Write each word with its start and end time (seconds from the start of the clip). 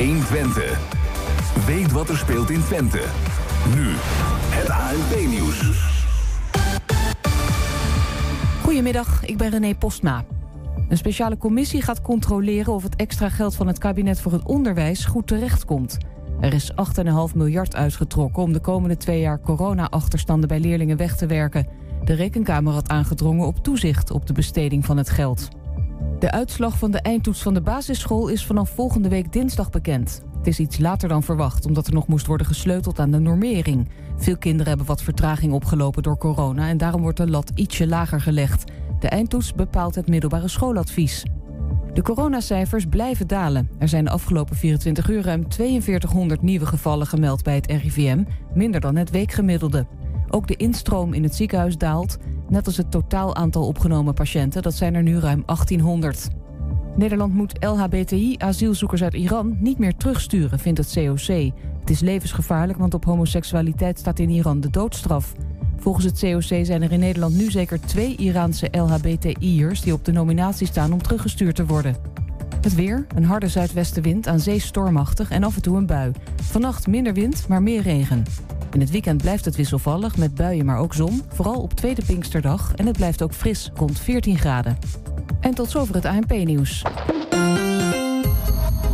120. 0.00 0.78
Weet 1.66 1.92
wat 1.92 2.08
er 2.08 2.16
speelt 2.16 2.50
in 2.50 2.62
Twente. 2.62 3.02
Nu, 3.74 3.86
het 4.50 4.70
ANP-nieuws. 4.70 5.88
Goedemiddag, 8.62 9.24
ik 9.24 9.36
ben 9.36 9.50
René 9.50 9.74
Postma. 9.74 10.24
Een 10.88 10.96
speciale 10.96 11.36
commissie 11.36 11.82
gaat 11.82 12.02
controleren 12.02 12.72
of 12.72 12.82
het 12.82 12.96
extra 12.96 13.28
geld 13.28 13.54
van 13.54 13.66
het 13.66 13.78
kabinet 13.78 14.20
voor 14.20 14.32
het 14.32 14.46
onderwijs 14.46 15.04
goed 15.04 15.26
terechtkomt. 15.26 15.96
Er 16.40 16.52
is 16.52 16.72
8,5 16.72 17.34
miljard 17.34 17.76
uitgetrokken 17.76 18.42
om 18.42 18.52
de 18.52 18.60
komende 18.60 18.96
twee 18.96 19.20
jaar 19.20 19.40
corona-achterstanden 19.40 20.48
bij 20.48 20.60
leerlingen 20.60 20.96
weg 20.96 21.16
te 21.16 21.26
werken. 21.26 21.66
De 22.04 22.12
Rekenkamer 22.12 22.72
had 22.72 22.88
aangedrongen 22.88 23.46
op 23.46 23.62
toezicht 23.62 24.10
op 24.10 24.26
de 24.26 24.32
besteding 24.32 24.84
van 24.84 24.96
het 24.96 25.10
geld. 25.10 25.48
De 26.18 26.30
uitslag 26.30 26.78
van 26.78 26.90
de 26.90 27.00
eindtoets 27.00 27.42
van 27.42 27.54
de 27.54 27.60
basisschool 27.60 28.28
is 28.28 28.46
vanaf 28.46 28.70
volgende 28.70 29.08
week 29.08 29.32
dinsdag 29.32 29.70
bekend. 29.70 30.22
Het 30.38 30.46
is 30.46 30.58
iets 30.58 30.78
later 30.78 31.08
dan 31.08 31.22
verwacht, 31.22 31.66
omdat 31.66 31.86
er 31.86 31.92
nog 31.92 32.06
moest 32.06 32.26
worden 32.26 32.46
gesleuteld 32.46 32.98
aan 32.98 33.10
de 33.10 33.18
normering. 33.18 33.88
Veel 34.16 34.36
kinderen 34.36 34.68
hebben 34.68 34.86
wat 34.86 35.02
vertraging 35.02 35.52
opgelopen 35.52 36.02
door 36.02 36.18
corona... 36.18 36.68
en 36.68 36.78
daarom 36.78 37.02
wordt 37.02 37.16
de 37.16 37.30
lat 37.30 37.50
ietsje 37.54 37.86
lager 37.86 38.20
gelegd. 38.20 38.70
De 38.98 39.08
eindtoets 39.08 39.54
bepaalt 39.54 39.94
het 39.94 40.08
middelbare 40.08 40.48
schooladvies. 40.48 41.24
De 41.92 42.02
coronacijfers 42.02 42.86
blijven 42.86 43.26
dalen. 43.26 43.70
Er 43.78 43.88
zijn 43.88 44.04
de 44.04 44.10
afgelopen 44.10 44.56
24 44.56 45.08
uur 45.08 45.22
ruim 45.22 45.44
4200 45.48 46.42
nieuwe 46.42 46.66
gevallen 46.66 47.06
gemeld 47.06 47.42
bij 47.42 47.54
het 47.54 47.66
RIVM... 47.66 48.24
minder 48.54 48.80
dan 48.80 48.96
het 48.96 49.10
weekgemiddelde. 49.10 49.86
Ook 50.30 50.46
de 50.46 50.56
instroom 50.56 51.12
in 51.12 51.22
het 51.22 51.34
ziekenhuis 51.34 51.78
daalt, 51.78 52.16
net 52.48 52.66
als 52.66 52.76
het 52.76 52.90
totaal 52.90 53.34
aantal 53.34 53.66
opgenomen 53.66 54.14
patiënten. 54.14 54.62
Dat 54.62 54.74
zijn 54.74 54.94
er 54.94 55.02
nu 55.02 55.18
ruim 55.18 55.42
1800. 55.46 56.28
Nederland 56.96 57.34
moet 57.34 57.64
LHBTI-asielzoekers 57.64 59.02
uit 59.02 59.14
Iran 59.14 59.56
niet 59.60 59.78
meer 59.78 59.96
terugsturen, 59.96 60.58
vindt 60.58 60.78
het 60.78 60.92
COC. 60.92 61.52
Het 61.80 61.90
is 61.90 62.00
levensgevaarlijk, 62.00 62.78
want 62.78 62.94
op 62.94 63.04
homoseksualiteit 63.04 63.98
staat 63.98 64.18
in 64.18 64.30
Iran 64.30 64.60
de 64.60 64.70
doodstraf. 64.70 65.34
Volgens 65.76 66.04
het 66.04 66.18
COC 66.20 66.64
zijn 66.64 66.82
er 66.82 66.92
in 66.92 67.00
Nederland 67.00 67.36
nu 67.36 67.50
zeker 67.50 67.80
twee 67.80 68.16
Iraanse 68.16 68.68
LHBTI'ers... 68.72 69.80
die 69.80 69.92
op 69.92 70.04
de 70.04 70.12
nominatie 70.12 70.66
staan 70.66 70.92
om 70.92 71.02
teruggestuurd 71.02 71.54
te 71.54 71.66
worden. 71.66 71.96
Het 72.60 72.74
weer, 72.74 73.06
een 73.14 73.24
harde 73.24 73.48
zuidwestenwind, 73.48 74.26
aan 74.26 74.40
zee 74.40 74.58
stormachtig 74.58 75.30
en 75.30 75.44
af 75.44 75.56
en 75.56 75.62
toe 75.62 75.76
een 75.76 75.86
bui. 75.86 76.12
Vannacht 76.42 76.86
minder 76.86 77.14
wind, 77.14 77.48
maar 77.48 77.62
meer 77.62 77.82
regen. 77.82 78.24
In 78.72 78.80
het 78.80 78.90
weekend 78.90 79.22
blijft 79.22 79.44
het 79.44 79.56
wisselvallig, 79.56 80.16
met 80.16 80.34
buien 80.34 80.66
maar 80.66 80.78
ook 80.78 80.94
zon. 80.94 81.22
Vooral 81.28 81.60
op 81.60 81.74
tweede 81.74 82.02
Pinksterdag 82.04 82.72
en 82.74 82.86
het 82.86 82.96
blijft 82.96 83.22
ook 83.22 83.34
fris, 83.34 83.70
rond 83.74 83.98
14 83.98 84.38
graden. 84.38 84.78
En 85.40 85.54
tot 85.54 85.70
zover 85.70 85.94
het 85.94 86.04
ANP-nieuws. 86.04 86.82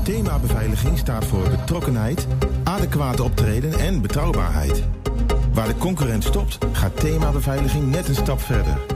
Thema 0.03 0.39
beveiliging 0.39 0.99
staat 0.99 1.25
voor 1.25 1.49
betrokkenheid, 1.51 2.27
adequate 2.65 3.23
optreden 3.23 3.79
en 3.79 4.03
betrouwbaarheid. 4.03 4.83
Waar 5.53 5.67
de 5.67 5.77
concurrent 5.77 6.25
stopt, 6.25 6.59
gaat 6.73 7.01
thema 7.01 7.31
beveiliging 7.31 7.91
net 7.91 8.09
een 8.09 8.15
stap 8.15 8.41
verder. 8.41 8.96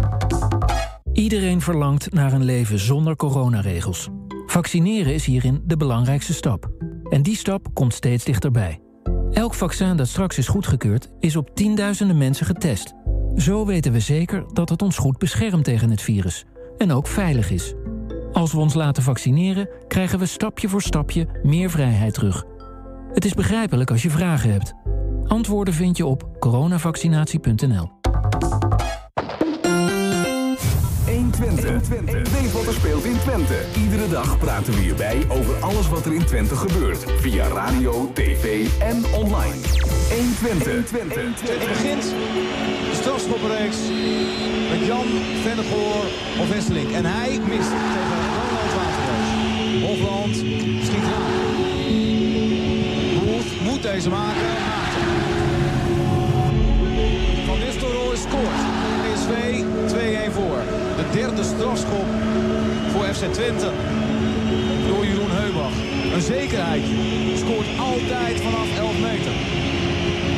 Iedereen 1.31 1.61
verlangt 1.61 2.13
naar 2.13 2.33
een 2.33 2.43
leven 2.43 2.79
zonder 2.79 3.15
coronaregels. 3.15 4.09
Vaccineren 4.45 5.13
is 5.13 5.25
hierin 5.25 5.61
de 5.65 5.77
belangrijkste 5.77 6.33
stap. 6.33 6.69
En 7.09 7.21
die 7.21 7.35
stap 7.35 7.67
komt 7.73 7.93
steeds 7.93 8.23
dichterbij. 8.23 8.79
Elk 9.31 9.53
vaccin 9.53 9.95
dat 9.95 10.07
straks 10.07 10.37
is 10.37 10.47
goedgekeurd, 10.47 11.09
is 11.19 11.35
op 11.35 11.55
tienduizenden 11.55 12.17
mensen 12.17 12.45
getest. 12.45 12.93
Zo 13.35 13.65
weten 13.65 13.91
we 13.91 13.99
zeker 13.99 14.43
dat 14.53 14.69
het 14.69 14.81
ons 14.81 14.97
goed 14.97 15.17
beschermt 15.17 15.63
tegen 15.63 15.89
het 15.89 16.01
virus. 16.01 16.45
En 16.77 16.91
ook 16.91 17.07
veilig 17.07 17.49
is. 17.49 17.73
Als 18.31 18.51
we 18.51 18.59
ons 18.59 18.73
laten 18.73 19.03
vaccineren, 19.03 19.69
krijgen 19.87 20.19
we 20.19 20.25
stapje 20.25 20.69
voor 20.69 20.81
stapje 20.81 21.27
meer 21.43 21.69
vrijheid 21.69 22.13
terug. 22.13 22.45
Het 23.13 23.25
is 23.25 23.33
begrijpelijk 23.33 23.91
als 23.91 24.01
je 24.01 24.09
vragen 24.09 24.51
hebt. 24.51 24.73
Antwoorden 25.27 25.73
vind 25.73 25.97
je 25.97 26.05
op 26.05 26.39
coronavaccinatie.nl. 26.39 28.00
120. 31.41 32.31
Weet 32.31 32.51
wat 32.51 32.67
er 32.67 32.73
speelt 32.73 33.03
in 33.03 33.17
Twente. 33.19 33.65
Iedere 33.77 34.09
dag 34.09 34.37
praten 34.37 34.73
we 34.73 34.79
hierbij 34.79 35.25
over 35.27 35.55
alles 35.55 35.89
wat 35.89 36.05
er 36.05 36.13
in 36.13 36.25
Twente 36.25 36.55
gebeurt. 36.55 37.05
Via 37.19 37.47
radio, 37.47 38.11
tv 38.13 38.67
en 38.79 39.03
online. 39.13 39.55
120. 40.09 41.39
Het 41.41 41.67
begint 41.67 42.03
de 42.03 42.91
strafschoppenreeks 42.93 43.77
met 44.69 44.85
Jan 44.87 45.07
Vennegoor 45.43 46.03
of 46.39 46.49
Wesseling. 46.49 46.93
En 46.93 47.05
hij 47.05 47.39
mist 47.47 47.69
tegen 47.69 48.21
Ronald 48.37 48.73
Waterreus. 48.77 49.29
Hofland 49.87 50.35
schiet. 50.85 51.07
Booth 53.19 53.61
moet 53.61 53.81
deze 53.81 54.09
maken. 54.09 54.51
Van 57.45 57.59
Nistelrooy 57.59 58.15
scoort. 58.15 58.90
PSV 59.31 59.63
2-1 59.87 60.31
voor. 60.31 60.59
De 60.99 61.05
derde 61.11 61.43
strafschop 61.43 62.07
voor 62.91 63.03
FC 63.03 63.23
Twente. 63.33 63.71
Door 64.87 65.05
Jeroen 65.05 65.31
Heubach. 65.31 65.77
Een 66.13 66.21
zekerheid. 66.21 66.83
Scoort 67.35 67.67
altijd 67.79 68.41
vanaf 68.41 68.77
11 68.77 68.99
meter. 68.99 69.33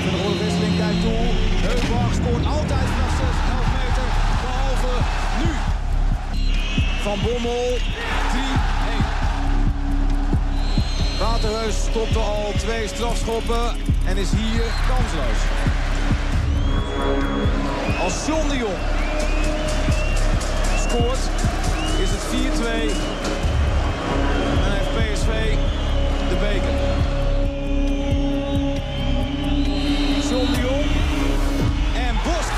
Van 0.03 0.31
de 0.31 0.37
Wisseling 0.43 0.77
kijkt 0.77 1.01
toe. 1.01 1.23
Heubach 1.67 2.13
scoort 2.19 2.45
altijd 2.57 2.87
vanaf 2.93 3.13
6, 3.19 3.27
11 3.57 3.69
meter. 3.79 4.07
Behalve 4.43 4.93
nu. 5.39 5.49
Van 7.05 7.17
Bommel. 7.25 7.65
3-1. 8.33 9.13
Waterheus 11.19 11.77
stopte 11.89 12.19
al 12.19 12.53
twee 12.57 12.87
strafschoppen 12.87 13.65
en 14.05 14.17
is 14.17 14.31
hier 14.31 14.65
kansloos. 14.89 15.41
Als 18.03 18.25
John 18.27 18.49
de 18.49 18.57
Jong 18.57 18.77
scoort, 20.87 21.23
is 22.01 22.09
het 22.11 22.23
4-2. 22.29 22.33
En 24.63 24.71
heeft 24.71 24.91
PSV 24.97 25.55
de 26.29 26.35
beker. 26.35 26.75
John 30.29 30.51
de 30.53 30.59
Jong 30.61 30.85
en 32.07 32.15
pakt. 32.23 32.51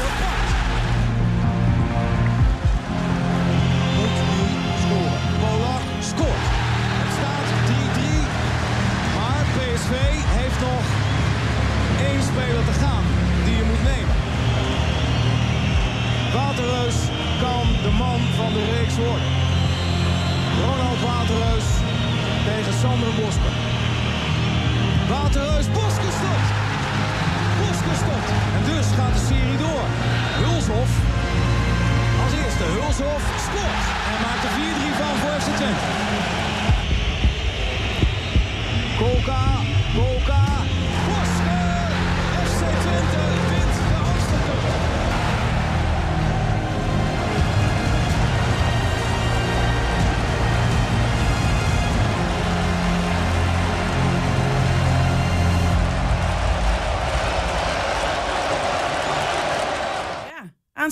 Moet 3.96 4.18
nu 4.32 4.42
scoren. 4.84 5.22
Polak 5.40 5.84
scoort. 6.12 6.46
Het 7.00 7.12
staat 7.18 7.48
3-3. 7.68 8.12
Maar 9.16 9.44
PSV 9.56 9.94
heeft 10.40 10.60
nog 10.60 10.86
één 12.08 12.24
speler 12.24 12.66
te 12.66 12.80
gaan 12.80 13.05
de 18.56 18.64
reeks 18.78 18.98
worden. 19.06 19.32
Ronald 20.66 21.00
Waterreus 21.08 21.68
tegen 22.50 22.74
Sander 22.82 23.14
Bosker. 23.20 23.56
Waterreus, 25.14 25.68
Bosker 25.78 26.12
stopt. 26.20 26.50
Bosker 27.62 27.96
stopt. 28.04 28.30
En 28.58 28.64
dus 28.72 28.88
gaat 28.98 29.14
de 29.18 29.24
serie 29.32 29.60
door. 29.66 29.86
Hulshof 30.44 30.92
als 32.24 32.34
eerste. 32.42 32.66
Hulshof 32.78 33.24
scoort. 33.46 33.84
En 34.12 34.18
maakt 34.26 34.44
er 34.48 34.54
4-3 34.58 34.92
van 35.00 35.14
voor 35.22 35.36
FC 35.42 35.50
Twente. 35.60 35.90
Kolka, 39.00 39.46
Kolka, 39.98 40.46
Bosker. 41.08 41.90
FC 42.50 42.62
Twente 42.84 43.45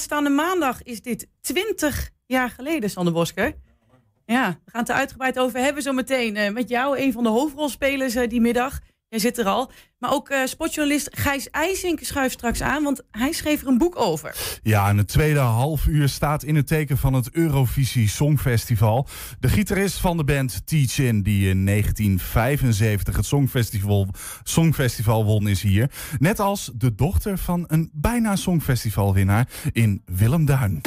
aanstaande 0.04 0.30
maandag 0.30 0.84
is 0.84 1.02
dit 1.02 1.28
20 1.42 2.10
jaar 2.26 2.50
geleden, 2.50 2.90
Sander 2.90 3.14
Bosker. 3.14 3.54
Ja, 4.26 4.60
we 4.66 4.72
gaan 4.72 4.82
het 4.82 4.90
er 4.90 4.96
uitgebreid 4.96 5.40
over 5.40 5.60
hebben 5.60 5.84
zo 5.84 5.94
meteen. 5.94 6.36
eh, 6.36 6.52
met 6.52 6.70
jou, 6.70 6.98
een 7.00 7.12
van 7.12 7.24
de 7.24 7.30
hoofdrolspelers 7.30 8.16
eh, 8.16 8.30
die 8.30 8.42
middag. 8.42 8.80
Jij 9.14 9.22
zit 9.22 9.38
er 9.38 9.46
al. 9.46 9.72
Maar 10.00 10.12
ook 10.14 10.30
eh, 10.30 10.46
sportjournalist 10.46 11.10
Gijs 11.12 11.50
IJsink 11.50 12.00
schuift 12.02 12.34
straks 12.34 12.62
aan, 12.62 12.84
want 12.84 13.02
hij 13.12 13.32
schreef 13.32 13.62
er 13.62 13.68
een 13.68 13.78
boek 13.78 14.00
over. 14.00 14.36
Ja, 14.64 14.90
en 14.90 14.98
het 14.98 15.08
tweede 15.08 15.40
half 15.40 15.86
uur 15.86 16.10
staat 16.10 16.44
in 16.44 16.56
het 16.56 16.68
teken 16.68 16.98
van 16.98 17.14
het 17.14 17.30
Eurovisie 17.32 18.10
Songfestival. 18.10 19.08
De 19.40 19.50
gitarist 19.50 19.98
van 19.98 20.18
de 20.18 20.24
band 20.24 20.68
Teach-In, 20.68 21.24
die 21.24 21.50
in 21.50 21.66
1975 21.66 23.16
het 23.16 23.26
Songfestival, 23.26 24.08
Songfestival 24.44 25.26
won, 25.26 25.48
is 25.48 25.62
hier. 25.62 25.92
Net 26.20 26.40
als 26.40 26.72
de 26.76 26.96
dochter 26.96 27.38
van 27.38 27.64
een 27.68 27.90
bijna 27.94 28.36
Songfestivalwinnaar 28.36 29.48
in 29.72 30.02
Willem 30.06 30.46
Duin. 30.46 30.82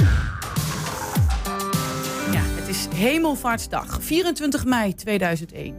Is 2.76 2.88
Hemelvaartsdag, 2.94 4.02
24 4.02 4.64
mei 4.64 4.94
2001. 4.94 5.74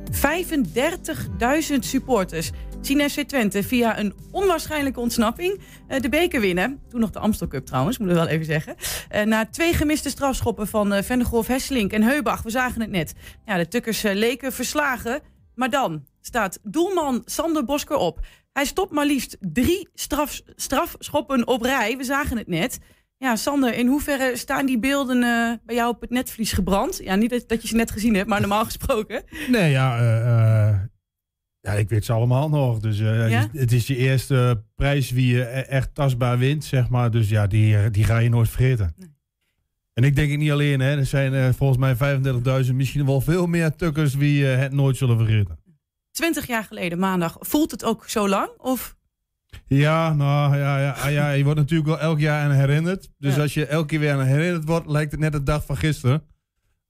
35.000 1.72 1.80
supporters 1.80 2.52
zien 2.82 3.10
FC 3.10 3.22
Twente 3.22 3.64
via 3.64 4.00
een 4.00 4.14
onwaarschijnlijke 4.32 5.00
ontsnapping 5.00 5.62
eh, 5.88 6.00
de 6.00 6.10
beker 6.10 6.42
winnen. 6.42 6.82
Toen 6.90 7.00
nog 7.00 7.10
de 7.10 7.20
Amstel 7.20 7.48
Cup 7.48 7.66
trouwens, 7.66 7.98
moeten 7.98 8.18
we 8.18 8.24
wel 8.24 8.32
even 8.32 8.46
zeggen. 8.46 8.76
Eh, 9.10 9.24
na 9.24 9.46
twee 9.46 9.74
gemiste 9.74 10.10
strafschoppen 10.10 10.68
van 10.68 10.94
uh, 10.94 11.02
Vennegoor, 11.02 11.46
Hesselink 11.48 11.92
en 11.92 12.04
Heubach, 12.04 12.42
we 12.42 12.50
zagen 12.50 12.82
het 12.82 12.90
net. 12.90 13.14
Ja, 13.46 13.58
de 13.58 13.68
Tukkers 13.68 14.04
eh, 14.04 14.16
leken 14.16 14.54
verslagen, 14.54 15.22
maar 15.56 15.70
dan 15.70 16.06
staat 16.22 16.60
doelman 16.64 17.22
Sander 17.26 17.66
Bosker 17.66 17.98
op. 17.98 18.20
Hij 18.54 18.66
stopt 18.66 18.92
maar 18.92 19.06
liefst 19.06 19.38
drie 19.40 19.90
straf, 19.94 20.42
strafschoppen 20.56 21.48
op 21.48 21.62
rij, 21.62 21.98
we 21.98 22.04
zagen 22.04 22.38
het 22.38 22.48
net. 22.48 22.80
Ja, 23.20 23.36
Sander, 23.36 23.74
in 23.74 23.88
hoeverre 23.88 24.38
staan 24.38 24.66
die 24.66 24.80
beelden 24.80 25.18
uh, 25.18 25.54
bij 25.66 25.76
jou 25.76 25.90
op 25.94 26.02
het 26.02 26.10
netvlies 26.10 26.52
gebrand? 26.52 27.00
Ja, 27.04 27.16
niet 27.16 27.30
dat, 27.30 27.44
dat, 27.48 27.62
je 27.62 27.68
ze 27.68 27.76
net 27.76 27.92
gezien 27.92 28.16
hebt, 28.16 28.30
maar 28.30 28.40
normaal 28.40 28.66
gesproken. 28.72 29.24
Nee, 29.48 29.72
ja, 29.72 30.02
uh, 30.02 30.26
uh, 30.26 30.80
ja 31.60 31.72
ik 31.72 31.90
weet 31.90 32.06
ze 32.06 32.14
allemaal 32.14 32.50
nog. 32.50 32.80
Dus 32.80 32.98
ja? 32.98 33.08
het, 33.08 33.50
is, 33.54 33.60
het, 33.60 33.72
is, 33.72 33.88
je 33.88 33.96
eerste 33.96 34.64
prijs 34.76 35.12
wie 35.12 35.36
je 35.36 35.44
echt 35.46 35.96
tastbaar 35.96 36.38
wint, 36.38 36.66
zeg 36.66 36.90
maar. 36.90 37.12
Dus 37.12 37.30
ja, 37.30 37.48
die, 37.48 37.90
die 37.90 38.04
ga 38.04 38.18
je 38.18 38.30
nooit 38.30 38.50
vergeten. 38.50 38.94
Nee. 38.98 39.16
En 39.94 40.04
ik 40.04 40.16
denk 40.16 40.30
het 40.30 40.40
niet 40.40 40.52
alleen, 40.52 40.80
hè. 40.80 40.98
Er 40.98 41.06
zijn 41.06 41.54
volgens 41.54 41.98
mij 41.98 42.20
35.000, 42.66 42.74
misschien 42.74 43.06
wel 43.06 43.22
veel 43.22 43.46
meer 43.46 43.76
tukkers 43.76 44.16
wie 44.16 44.46
het 44.46 44.72
nooit 44.72 44.98
zullen 44.98 45.18
vergeten. 45.18 45.60
20 46.12 46.48
jaar 46.48 46.64
geleden, 46.64 47.00
maandag. 47.00 47.38
Voelt 47.40 47.72
het 47.72 47.84
ook 47.84 48.10
zo 48.10 48.28
lang? 48.28 48.50
Of... 48.58 48.97
Ja, 49.68 50.14
nou 50.14 50.58
ja, 50.58 50.80
ja, 50.80 51.08
ja, 51.08 51.32
je 51.32 51.44
wordt 51.44 51.60
natuurlijk 51.60 51.90
wel 51.90 52.00
elk 52.00 52.20
jaar 52.20 52.44
aan 52.44 52.56
herinnerd. 52.56 53.10
Dus 53.18 53.36
ja. 53.36 53.42
als 53.42 53.54
je 53.54 53.66
elke 53.66 53.88
keer 53.88 54.00
weer 54.00 54.14
aan 54.14 54.26
herinnerd 54.26 54.66
wordt, 54.66 54.88
lijkt 54.88 55.12
het 55.12 55.20
net 55.20 55.32
de 55.32 55.44
dag 55.44 55.66
van 55.66 55.78
gisteren. 55.78 56.24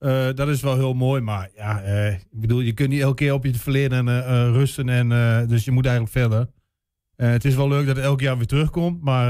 Uh, 0.00 0.28
dat 0.34 0.48
is 0.48 0.62
wel 0.62 0.76
heel 0.76 0.94
mooi, 0.94 1.20
maar 1.20 1.50
ja, 1.54 1.84
uh, 1.84 2.12
ik 2.12 2.40
bedoel, 2.40 2.60
je 2.60 2.72
kunt 2.72 2.88
niet 2.88 3.00
elke 3.00 3.14
keer 3.14 3.32
op 3.32 3.44
je 3.44 3.54
verleden 3.54 4.06
uh, 4.06 4.22
rusten. 4.52 4.88
En, 4.88 5.08
dus 5.48 5.64
je 5.64 5.70
moet 5.70 5.86
eigenlijk 5.86 6.16
verder. 6.16 6.48
het 7.16 7.44
is 7.44 7.54
wel 7.54 7.68
leuk 7.68 7.86
dat 7.86 7.96
het 7.96 8.04
elk 8.04 8.20
jaar 8.20 8.36
weer 8.36 8.46
terugkomt, 8.46 9.02
maar 9.02 9.28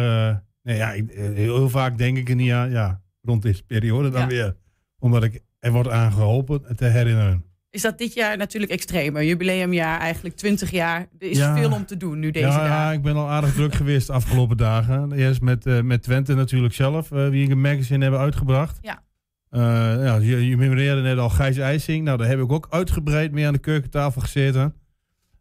nee, 0.63 0.77
ja, 0.77 0.93
ik, 0.93 1.11
heel 1.13 1.69
vaak 1.69 1.99
denk 1.99 2.17
ik 2.17 2.29
er 2.29 2.35
niet 2.35 2.53
aan, 2.53 2.71
ja, 2.71 3.03
rond 3.23 3.43
deze 3.43 3.63
periode 3.63 4.11
dan 4.11 4.21
ja. 4.21 4.27
weer. 4.27 4.57
Omdat 4.99 5.25
ik 5.25 5.43
er 5.59 5.73
wordt 5.73 5.89
aan 5.89 6.13
geholpen 6.13 6.77
te 6.77 6.85
herinneren 6.85 7.45
is 7.71 7.83
dat 7.83 7.99
dit 7.99 8.15
jaar 8.15 8.37
natuurlijk 8.37 8.73
extremer. 8.73 9.25
Jubileumjaar, 9.25 10.01
eigenlijk 10.01 10.37
20 10.37 10.71
jaar. 10.71 11.01
Er 11.19 11.31
is 11.31 11.39
ja. 11.39 11.57
veel 11.57 11.73
om 11.73 11.87
te 11.87 11.97
doen 11.97 12.19
nu 12.19 12.31
deze 12.31 12.47
ja, 12.47 12.57
dagen. 12.57 12.69
Ja, 12.71 12.93
ik 12.93 13.03
ben 13.03 13.17
al 13.17 13.29
aardig 13.29 13.55
druk 13.55 13.75
geweest 13.83 14.07
de 14.07 14.13
afgelopen 14.13 14.57
dagen. 14.57 15.13
Eerst 15.13 15.41
met, 15.41 15.67
uh, 15.67 15.81
met 15.81 16.03
Twente 16.03 16.35
natuurlijk 16.35 16.75
zelf, 16.75 17.11
uh, 17.11 17.29
wie 17.29 17.45
ik 17.45 17.51
een 17.51 17.61
magazine 17.61 18.03
hebben 18.03 18.21
uitgebracht. 18.21 18.79
Ja. 18.81 19.03
Uh, 19.51 19.61
ja, 20.05 20.17
je, 20.17 20.49
je 20.49 20.57
memoreerde 20.57 21.01
net 21.01 21.19
al 21.19 21.29
Gijs 21.29 21.57
IJsing. 21.57 22.05
Nou, 22.05 22.19
daar 22.19 22.29
heb 22.29 22.41
ik 22.41 22.53
ook 22.53 22.67
uitgebreid 22.71 23.33
mee 23.33 23.47
aan 23.47 23.53
de 23.53 23.59
keukentafel 23.59 24.21
gezeten. 24.21 24.75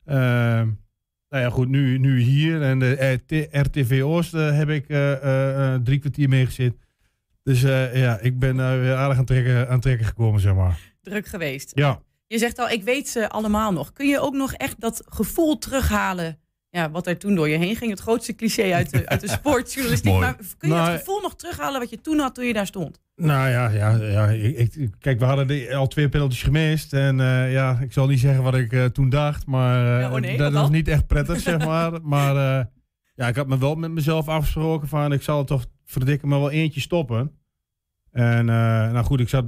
nou 0.06 0.76
ja, 1.30 1.50
goed, 1.50 1.68
nu, 1.68 1.98
nu 1.98 2.20
hier. 2.20 2.62
En 2.62 2.80
de 2.80 3.48
RTV 3.52 4.02
Oost 4.04 4.32
heb 4.32 4.70
ik 4.70 4.86
drie 5.84 6.00
kwartier 6.00 6.30
mee 6.30 6.46
gezeten. 6.46 6.80
Dus 7.44 7.62
ja, 7.62 8.20
ik 8.20 8.40
ben 8.40 8.56
weer 8.56 8.96
aardig 8.96 9.18
aan 9.18 9.26
trekken, 9.26 9.70
aan 9.70 9.80
trekken 9.80 10.06
gekomen, 10.06 10.42
zeg 10.42 10.56
maar. 10.56 10.80
Druk 11.02 11.28
geweest. 11.28 11.72
Ja. 11.76 12.02
Je 12.28 12.38
zegt 12.38 12.60
al, 12.60 12.70
ik 12.70 12.84
weet 12.84 13.10
ze 13.10 13.30
allemaal 13.30 13.72
nog. 13.72 13.94
Kun 13.94 14.08
je 14.08 14.20
ook 14.20 14.34
nog 14.34 14.54
echt 14.54 14.80
dat 14.80 15.04
gevoel 15.06 15.58
terughalen? 15.58 16.40
Ja, 16.70 16.92
wat 16.92 17.08
er 17.08 17.18
toen 17.18 17.36
door 17.36 17.50
je 17.50 17.58
heen 17.58 17.76
ging. 17.76 17.92
Het 17.92 18.00
grootste 18.00 18.36
cliché 18.36 18.74
uit 18.74 18.90
de, 18.90 19.08
uit 19.08 19.22
de 19.22 19.30
sportjournalistiek. 19.40 20.14
maar 20.14 20.36
kun 20.58 20.70
je 20.70 20.76
nou, 20.76 20.90
het 20.90 21.00
gevoel 21.00 21.22
nog 21.22 21.36
terughalen 21.36 21.80
wat 21.80 21.90
je 21.90 22.02
toen 22.02 22.20
had 22.20 22.36
toen 22.36 22.46
je 22.46 22.54
daar 22.54 22.68
stond? 22.68 23.02
Nou 23.16 23.50
ja, 23.50 23.70
ja, 23.70 23.96
ja 23.96 24.28
ik, 24.28 24.76
ik, 24.76 24.92
kijk, 25.00 25.20
we 25.20 25.26
hadden 25.26 25.48
de, 25.48 25.76
al 25.76 25.88
twee 25.88 26.10
penalties 26.10 26.44
gemist. 26.44 26.94
En 26.94 27.20
uh, 27.20 27.52
ja, 27.52 27.80
ik 27.80 27.94
zal 27.94 28.08
niet 28.08 28.20
zeggen 28.20 28.44
wat 28.44 28.56
ik 28.56 28.72
uh, 28.72 28.86
toen 28.86 29.10
dacht. 29.10 29.46
Maar 29.46 29.86
uh, 29.86 30.02
ja, 30.02 30.12
oh 30.12 30.20
nee, 30.20 30.38
dat 30.38 30.54
was 30.54 30.70
niet 30.70 30.88
echt 30.88 31.08
prettig, 31.08 31.40
zeg 31.40 31.66
maar. 31.66 32.02
Maar 32.02 32.36
ja, 33.16 33.28
ik 33.28 33.36
had 33.36 33.48
me 33.48 33.58
wel 33.58 33.76
met 33.76 33.92
mezelf 33.92 34.28
afgesproken 34.28 34.88
van... 34.88 35.12
ik 35.12 35.22
zal 35.22 35.38
het 35.38 35.48
toch 35.48 35.66
verdikken 35.86 36.28
maar 36.28 36.40
wel 36.40 36.52
eentje 36.52 36.80
stoppen. 36.80 37.32
En 38.12 38.46
nou 38.46 39.04
goed, 39.04 39.20
ik 39.20 39.30
zat 39.30 39.46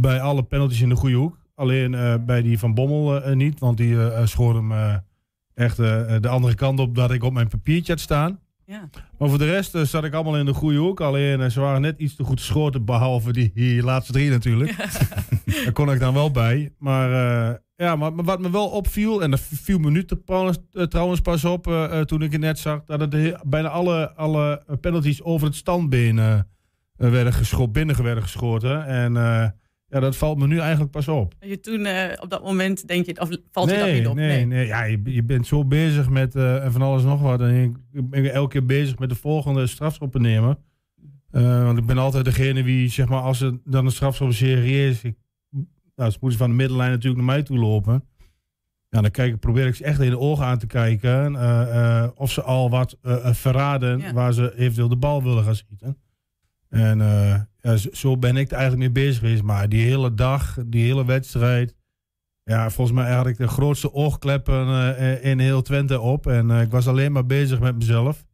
bij 0.00 0.20
alle 0.20 0.42
penalties 0.42 0.80
in 0.80 0.88
de 0.88 0.94
goede 0.94 1.16
hoek. 1.16 1.43
Alleen 1.54 1.92
uh, 1.92 2.14
bij 2.26 2.42
die 2.42 2.58
van 2.58 2.74
Bommel 2.74 3.28
uh, 3.28 3.34
niet, 3.34 3.58
want 3.58 3.76
die 3.76 3.92
uh, 3.92 4.26
schoor 4.26 4.54
hem 4.54 5.00
echt 5.54 5.76
de 5.76 6.28
andere 6.28 6.54
kant 6.54 6.80
op 6.80 6.94
dat 6.94 7.10
ik 7.10 7.22
op 7.22 7.32
mijn 7.32 7.48
papiertje 7.48 7.92
had 7.92 8.00
staan. 8.00 8.38
Ja. 8.66 8.90
Maar 9.18 9.28
voor 9.28 9.38
de 9.38 9.50
rest 9.50 9.76
zat 9.82 10.04
ik 10.04 10.14
allemaal 10.14 10.38
in 10.38 10.44
de 10.44 10.54
goede 10.54 10.78
hoek. 10.78 11.00
Alleen 11.00 11.50
ze 11.50 11.60
waren 11.60 11.80
net 11.80 11.98
iets 11.98 12.16
te 12.16 12.24
goed 12.24 12.40
geschoten, 12.40 12.84
behalve 12.84 13.32
die, 13.32 13.50
die 13.54 13.82
laatste 13.82 14.12
drie 14.12 14.30
natuurlijk. 14.30 14.70
Ja. 14.70 14.86
Daar 15.64 15.72
kon 15.72 15.92
ik 15.92 16.00
dan 16.00 16.14
wel 16.14 16.30
bij. 16.30 16.72
Maar, 16.78 17.10
ja, 17.76 17.96
maar, 17.96 18.14
maar, 18.14 18.24
wat 18.24 18.40
me 18.40 18.50
wel 18.50 18.68
opviel, 18.68 19.22
en 19.22 19.30
dat 19.30 19.40
viel 19.40 19.78
me 19.78 19.90
nu 19.90 20.04
trouwens, 20.04 20.58
trouwens 20.72 21.20
pas 21.20 21.44
op 21.44 21.92
toen 22.04 22.22
ik 22.22 22.32
het 22.32 22.40
net 22.40 22.58
zag, 22.58 22.84
dat 22.84 23.00
het 23.00 23.42
bijna 23.46 23.68
alle, 23.68 24.14
alle 24.14 24.64
penalties 24.80 25.22
over 25.22 25.46
het 25.46 25.56
standbeen 25.56 26.44
werden 26.96 27.32
geschoten, 27.32 27.72
binnen 27.72 28.02
werden 28.02 28.22
geschoten. 28.22 28.86
En 28.86 29.16
ja, 29.94 30.00
dat 30.00 30.16
valt 30.16 30.38
me 30.38 30.46
nu 30.46 30.58
eigenlijk 30.58 30.90
pas 30.90 31.08
op. 31.08 31.34
Je 31.40 31.60
toen 31.60 31.80
uh, 31.80 32.04
op 32.20 32.30
dat 32.30 32.42
moment 32.42 32.88
denk 32.88 33.06
je, 33.06 33.20
of 33.20 33.28
valt 33.50 33.70
je 33.70 33.76
dat 33.76 33.92
niet 33.92 34.06
op? 34.06 34.14
Nee, 34.14 34.28
nee, 34.28 34.46
nee. 34.46 34.66
Ja, 34.66 34.84
je, 34.84 35.00
je 35.04 35.22
bent 35.22 35.46
zo 35.46 35.64
bezig 35.64 36.08
met 36.08 36.34
uh, 36.34 36.70
van 36.70 36.82
alles 36.82 37.02
nog 37.02 37.20
wat. 37.20 37.40
En 37.40 37.76
ik 37.92 38.10
ben 38.10 38.32
elke 38.32 38.50
keer 38.50 38.66
bezig 38.66 38.98
met 38.98 39.08
de 39.08 39.14
volgende 39.14 39.66
strafschoppen 39.66 40.22
nemen. 40.22 40.58
Uh, 41.32 41.64
want 41.64 41.78
ik 41.78 41.86
ben 41.86 41.98
altijd 41.98 42.24
degene 42.24 42.62
wie, 42.62 42.88
zeg 42.88 43.08
maar, 43.08 43.20
als 43.20 43.40
er 43.40 43.58
dan 43.64 43.84
een 43.84 43.92
strafschopserie 43.92 44.88
is, 44.88 45.02
ik, 45.02 45.16
nou, 45.96 46.10
ze 46.10 46.18
moeten 46.20 46.38
van 46.38 46.50
de 46.50 46.56
middenlijn 46.56 46.90
natuurlijk 46.90 47.24
naar 47.24 47.34
mij 47.34 47.42
toe 47.42 47.58
lopen. 47.58 48.04
Ja, 48.88 49.00
dan 49.00 49.10
kijk, 49.10 49.40
probeer 49.40 49.66
ik 49.66 49.74
ze 49.74 49.84
echt 49.84 50.00
in 50.00 50.10
de 50.10 50.18
ogen 50.18 50.44
aan 50.44 50.58
te 50.58 50.66
kijken. 50.66 51.36
of 52.16 52.32
ze 52.32 52.42
al 52.42 52.70
wat 52.70 52.96
verraden 53.22 53.98
ja. 53.98 54.12
waar 54.12 54.32
ze 54.32 54.56
eventueel 54.56 54.88
de 54.88 54.96
bal 54.96 55.22
willen 55.22 55.44
gaan 55.44 55.56
schieten. 55.56 55.96
En 56.68 57.00
ja, 57.64 57.76
zo 57.76 58.16
ben 58.16 58.36
ik 58.36 58.50
er 58.50 58.56
eigenlijk 58.56 58.94
mee 58.94 59.04
bezig 59.04 59.20
geweest. 59.20 59.42
Maar 59.42 59.68
die 59.68 59.84
hele 59.84 60.14
dag, 60.14 60.58
die 60.66 60.84
hele 60.84 61.04
wedstrijd. 61.04 61.74
Ja, 62.42 62.70
volgens 62.70 62.96
mij 62.96 63.12
had 63.12 63.26
ik 63.26 63.36
de 63.36 63.48
grootste 63.48 63.92
oogkleppen 63.92 64.68
uh, 64.68 65.24
in 65.24 65.38
heel 65.38 65.62
Twente 65.62 66.00
op. 66.00 66.26
En 66.26 66.48
uh, 66.48 66.60
ik 66.60 66.70
was 66.70 66.88
alleen 66.88 67.12
maar 67.12 67.26
bezig 67.26 67.60
met 67.60 67.76
mezelf. 67.76 68.24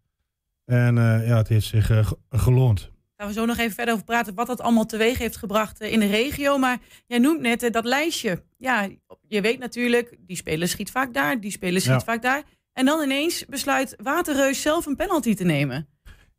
En 0.64 0.94
ja, 0.94 1.36
het 1.36 1.48
heeft 1.48 1.66
zich 1.66 2.14
geloond. 2.30 2.90
Gaan 3.16 3.28
we 3.28 3.34
zo 3.34 3.44
nog 3.44 3.58
even 3.58 3.74
verder 3.74 3.94
over 3.94 4.06
praten 4.06 4.34
wat 4.34 4.46
dat 4.46 4.60
allemaal 4.60 4.86
teweeg 4.86 5.18
heeft 5.18 5.36
gebracht 5.36 5.80
in 5.80 6.00
de 6.00 6.06
regio. 6.06 6.58
Maar 6.58 6.78
jij 7.06 7.18
noemt 7.18 7.40
net 7.40 7.68
dat 7.72 7.84
lijstje. 7.84 8.42
Ja, 8.56 8.88
je 9.28 9.40
weet 9.40 9.58
natuurlijk, 9.58 10.16
die 10.26 10.36
speler 10.36 10.68
schiet 10.68 10.90
vaak 10.90 11.14
daar, 11.14 11.40
die 11.40 11.50
speler 11.50 11.80
schiet 11.80 11.92
ja. 11.92 12.00
vaak 12.00 12.22
daar. 12.22 12.42
En 12.72 12.84
dan 12.84 13.02
ineens 13.02 13.44
besluit 13.46 13.94
Waterreus 14.02 14.62
zelf 14.62 14.86
een 14.86 14.96
penalty 14.96 15.34
te 15.34 15.44
nemen. 15.44 15.88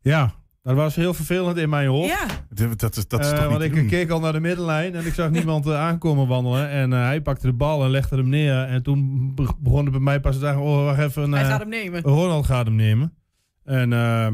Ja, 0.00 0.41
dat 0.62 0.76
was 0.76 0.94
heel 0.94 1.14
vervelend 1.14 1.56
in 1.56 1.68
mijn 1.68 1.88
hoofd. 1.88 2.08
Ja. 2.08 2.26
Dat, 2.48 2.78
dat 2.80 2.96
is, 2.96 3.08
dat 3.08 3.20
is 3.20 3.32
uh, 3.32 3.38
toch 3.38 3.48
want 3.48 3.62
ik 3.62 3.88
keek 3.88 4.10
al 4.10 4.20
naar 4.20 4.32
de 4.32 4.40
middenlijn 4.40 4.94
en 4.94 5.06
ik 5.06 5.14
zag 5.14 5.30
niemand 5.30 5.66
uh, 5.66 5.80
aankomen 5.80 6.26
wandelen. 6.26 6.68
En 6.68 6.90
uh, 6.90 7.04
hij 7.04 7.20
pakte 7.20 7.46
de 7.46 7.52
bal 7.52 7.84
en 7.84 7.90
legde 7.90 8.16
hem 8.16 8.28
neer. 8.28 8.62
En 8.62 8.82
toen 8.82 9.34
begon 9.58 9.82
het 9.82 9.90
bij 9.90 10.00
mij 10.00 10.20
pas 10.20 10.34
te 10.34 10.40
zeggen, 10.40 10.62
oh 10.62 10.84
wacht 10.84 10.98
even. 10.98 11.32
hij 11.32 11.44
gaat 11.44 11.60
hem 11.60 11.68
nemen. 11.68 12.02
Ronald 12.02 12.46
gaat 12.46 12.66
hem 12.66 12.74
nemen. 12.74 13.14
En, 13.64 13.92
ehm, 13.92 14.32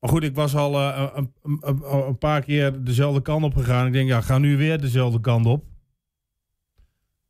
maar 0.00 0.10
goed, 0.10 0.22
ik 0.22 0.34
was 0.34 0.54
al 0.54 0.80
een, 0.80 1.32
een, 1.42 1.82
een, 2.06 2.18
paar 2.18 2.42
keer 2.42 2.84
dezelfde 2.84 3.22
kant 3.22 3.44
op 3.44 3.54
gegaan. 3.54 3.86
Ik 3.86 3.92
denk, 3.92 4.08
ja, 4.08 4.20
ga 4.20 4.38
nu 4.38 4.56
weer 4.56 4.80
dezelfde 4.80 5.20
kant 5.20 5.46
op. 5.46 5.64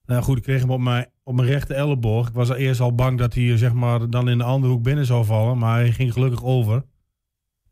Nou 0.07 0.23
goed, 0.23 0.37
ik 0.37 0.43
kreeg 0.43 0.61
hem 0.61 0.71
op 0.71 0.81
mijn, 0.81 1.07
op 1.23 1.35
mijn 1.35 1.49
rechte 1.49 1.75
elleboog. 1.75 2.29
Ik 2.29 2.35
was 2.35 2.51
al 2.51 2.57
eerst 2.57 2.81
al 2.81 2.95
bang 2.95 3.19
dat 3.19 3.35
hij 3.35 3.57
zeg 3.57 3.73
maar, 3.73 4.11
dan 4.11 4.29
in 4.29 4.39
de 4.39 4.45
andere 4.45 4.73
hoek 4.73 4.83
binnen 4.83 5.07
zou 5.07 5.25
vallen. 5.25 5.59
Maar 5.59 5.79
hij 5.79 5.93
ging 5.93 6.13
gelukkig 6.13 6.45
over. 6.45 6.85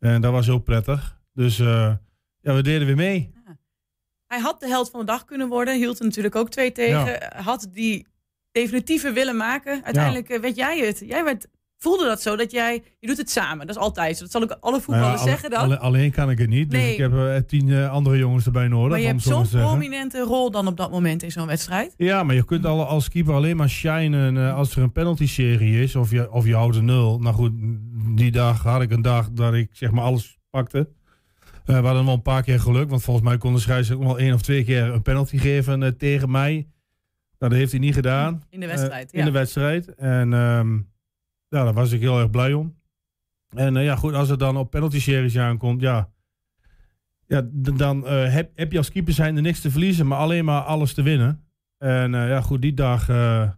En 0.05 0.21
dat 0.21 0.31
was 0.31 0.45
heel 0.45 0.59
prettig. 0.59 1.19
Dus 1.33 1.59
uh, 1.59 1.93
ja, 2.41 2.53
we 2.53 2.61
deden 2.61 2.87
weer 2.87 2.95
mee. 2.95 3.31
Ja. 3.45 3.57
Hij 4.27 4.39
had 4.39 4.59
de 4.59 4.67
held 4.67 4.89
van 4.89 4.99
de 4.99 5.05
dag 5.05 5.25
kunnen 5.25 5.47
worden. 5.47 5.75
Hield 5.75 5.99
er 5.99 6.05
natuurlijk 6.05 6.35
ook 6.35 6.49
twee 6.49 6.71
tegen. 6.71 7.05
Ja. 7.05 7.31
Had 7.41 7.67
die 7.71 8.07
definitieve 8.51 9.11
willen 9.11 9.37
maken. 9.37 9.83
Uiteindelijk 9.83 10.27
ja. 10.27 10.39
werd 10.39 10.55
jij 10.55 10.79
het. 10.79 10.99
Jij 11.05 11.23
werd 11.23 11.47
voelde 11.77 12.05
dat 12.05 12.21
zo 12.21 12.35
dat 12.35 12.51
jij, 12.51 12.83
je 12.99 13.07
doet 13.07 13.17
het 13.17 13.29
samen. 13.29 13.67
Dat 13.67 13.75
is 13.75 13.81
altijd 13.81 14.17
zo. 14.17 14.23
Dat 14.23 14.31
zal 14.31 14.41
ik 14.41 14.57
alle 14.59 14.81
voetballers 14.81 15.07
Nou 15.15 15.25
ja, 15.25 15.31
zeggen 15.31 15.49
dan. 15.49 15.59
alle- 15.59 15.79
alleen 15.79 16.11
kan 16.11 16.29
ik 16.29 16.37
het 16.37 16.49
niet. 16.49 16.69
Dus 16.71 16.79
Nee. 16.79 16.91
ik 16.93 16.97
heb 16.97 17.13
eh, 17.13 17.35
tien 17.47 17.69
eh, 17.71 17.91
andere 17.91 18.17
jongens 18.17 18.45
erbij 18.45 18.67
nodig. 18.67 18.89
maar 18.89 18.99
je 18.99 19.05
hebt 19.07 19.21
zo'n 19.21 19.47
prominente 19.49 20.19
rol 20.19 20.51
dan 20.51 20.67
op 20.67 20.77
dat 20.77 20.91
moment 20.91 21.23
in 21.23 21.31
zo'n 21.31 21.47
wedstrijd. 21.47 21.93
Ja, 21.97 22.23
maar 22.23 22.35
je 22.35 22.45
kunt 22.45 22.65
al 22.65 22.85
als 22.85 23.09
keeper 23.09 23.33
alleen 23.33 23.57
maar 23.57 23.69
shinen 23.69 24.37
eh, 24.37 24.55
als 24.55 24.75
er 24.75 24.81
een 24.83 24.91
penalty-serie 24.91 25.81
is. 25.83 25.95
Of 25.95 26.11
je, 26.11 26.31
of 26.31 26.45
je 26.45 26.55
houdt 26.55 26.75
een 26.75 26.85
nul. 26.85 27.19
Nou 27.19 27.35
goed, 27.35 27.51
die 28.15 28.31
dag 28.31 28.63
had 28.63 28.81
ik 28.81 28.91
een 28.91 29.01
dag 29.01 29.29
dat 29.31 29.53
ik 29.53 29.69
zeg 29.71 29.91
maar 29.91 30.03
alles 30.03 30.37
pakte. 30.49 30.89
We 31.65 31.73
hadden 31.73 32.05
wel 32.05 32.13
een 32.13 32.21
paar 32.21 32.43
keer 32.43 32.59
geluk. 32.59 32.89
Want 32.89 33.03
volgens 33.03 33.25
mij 33.25 33.37
kon 33.37 33.53
de 33.53 33.59
scheidsrechter 33.59 34.05
ook 34.07 34.11
wel 34.15 34.19
één 34.25 34.33
of 34.33 34.41
twee 34.41 34.63
keer 34.63 34.83
een 34.83 35.01
penalty 35.01 35.37
geven 35.37 35.97
tegen 35.97 36.31
mij. 36.31 36.53
Nou, 37.39 37.51
dat 37.51 37.51
heeft 37.51 37.71
hij 37.71 37.79
niet 37.79 37.93
gedaan. 37.93 38.43
In 38.49 38.59
de 38.59 38.67
wedstrijd, 38.67 39.11
ja. 39.11 39.19
In 39.19 39.25
de 39.25 39.31
wedstrijd. 39.31 39.95
En 39.95 40.33
ehm, 40.33 40.77
ja, 41.55 41.63
daar 41.63 41.73
was 41.73 41.91
ik 41.91 41.99
heel 41.99 42.19
erg 42.19 42.29
blij 42.29 42.53
om. 42.53 42.75
En 43.49 43.77
eh, 43.77 43.83
ja, 43.83 43.95
goed, 43.95 44.13
als 44.13 44.29
het 44.29 44.39
dan 44.39 44.57
op 44.57 44.69
penalty-series 44.69 45.37
aankomt, 45.37 45.81
ja... 45.81 46.13
Ja, 47.27 47.41
dan 47.53 48.07
eh, 48.07 48.33
heb, 48.33 48.51
heb 48.55 48.71
je 48.71 48.77
als 48.77 48.91
keeper 48.91 49.13
zijn 49.13 49.33
niks 49.33 49.61
te 49.61 49.71
verliezen, 49.71 50.07
maar 50.07 50.17
alleen 50.17 50.45
maar 50.45 50.61
alles 50.61 50.93
te 50.93 51.01
winnen. 51.01 51.43
En 51.77 52.15
eh, 52.15 52.29
ja, 52.29 52.41
goed, 52.41 52.61
die 52.61 52.73
dag... 52.73 53.07
ja, 53.07 53.57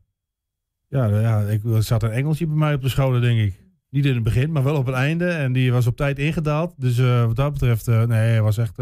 ja, 0.89 1.41
ik, 1.41 1.63
er 1.63 1.83
zat 1.83 2.03
een 2.03 2.11
engeltje 2.11 2.47
bij 2.47 2.55
mij 2.55 2.73
op 2.73 2.81
de 2.81 2.89
schouder, 2.89 3.21
denk 3.21 3.39
ik. 3.39 3.65
Niet 3.89 4.05
in 4.05 4.13
het 4.13 4.23
begin, 4.23 4.51
maar 4.51 4.63
wel 4.63 4.75
op 4.75 4.85
het 4.85 4.95
einde. 4.95 5.29
En 5.29 5.53
die 5.53 5.71
was 5.71 5.87
op 5.87 5.95
tijd 5.95 6.19
ingedaald. 6.19 6.73
Dus 6.77 6.97
wat 6.99 7.35
dat 7.35 7.53
betreft, 7.53 7.87
nee, 7.87 8.07
hij 8.07 8.41
was 8.41 8.57
echt, 8.57 8.79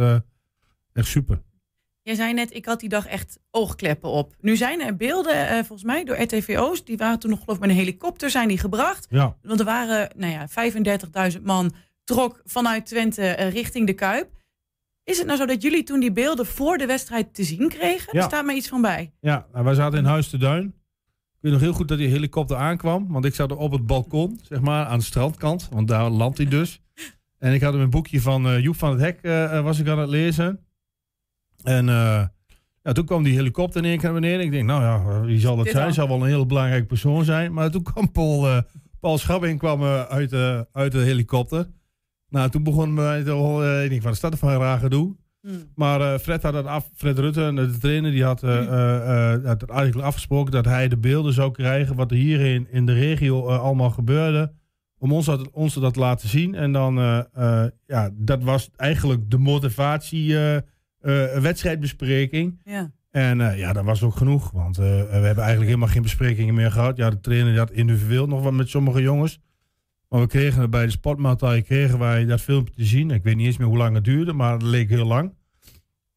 echt 0.93 1.07
super. 1.07 1.41
Jij 2.06 2.16
zei 2.16 2.34
net, 2.34 2.54
ik 2.54 2.66
had 2.66 2.80
die 2.80 2.90
dag 2.90 3.08
echt 3.08 3.40
oogkleppen 3.52 4.10
op. 4.10 4.36
Nu 4.40 4.56
zijn 4.56 4.82
er 4.82 4.96
beelden, 4.96 5.48
eh, 5.48 5.56
volgens 5.56 5.84
mij, 5.84 6.04
door 6.04 6.22
RTVO's. 6.22 6.84
Die 6.84 6.98
waren 6.98 7.20
toen 7.20 7.30
nog 7.30 7.40
geloof 7.40 7.56
ik 7.56 7.62
met 7.62 7.70
een 7.70 7.76
helikopter 7.76 8.30
zijn 8.30 8.48
die 8.48 8.58
gebracht. 8.58 9.08
Ja. 9.10 9.38
Want 9.42 9.60
er 9.60 9.66
waren, 9.66 10.10
nou 10.16 10.32
ja, 10.32 10.48
35.000 10.48 11.44
man 11.44 11.74
trok 12.04 12.42
vanuit 12.44 12.86
Twente 12.86 13.22
eh, 13.22 13.52
richting 13.52 13.88
de 13.88 13.94
Kuip. 13.94 14.30
Is 15.04 15.18
het 15.18 15.28
nou 15.28 15.38
zo 15.38 15.46
dat 15.46 15.62
jullie 15.62 15.84
toen 15.84 16.00
die 16.00 16.12
beelden 16.12 16.46
voor 16.46 16.78
de 16.78 16.86
wedstrijd 16.86 17.34
te 17.34 17.44
zien 17.44 17.70
kregen? 17.70 18.10
Ja. 18.12 18.20
Er 18.20 18.24
staat 18.24 18.46
me 18.46 18.54
iets 18.54 18.68
van 18.68 18.82
bij. 18.82 19.12
Ja, 19.20 19.48
nou, 19.52 19.66
wij 19.66 19.74
zaten 19.74 20.00
in 20.00 20.06
Huis 20.06 20.30
te 20.30 20.38
Duin. 20.38 20.66
Ik 20.66 21.42
weet 21.42 21.52
nog 21.52 21.62
heel 21.62 21.74
goed 21.74 21.88
dat 21.88 21.98
die 21.98 22.08
helikopter 22.08 22.58
aankwam. 22.58 23.08
Want 23.12 23.26
ik 23.26 23.36
zat 23.36 23.56
op 23.56 23.72
het 23.72 23.86
balkon, 23.86 24.40
zeg 24.42 24.62
maar, 24.62 24.86
aan 24.86 25.00
de 25.00 25.06
strandkant. 25.06 25.68
Want 25.72 25.88
daar 25.88 26.10
landt 26.10 26.38
hij 26.38 26.48
dus. 26.48 26.82
En 27.38 27.54
ik 27.54 27.62
had 27.62 27.74
een 27.74 27.90
boekje 27.90 28.22
van 28.22 28.48
eh, 28.48 28.60
Joep 28.60 28.76
van 28.76 28.92
het 28.92 29.00
Hek, 29.00 29.22
was 29.64 29.80
ik 29.80 29.88
aan 29.88 30.00
het 30.00 30.10
lezen. 30.10 30.64
En 31.65 31.89
eh, 31.89 32.25
ja, 32.84 32.91
toen 32.91 33.05
kwam 33.05 33.24
die 33.24 33.36
helikopter 33.36 33.84
in 33.84 33.89
één 33.89 33.98
keer 34.00 34.12
naar 34.12 34.22
beneden. 34.22 34.45
Ik 34.45 34.51
denk, 34.51 34.65
nou 34.65 34.81
ja, 34.81 35.22
wie 35.22 35.39
zal 35.39 35.55
Dit 35.55 35.72
zijn? 35.72 35.84
dan? 35.84 35.93
Zal 35.93 36.07
wel 36.07 36.22
een 36.22 36.27
heel 36.27 36.45
belangrijke 36.45 36.86
persoon 36.86 37.24
zijn. 37.24 37.53
Maar 37.53 37.72
toen 37.72 37.84
kwam 37.84 38.12
Paul, 38.12 38.48
eh 38.48 38.57
Paul 39.05 39.17
Schabbing 39.17 39.60
kwam, 39.60 39.81
eh, 39.81 40.03
uit, 40.03 40.29
de 40.29 40.67
uit 40.72 40.91
de 40.91 40.98
helikopter. 40.98 41.67
Nou, 42.29 42.50
toen 42.50 42.63
begon 42.63 42.93
mij 42.93 43.24
te 43.24 43.31
horen, 43.31 43.84
ik 43.84 43.89
denk, 43.89 44.01
wat 44.01 44.13
is 44.13 44.19
dat 44.19 44.41
een 44.41 44.57
raar 44.57 44.79
gedoe? 44.79 45.15
Maar 45.75 46.01
eh, 46.01 46.19
Fred 46.19 46.43
had 46.43 46.53
dat 46.53 46.65
af, 46.65 46.89
Fred 46.95 47.19
Rutte, 47.19 47.51
de 47.55 47.77
trainer, 47.77 48.12
die 48.12 48.24
had, 48.24 48.41
had 48.41 49.63
eigenlijk 49.63 50.07
afgesproken 50.07 50.51
dat 50.51 50.65
hij 50.65 50.88
de 50.88 50.98
beelden 50.98 51.34
zou 51.34 51.51
krijgen 51.51 51.95
wat 51.95 52.12
er 52.12 52.17
hier 52.17 52.39
in, 52.39 52.67
in 52.72 52.86
de 52.86 52.93
regio 52.93 53.48
allemaal 53.48 53.89
gebeurde. 53.89 54.53
Om 54.98 55.12
ons 55.12 55.25
dat, 55.25 55.51
ons 55.51 55.74
dat 55.74 55.93
te 55.93 56.00
laten 56.00 56.29
zien. 56.29 56.55
En 56.55 56.72
dan, 56.72 56.95
ja, 57.86 58.10
dat 58.13 58.43
was 58.43 58.69
eigenlijk 58.75 59.31
de 59.31 59.38
motivatie 59.38 60.36
eh, 61.06 61.38
wedstrijdbespreking. 61.38 62.62
Ja. 62.64 62.92
En 63.12 63.42
eh, 63.42 63.58
ja, 63.58 63.74
dat 63.74 63.84
was 63.84 64.04
ook 64.04 64.16
genoeg. 64.16 64.52
Want 64.52 64.78
eh, 64.78 64.84
we 64.84 65.08
hebben 65.10 65.22
eigenlijk 65.22 65.66
helemaal 65.66 65.88
geen 65.88 66.02
besprekingen 66.02 66.54
meer 66.54 66.72
gehad. 66.72 66.98
Ja, 66.98 67.10
de 67.10 67.20
trainer 67.20 67.50
die 67.50 67.60
had 67.60 67.72
individueel 67.72 68.28
nog 68.28 68.44
wat 68.44 68.54
met 68.54 68.70
sommige 68.70 69.02
jongens. 69.02 69.40
Maar 70.10 70.20
we 70.20 70.28
kregen 70.28 70.62
het 70.62 70.70
bij 70.70 70.86
de 70.86 70.92
sportmaaltijd 70.92 71.66
kregen 71.66 72.00
wij 72.00 72.26
dat 72.26 72.42
filmpje 72.42 72.74
te 72.74 72.86
zien. 72.86 73.12
Ik 73.12 73.24
weet 73.24 73.36
niet 73.36 73.46
eens 73.46 73.58
meer 73.58 73.68
hoe 73.68 73.78
lang 73.78 73.96
het 73.96 74.04
duurde, 74.04 74.34
maar 74.34 74.54
het 74.54 74.62
leek 74.62 74.90
heel 74.90 75.06
lang. 75.06 75.34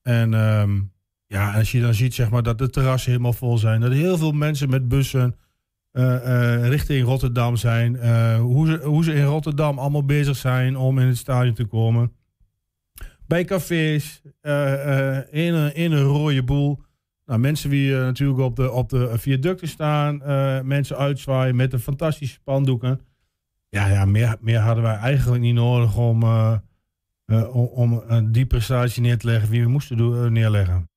En 0.02 0.34
ehm, 0.34 0.80
ja, 1.26 1.54
als 1.54 1.72
je 1.72 1.80
dan 1.80 1.94
ziet 1.94 2.14
zeg 2.14 2.30
maar, 2.30 2.42
dat 2.42 2.58
de 2.58 2.70
terrassen 2.70 3.10
helemaal 3.10 3.32
vol 3.32 3.58
zijn. 3.58 3.80
Dat 3.80 3.90
er 3.90 3.96
heel 3.96 4.18
veel 4.18 4.32
mensen 4.32 4.70
met 4.70 4.88
bussen 4.88 5.36
richting 6.62 7.06
Rotterdam 7.06 7.56
zijn. 7.56 7.96
hoe, 8.36 8.66
ze, 8.66 8.80
hoe 8.84 9.04
ze 9.04 9.14
in 9.14 9.24
Rotterdam 9.24 9.78
allemaal 9.78 10.04
bezig 10.04 10.36
zijn 10.36 10.76
om 10.76 10.98
in 10.98 11.06
het 11.06 11.16
stadion 11.16 11.54
te 11.54 11.64
komen. 11.64 12.12
Bij 13.28 13.44
cafés, 13.44 14.22
eh, 14.40 15.16
eh, 15.18 15.24
in, 15.30 15.54
een, 15.54 15.74
in 15.74 15.92
een 15.92 16.02
rode 16.02 16.42
boel. 16.42 16.82
Nou, 17.26 17.40
mensen 17.40 17.70
die 17.70 17.94
eh, 17.94 18.00
natuurlijk 18.00 18.38
op 18.38 18.56
de, 18.56 18.70
op 18.70 18.88
de 18.88 19.18
viaducten 19.18 19.68
staan. 19.68 20.16
mensen 20.66 20.96
uitzwaaien 20.96 21.56
met 21.56 21.70
de 21.70 21.78
fantastische 21.78 22.34
spandoeken. 22.34 23.00
Ja, 23.68 23.86
ja 23.86 24.04
meer, 24.04 24.36
meer 24.40 24.58
hadden 24.58 24.84
wij 24.84 24.96
eigenlijk 24.96 25.42
niet 25.42 25.54
nodig 25.54 25.96
om, 25.96 26.22
om, 27.52 28.02
om 28.08 28.32
die 28.32 28.46
prestatie 28.46 29.02
neer 29.02 29.18
te 29.18 29.26
leggen 29.26 29.50
wie 29.50 29.62
we 29.62 29.68
moesten 29.68 30.32
neerleggen. 30.32 30.88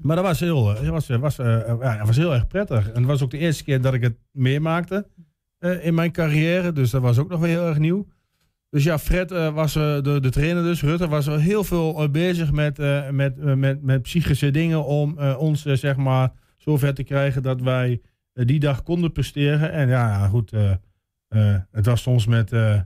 Maar 0.00 0.16
dat 0.16 0.24
was 0.24 0.40
heel, 0.40 0.76
eh, 0.76 0.88
was, 0.88 1.06
was, 1.06 1.38
eh, 1.38 1.74
ja, 1.80 2.04
was 2.04 2.16
heel 2.16 2.34
erg 2.34 2.46
prettig. 2.46 2.88
En 2.88 2.94
het 2.96 3.04
was 3.04 3.22
ook 3.22 3.30
de 3.30 3.38
eerste 3.38 3.64
keer 3.64 3.80
dat 3.80 3.94
ik 3.94 4.02
het 4.02 4.16
meemaakte 4.32 5.06
eh, 5.58 5.86
in 5.86 5.94
mijn 5.94 6.12
carrière. 6.12 6.72
Dus 6.72 6.90
dat 6.90 7.02
was 7.02 7.18
ook 7.18 7.28
nog 7.28 7.40
wel 7.40 7.48
heel 7.48 7.66
erg 7.66 7.78
nieuw. 7.78 8.06
Dus 8.70 8.84
ja, 8.84 8.98
Fred 8.98 9.32
eh, 9.32 9.54
was 9.54 9.76
eh, 9.76 10.02
de, 10.02 10.20
de 10.20 10.30
trainer 10.30 10.62
dus. 10.62 10.82
Rutte 10.82 11.08
was 11.08 11.26
heel 11.26 11.64
veel 11.64 12.02
eh, 12.02 12.10
bezig 12.10 12.52
met, 12.52 12.78
eh, 12.78 13.10
met, 13.10 13.38
eh, 13.38 13.54
met, 13.54 13.82
met 13.82 14.02
psychische 14.02 14.50
dingen 14.50 14.84
om 14.84 15.18
eh, 15.18 15.38
ons 15.38 15.64
eh, 15.66 15.74
zeg 15.74 15.96
maar 15.96 16.32
zover 16.56 16.94
te 16.94 17.02
krijgen 17.02 17.42
dat 17.42 17.60
wij 17.60 18.00
eh, 18.32 18.46
die 18.46 18.60
dag 18.60 18.82
konden 18.82 19.12
presteren. 19.12 19.72
En 19.72 19.88
ja, 19.88 20.26
goed, 20.26 20.52
eh, 20.52 20.70
eh, 21.28 21.56
het 21.70 21.86
was 21.86 22.02
soms 22.02 22.26
met, 22.26 22.52
eh, 22.52 22.80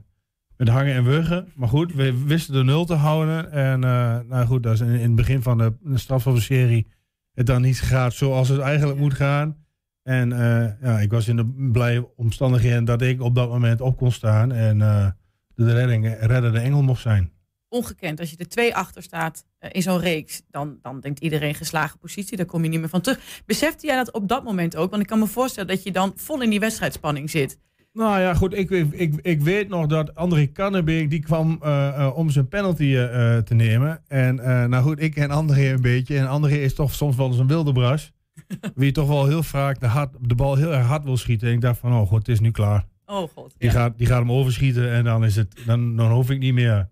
met 0.57 0.67
hangen 0.67 0.93
en 0.93 1.03
wurgen. 1.03 1.51
Maar 1.55 1.67
goed, 1.67 1.93
we 1.93 2.23
wisten 2.25 2.53
de 2.53 2.63
nul 2.63 2.85
te 2.85 2.93
houden. 2.93 3.51
En 3.51 3.83
eh, 3.83 4.19
nou 4.29 4.45
goed, 4.45 4.63
dat 4.63 4.73
is 4.73 4.79
in, 4.79 4.87
het 4.87 5.15
begin 5.15 5.41
van 5.41 5.57
de, 5.57 5.73
de 5.81 5.97
strafschopserie 5.97 6.87
het 7.33 7.45
dan 7.45 7.61
niet 7.61 7.81
gaat 7.81 8.13
zoals 8.13 8.49
het 8.49 8.59
eigenlijk 8.59 8.99
moet 8.99 9.13
gaan. 9.13 9.57
En 10.03 10.31
eh, 10.31 10.71
ja, 10.81 10.99
ik 10.99 11.11
was 11.11 11.27
in 11.27 11.35
de 11.35 11.69
blije 11.71 12.15
omstandigheden 12.15 12.85
dat 12.85 13.01
ik 13.01 13.21
op 13.21 13.35
dat 13.35 13.49
moment 13.49 13.81
op 13.81 13.97
kon 13.97 14.11
staan. 14.11 14.51
En 14.51 14.81
eh, 14.81 15.07
de 15.55 15.73
redding, 15.73 16.15
reddende 16.19 16.59
engel 16.59 16.83
mocht 16.83 17.01
zijn. 17.01 17.31
Ongekend. 17.69 18.19
Als 18.19 18.29
je 18.29 18.37
er 18.37 18.47
twee 18.47 18.75
achter 18.75 19.03
staat 19.03 19.45
in 19.59 19.81
zo'n 19.81 19.99
reeks, 19.99 20.41
dan, 20.49 20.77
dan 20.81 20.99
denkt 20.99 21.19
iedereen 21.19 21.55
geslagen 21.55 21.99
positie. 21.99 22.37
Daar 22.37 22.45
kom 22.45 22.63
je 22.63 22.69
niet 22.69 22.79
meer 22.79 22.89
van 22.89 23.01
terug. 23.01 23.41
Besefte 23.45 23.85
jij 23.85 23.95
dat 23.95 24.11
op 24.11 24.27
dat 24.27 24.43
moment 24.43 24.75
ook? 24.75 24.89
Want 24.89 25.01
ik 25.01 25.07
kan 25.07 25.19
me 25.19 25.27
voorstellen 25.27 25.69
dat 25.69 25.83
je 25.83 25.91
dan 25.91 26.13
vol 26.15 26.41
in 26.41 26.49
die 26.49 26.59
wedstrijdspanning 26.59 27.29
zit. 27.29 27.57
Nou 27.93 28.19
ja, 28.19 28.33
goed. 28.33 28.53
Ik, 28.53 28.69
ik, 28.69 29.19
ik 29.21 29.41
weet 29.41 29.69
nog 29.69 29.87
dat 29.87 30.15
André 30.15 30.45
Kannenbeek, 30.45 31.09
die 31.09 31.19
kwam 31.19 31.57
eh, 31.61 31.87
eh, 31.87 32.17
om 32.17 32.29
zijn 32.29 32.47
penalty 32.47 32.95
eh, 32.95 33.37
te 33.37 33.53
nemen. 33.53 34.01
En 34.07 34.35
nou 34.69 34.83
goed, 34.83 35.01
ik 35.01 35.13
ken 35.13 35.31
André 35.31 35.73
een 35.73 35.81
beetje. 35.81 36.17
En 36.17 36.27
André 36.27 36.55
is 36.55 36.73
toch 36.73 36.93
soms 36.93 37.15
wel 37.15 37.27
eens 37.27 37.37
een 37.37 37.47
wilde 37.47 37.71
bras. 37.71 38.11
Wie 38.75 38.91
toch 38.91 39.07
wel 39.07 39.25
heel 39.25 39.43
vaak 39.43 39.79
de, 39.79 39.85
hard, 39.85 40.15
de 40.19 40.35
bal 40.35 40.55
heel 40.55 40.73
erg 40.73 40.85
hard 40.85 41.03
wil 41.03 41.17
schieten. 41.17 41.47
En 41.47 41.53
ik 41.53 41.61
dacht 41.61 41.79
van, 41.79 41.93
oh 41.93 42.07
god, 42.07 42.17
het 42.17 42.27
is 42.27 42.39
nu 42.39 42.51
klaar. 42.51 42.85
Oh 43.05 43.29
god. 43.35 43.55
Die, 43.57 43.69
gaat, 43.69 43.97
die 43.97 44.07
gaat 44.07 44.19
hem 44.19 44.31
overschieten 44.31 44.91
en 44.91 45.03
dan, 45.03 45.25
is 45.25 45.35
het, 45.35 45.55
dan, 45.65 45.95
dan 45.95 46.11
hoef 46.11 46.29
ik 46.29 46.39
niet 46.39 46.53
meer. 46.53 46.89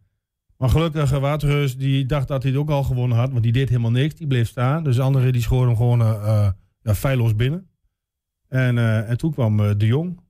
Maar 0.58 0.70
gelukkig, 0.70 1.20
Waterreus, 1.20 1.78
die 1.78 2.06
dacht 2.06 2.28
dat 2.28 2.44
hij 2.44 2.52
het 2.52 2.62
ook 2.62 2.70
al 2.70 2.84
gewonnen 2.84 3.18
had. 3.18 3.32
Want 3.32 3.44
die 3.44 3.52
deed 3.52 3.70
helemaal 3.70 3.92
niks. 3.92 4.16
Die 4.16 4.28
bleef 4.28 4.48
staan. 4.48 4.84
Dus 4.84 4.96
de 4.96 5.02
andere 5.02 5.32
die 5.32 5.42
schoorde 5.42 5.68
hem 5.68 5.76
gewoon 5.76 6.00
ja, 6.82 6.96
feilloos 6.96 7.36
binnen. 7.36 7.68
En, 8.48 8.78
en 9.08 9.18
toen 9.18 9.32
kwam 9.32 9.58
De 9.78 9.86
Jong. 9.86 10.21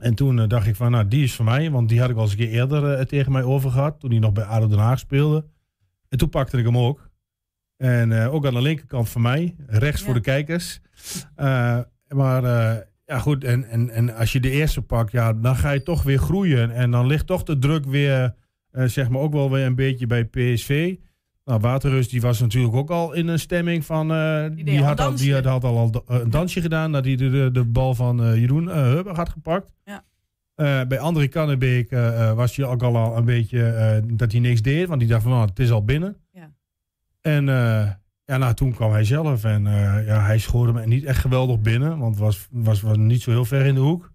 En 0.00 0.14
toen 0.14 0.38
uh, 0.38 0.48
dacht 0.48 0.66
ik 0.66 0.76
van, 0.76 0.90
nou, 0.90 1.08
die 1.08 1.22
is 1.22 1.34
voor 1.34 1.44
mij. 1.44 1.70
Want 1.70 1.88
die 1.88 2.00
had 2.00 2.10
ik 2.10 2.16
al 2.16 2.22
eens 2.22 2.30
een 2.30 2.38
keer 2.38 2.48
eerder 2.48 2.98
uh, 2.98 3.04
tegen 3.04 3.32
mij 3.32 3.42
over 3.42 3.70
gehad. 3.70 4.00
Toen 4.00 4.10
hij 4.10 4.18
nog 4.18 4.32
bij 4.32 4.44
ADO 4.44 4.68
Den 4.68 4.78
Haag 4.78 4.98
speelde. 4.98 5.44
En 6.08 6.18
toen 6.18 6.28
pakte 6.28 6.58
ik 6.58 6.64
hem 6.64 6.78
ook. 6.78 7.10
En 7.76 8.10
uh, 8.10 8.34
ook 8.34 8.46
aan 8.46 8.54
de 8.54 8.62
linkerkant 8.62 9.08
van 9.08 9.22
mij. 9.22 9.56
Rechts 9.66 10.00
ja. 10.00 10.04
voor 10.04 10.14
de 10.14 10.20
kijkers. 10.20 10.80
Maar 12.08 12.42
ja, 13.04 13.18
goed. 13.18 13.44
En, 13.44 13.64
en, 13.64 13.90
en 13.90 14.14
als 14.14 14.32
je 14.32 14.40
de 14.40 14.50
eerste 14.50 14.82
pakt, 14.82 15.12
ja, 15.12 15.32
dan 15.32 15.56
ga 15.56 15.70
je 15.70 15.82
toch 15.82 16.02
weer 16.02 16.18
groeien. 16.18 16.70
En 16.70 16.90
dan 16.90 17.06
ligt 17.06 17.26
toch 17.26 17.42
de 17.42 17.58
druk 17.58 17.84
weer, 17.84 18.34
zeg 18.70 19.08
maar, 19.08 19.20
ook 19.20 19.32
wel 19.32 19.50
weer 19.50 19.66
een 19.66 19.74
beetje 19.74 20.06
bij 20.06 20.24
PSV. 20.24 20.96
Nou, 21.48 21.60
Waterrust 21.60 22.10
die 22.10 22.20
was 22.20 22.40
natuurlijk 22.40 22.74
ook 22.74 22.90
al 22.90 23.12
in 23.12 23.28
een 23.28 23.38
stemming 23.38 23.84
van... 23.84 24.12
eh, 24.12 24.46
die, 24.52 24.78
al 24.78 24.84
had, 24.84 25.00
al, 25.00 25.14
die 25.14 25.34
had, 25.34 25.46
al 25.46 25.62
al 25.62 26.04
een 26.06 26.30
dansje 26.30 26.60
gedaan 26.60 26.90
nadat 26.90 27.06
hij 27.06 27.16
de, 27.16 27.30
de, 27.30 27.50
de 27.52 27.64
bal 27.64 27.94
van 27.94 28.22
eh, 28.22 28.36
Jeroen 28.36 28.68
Hubber 28.68 29.14
had 29.14 29.28
gepakt. 29.28 29.72
Ja. 29.84 30.04
Bij 30.84 30.98
André 30.98 31.26
Kannenbeek 31.26 31.90
eh, 31.90 32.32
was 32.32 32.56
hij 32.56 32.66
ook 32.66 32.82
al, 32.82 32.96
al 32.96 33.16
een 33.16 33.24
beetje 33.24 34.02
dat 34.06 34.32
hij 34.32 34.40
niks 34.40 34.62
deed. 34.62 34.88
Want 34.88 35.00
die 35.00 35.08
dacht 35.08 35.22
van, 35.22 35.30
nou, 35.30 35.48
het 35.48 35.58
is 35.58 35.70
al 35.70 35.84
binnen. 35.84 36.16
Ja. 36.32 36.52
En 37.20 37.44
ja, 38.24 38.36
nou, 38.36 38.54
toen 38.54 38.74
kwam 38.74 38.90
hij 38.90 39.04
zelf. 39.04 39.44
En 39.44 39.64
ja, 40.04 40.20
hij 40.20 40.38
schoorde 40.38 40.72
me 40.72 40.86
niet 40.86 41.04
echt 41.04 41.18
geweldig 41.20 41.60
binnen. 41.60 41.98
Want 41.98 42.18
was, 42.18 42.46
was, 42.50 42.80
was 42.80 42.96
niet 42.96 43.22
zo 43.22 43.30
heel 43.30 43.44
ver 43.44 43.66
in 43.66 43.74
de 43.74 43.80
hoek. 43.80 44.12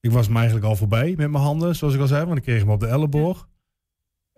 Ik 0.00 0.10
was 0.10 0.26
hem 0.26 0.36
eigenlijk 0.36 0.66
al 0.66 0.76
voorbij 0.76 1.14
met 1.16 1.30
mijn 1.30 1.44
handen, 1.44 1.76
zoals 1.76 1.94
ik 1.94 2.00
al 2.00 2.06
zei. 2.06 2.24
Want 2.24 2.36
ik 2.38 2.42
kreeg 2.42 2.60
hem 2.60 2.70
op 2.70 2.80
de 2.80 2.86
elleboog. 2.86 3.48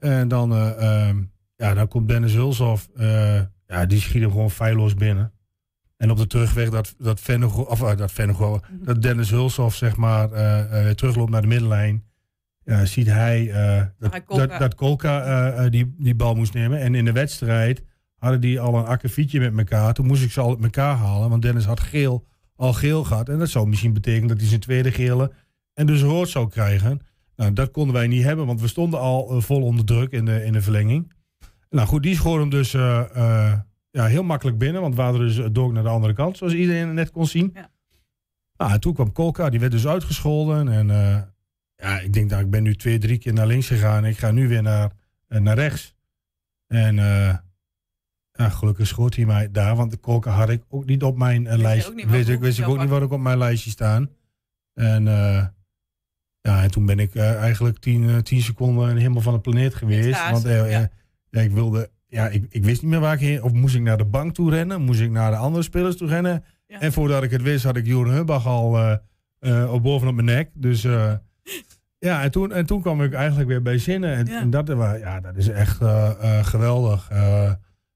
En 0.00 0.28
dan, 0.28 0.52
eh, 0.52 1.08
ehm, 1.08 1.22
ja, 1.60 1.74
dan 1.74 1.88
komt 1.88 2.08
Dennis 2.08 2.32
Hulshoff. 2.32 2.88
eh, 2.96 3.40
ja, 3.66 3.86
die 3.86 4.00
schiet 4.00 4.22
hem 4.22 4.30
gewoon 4.30 4.50
feilloos 4.50 4.94
binnen. 4.94 5.32
En 5.96 6.10
op 6.10 6.16
de 6.16 6.26
terugweg 6.26 6.70
dat, 6.70 6.94
dat, 6.98 7.20
Vennego, 7.20 7.60
of, 7.62 7.82
eh, 7.82 7.96
dat, 7.96 8.12
Vennego, 8.12 8.60
dat 8.82 9.02
Dennis 9.02 9.30
Hulshoff 9.30 9.76
zeg 9.76 9.96
maar 9.96 10.32
eh, 10.32 10.90
terugloopt 10.90 11.30
naar 11.30 11.40
de 11.42 11.46
middenlijn. 11.48 12.04
Ja, 12.64 12.84
ziet 12.84 13.06
hij 13.06 13.46
dat, 13.98 14.10
hij 14.10 14.20
Kolka- 14.20 14.46
dat, 14.46 14.58
dat 14.58 14.74
Kolka 14.74 15.68
die, 15.68 15.94
die 15.98 16.14
bal 16.14 16.34
moest 16.34 16.54
nemen. 16.54 16.78
En 16.80 16.94
in 16.94 17.04
de 17.04 17.12
wedstrijd 17.12 17.82
hadden 18.16 18.40
die 18.40 18.60
al 18.60 18.74
een 18.74 18.84
akkefietje 18.84 19.40
met 19.40 19.58
elkaar. 19.58 19.94
Toen 19.94 20.06
moest 20.06 20.22
ik 20.22 20.30
ze 20.30 20.40
al 20.40 20.48
uit 20.50 20.62
elkaar 20.62 20.96
halen. 20.96 21.30
Want 21.30 21.42
Dennis 21.42 21.64
had 21.64 21.80
geel, 21.80 22.26
al 22.56 22.72
geel 22.72 23.04
gehad. 23.04 23.28
En 23.28 23.38
dat 23.38 23.48
zou 23.48 23.68
misschien 23.68 23.92
betekenen 23.92 24.28
dat 24.28 24.38
hij 24.38 24.48
zijn 24.48 24.60
tweede 24.60 24.92
gele 24.92 25.32
en 25.74 25.86
dus 25.86 26.02
rood 26.02 26.28
zou 26.28 26.48
krijgen. 26.48 27.00
Nou, 27.36 27.52
dat 27.52 27.70
konden 27.70 27.94
wij 27.94 28.06
niet 28.06 28.22
hebben, 28.24 28.46
want 28.46 28.60
we 28.60 28.68
stonden 28.68 29.00
al 29.00 29.40
vol 29.40 29.62
onder 29.62 29.84
druk 29.84 30.12
in 30.12 30.24
de, 30.24 30.44
in 30.44 30.52
de 30.52 30.62
verlenging. 30.62 31.12
Nou 31.70 31.88
goed, 31.88 32.02
die 32.02 32.14
schoor 32.14 32.40
hem 32.40 32.50
dus 32.50 32.74
eh, 32.74 33.00
eh, 33.14 33.58
ja, 33.90 34.06
heel 34.06 34.22
makkelijk 34.22 34.58
binnen, 34.58 34.80
want 34.80 34.94
we 34.94 35.02
waren 35.02 35.20
dus 35.20 35.40
door 35.52 35.72
naar 35.72 35.82
de 35.82 35.88
andere 35.88 36.12
kant, 36.12 36.36
zoals 36.36 36.52
iedereen 36.52 36.94
net 36.94 37.10
kon 37.10 37.26
zien. 37.26 37.50
Ja. 37.54 37.70
Nou, 38.56 38.72
en 38.72 38.80
toen 38.80 38.94
kwam 38.94 39.12
Kolka, 39.12 39.50
die 39.50 39.60
werd 39.60 39.72
dus 39.72 39.86
uitgescholden. 39.86 40.68
En 40.68 40.90
eh, 40.90 41.22
ja, 41.76 42.00
ik 42.00 42.12
denk, 42.12 42.30
nou, 42.30 42.42
ik 42.42 42.50
ben 42.50 42.62
nu 42.62 42.74
twee, 42.74 42.98
drie 42.98 43.18
keer 43.18 43.32
naar 43.32 43.46
links 43.46 43.66
gegaan. 43.66 44.04
Ik 44.04 44.18
ga 44.18 44.30
nu 44.30 44.48
weer 44.48 44.62
naar, 44.62 44.92
naar 45.28 45.54
rechts. 45.54 45.94
En 46.66 46.94
ja, 48.32 48.48
gelukkig 48.48 48.86
schoot 48.86 49.14
hij 49.14 49.26
mij 49.26 49.50
daar, 49.50 49.76
want 49.76 49.90
de 49.90 49.96
Kolka 49.96 50.30
had 50.30 50.48
ik 50.48 50.62
ook 50.68 50.84
niet 50.84 51.02
op 51.02 51.16
mijn 51.16 51.56
lijst. 51.56 51.94
niet 51.94 52.10
Wist 52.10 52.28
ik, 52.28 52.40
wist 52.40 52.58
ik 52.58 52.68
ook 52.68 52.78
niet 52.78 52.88
wat 52.88 53.02
ik 53.02 53.10
op 53.10 53.20
mijn 53.20 53.38
lijstje 53.38 53.70
staan. 53.70 54.10
En 54.74 55.06
ja, 56.40 56.62
en 56.62 56.70
toen 56.70 56.86
ben 56.86 56.98
ik 56.98 57.16
eigenlijk 57.16 57.78
tien, 57.78 58.08
eh, 58.08 58.16
tien 58.16 58.42
seconden 58.42 58.96
helemaal 58.96 59.22
van 59.22 59.32
de 59.32 59.40
planeet 59.40 59.74
geweest. 59.74 60.30
Want 60.30 60.42
ja. 60.42 60.90
Ja, 61.30 61.40
ik 61.40 61.50
wilde, 61.50 61.90
ja, 62.06 62.28
ik, 62.28 62.46
ik 62.48 62.64
wist 62.64 62.82
niet 62.82 62.90
meer 62.90 63.00
waar 63.00 63.14
ik 63.14 63.20
heen. 63.20 63.42
Of 63.42 63.52
moest 63.52 63.74
ik 63.74 63.80
naar 63.80 63.98
de 63.98 64.04
bank 64.04 64.34
toe 64.34 64.50
rennen? 64.50 64.82
Moest 64.82 65.00
ik 65.00 65.10
naar 65.10 65.30
de 65.30 65.36
andere 65.36 65.62
spelers 65.62 65.96
toe 65.96 66.08
rennen? 66.08 66.44
Ja. 66.66 66.80
En 66.80 66.92
voordat 66.92 67.22
ik 67.22 67.30
het 67.30 67.42
wist, 67.42 67.64
had 67.64 67.76
ik 67.76 67.86
Joren 67.86 68.12
Hubbach 68.12 68.46
al 68.46 68.78
eh 68.78 68.94
eh, 69.40 69.72
op 69.72 69.82
bovenop 69.82 70.14
mijn 70.14 70.26
nek. 70.26 70.50
Dus 70.54 70.84
eh, 70.84 71.12
ja, 72.08 72.22
en 72.22 72.30
toen, 72.30 72.52
en 72.52 72.66
toen 72.66 72.80
kwam 72.80 73.02
ik 73.02 73.12
eigenlijk 73.12 73.48
weer 73.48 73.62
bij 73.62 73.78
zinnen. 73.78 74.16
En, 74.16 74.26
Ja. 74.26 74.40
en 74.40 74.50
dat, 74.50 74.68
ja, 75.00 75.20
dat 75.20 75.36
is 75.36 75.48
echt 75.48 75.78
geweldig. 76.42 77.10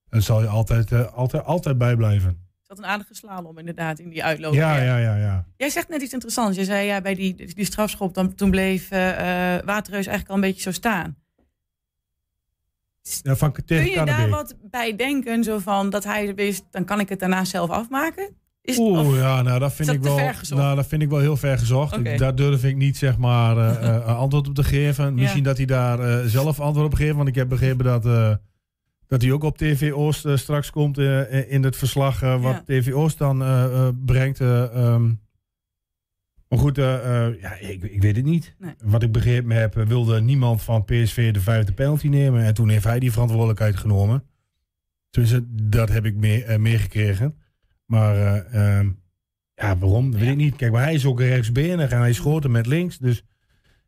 En 0.08 0.22
zal 0.22 0.40
je 0.40 0.46
altijd, 0.46 1.12
altijd, 1.12 1.44
altijd 1.44 1.78
bijblijven. 1.78 2.28
Het 2.28 2.68
had 2.68 2.78
een 2.78 2.86
aardige 2.86 3.14
slalom 3.14 3.58
inderdaad 3.58 3.98
in 3.98 4.08
die 4.08 4.24
uitloop. 4.24 4.54
Ja, 4.54 4.76
ja, 4.76 4.96
ja, 4.96 5.16
ja. 5.16 5.46
Jij 5.56 5.70
zegt 5.70 5.88
net 5.88 6.02
iets 6.02 6.12
interessants. 6.12 6.56
Je 6.56 6.64
zei 6.64 6.86
ja, 6.86 7.00
bij 7.00 7.14
die, 7.14 7.54
die 7.54 7.64
strafschop, 7.64 8.14
dan, 8.14 8.34
toen 8.34 8.50
bleef 8.50 8.90
eh, 8.90 9.00
Waterreus 9.64 10.06
eigenlijk 10.06 10.28
al 10.28 10.34
een 10.34 10.40
beetje 10.40 10.62
zo 10.62 10.72
staan. 10.72 11.16
Ja 13.22 13.36
van 13.36 13.52
Kun 13.52 13.84
je 13.84 14.04
daar 14.04 14.28
wat 14.28 14.54
bij 14.70 14.96
denken, 14.96 15.44
zo 15.44 15.58
van 15.58 15.90
dat 15.90 16.04
hij 16.04 16.34
wist, 16.34 16.64
dan 16.70 16.84
kan 16.84 17.00
ik 17.00 17.08
het 17.08 17.18
daarna 17.20 17.44
zelf 17.44 17.70
afmaken? 17.70 18.28
Is, 18.62 18.78
Oeh, 18.78 19.08
of- 19.08 19.16
ja, 19.16 19.42
nou 19.42 19.58
dat 19.58 19.72
vind 19.72 19.88
dat 19.88 19.96
ik 19.96 20.02
wel. 20.02 20.18
Nou, 20.48 20.76
dat 20.76 20.86
vind 20.86 21.02
ik 21.02 21.08
wel 21.08 21.18
heel 21.18 21.36
ver 21.36 21.58
gezocht. 21.58 22.18
Daar 22.18 22.34
durf 22.34 22.64
ik 22.64 22.76
niet 22.76 22.96
zeg 22.96 23.18
maar 23.18 23.56
eh, 23.56 23.86
eh, 23.96 24.18
antwoord 24.18 24.48
op 24.48 24.54
te 24.54 24.64
geven. 24.64 25.14
Misschien 25.14 25.42
dat 25.42 25.56
hij 25.56 25.66
daar 25.66 25.98
eh, 26.00 26.24
zelf 26.26 26.60
antwoord 26.60 26.86
op 26.86 26.94
geeft, 26.94 27.14
want 27.16 27.28
ik 27.28 27.34
heb 27.34 27.48
begrepen 27.48 27.84
dat. 27.84 28.02
dat 29.06 29.22
hij 29.22 29.32
ook 29.32 29.42
op 29.44 29.58
TV 29.58 29.92
Oost 29.92 30.26
straks 30.34 30.70
komt 30.70 30.98
in 31.48 31.62
het 31.64 31.76
verslag 31.76 32.20
wat 32.20 32.40
Ja. 32.42 32.62
TV 32.66 32.92
Oost 32.92 33.18
dan 33.18 33.38
brengt. 34.04 34.40
eh, 34.40 34.62
ehm. 34.76 35.10
Maar 36.54 36.62
goed, 36.62 36.78
eh, 36.78 37.26
eh, 37.26 37.40
ja, 37.40 37.58
ik, 37.58 37.82
ik 37.82 38.02
weet 38.02 38.16
het 38.16 38.24
niet. 38.24 38.54
Nee. 38.58 38.74
Wat 38.84 39.02
ik 39.02 39.12
begrepen 39.12 39.56
heb, 39.56 39.76
eh, 39.76 39.86
wilde 39.86 40.20
niemand 40.20 40.62
van 40.62 40.84
PSV 40.84 41.32
de 41.32 41.40
vijfde 41.40 41.72
penalty 41.72 42.08
nemen. 42.08 42.44
En 42.44 42.54
toen 42.54 42.68
heeft 42.68 42.84
hij 42.84 42.98
die 42.98 43.12
verantwoordelijkheid 43.12 43.76
genomen. 43.76 44.24
Dus 45.10 45.40
dat 45.50 45.88
heb 45.88 46.04
ik 46.04 46.16
mee, 46.16 46.44
eh, 46.44 46.58
meegekregen. 46.58 47.36
Maar 47.86 48.16
eh, 48.16 48.78
ehm, 48.78 48.90
ja, 49.54 49.78
waarom? 49.78 50.10
Dat 50.10 50.20
weet 50.20 50.30
ik 50.30 50.36
niet. 50.36 50.56
Kijk, 50.56 50.72
maar 50.72 50.82
hij 50.82 50.94
is 50.94 51.06
ook 51.06 51.20
rechtsbenig 51.20 51.90
en 51.90 51.98
hij 51.98 52.12
schoot 52.12 52.42
hem 52.42 52.52
met 52.52 52.66
links. 52.66 52.98
Dus 52.98 53.24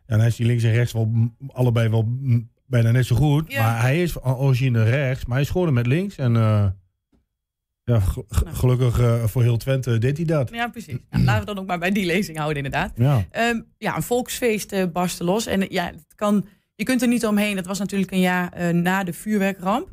en 0.07 0.18
hij 0.18 0.29
is 0.29 0.37
die 0.37 0.46
links 0.46 0.62
en 0.62 0.72
rechts 0.72 0.92
wel 0.92 1.33
allebei 1.48 1.88
wel 1.88 2.18
bijna 2.66 2.90
net 2.90 3.07
zo 3.07 3.16
goed. 3.16 3.52
Ja. 3.52 3.62
Maar 3.62 3.81
hij 3.81 4.02
is 4.02 4.22
origine 4.22 4.85
rechts, 4.85 5.24
maar 5.24 5.37
hij 5.37 5.46
schoot 5.46 5.70
met 5.70 5.87
links. 5.87 6.16
En 6.16 6.33
ja, 7.87 8.03
Nou. 8.14 8.27
gelukkig 8.57 8.99
eh, 8.99 9.25
voor 9.25 9.42
heel 9.42 9.57
Twente 9.57 9.99
deed 9.99 10.16
hij 10.16 10.27
dat. 10.27 10.51
Ja, 10.51 10.68
precies. 10.68 10.96
Nou, 11.11 11.25
laten 11.25 11.40
we 11.40 11.46
dan 11.46 11.59
ook 11.59 11.66
maar 11.66 11.79
bij 11.79 11.90
die 11.90 12.07
lezing 12.07 12.37
houden, 12.38 12.64
inderdaad. 12.64 12.92
Ja. 12.96 13.25
Ehm, 13.31 13.61
ja, 13.79 13.96
een 13.96 14.03
volksfeest 14.03 14.72
eh 14.72 14.85
barstte 14.92 15.25
los. 15.25 15.46
En 15.46 15.66
ja, 15.68 15.85
het 15.87 16.14
kan, 16.14 16.46
je 16.75 16.85
kunt 16.85 17.03
er 17.03 17.09
niet 17.09 17.27
omheen. 17.27 17.57
Dat 17.57 17.66
was 17.66 17.79
natuurlijk 17.79 18.11
een 18.12 18.20
jaar 18.20 18.53
eh, 18.53 18.68
na 18.75 19.05
de 19.05 19.12
vuurwerkramp. 19.12 19.88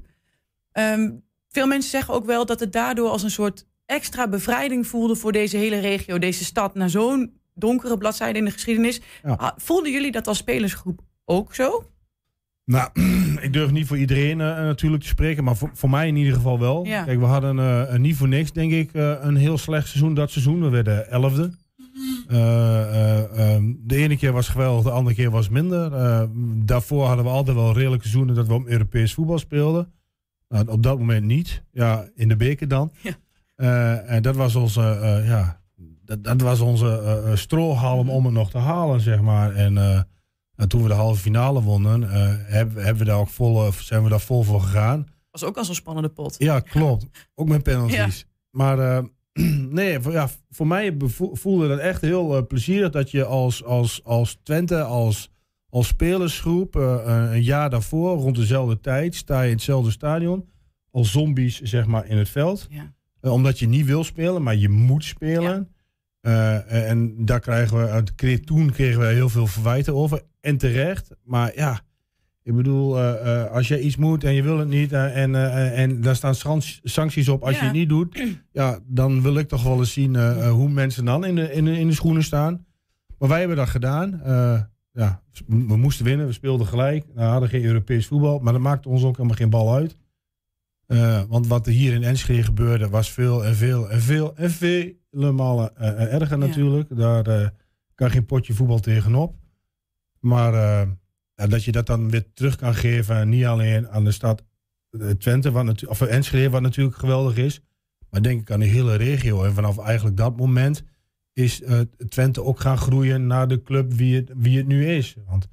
Ehm, 0.72 1.12
veel 1.50 1.68
mensen 1.68 1.90
zeggen 1.90 2.14
ook 2.14 2.26
wel 2.26 2.46
dat 2.46 2.60
het 2.60 2.72
daardoor 2.74 3.10
als 3.10 3.24
een 3.24 3.32
soort 3.32 3.66
extra 3.86 4.28
bevrijding 4.28 4.88
voelde 4.88 5.16
voor 5.16 5.32
deze 5.32 5.58
hele 5.58 5.80
regio, 5.80 6.18
deze 6.20 6.44
stad, 6.46 6.76
na 6.76 6.88
zo'n 6.88 7.40
donkere 7.54 7.98
bladzijde 7.98 8.40
in 8.40 8.46
de 8.46 8.52
geschiedenis. 8.52 9.02
Ja. 9.24 9.34
Ah, 9.34 9.52
Voelden 9.58 9.92
jullie 9.92 10.12
dat 10.12 10.28
als 10.28 10.38
spelersgroep 10.38 11.00
ook 11.26 11.56
zo? 11.56 11.92
Nou, 12.66 12.90
ik 13.46 13.54
durf 13.54 13.72
niet 13.72 13.88
voor 13.88 13.98
iedereen 13.98 14.42
eh, 14.42 14.48
natuurlijk 14.48 15.04
te 15.04 15.10
spreken, 15.10 15.44
maar 15.44 15.56
voor, 15.56 15.70
voor 15.74 15.90
mij 15.90 16.08
in 16.08 16.16
ieder 16.16 16.34
geval 16.34 16.60
wel. 16.60 16.86
Ja. 16.86 17.04
Kijk, 17.04 17.20
we 17.20 17.26
hadden 17.26 17.60
eh, 17.60 17.98
niet 17.98 18.16
voor 18.16 18.28
niks, 18.28 18.52
denk 18.52 18.72
ik, 18.72 18.94
eh, 18.94 19.14
een 19.22 19.36
heel 19.36 19.58
slecht 19.58 19.88
seizoen 19.88 20.14
dat 20.14 20.32
seizoen. 20.32 20.62
We 20.62 20.70
werden 20.70 21.10
elfde. 21.10 21.52
Eh, 22.28 23.40
ehm, 23.40 23.74
de 23.78 23.96
ene 23.96 24.18
keer 24.18 24.32
was 24.32 24.50
geweldig, 24.50 24.84
de 24.84 24.92
andere 24.92 25.16
keer 25.16 25.30
was 25.30 25.50
minder. 25.50 25.92
Daarvoor 26.66 27.06
hadden 27.06 27.26
we 27.26 27.32
altijd 27.32 27.58
wel 27.58 27.74
redelijke 27.74 28.08
seizoenen 28.08 28.36
dat 28.36 28.48
we 28.48 28.54
op 28.54 28.68
Europees 28.68 29.14
voetbal 29.14 29.40
speelden. 29.40 29.92
Nou, 30.50 30.68
op 30.68 30.84
dat 30.84 31.00
moment 31.00 31.26
niet. 31.26 31.64
Ja, 31.72 32.08
in 32.16 32.28
de 32.28 32.36
beker 32.36 32.68
dan. 32.68 32.92
Ja. 33.02 34.02
En 34.06 34.22
dat 34.22 34.36
was 34.36 34.56
onze, 34.56 34.82
ja, 35.26 35.62
dat, 36.06 36.24
dat 36.24 36.42
was 36.42 36.60
onze 36.60 37.32
strohalm 37.34 38.10
om 38.10 38.26
het 38.26 38.34
nog 38.34 38.50
te 38.52 38.58
halen, 38.58 39.02
zeg 39.02 39.22
maar. 39.22 39.56
En, 39.56 40.08
en 40.64 40.70
toen 40.70 40.82
we 40.82 40.88
de 40.88 40.94
halve 40.94 41.22
finale 41.22 41.62
wonnen, 41.62 42.12
eh, 42.12 42.34
hebben, 42.38 42.84
hebben 42.84 42.98
we 42.98 43.10
daar 43.10 43.20
ook 43.20 43.30
vol, 43.30 43.66
eh, 43.66 43.72
zijn 43.72 44.04
we 44.04 44.10
daar 44.10 44.22
vol 44.22 44.44
voor 44.44 44.62
gegaan. 44.62 45.08
Was 45.32 45.44
ook 45.44 45.58
al 45.58 45.66
zo'n 45.66 45.76
spannende 45.76 46.10
pot. 46.10 46.36
Ja, 46.38 46.60
klopt. 46.60 47.06
Ook 47.36 47.48
met 47.48 47.64
penalties. 47.64 48.18
Ja. 48.20 48.26
Maar 48.50 48.80
eh, 48.80 49.04
nee, 49.80 50.00
voor, 50.00 50.12
ja, 50.12 50.30
voor 50.50 50.68
mij 50.68 50.98
voelde 51.34 51.68
dat 51.68 51.80
echt 51.80 52.02
heel 52.02 52.38
eh, 52.38 52.44
plezierig 52.48 52.92
dat 52.92 53.12
je 53.12 53.26
als, 53.26 53.64
als, 53.64 54.04
als 54.04 54.40
Twente, 54.44 54.84
als, 54.84 55.32
als 55.70 55.88
spelersgroep, 55.88 56.76
een 56.76 57.44
jaar 57.44 57.70
daarvoor, 57.70 58.18
rond 58.18 58.36
dezelfde 58.36 58.80
tijd, 58.80 59.16
sta 59.16 59.42
je 59.42 59.50
in 59.50 59.56
hetzelfde 59.56 59.92
stadion, 59.92 60.50
als 60.92 61.12
zombies 61.12 61.62
zeg 61.62 61.86
maar 61.86 62.08
in 62.08 62.18
het 62.18 62.30
veld. 62.30 62.68
Ja. 62.70 63.32
Omdat 63.32 63.60
je 63.60 63.68
niet 63.68 63.86
wil 63.86 64.04
spelen, 64.04 64.44
maar 64.44 64.56
je 64.56 64.70
moet 64.70 65.04
spelen. 65.04 65.73
Eh, 66.24 66.90
en 66.90 67.26
daar 67.26 67.40
krijgen 67.40 67.78
we, 67.78 68.40
toen 68.40 68.72
kregen 68.72 69.00
we 69.00 69.06
heel 69.06 69.30
veel 69.30 69.48
verwijten 69.48 69.94
over. 69.96 70.22
En 70.42 70.58
terecht. 70.58 71.10
Maar 71.24 71.52
ja, 71.56 71.82
ik 72.44 72.56
bedoel, 72.56 72.98
eh, 73.00 73.42
eh, 73.44 73.52
als 73.52 73.68
je 73.68 73.82
iets 73.82 73.96
moet 73.96 74.24
en 74.24 74.34
je 74.34 74.44
wil 74.44 74.58
het 74.60 74.68
niet. 74.68 74.92
en, 74.92 75.36
en 75.74 76.02
daar 76.02 76.16
staan 76.16 76.62
sancties 76.84 77.30
op 77.30 77.44
als 77.44 77.52
Ja. 77.54 77.58
je 77.60 77.64
het 77.64 77.74
niet 77.74 77.90
doet. 77.90 78.22
Ja, 78.52 78.80
dan 78.86 79.22
wil 79.22 79.38
ik 79.38 79.48
toch 79.48 79.64
wel 79.64 79.80
eens 79.80 79.94
zien 79.94 80.38
hoe 80.50 80.70
mensen 80.70 81.06
dan 81.06 81.26
in 81.26 81.36
de, 81.36 81.52
in, 81.54 81.66
de, 81.66 81.80
in 81.80 81.88
de 81.88 81.94
schoenen 81.94 82.24
staan. 82.24 82.66
Maar 83.18 83.30
wij 83.30 83.40
hebben 83.40 83.58
dat 83.58 83.70
gedaan. 83.70 84.22
Ja, 84.92 85.22
we 85.48 85.78
moesten 85.78 86.06
winnen, 86.06 86.26
we 86.26 86.34
speelden 86.34 86.68
gelijk. 86.68 87.06
We 87.16 87.22
hadden 87.22 87.50
geen 87.50 87.64
Europees 87.64 88.08
voetbal, 88.08 88.40
maar 88.40 88.54
dat 88.54 88.62
maakte 88.62 88.90
ons 88.90 89.04
ook 89.04 89.16
helemaal 89.18 89.38
geen 89.38 89.50
bal 89.50 89.74
uit. 89.76 89.98
Eh, 90.94 91.22
want 91.28 91.48
wat 91.48 91.68
er 91.68 91.74
hier 91.74 91.94
in 91.94 92.04
Enschede 92.04 92.44
gebeurde 92.44 92.90
was 92.90 93.12
veel 93.12 93.46
en 93.46 93.56
veel 93.56 93.90
en 93.90 94.02
veel 94.02 94.36
en 94.36 94.52
vele 94.52 95.32
malen 95.32 95.78
eh, 95.78 95.90
eh, 95.90 96.14
erger 96.14 96.40
Ja. 96.40 96.46
natuurlijk. 96.46 96.98
Daar 96.98 97.54
kan 97.96 98.12
geen 98.12 98.26
potje 98.26 98.54
voetbal 98.54 98.80
tegenop. 98.80 99.36
Maar 100.20 100.54
ja, 101.36 101.48
dat 101.48 101.64
je 101.64 101.72
dat 101.72 101.86
dan 101.86 102.10
weer 102.10 102.34
terug 102.34 102.56
kan 102.56 102.76
geven, 102.76 103.30
niet 103.30 103.46
alleen 103.46 103.90
aan 103.90 104.04
de 104.04 104.12
stad 104.12 104.44
Twente, 105.18 105.52
wat 105.52 105.86
of 105.88 106.02
Enschede, 106.02 106.50
wat 106.50 106.62
natuurlijk 106.62 106.96
geweldig 106.98 107.38
is. 107.38 107.62
Maar 108.10 108.22
denk 108.22 108.42
ik 108.42 108.52
aan 108.52 108.60
de 108.60 108.66
hele 108.66 108.96
regio. 108.96 109.44
En 109.44 109.54
vanaf 109.54 109.78
eigenlijk 109.78 110.18
dat 110.18 110.38
moment 110.38 110.84
is 111.34 111.62
Twente 112.10 112.44
ook 112.44 112.60
gaan 112.60 112.78
groeien 112.78 113.28
naar 113.28 113.48
de 113.48 113.62
club 113.62 113.94
wie 113.94 114.16
het, 114.16 114.32
wie 114.36 114.58
het 114.58 114.68
nu 114.68 114.88
is. 114.88 115.16
Want 115.28 115.48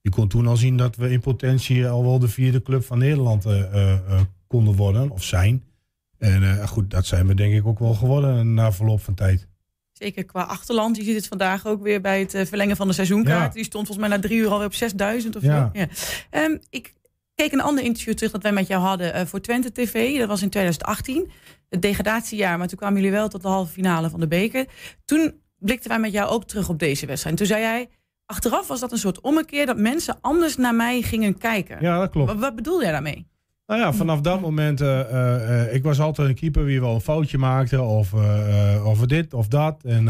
je 0.00 0.10
kon 0.10 0.28
toen 0.28 0.46
al 0.46 0.56
zien 0.56 0.76
dat 0.76 0.96
we 0.96 1.10
in 1.10 1.20
potentie 1.20 1.88
al 1.88 2.02
wel 2.02 2.18
de 2.18 2.28
vierde 2.28 2.62
club 2.62 2.84
van 2.84 2.98
Nederland 2.98 3.46
eh, 3.46 4.20
konden 4.52 4.74
worden 4.76 5.10
of 5.10 5.22
zijn. 5.24 5.64
En 6.18 6.42
eh, 6.42 6.68
goed, 6.68 6.90
dat 6.90 7.06
zijn 7.06 7.26
we 7.26 7.34
denk 7.34 7.54
ik 7.54 7.66
ook 7.66 7.78
wel 7.78 7.94
geworden 7.94 8.54
na 8.54 8.72
verloop 8.72 9.00
van 9.00 9.14
tijd. 9.14 9.48
Zeker 9.92 10.24
qua 10.24 10.42
achterland. 10.42 10.96
Je 10.96 11.02
ziet 11.02 11.14
het 11.16 11.26
vandaag 11.26 11.66
ook 11.66 11.82
weer 11.82 12.00
bij 12.00 12.20
het 12.20 12.34
eh, 12.34 12.46
verlengen 12.46 12.76
van 12.76 12.86
de 12.88 12.92
seizoenkaart. 12.92 13.48
Ja. 13.48 13.54
Die 13.54 13.64
stond 13.64 13.86
volgens 13.86 14.08
mij 14.08 14.16
na 14.16 14.22
drie 14.22 14.38
uur 14.38 14.48
alweer 14.50 14.66
op 14.66 14.74
6000 14.74 15.36
of 15.36 15.42
Ja. 15.42 15.70
zo. 15.72 15.78
Ja. 15.78 15.86
Ehm, 16.30 16.56
ik 16.70 16.92
keek 17.34 17.52
een 17.52 17.60
ander 17.60 17.84
interview 17.84 18.14
terug 18.14 18.32
dat 18.32 18.42
wij 18.42 18.52
met 18.52 18.66
jou 18.66 18.82
hadden 18.82 19.12
eh, 19.14 19.26
voor 19.26 19.40
Twente 19.40 19.72
TV. 19.72 20.18
Dat 20.18 20.28
was 20.28 20.42
in 20.42 20.50
2018. 20.50 21.30
Het 21.68 21.82
degradatiejaar, 21.82 22.58
maar 22.58 22.68
toen 22.68 22.78
kwamen 22.78 22.96
jullie 22.96 23.10
wel 23.16 23.28
tot 23.28 23.42
de 23.42 23.48
halve 23.48 23.72
finale 23.72 24.10
van 24.10 24.20
de 24.20 24.28
beker. 24.28 24.66
Toen 25.04 25.40
blikten 25.58 25.88
wij 25.90 25.98
met 26.00 26.12
jou 26.12 26.30
ook 26.30 26.44
terug 26.44 26.68
op 26.68 26.78
deze 26.78 27.06
wedstrijd. 27.06 27.36
Toen 27.36 27.46
zei 27.46 27.60
jij, 27.60 27.88
achteraf 28.26 28.66
was 28.66 28.80
dat 28.80 28.92
een 28.92 28.98
soort 28.98 29.20
ommekeer... 29.20 29.66
dat 29.66 29.76
mensen 29.78 30.18
anders 30.20 30.56
naar 30.56 30.74
mij 30.74 31.02
gingen 31.02 31.38
kijken. 31.38 31.76
Ja, 31.80 31.98
dat 31.98 32.10
klopt. 32.10 32.30
Wat, 32.30 32.40
wat 32.40 32.54
bedoel 32.54 32.82
jij 32.82 32.92
daarmee? 32.92 33.26
Nou 33.66 33.80
ja, 33.80 33.92
vanaf 33.92 34.20
dat 34.20 34.40
moment, 34.40 34.80
eh, 34.80 35.60
eh, 35.60 35.74
ik 35.74 35.82
was 35.82 36.00
altijd 36.00 36.28
een 36.28 36.34
keeper 36.34 36.66
die 36.66 36.80
wel 36.80 36.94
een 36.94 37.00
foutje 37.00 37.38
maakte 37.38 37.82
of, 37.82 38.12
eh, 38.14 38.82
of 38.86 39.06
dit 39.06 39.34
of 39.34 39.48
dat. 39.48 39.84
En 39.84 40.04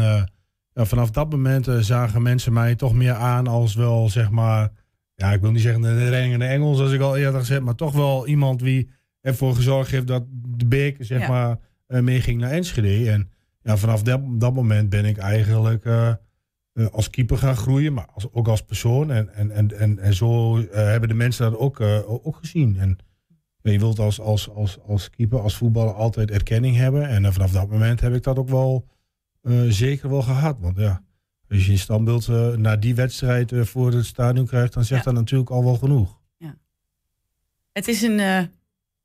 ja, 0.73 0.85
vanaf 0.85 1.11
dat 1.11 1.29
moment 1.29 1.67
zagen 1.79 2.21
mensen 2.21 2.53
mij 2.53 2.75
toch 2.75 2.93
meer 2.93 3.13
aan 3.13 3.47
als 3.47 3.75
wel, 3.75 4.09
zeg 4.09 4.29
maar, 4.29 4.71
ja, 5.15 5.31
ik 5.31 5.41
wil 5.41 5.51
niet 5.51 5.61
zeggen 5.61 5.81
de 5.81 6.09
reddingende 6.09 6.45
engel, 6.45 6.73
zoals 6.75 6.91
ik 6.91 7.01
al 7.01 7.17
eerder 7.17 7.39
gezegd, 7.39 7.61
maar 7.61 7.75
toch 7.75 7.93
wel 7.93 8.27
iemand 8.27 8.61
wie 8.61 8.89
ervoor 9.21 9.55
gezorgd 9.55 9.91
heeft 9.91 10.07
dat 10.07 10.23
de 10.57 10.65
beker, 10.65 11.05
zeg 11.05 11.19
Ja. 11.19 11.27
maar, 11.27 11.59
eh, 11.87 11.99
meeging 11.99 12.41
naar 12.41 12.51
Enschede. 12.51 13.11
En 13.11 13.29
ja, 13.61 13.77
vanaf 13.77 14.03
dat, 14.03 14.21
dat 14.39 14.53
moment 14.53 14.89
ben 14.89 15.05
ik 15.05 15.17
eigenlijk 15.17 15.85
als 16.91 17.09
keeper 17.09 17.37
gaan 17.37 17.55
groeien, 17.55 17.93
maar 17.93 18.07
als, 18.13 18.27
ook 18.31 18.47
als 18.47 18.63
persoon. 18.63 19.11
En, 19.11 19.33
en, 19.33 19.51
en, 19.51 19.79
en, 19.79 19.99
en 19.99 20.13
zo 20.13 20.57
hebben 20.71 21.09
de 21.09 21.15
mensen 21.15 21.51
dat 21.51 21.59
ook, 21.59 21.81
ook 22.07 22.35
gezien. 22.35 22.77
En 22.79 22.97
je 23.71 23.79
wilt 23.79 23.99
als, 23.99 24.19
als, 24.19 24.49
als, 24.49 24.77
als 24.87 25.09
keeper, 25.09 25.39
als 25.39 25.55
voetballer 25.57 25.93
altijd 25.93 26.31
erkenning 26.31 26.75
hebben. 26.75 27.07
En 27.07 27.25
eh, 27.25 27.31
vanaf 27.31 27.51
dat 27.51 27.69
moment 27.69 27.99
heb 28.01 28.13
ik 28.13 28.23
dat 28.23 28.37
ook 28.37 28.49
wel 28.49 28.87
eh, 29.41 29.61
zeker 29.67 30.09
wel 30.09 30.21
gehad. 30.21 30.57
Want 30.59 30.77
ja, 30.77 31.03
als 31.49 31.65
je 31.65 31.71
een 31.71 31.77
standbeeld 31.77 32.27
eh 32.27 32.47
naar 32.51 32.79
die 32.79 32.95
wedstrijd 32.95 33.51
voor 33.55 33.91
het 33.91 34.05
stadion 34.05 34.45
krijgt, 34.45 34.73
dan 34.73 34.83
zegt 34.83 35.03
Ja. 35.05 35.11
dat 35.11 35.19
natuurlijk 35.19 35.49
al 35.49 35.63
wel 35.63 35.75
genoeg. 35.75 36.21
Het 37.71 37.87
is 37.87 38.01
een, 38.01 38.19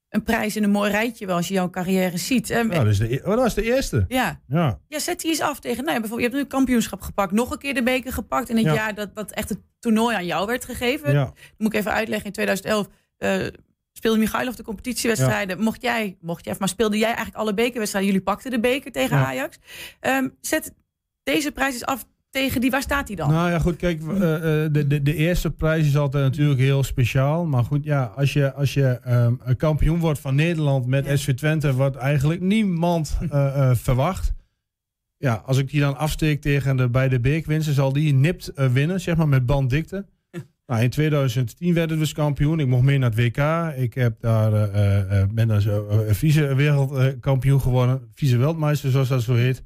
een 0.09 0.23
prijs 0.25 0.57
in 0.57 0.63
een 0.63 0.71
mooi 0.71 0.91
rijtje 0.91 1.27
wel 1.27 1.37
als 1.37 1.49
je 1.49 1.55
jouw 1.55 1.71
carrière 1.71 2.17
ziet. 2.17 2.49
Nou, 2.49 2.69
dat, 2.69 2.87
is 2.87 2.99
de, 2.99 3.15
e- 3.15 3.21
oh, 3.25 3.37
dat 3.37 3.47
is 3.47 3.55
de 3.55 3.63
eerste. 3.63 4.05
ja. 4.09 4.41
Ja. 4.49 4.81
Ja, 4.89 4.99
zet 4.99 5.21
die 5.21 5.31
eens 5.31 5.41
af 5.41 5.61
tegen. 5.61 5.83
Nou, 5.85 5.95
ja, 5.95 6.01
bijvoorbeeld, 6.01 6.19
je 6.21 6.23
hebt 6.23 6.35
nu 6.35 6.41
een 6.41 6.47
kampioenschap 6.59 7.01
gepakt, 7.01 7.33
nog 7.33 7.51
een 7.51 7.59
keer 7.59 7.75
de 7.75 7.83
beker 7.83 8.13
gepakt. 8.13 8.49
In 8.49 8.57
het 8.57 8.65
Ja. 8.65 8.75
jaar 8.75 8.95
dat, 8.95 9.15
dat 9.15 9.31
echt 9.31 9.49
het 9.49 9.59
toernooi 9.79 10.17
aan 10.17 10.27
jou 10.27 10.47
werd 10.47 10.65
gegeven. 10.65 11.13
Ja. 11.13 11.25
Dat 11.25 11.35
moet 11.59 11.73
ik 11.73 11.79
even 11.79 11.93
uitleggen. 11.93 12.27
In 12.27 12.33
2011 12.33 12.89
eh, 13.17 13.47
speelde 13.99 14.19
Michailov 14.19 14.55
de 14.55 14.63
competitiewedstrijden. 14.63 15.61
Mocht 15.61 15.83
jij, 15.83 16.17
mocht 16.21 16.45
jij, 16.45 16.55
maar 16.59 16.69
speelde 16.69 16.97
jij 16.99 17.07
eigenlijk 17.07 17.37
alle 17.37 17.55
bekerwedstrijden? 17.55 18.11
Jullie 18.11 18.25
pakten 18.27 18.51
de 18.51 18.61
beker 18.61 18.93
tegen 18.93 19.17
Ja. 19.17 19.25
Ajax. 19.25 19.59
Ehm, 20.01 20.29
zet 20.41 20.75
deze 21.23 21.53
prijs 21.53 21.73
eens 21.75 21.85
af 21.85 22.05
tegen 22.31 22.61
die. 22.61 22.71
Waar 22.71 22.83
staat 22.83 23.07
die 23.07 23.17
dan? 23.17 23.31
Nou 23.31 23.51
ja, 23.51 23.59
goed, 23.59 23.77
kijk, 23.77 24.01
eh, 24.03 24.15
eh, 24.65 24.73
de, 24.73 24.87
de, 24.87 25.03
de 25.03 25.15
eerste 25.15 25.51
prijs 25.51 25.87
is 25.87 25.97
altijd 25.97 26.25
natuurlijk 26.25 26.61
heel 26.61 26.83
speciaal. 26.83 27.47
Maar 27.47 27.65
goed, 27.65 27.85
ja, 27.85 28.05
als 28.17 28.33
je, 28.33 28.53
als 28.55 28.75
je 28.75 28.87
ehm, 28.87 29.35
een 29.45 29.57
kampioen 29.57 29.99
wordt 29.99 30.21
van 30.21 30.35
Nederland 30.35 30.87
met 30.87 31.05
Ja. 31.07 31.17
SV 31.17 31.35
Twente, 31.35 31.75
wat 31.75 31.97
eigenlijk 31.97 32.41
niemand 32.41 33.19
eh, 33.31 33.71
verwacht. 33.75 34.33
Ja, 35.17 35.43
als 35.47 35.59
ik 35.59 35.71
die 35.71 35.81
dan 35.81 35.97
afsteek 35.97 36.41
tegen 36.41 36.77
de 36.77 36.89
beide 36.89 37.21
beekwinsten, 37.21 37.75
zal 37.75 37.93
die 37.93 38.15
nipt 38.15 38.53
winnen, 38.55 39.01
zeg 39.01 39.17
maar, 39.17 39.29
met 39.29 39.47
banddikte. 39.47 40.05
Nou, 40.69 40.83
in 40.83 40.91
2010 40.91 41.75
werden 41.75 41.97
we 41.97 42.03
dus 42.03 42.13
kampioen. 42.13 42.61
Ik 42.61 42.67
mocht 42.67 42.83
mee 42.83 42.99
naar 42.99 43.11
het 43.11 43.19
WK. 43.19 43.73
Ik 43.77 43.95
heb 43.95 44.21
daar, 44.21 44.53
eh, 44.53 44.63
eh, 44.99 45.21
eh, 45.23 45.29
ben 45.31 45.49
daar 45.49 45.61
zo, 45.61 45.89
eh, 45.89 46.15
vice-wereldkampioen 46.15 47.61
geworden. 47.61 48.01
Vice-wereldmeister, 48.15 48.91
zoals 48.91 49.09
dat 49.09 49.23
zo 49.23 49.35
heet. 49.35 49.63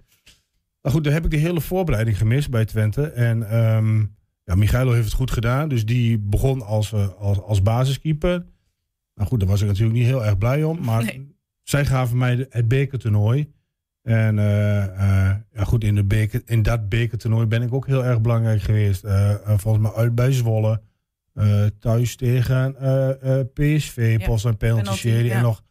Maar 0.83 0.93
goed, 0.93 1.05
daar 1.05 1.13
heb 1.13 1.25
ik 1.25 1.31
de 1.31 1.37
hele 1.37 1.61
voorbereiding 1.61 2.19
gemist 2.19 2.51
bij 2.51 2.65
Twente. 2.65 3.07
En 3.11 3.49
ehm 3.51 3.99
ja, 4.45 4.55
Michailo 4.55 4.93
heeft 4.93 5.05
het 5.05 5.15
goed 5.15 5.31
gedaan. 5.31 5.69
Dus 5.69 5.85
die 5.87 6.19
begon 6.19 6.63
als, 6.63 6.93
eh, 6.93 7.09
als, 7.19 7.41
als 7.41 7.63
basiskeeper. 7.63 8.45
Nou 9.15 9.29
goed, 9.29 9.41
daar 9.41 9.49
was 9.49 9.61
ik 9.61 9.67
natuurlijk 9.69 9.97
niet 9.99 10.07
heel 10.07 10.25
erg 10.25 10.39
blij 10.39 10.65
om. 10.65 10.85
Maar 10.85 11.05
Nee. 11.05 11.37
zij 11.63 11.85
gaven 11.85 12.19
mij 12.19 12.47
het 12.51 12.69
bekertoernooi. 12.69 13.53
En 14.03 14.37
ja, 14.37 15.65
goed, 15.65 15.85
in, 15.85 15.95
de 15.95 16.05
beker, 16.05 16.43
in 16.45 16.63
dat 16.63 16.89
bekertoernooi 16.89 17.47
ben 17.47 17.63
ik 17.63 17.73
ook 17.75 17.87
heel 17.87 18.05
erg 18.05 18.21
belangrijk 18.21 18.63
geweest. 18.63 19.07
Volgens 19.45 19.83
mij 19.83 19.93
uit 19.93 20.15
bij 20.15 20.33
Zwolle. 20.33 20.81
Eh, 21.35 21.65
thuis 21.79 22.17
tegen 22.17 22.77
eh, 22.77 23.39
eh, 23.41 23.47
PSV, 23.55 24.17
Ja, 24.21 24.27
post 24.27 24.45
en 24.45 24.57
penalty 24.57 24.83
penalty, 24.83 25.01
serie. 25.01 25.25
ja. 25.31 25.37
En 25.37 25.43
nog 25.43 25.63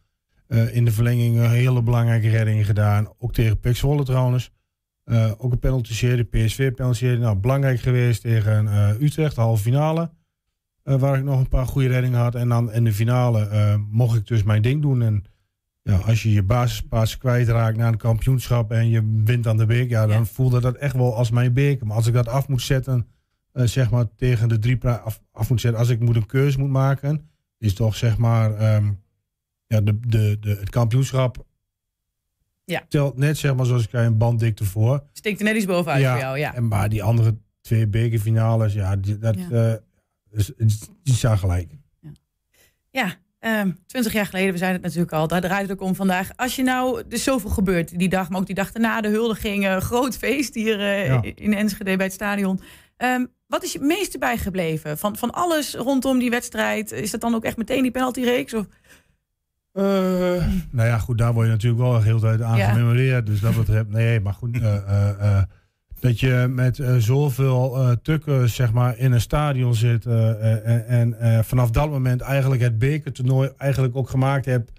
in 0.72 0.84
de 0.84 0.92
verlenging 0.92 1.36
een 1.38 1.50
hele 1.50 1.82
belangrijke 1.82 2.28
redding 2.28 2.66
gedaan. 2.66 3.08
Ook 3.18 3.32
tegen 3.32 3.60
Pek 3.60 3.76
Zwolle 3.76 4.04
trouwens. 4.04 4.50
Ook 5.36 5.52
een 5.52 5.58
penalty 5.58 5.92
serie, 5.92 6.24
PSV 6.24 6.72
penalty 6.72 6.98
serie. 6.98 7.18
Nou, 7.18 7.36
belangrijk 7.36 7.80
geweest 7.80 8.20
tegen 8.22 8.66
Utrecht, 9.02 9.34
de 9.34 9.40
halve 9.40 9.62
finale. 9.62 10.10
Waar 10.82 11.18
ik 11.18 11.24
nog 11.24 11.38
een 11.40 11.48
paar 11.48 11.66
goede 11.66 11.88
reddingen 11.88 12.18
had. 12.18 12.34
En 12.34 12.48
dan 12.48 12.72
in 12.72 12.84
de 12.84 12.92
finale 12.92 13.76
mocht 13.90 14.16
ik 14.16 14.26
dus 14.26 14.42
mijn 14.42 14.62
ding 14.62 14.82
doen. 14.82 15.02
En 15.02 15.24
ja, 15.82 15.96
als 15.96 16.22
je 16.22 16.32
je 16.32 16.42
basispaas 16.42 17.18
kwijtraakt 17.18 17.76
na 17.76 17.88
een 17.88 17.96
kampioenschap 17.96 18.70
en 18.72 18.88
je 18.88 19.20
wint 19.24 19.46
aan 19.46 19.56
de 19.56 19.66
beker, 19.66 19.90
ja, 19.90 20.06
dan 20.06 20.16
Ja. 20.18 20.24
voelde 20.24 20.60
dat 20.60 20.74
echt 20.76 20.94
wel 20.96 21.16
als 21.16 21.30
mijn 21.30 21.52
beker. 21.52 21.86
Maar 21.86 21.96
als 21.96 22.06
ik 22.06 22.14
dat 22.14 22.28
af 22.28 22.48
moet 22.48 22.62
zetten, 22.62 23.06
eh, 23.52 23.64
zeg 23.66 23.90
maar 23.90 24.14
tegen 24.16 24.48
de 24.48 24.58
drie 24.58 24.84
af, 24.84 25.20
af 25.32 25.50
moet 25.50 25.60
zetten, 25.60 25.80
als 25.80 25.88
ik 25.88 26.00
moet 26.00 26.16
een 26.16 26.26
keuze 26.26 26.58
moet 26.58 26.70
maken, 26.70 27.30
is 27.58 27.74
toch 27.74 27.96
zeg 27.96 28.16
maar 28.16 28.54
ehm, 28.54 28.90
ja, 29.66 29.80
de, 29.80 30.00
de, 30.00 30.36
de, 30.40 30.50
het 30.60 30.70
kampioenschap 30.70 31.44
Ja. 32.64 32.82
telt 32.88 33.16
net 33.16 33.38
zeg 33.38 33.54
maar 33.54 33.66
zoals 33.66 33.84
ik 33.84 33.90
zei 33.90 34.06
een 34.06 34.18
banddikte 34.18 34.64
voor. 34.64 35.02
Steekt 35.12 35.38
er 35.38 35.44
net 35.44 35.56
iets 35.56 35.64
bovenuit 35.66 36.00
Ja, 36.00 36.10
voor 36.12 36.20
jou, 36.20 36.38
ja. 36.38 36.54
En 36.54 36.68
maar 36.68 36.88
die 36.88 37.02
andere 37.02 37.36
twee 37.60 37.86
bekerfinales, 37.86 38.72
ja, 38.72 38.96
die, 38.96 39.18
dat, 39.18 39.36
Ja. 39.50 39.80
is- 40.30 40.52
die 41.02 41.14
zijn 41.14 41.38
gelijk. 41.38 41.70
Ja, 42.90 43.14
ehm 43.38 43.70
20 43.86 44.12
jaar 44.12 44.26
geleden, 44.26 44.52
we 44.52 44.58
zeiden 44.58 44.76
het 44.82 44.86
natuurlijk 44.86 45.12
al, 45.20 45.28
daar 45.28 45.40
draait 45.40 45.68
het 45.68 45.72
ook 45.80 45.86
om 45.88 45.94
vandaag. 45.94 46.36
Als 46.36 46.56
je 46.56 46.62
nou, 46.62 46.98
er 46.98 47.12
is 47.12 47.22
zoveel 47.22 47.50
gebeurd 47.50 47.98
die 47.98 48.08
dag, 48.08 48.28
maar 48.30 48.40
ook 48.40 48.46
die 48.46 48.54
dag 48.54 48.72
daarna, 48.72 49.00
de 49.00 49.08
huldiging, 49.08 49.66
eh, 49.66 49.76
groot 49.76 50.16
feest 50.16 50.54
hier 50.54 50.80
Ja. 51.04 51.22
in 51.34 51.54
Enschede 51.54 51.96
bij 51.96 52.04
het 52.06 52.14
stadion. 52.14 52.60
Ehm, 52.96 53.26
wat 53.52 53.62
is 53.62 53.72
je 53.72 53.78
het 53.78 53.86
meeste 53.86 54.18
bijgebleven 54.18 54.98
van, 54.98 55.16
van 55.16 55.30
alles 55.30 55.74
rondom 55.74 56.18
die 56.18 56.30
wedstrijd? 56.30 56.92
Is 56.92 57.10
dat 57.10 57.20
dan 57.20 57.34
ook 57.34 57.44
echt 57.44 57.56
meteen 57.56 57.82
die 57.82 57.90
penaltyreeks? 57.90 58.54
Of? 58.54 58.66
Eh, 59.72 59.82
nou 60.70 60.88
ja, 60.88 60.98
goed, 60.98 61.18
daar 61.18 61.32
word 61.32 61.46
je 61.46 61.52
natuurlijk 61.52 61.82
wel 61.82 61.92
de 61.92 62.04
hele 62.04 62.20
tijd 62.20 62.42
aan 62.42 62.58
Ja. 62.58 62.70
gememoreerd. 62.70 63.26
Dus 63.26 63.40
dat 63.40 63.56
betreft, 63.56 63.88
nee, 64.00 64.20
maar 64.20 64.32
goed. 64.34 64.60
eh, 64.60 65.08
eh, 65.08 65.42
dat 66.00 66.20
je 66.20 66.46
met 66.50 66.80
zoveel 66.98 67.96
tukken, 68.02 68.48
zeg 68.48 68.72
maar, 68.72 68.98
in 68.98 69.12
een 69.12 69.20
stadion 69.20 69.74
zit. 69.74 70.06
en 70.06 71.16
vanaf 71.44 71.70
dat 71.70 71.90
moment 71.90 72.20
eigenlijk 72.20 72.62
het 72.62 72.78
bekertoernooi 72.78 73.50
eigenlijk 73.56 73.96
ook 73.96 74.08
gemaakt 74.10 74.44
hebt 74.44 74.72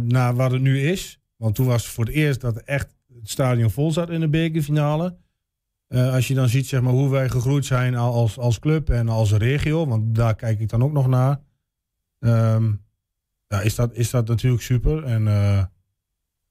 naar 0.00 0.34
wat 0.34 0.50
het 0.50 0.60
nu 0.60 0.80
is. 0.80 1.20
Want 1.36 1.54
toen 1.54 1.66
was 1.66 1.82
het 1.84 1.92
voor 1.92 2.04
het 2.04 2.14
eerst 2.14 2.40
dat 2.40 2.56
echt 2.56 2.94
het 3.20 3.30
stadion 3.30 3.70
vol 3.70 3.92
zat 3.92 4.10
in 4.10 4.20
de 4.20 4.28
bekerfinale. 4.28 5.16
Eh, 5.90 6.12
als 6.14 6.28
je 6.28 6.34
dan 6.34 6.48
ziet 6.48 6.66
zeg 6.66 6.80
maar, 6.80 6.92
hoe 6.92 7.10
wij 7.10 7.28
gegroeid 7.28 7.64
zijn 7.64 7.94
als, 7.94 8.38
als 8.38 8.58
club 8.58 8.90
en 8.90 9.08
als 9.08 9.32
regio, 9.32 9.86
want 9.86 10.14
daar 10.14 10.34
kijk 10.34 10.60
ik 10.60 10.68
dan 10.68 10.82
ook 10.82 10.92
nog 10.92 11.06
naar. 11.08 11.40
Ehm, 12.20 12.72
ja, 13.46 13.60
is 13.60 13.74
dat, 13.74 13.94
is 13.94 14.10
dat 14.10 14.28
natuurlijk 14.28 14.62
super. 14.62 15.04
En 15.04 15.28
eh, 15.28 15.58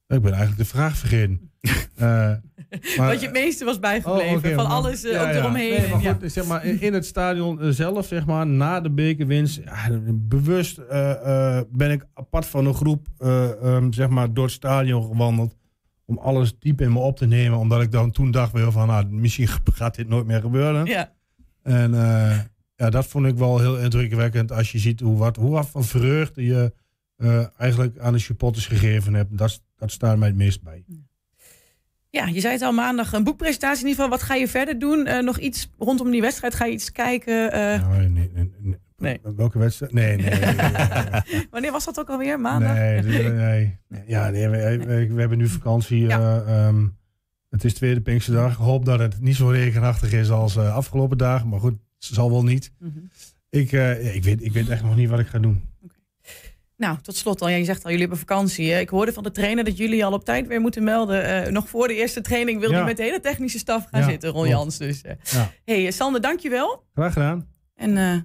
ik 0.08 0.22
ben 0.22 0.32
eigenlijk 0.34 0.58
de 0.58 0.66
vraag 0.66 0.98
vergeten. 0.98 1.40
Eh, 1.96 2.06
maar- 2.98 3.08
wat 3.08 3.20
je 3.20 3.26
het 3.26 3.36
meeste 3.36 3.66
was 3.66 3.80
bijgebleven 3.80 4.36
Oh, 4.50 4.56
van 4.56 4.68
maar- 4.68 4.76
alles 4.76 5.02
ja, 5.02 5.08
ook 5.22 5.28
ja. 5.34 5.40
eromheen. 5.40 5.82
Nee, 5.82 5.90
maar 5.90 6.02
ja. 6.02 6.14
goed, 6.14 6.32
zeg 6.32 6.46
maar, 6.46 6.66
in 6.66 6.82
in 6.82 6.94
het 6.94 7.06
stadion 7.06 7.74
zelf, 7.74 8.06
zeg 8.08 8.26
maar, 8.26 8.48
na 8.48 8.82
de 8.82 8.90
bekerwinst, 8.92 9.62
ja, 9.66 10.00
bewust 10.14 10.78
eh, 10.78 11.58
eh, 11.58 11.64
ben 11.72 11.92
ik 11.92 12.06
apart 12.14 12.46
van 12.46 12.66
een 12.66 12.74
groep, 12.74 13.08
eh, 13.18 13.52
ehm, 13.64 13.92
zeg 13.92 14.10
maar, 14.10 14.34
door 14.34 14.44
het 14.44 14.54
stadion 14.54 15.04
gewandeld. 15.04 15.56
Om 16.10 16.18
alles 16.18 16.60
diep 16.60 16.82
in 16.82 16.94
me 16.94 17.00
op 17.00 17.18
te 17.18 17.26
nemen. 17.26 17.58
Omdat 17.58 17.82
ik 17.82 17.92
dan 17.92 18.12
toen 18.12 18.32
dacht 18.32 18.52
weer 18.52 18.72
van, 18.72 18.88
nou, 18.88 19.06
misschien 19.06 19.48
gaat 19.48 19.96
dit 19.96 20.08
nooit 20.08 20.26
meer 20.26 20.42
gebeuren. 20.42 20.86
Ja. 20.86 21.14
En 21.64 21.94
eh, 21.94 22.40
ja, 22.76 22.90
dat 22.90 23.08
vond 23.08 23.26
ik 23.26 23.36
wel 23.36 23.60
heel 23.60 23.78
indrukwekkend 23.78 24.52
als 24.52 24.72
je 24.72 24.80
ziet 24.80 25.00
hoe 25.00 25.18
wat, 25.18 25.36
hoe 25.36 25.50
wat 25.50 25.70
van 25.70 25.84
vreugde 25.84 26.44
je 26.44 26.74
eh, 27.16 27.46
eigenlijk 27.58 28.00
aan 28.00 28.14
de 28.14 28.20
supporters 28.20 28.68
gegeven 28.68 29.14
hebt. 29.14 29.38
Dat, 29.38 29.62
dat 29.76 29.92
staat 29.92 30.18
mij 30.18 30.28
het 30.28 30.38
meest 30.38 30.64
bij. 30.64 30.84
Ja, 32.10 32.26
je 32.26 32.40
zei 32.40 32.54
het 32.54 32.62
al 32.62 32.72
maandag, 32.72 33.14
een 33.14 33.24
boekpresentatie 33.24 33.84
in 33.84 33.90
ieder 33.90 34.04
geval. 34.04 34.18
Wat 34.18 34.28
ga 34.28 34.36
je 34.36 34.48
verder 34.48 34.80
doen? 34.80 35.06
Eh, 35.06 35.24
nog 35.24 35.40
iets 35.40 35.70
rondom 35.78 36.12
die 36.12 36.22
wedstrijd? 36.22 36.56
Ga 36.56 36.66
je 36.66 36.72
iets 36.74 36.92
kijken? 36.92 37.50
Nou, 37.52 38.08
nee, 38.08 38.30
nee, 38.34 38.52
nee. 38.60 38.78
Nee. 39.00 39.20
Welke 39.36 39.60
wedstrijd? 39.60 39.94
Nee, 39.94 40.16
nee. 40.18 40.30
nee, 40.30 40.40
nee, 40.40 40.72
nee. 41.32 41.48
wanneer 41.52 41.72
was 41.72 41.86
dat 41.86 42.00
ook 42.00 42.10
alweer? 42.10 42.40
Maandag? 42.40 42.74
Nee, 42.74 43.02
nee, 43.02 43.78
Ja, 44.08 44.30
nee, 44.30 44.48
we, 44.50 44.78
we- 44.78 45.14
we 45.14 45.20
hebben 45.20 45.38
nu 45.38 45.48
vakantie. 45.48 46.00
Ja. 46.08 46.20
eh, 46.46 46.66
ehm, 46.68 46.88
het 47.50 47.64
is 47.64 47.74
tweede 47.74 48.02
Pinksterdag. 48.02 48.52
Ik 48.52 48.58
hoop 48.58 48.86
dat 48.86 49.00
het 49.00 49.22
niet 49.22 49.36
zo 49.36 49.48
regenachtig 49.48 50.12
is 50.14 50.30
als 50.30 50.56
eh, 50.56 50.76
afgelopen 50.76 51.18
dagen. 51.18 51.50
Maar 51.50 51.60
goed, 51.60 51.72
het 51.74 51.80
zal 52.16 52.32
wel 52.32 52.44
niet. 52.44 52.72
Mhm. 52.80 53.00
Ik, 53.50 53.72
eh, 53.72 54.16
ik, 54.16 54.24
weet, 54.24 54.44
ik 54.44 54.52
weet 54.52 54.70
echt 54.70 54.84
nog 54.84 54.96
niet 54.96 55.10
wat 55.10 55.20
ik 55.20 55.28
ga 55.28 55.40
doen. 55.40 55.68
Nou, 56.78 56.98
tot 57.02 57.16
slot 57.16 57.42
al. 57.42 57.50
Ja, 57.50 57.56
je 57.56 57.64
zegt 57.64 57.84
al, 57.84 57.90
jullie 57.92 58.00
hebben 58.08 58.20
vakantie. 58.28 58.72
hè? 58.72 58.80
Ik 58.80 58.90
hoorde 58.90 59.14
van 59.14 59.24
de 59.24 59.32
trainer 59.32 59.64
dat 59.64 59.78
jullie 59.78 60.06
al 60.06 60.14
op 60.14 60.26
tijd 60.26 60.48
weer 60.48 60.62
moeten 60.62 60.84
melden. 60.84 61.24
Eh, 61.46 61.52
nog 61.52 61.70
voor 61.70 61.88
de 61.88 61.96
eerste 61.96 62.22
training 62.22 62.60
wil 62.60 62.72
Ja. 62.72 62.80
je 62.80 62.84
met 62.86 62.98
de 62.98 63.04
hele 63.04 63.20
technische 63.20 63.58
staf 63.58 63.88
gaan 63.92 64.02
Ja, 64.02 64.10
zitten, 64.10 64.30
Ron. 64.30 64.48
Jans. 64.48 64.78
Dus, 64.78 65.02
eh. 65.02 65.14
Ja. 65.24 65.52
hey, 65.66 65.86
eh, 65.86 65.92
Sander, 65.92 66.22
dankjewel. 66.22 66.84
Graag 66.94 67.14
gedaan. 67.14 67.48
En 67.76 67.98
eh, 67.98 68.16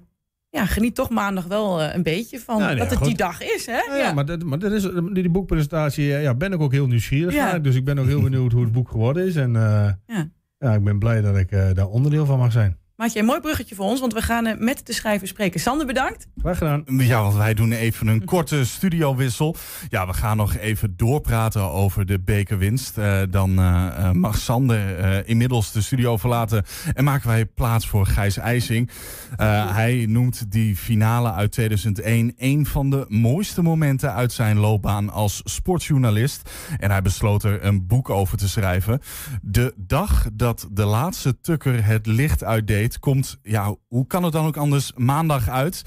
ja, 0.54 0.66
geniet 0.66 0.94
toch 0.94 1.10
maandag 1.10 1.44
wel 1.44 1.80
eh, 1.82 1.94
een 1.94 2.02
beetje 2.02 2.40
van 2.40 2.58
nee, 2.60 2.76
dat 2.76 2.88
het 2.90 2.98
goed. 2.98 3.06
die 3.06 3.16
dag 3.16 3.42
is, 3.42 3.66
hè? 3.66 3.72
Ja, 3.72 3.96
ja, 3.96 4.12
maar, 4.12 4.24
dat, 4.26 4.42
maar 4.42 4.58
dat 4.58 4.72
is, 4.72 4.88
die 5.12 5.28
boekpresentatie 5.30 6.14
eh, 6.14 6.22
ja, 6.22 6.34
ben 6.34 6.52
ik 6.52 6.60
ook 6.60 6.72
heel 6.72 6.86
nieuwsgierig 6.86 7.34
Ja. 7.34 7.44
naar. 7.44 7.62
Dus 7.62 7.74
ik 7.74 7.84
ben 7.84 7.98
ook 7.98 8.06
heel 8.06 8.20
benieuwd 8.22 8.52
hoe 8.52 8.62
het 8.62 8.72
boek 8.72 8.90
geworden 8.90 9.26
is. 9.26 9.36
En 9.36 9.56
eh, 9.56 9.88
Ja. 10.06 10.28
ja, 10.58 10.74
ik 10.74 10.84
ben 10.84 10.98
blij 10.98 11.20
dat 11.20 11.36
ik 11.36 11.50
daar 11.50 11.86
onderdeel 11.88 12.26
van 12.26 12.38
mag 12.38 12.52
zijn. 12.52 12.78
Maak 12.96 13.08
je 13.08 13.18
een 13.18 13.24
mooi 13.24 13.40
bruggetje 13.40 13.74
voor 13.74 13.84
ons, 13.84 14.00
want 14.00 14.12
we 14.12 14.22
gaan 14.22 14.46
eh, 14.46 14.58
met 14.58 14.86
de 14.86 14.92
schrijver 14.92 15.28
spreken. 15.28 15.60
Sander, 15.60 15.86
bedankt. 15.86 16.26
Graag 16.40 16.58
gedaan. 16.58 16.84
Ja, 16.86 17.22
want 17.22 17.34
wij 17.34 17.54
doen 17.54 17.72
even 17.72 18.06
een 18.06 18.24
korte 18.24 18.64
studiowissel. 18.76 19.56
Ja, 19.88 20.06
we 20.06 20.12
gaan 20.12 20.36
nog 20.36 20.56
even 20.56 20.96
doorpraten 20.96 21.70
over 21.70 22.06
de 22.06 22.20
bekerwinst. 22.20 22.98
Eh, 22.98 23.22
dan 23.30 23.58
eh, 23.58 24.10
mag 24.10 24.38
Sander 24.38 25.28
inmiddels 25.28 25.72
de 25.72 25.80
studio 25.80 26.16
verlaten 26.16 26.64
en 26.94 27.04
maken 27.04 27.28
wij 27.28 27.46
plaats 27.46 27.88
voor 27.88 28.06
Gijs 28.06 28.36
IJsing. 28.36 28.90
Hij 29.36 30.06
noemt 30.08 30.52
die 30.52 30.76
finale 30.76 31.32
uit 31.32 31.52
2001 31.52 32.32
een 32.36 32.66
van 32.66 32.90
de 32.90 33.04
mooiste 33.08 33.62
momenten 33.62 34.12
uit 34.12 34.32
zijn 34.32 34.58
loopbaan 34.58 35.10
als 35.10 35.40
sportjournalist. 35.44 36.50
En 36.78 36.90
hij 36.90 37.02
besloot 37.02 37.42
er 37.42 37.64
een 37.64 37.86
boek 37.86 38.10
over 38.10 38.38
te 38.38 38.48
schrijven. 38.48 39.00
De 39.42 39.74
dag 39.76 40.26
dat 40.32 40.68
de 40.70 40.84
laatste 40.84 41.40
tukker 41.40 41.84
het 41.84 42.06
licht 42.06 42.44
uitdeed, 42.44 42.83
komt, 42.98 43.38
ja, 43.42 43.76
hoe 43.88 44.06
kan 44.06 44.22
het 44.22 44.32
dan 44.32 44.46
ook 44.46 44.56
anders, 44.56 44.92
maandag 44.96 45.48
uit. 45.48 45.82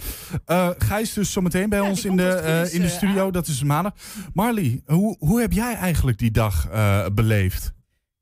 Eh 0.46 0.70
Gijs 0.78 1.14
dus 1.14 1.32
zometeen 1.32 1.70
bij 1.70 1.80
Ja, 1.80 1.90
ons 1.90 2.02
die 2.02 2.12
in 2.12 2.18
komt 2.18 2.30
de, 2.30 2.36
eh, 2.38 2.74
in 2.74 2.82
de 2.82 2.88
eh, 2.88 2.94
studio, 2.94 3.26
aan. 3.26 3.32
dat 3.32 3.48
is 3.48 3.64
maandag. 3.64 3.94
Marlie, 4.34 4.84
hoe, 4.86 5.16
hoe 5.20 5.42
heb 5.42 5.52
jij 5.52 5.74
eigenlijk 5.76 6.18
die 6.18 6.32
dag 6.32 6.68
eh, 6.70 7.06
beleefd? 7.14 7.74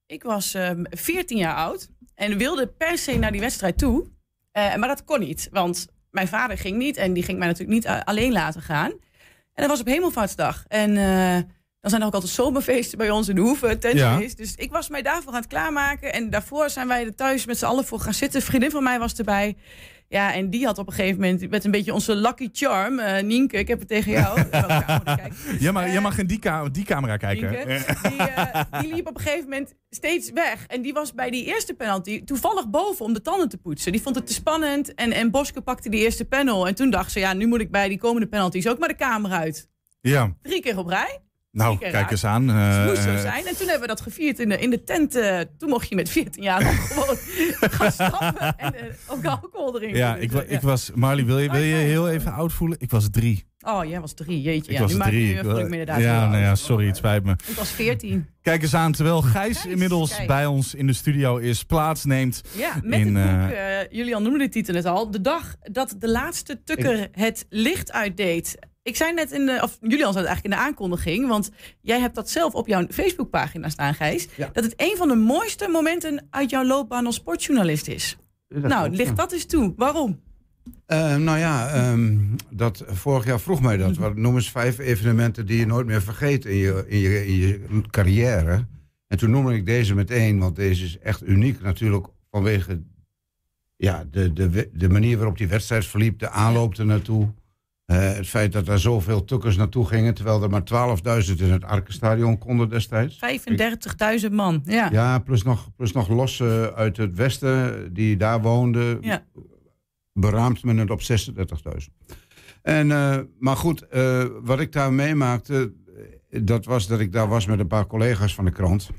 Ik 0.06 0.24
was 0.24 0.54
ehm 0.54 0.84
14 0.90 1.38
jaar 1.38 1.56
oud 1.56 1.90
en 2.16 2.38
wilde 2.38 2.68
per 2.68 2.98
se 2.98 3.18
naar 3.18 3.32
die 3.32 3.42
wedstrijd 3.42 3.78
toe. 3.78 4.14
Eh, 4.52 4.76
maar 4.76 4.88
dat 4.88 5.04
kon 5.04 5.20
niet, 5.20 5.48
want 5.52 5.88
mijn 6.12 6.28
vader 6.28 6.58
ging 6.58 6.78
niet 6.78 6.98
en 6.98 7.14
die 7.14 7.24
ging 7.24 7.38
mij 7.38 7.48
natuurlijk 7.48 7.76
niet 7.76 7.86
eh, 7.86 8.00
alleen 8.04 8.32
laten 8.32 8.62
gaan. 8.62 8.92
En 8.92 9.62
dat 9.64 9.68
was 9.68 9.80
op 9.80 9.86
Hemelvaartsdag. 9.88 10.64
En 10.68 10.98
eh, 10.98 11.38
dan 11.86 11.94
zijn 11.94 12.02
er 12.02 12.08
ook 12.08 12.14
altijd 12.14 12.32
zomerfeesten 12.34 12.98
bij 12.98 13.10
ons 13.10 13.28
in 13.30 13.36
de 13.36 13.42
Hoeve, 13.42 13.78
tentfeest. 13.78 14.38
Dus 14.38 14.56
ik 14.56 14.72
was 14.72 14.90
mij 14.90 15.02
daarvoor 15.02 15.32
aan 15.32 15.40
het 15.40 15.48
klaarmaken. 15.48 16.14
En 16.14 16.30
daarvoor 16.30 16.70
zijn 16.70 16.88
wij 16.88 17.06
er 17.06 17.16
thuis 17.16 17.46
met 17.46 17.58
z'n 17.58 17.66
allen 17.66 17.86
voor 17.86 18.00
gaan 18.00 18.14
zitten. 18.14 18.40
Een 18.40 18.46
vriendin 18.46 18.72
van 18.72 18.84
mij 18.84 19.00
was 19.00 19.14
erbij. 19.14 19.56
Ja, 20.08 20.34
en 20.34 20.50
die 20.50 20.66
had 20.66 20.78
op 20.78 20.88
een 20.88 20.94
gegeven 20.94 21.20
moment 21.22 21.50
met 21.50 21.64
een 21.66 21.72
beetje 21.72 21.94
onze 21.94 22.16
lucky 22.16 22.50
charm. 22.52 23.00
eh, 23.00 23.24
Nienke, 23.24 23.58
ik 23.58 23.68
heb 23.68 23.80
het 23.80 23.88
tegen 23.88 24.12
jou. 24.12 24.50
Camera 24.50 25.00
kijken? 25.04 25.34
Jij 25.60 25.72
mag, 25.72 25.86
Eh, 25.86 26.02
mag 26.02 26.18
in 26.18 26.28
die, 26.28 26.40
ka- 26.40 26.70
die 26.70 26.84
camera 26.86 27.18
kijken. 27.18 27.50
Nienke, 27.52 27.86
die, 28.10 28.18
eh, 28.18 28.82
die 28.82 28.94
liep 28.94 29.08
op 29.08 29.16
een 29.16 29.22
gegeven 29.22 29.44
moment 29.50 29.74
steeds 29.90 30.32
weg. 30.32 30.66
En 30.68 30.82
die 30.82 30.94
was 30.94 31.14
bij 31.14 31.30
die 31.30 31.46
eerste 31.46 31.74
penalty 31.74 32.24
toevallig 32.24 32.70
boven 32.70 33.06
om 33.06 33.14
de 33.14 33.22
tanden 33.22 33.50
te 33.50 33.58
poetsen. 33.58 33.92
Die 33.92 34.02
vond 34.02 34.16
het 34.16 34.28
te 34.28 34.34
spannend. 34.34 34.94
En, 34.94 35.12
en 35.12 35.32
Boske 35.32 35.62
pakte 35.62 35.90
die 35.90 36.00
eerste 36.04 36.26
panel. 36.26 36.68
En 36.68 36.76
toen 36.76 36.90
dacht 36.90 37.12
ze, 37.12 37.20
ja, 37.20 37.34
nu 37.34 37.48
moet 37.48 37.62
ik 37.62 37.72
bij 37.72 37.88
die 37.90 37.98
komende 38.00 38.28
penalties 38.28 38.68
ook 38.68 38.80
maar 38.80 38.90
de 38.90 38.96
camera 38.96 39.38
uit. 39.40 39.68
ja, 40.02 40.34
Drie 40.42 40.62
keer 40.62 40.78
op 40.78 40.88
rij. 40.88 41.20
Nou, 41.56 41.78
kijk 41.78 41.94
raak. 41.94 42.12
eens 42.12 42.24
aan. 42.26 42.48
Het 42.48 42.82
eh, 42.82 42.86
moest 42.88 43.02
zo 43.02 43.10
eh, 43.14 43.20
zijn. 43.22 43.46
En 43.46 43.56
toen 43.58 43.68
hebben 43.68 43.82
we 43.82 43.88
dat 43.88 44.02
gevierd 44.02 44.40
in 44.40 44.50
de, 44.50 44.58
in 44.60 44.70
de 44.70 44.84
tent. 44.84 45.16
eh, 45.16 45.40
toen 45.58 45.70
mocht 45.70 45.90
je 45.90 45.96
met 45.96 46.10
14 46.10 46.44
jaar 46.44 46.64
nog 46.64 46.88
gewoon 46.94 47.18
gaan 47.72 47.92
stappen. 47.92 48.58
En 48.58 48.74
ook 49.08 49.26
alcohol 49.26 49.72
drinken. 49.72 49.98
ja, 49.98 50.16
ik, 50.16 50.32
wa- 50.32 50.42
eh, 50.44 50.52
ik 50.52 50.62
was, 50.62 50.92
Marlie, 50.96 51.26
wil 51.26 51.40
je, 51.40 51.52
wil 51.52 51.62
je 51.62 51.68
ja. 51.76 51.82
heel 51.82 52.10
even 52.10 52.32
oud 52.34 52.54
voelen? 52.54 52.78
Ik 52.80 52.92
was 52.92 53.08
drie. 53.12 53.46
Oh, 53.68 53.86
jij 53.86 54.00
was 54.02 54.14
drie, 54.14 54.42
jeetje. 54.42 54.72
Ik 54.72 54.78
ja, 54.78 54.82
was 54.84 54.92
nu 54.92 54.98
maak 54.98 55.08
drie. 55.08 55.28
je, 55.28 55.38
inderdaad 55.38 55.96
heel 55.98 56.06
ja, 56.06 56.30
nou 56.30 56.42
ja, 56.44 56.56
sorry, 56.56 56.88
het 56.88 56.98
spijt 56.98 57.24
me. 57.24 57.32
Ik 57.32 57.56
was 57.56 57.70
14. 57.72 58.28
Kijk 58.42 58.62
eens 58.62 58.74
aan, 58.74 58.92
terwijl 58.92 59.22
Gijs 59.22 59.58
Gijs, 59.60 59.66
inmiddels 59.74 60.16
kijk. 60.16 60.28
bij 60.28 60.46
ons 60.46 60.74
in 60.76 60.88
de 60.88 60.94
studio 60.94 61.38
is, 61.38 61.64
plaatsneemt. 61.64 62.42
Ja, 62.52 62.74
met 62.82 63.00
in, 63.00 63.16
het 63.16 63.48
boek, 63.48 63.92
Julian 63.92 64.24
noemde 64.24 64.38
de 64.40 64.50
titel 64.50 64.74
net 64.74 64.86
al, 64.86 65.12
de 65.12 65.22
dag 65.22 65.56
dat 65.72 65.96
de 66.00 66.10
laatste 66.10 66.64
tukker 66.64 67.08
het 67.12 67.46
licht 67.50 67.92
uitdeed. 67.92 68.58
Ik 68.86 68.96
zei 68.96 69.14
net 69.14 69.32
in 69.32 69.46
de, 69.46 69.60
of 69.64 69.78
Julian 69.82 70.14
zei 70.14 70.26
het 70.26 70.26
eigenlijk 70.26 70.44
in 70.44 70.50
de 70.50 70.58
aankondiging, 70.58 71.28
want 71.28 71.52
jij 71.82 72.00
hebt 72.00 72.16
dat 72.16 72.30
zelf 72.30 72.54
op 72.54 72.68
jouw 72.68 72.86
Facebookpagina 72.90 73.70
staan, 73.70 73.94
Gijs, 73.94 74.28
Ja. 74.36 74.50
dat 74.54 74.64
het 74.64 74.74
een 74.78 74.98
van 74.98 75.08
de 75.08 75.16
mooiste 75.16 75.68
momenten 75.68 76.28
uit 76.30 76.50
jouw 76.50 76.66
loopbaan 76.66 77.06
als 77.06 77.16
sportjournalist 77.16 77.88
is. 77.88 78.18
nou, 78.48 78.90
licht 78.90 79.16
dat 79.16 79.32
eens 79.32 79.46
toe. 79.46 79.74
Waarom? 79.76 80.20
Eh, 80.86 81.16
nou 81.16 81.38
ja, 81.38 81.70
ehm, 81.70 82.18
dat, 82.50 82.84
vorig 82.88 83.26
jaar 83.26 83.40
vroeg 83.40 83.62
mij 83.62 83.78
dat. 83.78 83.98
Wat, 83.98 84.16
noem 84.16 84.36
eens 84.36 84.52
vijf 84.52 84.78
evenementen 84.78 85.46
die 85.46 85.60
je 85.60 85.66
nooit 85.66 85.86
meer 85.86 86.02
vergeet 86.02 86.46
in 86.46 86.56
je, 86.56 86.86
in, 86.88 87.00
je, 87.00 87.28
in 87.28 87.34
je 87.34 87.82
carrière. 87.90 88.66
En 89.08 89.18
toen 89.18 89.30
noemde 89.30 89.54
ik 89.54 89.66
deze 89.66 89.96
meteen, 89.96 90.40
want 90.40 90.56
deze 90.56 90.86
is 90.86 91.00
echt 91.00 91.28
uniek 91.28 91.62
natuurlijk 91.62 92.08
vanwege 92.32 92.82
ja, 93.76 94.06
de, 94.12 94.34
de, 94.34 94.70
de 94.74 94.90
manier 94.90 95.18
waarop 95.18 95.38
die 95.38 95.48
wedstrijd 95.48 95.86
verliep, 95.86 96.20
de 96.20 96.30
aanloop 96.30 96.78
er 96.78 96.86
Eh, 97.86 98.14
het 98.14 98.28
feit 98.28 98.52
dat 98.52 98.68
er 98.68 98.80
zoveel 98.80 99.26
tukkers 99.26 99.56
naartoe 99.56 99.86
gingen, 99.86 100.14
terwijl 100.14 100.44
er 100.44 100.50
maar 100.50 100.64
12.000 100.64 101.42
in 101.42 101.52
het 101.52 101.64
Arkenstadion 101.64 102.38
konden 102.38 102.70
destijds. 102.70 103.20
35.000 104.26 104.32
man. 104.32 104.62
Ja. 104.64 104.90
Ja, 104.92 105.20
plus 105.20 105.44
nog, 105.44 105.76
plus 105.76 105.92
nog 105.92 106.08
losse 106.08 106.74
uit 106.76 106.98
het 106.98 107.16
westen 107.16 107.94
die 107.94 108.18
daar 108.18 108.42
woonden. 108.42 108.98
Ja. 109.02 109.24
Beraamt 110.14 110.64
men 110.64 110.78
het 110.78 110.90
op 110.90 111.02
36.000. 111.02 111.94
En, 112.62 112.92
eh, 112.92 113.20
maar 113.40 113.56
goed, 113.56 113.88
eh, 113.88 114.26
wat 114.42 114.60
ik 114.60 114.72
daar 114.72 114.94
meemaakte, 114.94 115.74
dat 116.30 116.66
was 116.66 116.88
dat 116.88 117.00
ik 117.00 117.12
daar 117.12 117.28
was 117.28 117.46
met 117.46 117.60
een 117.60 117.68
paar 117.68 117.88
collega's 117.88 118.36
van 118.36 118.46
de 118.46 118.52
krant. 118.52 118.90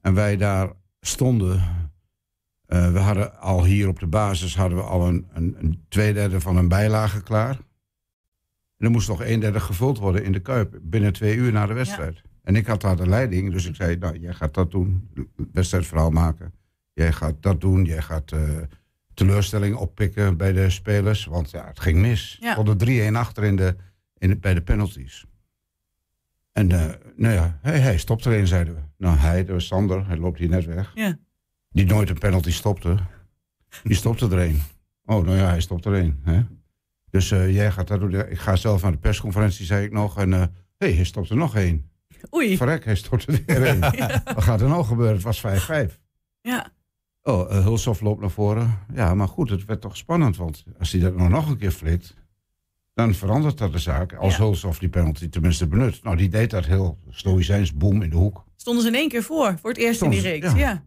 En 0.00 0.14
wij 0.14 0.36
daar 0.36 0.72
stonden. 1.00 1.62
We 2.66 2.98
hadden 2.98 3.40
al 3.40 3.64
hier 3.64 3.88
op 3.88 3.98
de 4.00 4.06
basis 4.06 4.56
hadden 4.56 4.78
we 4.78 4.84
al 4.84 5.06
een, 5.06 5.26
een, 5.32 5.56
een 5.58 5.84
tweederde 5.88 6.40
van 6.40 6.56
een 6.56 6.68
bijlage 6.68 7.22
klaar. 7.22 7.58
En 8.84 8.90
er 8.90 8.96
moest 8.96 9.08
nog 9.08 9.24
een 9.24 9.40
derde 9.40 9.60
gevuld 9.60 9.98
worden 9.98 10.24
in 10.24 10.32
de 10.32 10.40
Kuip 10.40 10.78
binnen 10.82 11.12
twee 11.12 11.36
uur 11.36 11.52
na 11.52 11.66
de 11.66 11.72
wedstrijd. 11.72 12.22
En 12.42 12.56
ik 12.56 12.66
had 12.66 12.80
daar 12.80 12.96
de 12.96 13.08
leiding, 13.08 13.52
dus 13.52 13.66
ik 13.66 13.74
zei, 13.74 13.96
nou, 13.96 14.18
jij 14.18 14.32
gaat 14.32 14.54
dat 14.54 14.70
doen, 14.70 15.10
wedstrijdverhaal 15.52 16.10
maken. 16.10 16.52
Jij 16.92 17.12
gaat 17.12 17.34
dat 17.40 17.60
doen, 17.60 17.84
jij 17.84 18.02
gaat 18.02 18.32
eh, 18.32 18.40
teleurstelling 19.14 19.76
oppikken 19.76 20.36
bij 20.36 20.52
de 20.52 20.70
spelers. 20.70 21.24
Want 21.24 21.50
ja, 21.50 21.66
het 21.66 21.80
ging 21.80 21.98
mis. 21.98 22.36
Ja. 22.40 22.62
De 22.62 23.10
3-1 23.10 23.14
achter 23.16 23.44
in 23.44 23.56
de, 23.56 23.76
in 24.18 24.28
de, 24.28 24.36
bij 24.36 24.54
de 24.54 24.62
penalties. 24.62 25.24
En 26.52 26.70
eh, 26.70 26.94
nou 27.16 27.34
ja, 27.34 27.58
hij, 27.62 27.78
hij 27.78 27.98
stopt 27.98 28.24
er 28.24 28.38
een, 28.38 28.46
zeiden 28.46 28.74
we. 28.74 28.80
Nou, 28.96 29.16
hij, 29.16 29.44
dat 29.44 29.54
was 29.54 29.66
Sander, 29.66 30.06
hij 30.06 30.16
loopt 30.16 30.38
hier 30.38 30.48
net 30.48 30.64
weg. 30.64 30.92
Ja. 30.94 31.18
Die 31.70 31.86
nooit 31.86 32.10
een 32.10 32.18
penalty 32.18 32.52
stopte. 32.52 32.96
Die 33.82 33.96
stopte 33.96 34.26
er 34.26 34.38
een. 34.38 34.60
Oh, 35.04 35.24
nou 35.24 35.36
ja, 35.36 35.48
hij 35.48 35.60
stopt 35.60 35.84
er 35.84 35.94
een. 35.94 36.20
Hè? 36.22 36.42
Dus 37.14 37.30
eh, 37.30 37.54
jij 37.54 37.70
gaat 37.70 37.88
dat 37.88 38.00
doen. 38.00 38.14
Ik 38.14 38.38
ga 38.38 38.56
zelf 38.56 38.82
naar 38.82 38.90
de 38.92 38.98
persconferentie, 38.98 39.64
zei 39.66 39.84
ik 39.84 39.92
nog. 39.92 40.18
En 40.18 40.32
hé, 40.32 40.46
hey, 40.76 40.92
hij 40.92 41.04
stopt 41.04 41.30
er 41.30 41.36
nog 41.36 41.56
één. 41.56 41.90
Oei. 42.34 42.56
Verrek, 42.56 42.84
hij 42.84 42.94
stort 42.94 43.26
er 43.26 43.42
weer 43.46 43.62
één. 43.62 43.80
Wat 44.34 44.42
gaat 44.42 44.60
er 44.60 44.68
nou 44.68 44.84
gebeuren? 44.84 45.14
Het 45.14 45.22
was 45.22 45.42
5-5. 45.90 45.98
Ja. 46.40 46.72
Oh, 47.22 47.50
uh, 47.50 47.62
Hulshoff 47.62 48.00
loopt 48.00 48.20
naar 48.20 48.30
voren. 48.30 48.78
Ja, 48.94 49.14
maar 49.14 49.28
goed, 49.28 49.50
het 49.50 49.64
werd 49.64 49.80
toch 49.80 49.96
spannend. 49.96 50.36
Want 50.36 50.64
als 50.78 50.92
hij 50.92 51.00
dat 51.00 51.16
nou 51.16 51.30
nog 51.30 51.48
een 51.48 51.56
keer 51.56 51.70
flikt... 51.70 52.14
dan 52.94 53.14
verandert 53.14 53.58
dat 53.58 53.72
de 53.72 53.78
zaak. 53.78 54.14
Als 54.14 54.36
Ja. 54.36 54.42
Hulshoff 54.42 54.78
die 54.78 54.88
penalty 54.88 55.28
tenminste 55.28 55.66
benut. 55.66 56.02
Nou, 56.02 56.16
die 56.16 56.28
deed 56.28 56.50
dat 56.50 56.64
heel 56.64 56.98
stoïcijns. 57.10 57.74
Boom, 57.74 58.02
in 58.02 58.10
de 58.10 58.16
hoek. 58.16 58.44
Stonden 58.56 58.82
ze 58.82 58.88
in 58.88 58.94
één 58.94 59.08
keer 59.08 59.22
voor, 59.22 59.58
voor 59.60 59.70
het 59.70 59.78
eerst 59.78 60.02
in 60.02 60.10
die 60.10 60.20
reeks. 60.20 60.50
ze, 60.50 60.56
Ja. 60.56 60.68
ja. 60.68 60.84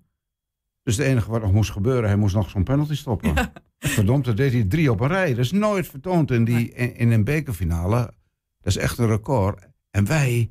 Dus 0.84 0.98
het 0.98 1.06
enige 1.06 1.32
wat 1.32 1.42
nog 1.42 1.52
moest 1.52 1.72
gebeuren... 1.72 2.10
hij 2.10 2.18
moest 2.18 2.36
nog 2.36 2.50
zo'n 2.50 2.64
penalty 2.64 2.96
stoppen. 2.96 3.34
Verdomd, 3.80 4.26
dat 4.26 4.38
deed 4.38 4.52
hij 4.54 4.64
drie 4.64 4.92
op 4.92 5.00
een 5.00 5.08
rij. 5.08 5.30
Dat 5.30 5.46
is 5.46 5.52
nooit 5.52 5.88
vertoond 5.88 6.32
in, 6.32 6.44
die, 6.44 6.70
in, 6.74 6.96
in 6.96 7.12
een 7.12 7.24
bekerfinale. 7.24 7.98
Dat 8.60 8.76
is 8.76 8.78
echt 8.78 8.98
een 8.98 9.08
record. 9.08 9.68
En 9.92 10.06
wij, 10.06 10.50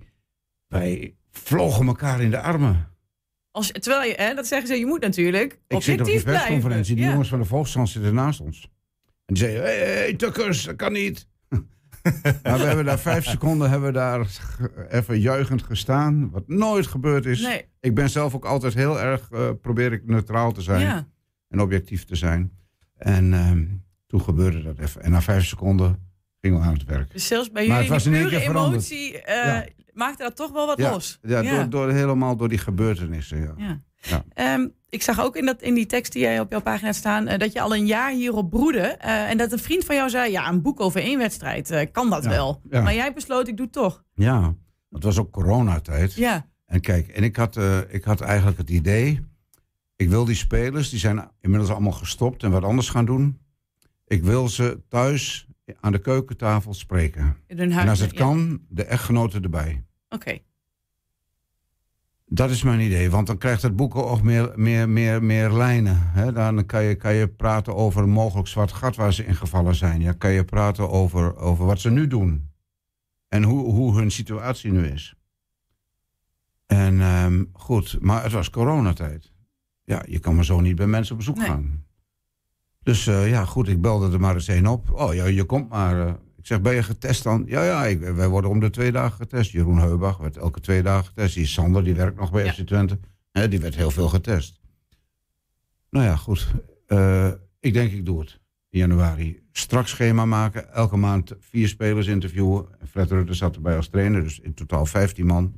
wij 0.67 1.15
vlogen 1.31 1.87
elkaar 1.87 2.21
in 2.21 2.31
de 2.31 2.41
armen. 2.41 2.89
Als, 3.51 3.73
terwijl 3.73 4.09
je, 4.11 4.15
hè, 4.17 4.35
dat 4.35 4.47
zeggen 4.47 4.69
ze, 4.69 4.75
je 4.75 4.87
moet 4.87 5.01
natuurlijk 5.01 5.59
Ik 5.67 5.83
zit 5.83 6.01
op 6.01 6.07
die 6.07 6.23
blijven. 6.23 6.33
persconferentie. 6.47 6.95
Die 6.95 7.05
Ja. 7.05 7.11
jongens 7.11 7.29
van 7.29 7.39
de 7.41 7.45
Volkskrant 7.45 7.89
zitten 7.89 8.15
naast 8.15 8.41
ons. 8.41 8.71
En 9.25 9.35
die 9.35 9.37
zeiden, 9.37 9.63
hé, 9.63 9.69
hey, 9.69 9.87
hey, 9.97 10.15
tukkers, 10.15 10.65
dat 10.65 10.77
kan 10.77 10.93
niet. 10.93 11.29
maar 12.43 12.59
we 12.59 12.65
hebben 12.65 12.85
daar 12.85 12.99
vijf 12.99 13.25
seconden 13.25 13.71
hebben 13.71 13.89
we 13.89 13.95
daar 13.99 14.27
even 14.89 15.21
juichend 15.21 15.63
gestaan. 15.63 16.31
Wat 16.31 16.49
nooit 16.49 16.87
gebeurd 16.87 17.27
is. 17.27 17.41
Nee. 17.41 17.65
Ik 17.81 17.95
ben 17.95 18.11
zelf 18.11 18.35
ook 18.35 18.45
altijd 18.45 18.75
heel 18.75 19.01
erg, 19.01 19.31
eh, 19.31 19.51
probeer 19.61 19.93
ik 19.93 20.07
neutraal 20.07 20.53
te 20.53 20.61
zijn. 20.63 20.81
Ja. 20.81 21.09
En 21.49 21.61
objectief 21.61 22.05
te 22.05 22.15
zijn. 22.17 22.53
En 22.97 23.35
ehm, 23.35 23.65
toen 24.07 24.21
gebeurde 24.23 24.63
dat 24.63 24.79
even. 24.79 25.03
En 25.03 25.11
na 25.11 25.23
vijf 25.23 25.47
seconden 25.47 25.99
gingen 26.41 26.59
we 26.61 26.65
aan 26.67 26.73
het 26.73 26.85
werk. 26.85 27.11
Dus 27.13 27.27
zelfs 27.27 27.51
bij 27.51 27.67
Maar 27.67 27.85
jullie 27.85 28.05
in 28.07 28.15
één 28.15 28.29
pure 28.29 28.41
emotie 28.43 29.23
eh, 29.23 29.47
Ja. 29.47 29.65
maakte 29.93 30.23
dat 30.23 30.37
toch 30.37 30.53
wel 30.53 30.67
wat 30.67 30.79
ja, 30.79 30.91
los. 30.91 31.19
Ja, 31.23 31.43
Door, 31.43 31.69
door, 31.71 31.91
helemaal 31.93 32.37
door 32.37 32.49
die 32.49 32.59
gebeurtenissen. 32.59 33.55
Ja. 33.57 33.81
Ehm, 34.35 34.69
ik 34.89 35.03
zag 35.03 35.21
ook 35.21 35.37
in, 35.37 35.45
dat, 35.47 35.63
in 35.63 35.75
die 35.75 35.87
tekst 35.87 36.13
die 36.13 36.23
jij 36.23 36.41
op 36.41 36.51
jouw 36.51 36.61
pagina 36.61 36.93
staan... 36.93 37.27
eh, 37.27 37.39
dat 37.39 37.53
je 37.53 37.61
al 37.61 37.75
een 37.75 37.87
jaar 37.87 38.13
hierop 38.13 38.51
broedde. 38.51 38.81
eh, 38.81 39.31
en 39.31 39.37
dat 39.37 39.53
een 39.53 39.59
vriend 39.59 39.85
van 39.85 39.95
jou 39.95 40.11
zei... 40.11 40.31
ja, 40.31 40.49
een 40.49 40.63
boek 40.63 40.81
over 40.81 41.01
één 41.01 41.19
wedstrijd, 41.19 41.89
kan 41.93 42.11
dat 42.11 42.25
wel. 42.27 42.61
Maar 42.71 42.95
jij 42.95 43.13
besloot, 43.13 43.49
ik 43.49 43.57
doe 43.57 43.65
het 43.67 43.75
toch. 43.75 44.05
Ja, 44.15 44.55
het 44.91 45.03
was 45.03 45.19
ook 45.19 45.31
coronatijd. 45.33 46.15
Ja, 46.15 46.47
En 46.67 46.81
kijk, 46.81 47.09
en 47.09 47.23
ik 47.23 47.37
had, 47.37 47.59
ik 47.89 48.05
had 48.05 48.21
eigenlijk 48.21 48.59
het 48.59 48.71
idee... 48.71 49.21
ik 49.97 50.09
wil 50.09 50.25
die 50.25 50.35
spelers, 50.35 50.91
die 50.91 50.99
zijn 50.99 51.31
inmiddels 51.41 51.71
allemaal 51.71 51.93
gestopt... 51.93 52.43
en 52.43 52.51
wat 52.51 52.65
anders 52.65 52.89
gaan 52.89 53.05
doen. 53.05 53.39
Ik 54.07 54.23
wil 54.23 54.49
ze 54.49 54.81
thuis 54.89 55.47
aan 55.81 55.93
de 55.93 55.99
keukentafel 55.99 56.75
spreken. 56.75 57.37
in 57.47 57.59
hun 57.59 57.73
En 57.73 57.89
als 57.89 57.99
het 57.99 58.13
ja. 58.13 58.19
kan, 58.19 58.61
de 58.69 58.85
echtgenoten 58.85 59.43
erbij. 59.43 59.85
Oké. 60.09 60.39
Dat 62.29 62.51
is 62.51 62.63
mijn 62.63 62.81
idee, 62.81 63.11
want 63.11 63.27
dan 63.27 63.39
krijgt 63.39 63.63
het 63.63 63.77
boek 63.77 63.95
ook 63.95 64.23
meer, 64.23 64.53
meer, 64.57 64.89
meer, 64.89 65.23
meer 65.23 65.51
lijnen. 65.51 65.99
Hè? 66.01 66.33
Dan 66.33 66.67
kan 66.67 66.83
je, 66.83 66.95
kan 66.95 67.15
je 67.15 67.29
praten 67.29 67.75
over 67.75 68.03
een 68.03 68.11
mogelijk 68.11 68.49
zwart 68.49 68.73
gat 68.73 68.97
waar 68.97 69.13
ze 69.13 69.27
in 69.27 69.35
gevallen 69.35 69.75
zijn. 69.75 70.01
Ja, 70.01 70.13
kan 70.13 70.33
je 70.33 70.45
praten 70.45 70.91
over, 70.91 71.37
over 71.37 71.67
wat 71.67 71.81
ze 71.81 71.91
nu 71.91 72.07
doen. 72.07 72.51
En 73.29 73.43
hoe, 73.43 73.73
hoe 73.73 73.97
hun 73.97 74.11
situatie 74.11 74.73
nu 74.73 74.87
is. 74.87 75.15
En 76.67 77.01
ehm, 77.01 77.45
goed, 77.53 77.99
maar 78.01 78.23
het 78.23 78.33
was 78.33 78.51
coronatijd. 78.51 79.33
Ja, 79.87 80.03
je 80.09 80.19
kan 80.19 80.35
maar 80.35 80.45
zo 80.45 80.61
niet 80.61 80.77
bij 80.77 80.87
mensen 80.87 81.13
op 81.13 81.19
bezoek 81.19 81.37
Nee. 81.37 81.47
gaan. 81.47 81.85
Dus 82.83 83.07
eh, 83.07 83.29
ja, 83.31 83.45
goed, 83.45 83.69
ik 83.69 83.81
belde 83.81 84.13
er 84.13 84.21
maar 84.21 84.35
eens 84.35 84.49
één 84.49 84.67
op. 84.67 84.91
Oh 84.93 85.15
ja, 85.15 85.25
je 85.25 85.45
komt 85.45 85.69
maar. 85.69 86.07
eh. 86.07 86.15
ik 86.39 86.47
zeg, 86.47 86.61
ben 86.61 86.75
je 86.75 86.83
getest 86.83 87.23
dan? 87.23 87.45
Ja, 87.47 87.65
ja, 87.65 87.85
ik, 87.87 88.01
wij 88.01 88.29
worden 88.29 88.51
om 88.51 88.61
de 88.61 88.71
twee 88.71 88.93
dagen 88.93 89.17
getest. 89.17 89.51
Jeroen 89.51 89.79
Heubach 89.79 90.17
werd 90.19 90.37
elke 90.37 90.61
twee 90.61 90.83
dagen 90.83 91.05
getest. 91.05 91.35
Die 91.35 91.47
Sander, 91.47 91.85
die 91.85 91.95
werkt 91.95 92.17
nog 92.19 92.33
bij 92.33 92.45
Ja. 92.45 92.53
FC 92.53 92.61
Twente. 92.61 92.99
Hè, 93.33 93.49
die 93.49 93.61
werd 93.61 93.75
heel 93.77 93.91
veel 93.91 94.09
getest. 94.09 94.61
Nou 95.91 96.05
ja, 96.07 96.17
goed. 96.17 96.47
Eh, 96.87 97.31
ik 97.61 97.73
denk, 97.73 97.93
ik 97.93 98.05
doe 98.05 98.21
het. 98.21 98.41
In 98.71 98.79
januari. 98.79 99.43
Strak 99.53 99.87
schema 99.87 100.25
maken. 100.25 100.73
Elke 100.73 100.97
maand 100.97 101.35
vier 101.41 101.69
spelers 101.69 102.07
interviewen. 102.07 102.67
Fred 102.91 103.11
Rutte 103.11 103.35
zat 103.35 103.55
erbij 103.55 103.77
als 103.77 103.89
trainer. 103.89 104.23
Dus 104.23 104.39
in 104.41 104.55
totaal 104.55 104.87
15 104.87 105.27
man. 105.27 105.55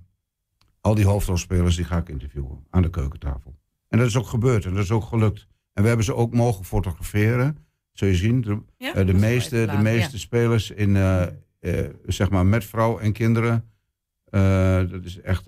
Al 0.80 0.94
die 0.94 1.04
hoofdrolspelers 1.06 1.76
die 1.76 1.84
ga 1.84 1.96
ik 1.96 2.08
interviewen. 2.08 2.64
Aan 2.70 2.82
de 2.82 2.90
keukentafel. 2.90 3.57
En 3.88 3.98
dat 3.98 4.06
is 4.06 4.16
ook 4.16 4.26
gebeurd. 4.26 4.64
En 4.64 4.74
dat 4.74 4.84
is 4.84 4.90
ook 4.90 5.04
gelukt. 5.04 5.46
En 5.72 5.82
we 5.82 5.88
hebben 5.88 6.06
ze 6.06 6.14
ook 6.14 6.34
mogen 6.34 6.64
fotograferen. 6.64 7.56
Zul 7.92 8.08
je 8.08 8.14
zien. 8.14 8.40
De, 8.40 8.58
Ja, 8.76 8.94
eh, 8.94 9.06
de 9.06 9.14
meeste, 9.14 9.66
de 9.66 9.78
meeste 9.82 10.12
ja. 10.12 10.18
spelers 10.18 10.70
in, 10.70 10.96
eh, 10.96 11.22
eh, 11.60 11.90
zeg 12.06 12.30
maar 12.30 12.46
met 12.46 12.64
vrouw 12.64 12.98
en 12.98 13.12
kinderen. 13.12 13.70
eh, 14.24 14.90
dat 14.90 15.04
is 15.04 15.20
echt 15.20 15.44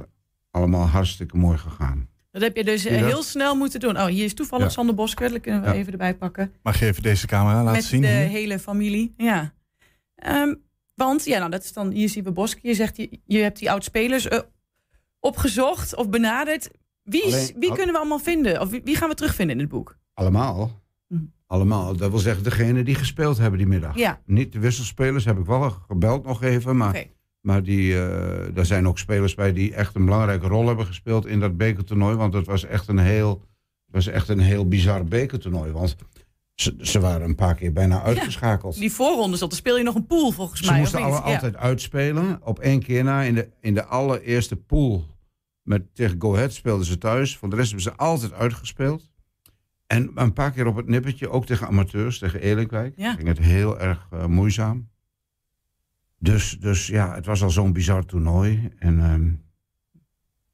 allemaal 0.50 0.87
hartstikke 0.87 1.37
mooi 1.37 1.59
gegaan. 1.59 2.09
Dat 2.31 2.42
heb 2.42 2.57
je 2.57 2.64
dus 2.64 2.83
dat? 2.83 2.92
heel 2.92 3.22
snel 3.22 3.55
moeten 3.57 3.81
doen. 3.81 3.96
Oh, 3.96 4.05
hier 4.05 4.24
is 4.24 4.35
toevallig 4.35 4.64
Ja. 4.64 4.70
Sander 4.70 4.94
Bosker. 4.94 5.31
Dat 5.31 5.40
kunnen 5.40 5.61
we 5.62 5.66
Ja. 5.66 5.74
even 5.74 5.92
erbij 5.92 6.14
pakken. 6.16 6.53
Mag 6.62 6.79
je 6.81 6.87
even 6.87 7.03
deze 7.03 7.26
camera 7.26 7.57
laten 7.62 7.72
met 7.72 7.85
zien? 7.85 8.00
de 8.00 8.07
hier? 8.07 8.16
hele 8.16 8.59
familie. 8.59 9.14
Ja. 9.16 9.53
Ehm, 10.14 10.55
want, 10.94 11.24
ja, 11.24 11.38
nou, 11.38 11.50
dat 11.50 11.64
is 11.64 11.72
dan, 11.72 11.90
hier 11.90 12.09
zien 12.09 12.24
we 12.24 12.33
Bosker. 12.33 12.61
Je 12.62 12.74
zegt, 12.74 12.96
je, 12.96 13.20
je 13.24 13.38
hebt 13.38 13.59
die 13.59 13.70
oud-spelers 13.70 14.29
opgezocht 15.20 15.96
of 15.96 16.09
benaderd. 16.11 16.70
Wie, 17.10 17.24
is- 17.26 17.32
Alleen- 17.34 17.56
wie 17.58 17.72
kunnen 17.72 17.92
we 17.92 17.98
allemaal 17.98 18.18
vinden? 18.18 18.60
Of 18.60 18.70
wie, 18.70 18.80
wie 18.84 18.96
gaan 18.96 19.08
we 19.08 19.14
terugvinden 19.14 19.56
in 19.56 19.62
het 19.62 19.70
boek? 19.70 19.96
Allemaal. 20.14 20.80
Mhm. 21.08 21.22
Allemaal. 21.46 21.96
Dat 21.96 22.10
wil 22.10 22.18
zeggen, 22.18 22.44
degene 22.44 22.82
die 22.82 22.94
gespeeld 22.94 23.38
hebben 23.38 23.58
die 23.58 23.68
middag. 23.68 23.96
Ja. 23.96 24.20
Niet 24.26 24.52
de 24.52 24.58
wisselspelers, 24.58 25.24
heb 25.24 25.38
ik 25.38 25.44
wel 25.46 25.70
gebeld 25.70 26.24
nog 26.24 26.42
even. 26.42 26.76
Maar, 26.76 27.04
maar 27.40 27.62
die, 27.62 28.02
eh 28.02 28.54
daar 28.54 28.66
zijn 28.66 28.88
ook 28.88 28.98
spelers 28.98 29.34
bij 29.34 29.52
die 29.52 29.74
echt 29.74 29.94
een 29.94 30.04
belangrijke 30.04 30.46
rol 30.46 30.66
hebben 30.66 30.86
gespeeld 30.86 31.26
in 31.26 31.40
dat 31.40 31.56
bekertoernooi. 31.56 32.16
Want 32.16 32.34
het 32.34 32.46
was 32.46 32.64
echt 32.64 32.88
een 32.88 32.98
heel, 32.98 33.42
was 33.86 34.06
echt 34.06 34.28
een 34.28 34.38
heel 34.38 34.68
bizar 34.68 35.04
bekertoernooi. 35.04 35.72
Want 35.72 35.96
ze, 36.54 36.76
ze 36.80 37.00
waren 37.00 37.28
een 37.28 37.34
paar 37.34 37.54
keer 37.54 37.72
bijna 37.72 38.02
uitgeschakeld. 38.02 38.78
Die 38.78 38.92
voorrondes, 38.92 39.40
dan 39.40 39.50
speel 39.50 39.76
je 39.76 39.82
nog 39.84 39.94
een 39.94 40.06
pool 40.06 40.30
volgens 40.30 40.60
Ze 40.60 40.70
mij. 40.70 40.78
moesten 40.78 40.98
of 40.98 41.04
niet? 41.06 41.14
alle, 41.14 41.28
Ja. 41.28 41.34
altijd 41.34 41.56
uitspelen. 41.56 42.40
Op 42.44 42.58
één 42.58 42.82
keer 42.82 43.04
na, 43.04 43.22
in 43.22 43.34
de, 43.34 43.48
in 43.60 43.74
de 43.74 43.84
allereerste 43.84 44.56
pool 44.56 45.04
met, 45.62 45.94
tegen 45.94 46.20
Go 46.20 46.34
Ahead 46.34 46.52
speelden 46.52 46.86
ze 46.86 46.98
thuis. 46.98 47.36
Voor 47.36 47.50
de 47.50 47.56
rest 47.56 47.70
hebben 47.70 47.92
ze 47.92 47.96
altijd 47.96 48.32
uitgespeeld. 48.32 49.10
En 49.86 50.10
een 50.14 50.32
paar 50.32 50.50
keer 50.50 50.66
op 50.66 50.76
het 50.76 50.86
nippertje, 50.86 51.28
ook 51.28 51.46
tegen 51.46 51.66
amateurs, 51.66 52.18
tegen 52.18 52.40
Eerlijkwijk. 52.40 52.96
Ja. 52.96 53.14
Ging 53.14 53.28
het 53.28 53.38
heel 53.38 53.80
erg 53.80 54.06
eh, 54.10 54.26
moeizaam. 54.26 54.88
Dus, 56.18 56.58
dus 56.60 56.86
ja, 56.86 57.14
het 57.14 57.26
was 57.26 57.42
al 57.42 57.50
zo'n 57.50 57.72
bizar 57.72 58.04
toernooi. 58.04 58.70
En 58.78 59.00
ehm, 59.00 59.32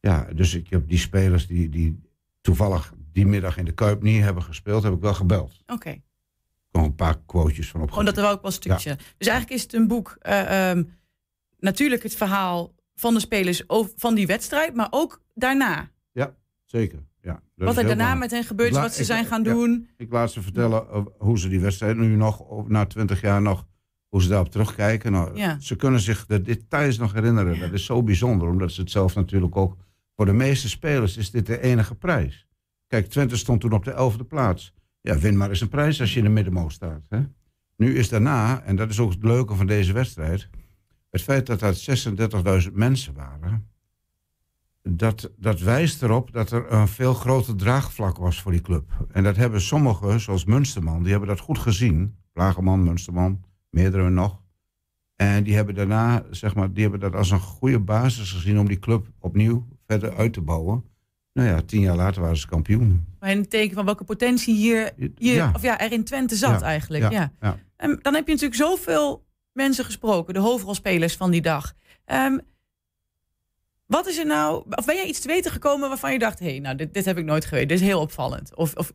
ja, 0.01 0.29
dus 0.35 0.55
ik 0.55 0.71
heb 0.71 0.89
die 0.89 0.99
spelers 0.99 1.47
die, 1.47 1.69
die 1.69 2.01
toevallig 2.41 2.95
die 3.13 3.27
middag 3.27 3.57
in 3.57 3.65
de 3.65 3.73
Kuip 3.73 4.03
niet 4.03 4.23
hebben 4.23 4.43
gespeeld, 4.43 4.83
heb 4.83 4.93
ik 4.93 5.01
wel 5.01 5.15
gebeld. 5.15 5.63
Oké. 5.67 6.03
Gewoon 6.73 6.87
een 6.87 6.95
paar 6.95 7.19
quotejes 7.27 7.71
van 7.71 7.83
op. 7.83 7.91
Gewoon 7.91 8.05
dat 8.05 8.17
er 8.17 8.25
ook 8.25 8.43
wel 8.43 8.51
een 8.51 8.53
stukje. 8.53 8.97
Dus 9.17 9.29
eigenlijk 9.29 9.51
is 9.51 9.63
het 9.63 9.73
een 9.73 9.89
boek, 9.89 10.17
eh, 10.21 10.71
ehm, 10.71 10.85
natuurlijk 11.59 12.03
het 12.03 12.15
verhaal 12.15 12.75
van 12.97 13.15
de 13.15 13.21
spelers 13.21 13.69
over, 13.69 13.93
van 13.97 14.15
die 14.15 14.27
wedstrijd, 14.27 14.75
maar 14.75 14.89
ook 14.91 15.23
daarna. 15.35 15.95
Zeker, 16.65 16.99
ja. 17.21 17.43
Wat 17.55 17.77
er 17.77 17.87
daarna 17.87 18.15
met 18.15 18.31
hen 18.31 18.45
gebeurt, 18.45 18.75
wat 18.75 18.93
ze 18.95 19.01
ik- 19.01 19.07
zijn 19.07 19.25
gaan 19.27 19.43
ja. 19.43 19.53
doen. 19.53 19.89
Ik 19.97 20.13
laat 20.13 20.33
ze 20.33 20.43
vertellen 20.43 21.07
hoe 21.19 21.39
ze 21.39 21.49
die 21.49 21.61
wedstrijd 21.61 21.97
nu 21.97 22.17
nog, 22.17 22.69
na 22.69 22.87
twintig 22.87 23.21
jaar 23.21 23.43
nog, 23.43 23.67
hoe 24.09 24.23
ze 24.23 24.29
daarop 24.29 24.51
terugkijken. 24.51 25.13
Nou, 25.13 25.37
Ja. 25.37 25.61
Ze 25.61 25.77
kunnen 25.77 26.01
zich 26.01 26.27
de 26.27 26.43
details 26.43 26.99
nog 26.99 27.13
herinneren. 27.13 27.61
Dat 27.61 27.73
is 27.73 27.85
zo 27.85 28.03
bijzonder, 28.03 28.49
omdat 28.49 28.73
ze 28.73 28.81
het 28.81 28.91
zelf 28.91 29.15
natuurlijk 29.15 29.57
ook... 29.57 29.77
Voor 30.17 30.27
de 30.27 30.33
meeste 30.33 30.69
spelers 30.69 31.17
is 31.17 31.31
dit 31.31 31.47
de 31.47 31.61
enige 31.61 31.95
prijs. 31.95 32.47
Kijk, 32.87 33.07
Twente 33.09 33.37
stond 33.37 33.61
toen 33.61 33.73
op 33.73 33.85
de 33.85 33.91
elfde 33.91 34.25
plaats. 34.25 34.73
Ja, 35.01 35.19
win 35.19 35.37
maar 35.37 35.49
eens 35.49 35.61
een 35.61 35.69
prijs 35.69 36.01
als 36.01 36.13
je 36.13 36.19
in 36.19 36.25
de 36.25 36.31
middenmoot 36.31 36.73
staat. 36.73 37.07
Hè? 37.09 37.21
Nu 37.77 37.97
is 37.99 38.09
daarna, 38.09 38.63
en 38.63 38.77
dat 38.77 38.91
is 38.91 38.99
ook 38.99 39.11
het 39.13 39.25
leuke 39.25 39.55
van 39.55 39.67
deze 39.67 39.93
wedstrijd... 39.93 40.49
het 41.17 41.25
feit 41.25 41.47
dat 41.47 41.61
dat 41.61 41.89
36.000 42.67 42.73
mensen 42.73 43.15
waren... 43.15 43.67
Dat, 44.89 45.31
dat 45.37 45.61
wijst 45.61 46.03
erop 46.03 46.33
dat 46.33 46.51
er 46.51 46.73
een 46.73 46.89
veel 46.89 47.15
groter 47.15 47.57
draagvlak 47.57 48.17
was 48.17 48.43
voor 48.43 48.53
die 48.53 48.61
club. 48.61 49.07
En 49.13 49.23
dat 49.23 49.37
hebben 49.37 49.61
sommigen, 49.61 50.21
zoals 50.21 50.45
Munsterman, 50.45 51.03
die 51.03 51.11
hebben 51.11 51.29
dat 51.29 51.41
goed 51.41 51.59
gezien. 51.59 52.17
Plageman, 52.33 52.83
Munsterman, 52.85 53.45
meerdere 53.71 54.11
nog. 54.11 54.41
En 55.17 55.43
die 55.45 55.55
hebben 55.55 55.75
daarna, 55.75 56.25
zeg 56.31 56.55
maar, 56.55 56.73
die 56.73 56.83
hebben 56.83 57.01
dat 57.01 57.15
als 57.15 57.31
een 57.31 57.41
goede 57.41 57.81
basis 57.81 58.33
gezien 58.33 58.59
om 58.59 58.69
die 58.69 58.79
club 58.79 59.07
opnieuw 59.19 59.67
verder 59.87 60.17
uit 60.17 60.33
te 60.33 60.41
bouwen. 60.41 60.85
Nou 61.33 61.49
ja, 61.49 61.61
tien 61.63 61.81
jaar 61.81 61.97
later 61.97 62.23
waren 62.23 62.37
ze 62.37 62.47
kampioen. 62.47 63.07
Maar 63.21 63.31
in 63.31 63.39
het 63.39 63.51
teken 63.51 63.75
van 63.75 63.85
welke 63.85 64.05
potentie 64.05 64.55
hier, 64.55 64.93
hier 64.97 65.35
Ja. 65.35 65.51
of 65.55 65.63
ja, 65.63 65.79
er 65.79 65.93
in 65.93 66.05
Twente 66.05 66.37
zat 66.37 66.61
Ja, 66.61 66.67
eigenlijk. 66.67 67.03
Ja. 67.03 67.11
ja, 67.11 67.33
ja. 67.41 67.59
En 67.77 67.99
dan 68.03 68.15
heb 68.15 68.27
je 68.27 68.33
natuurlijk 68.33 68.61
zoveel 68.61 69.26
mensen 69.57 69.85
gesproken, 69.85 70.35
de 70.35 70.41
hoofdrolspelers 70.41 71.17
van 71.17 71.31
die 71.31 71.41
dag. 71.43 71.75
Ehm, 72.05 72.39
wat 73.87 74.07
is 74.07 74.19
er 74.19 74.27
nou, 74.27 74.65
of 74.71 74.85
ben 74.87 74.95
jij 74.95 75.07
iets 75.07 75.21
te 75.21 75.29
weten 75.29 75.51
gekomen 75.51 75.89
waarvan 75.89 76.13
je 76.13 76.19
dacht, 76.19 76.39
hé, 76.39 76.47
hey, 76.51 76.59
nou, 76.59 76.77
dit, 76.77 76.95
dit 76.95 77.05
heb 77.05 77.19
ik 77.19 77.25
nooit 77.25 77.45
geweten, 77.45 77.69
dit 77.69 77.81
is 77.81 77.87
heel 77.87 78.01
opvallend. 78.01 78.55
Of, 78.57 78.75
of 78.75 78.93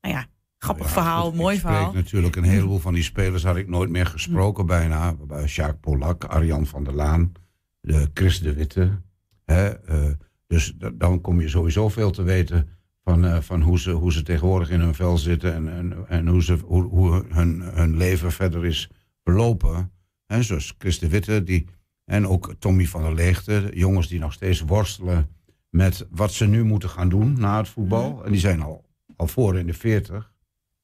nou 0.00 0.14
ja, 0.14 0.26
grappig 0.58 0.86
Ja, 0.86 0.92
verhaal, 0.92 1.24
goed, 1.28 1.34
mooi 1.38 1.54
ik 1.54 1.60
verhaal. 1.60 1.92
natuurlijk 1.92 2.36
een 2.36 2.44
heleboel 2.44 2.78
van 2.78 2.94
die 2.94 3.02
spelers 3.02 3.42
had 3.44 3.56
ik 3.56 3.68
nooit 3.68 3.90
meer 3.90 4.06
gesproken 4.06 4.66
bijna. 4.66 5.14
Bij 5.14 5.44
Jacques 5.44 5.80
Polak, 5.80 6.24
Arjan 6.24 6.66
van 6.66 6.84
der 6.84 6.94
Laan, 6.94 7.32
de 7.80 8.10
Chris 8.14 8.40
de 8.40 8.52
Witte. 8.52 9.00
Hè, 9.44 9.66
eh, 9.68 10.10
dus 10.46 10.72
da- 10.76 10.90
dan 10.94 11.20
kom 11.20 11.40
je 11.40 11.48
sowieso 11.48 11.88
veel 11.88 12.10
te 12.10 12.22
weten 12.22 12.68
van, 13.04 13.24
eh, 13.24 13.40
van 13.40 13.62
hoe, 13.62 13.78
ze, 13.80 13.90
hoe 13.90 14.12
ze 14.12 14.22
tegenwoordig 14.22 14.70
in 14.70 14.80
hun 14.80 14.94
vel 14.94 15.18
zitten 15.18 15.54
en, 15.54 15.68
en, 15.68 16.08
en 16.08 16.26
hoe, 16.28 16.42
ze, 16.42 16.52
hoe, 16.64 16.82
hoe 16.82 17.24
hun, 17.28 17.60
hun 17.60 17.96
leven 17.96 18.32
verder 18.32 18.66
is 18.66 18.90
verlopen. 19.24 19.90
Hè, 20.26 20.42
zoals 20.42 20.74
Chris 20.78 20.98
de 20.98 21.08
Witte 21.08 21.42
die, 21.42 21.66
en 22.04 22.26
ook 22.26 22.54
Tommy 22.58 22.86
van 22.86 23.02
der 23.02 23.14
Leegte, 23.14 23.70
jongens 23.74 24.08
die 24.08 24.18
nog 24.18 24.32
steeds 24.32 24.60
worstelen 24.60 25.28
met 25.70 26.06
wat 26.10 26.32
ze 26.32 26.46
nu 26.46 26.64
moeten 26.64 26.88
gaan 26.88 27.08
doen 27.08 27.40
na 27.40 27.56
het 27.56 27.68
voetbal. 27.68 28.24
En 28.24 28.30
die 28.30 28.40
zijn 28.40 28.62
al, 28.62 28.84
al 29.16 29.26
voor 29.26 29.58
in 29.58 29.66
de 29.66 29.74
40. 29.74 30.32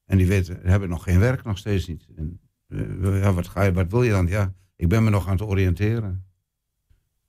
En 0.05 0.17
die 0.17 0.27
weten, 0.27 0.59
hebben 0.63 0.89
nog 0.89 1.03
geen 1.03 1.19
werk, 1.19 1.43
nog 1.43 1.57
steeds 1.57 1.87
niet. 1.87 2.07
En, 2.15 2.39
eh, 2.67 3.21
ja, 3.21 3.33
wat, 3.33 3.47
ga 3.47 3.63
je, 3.63 3.73
wat 3.73 3.91
wil 3.91 4.03
je 4.03 4.11
dan? 4.11 4.27
Ja, 4.27 4.53
ik 4.75 4.87
ben 4.87 5.03
me 5.03 5.09
nog 5.09 5.25
aan 5.25 5.37
het 5.37 5.47
oriënteren. 5.47 6.25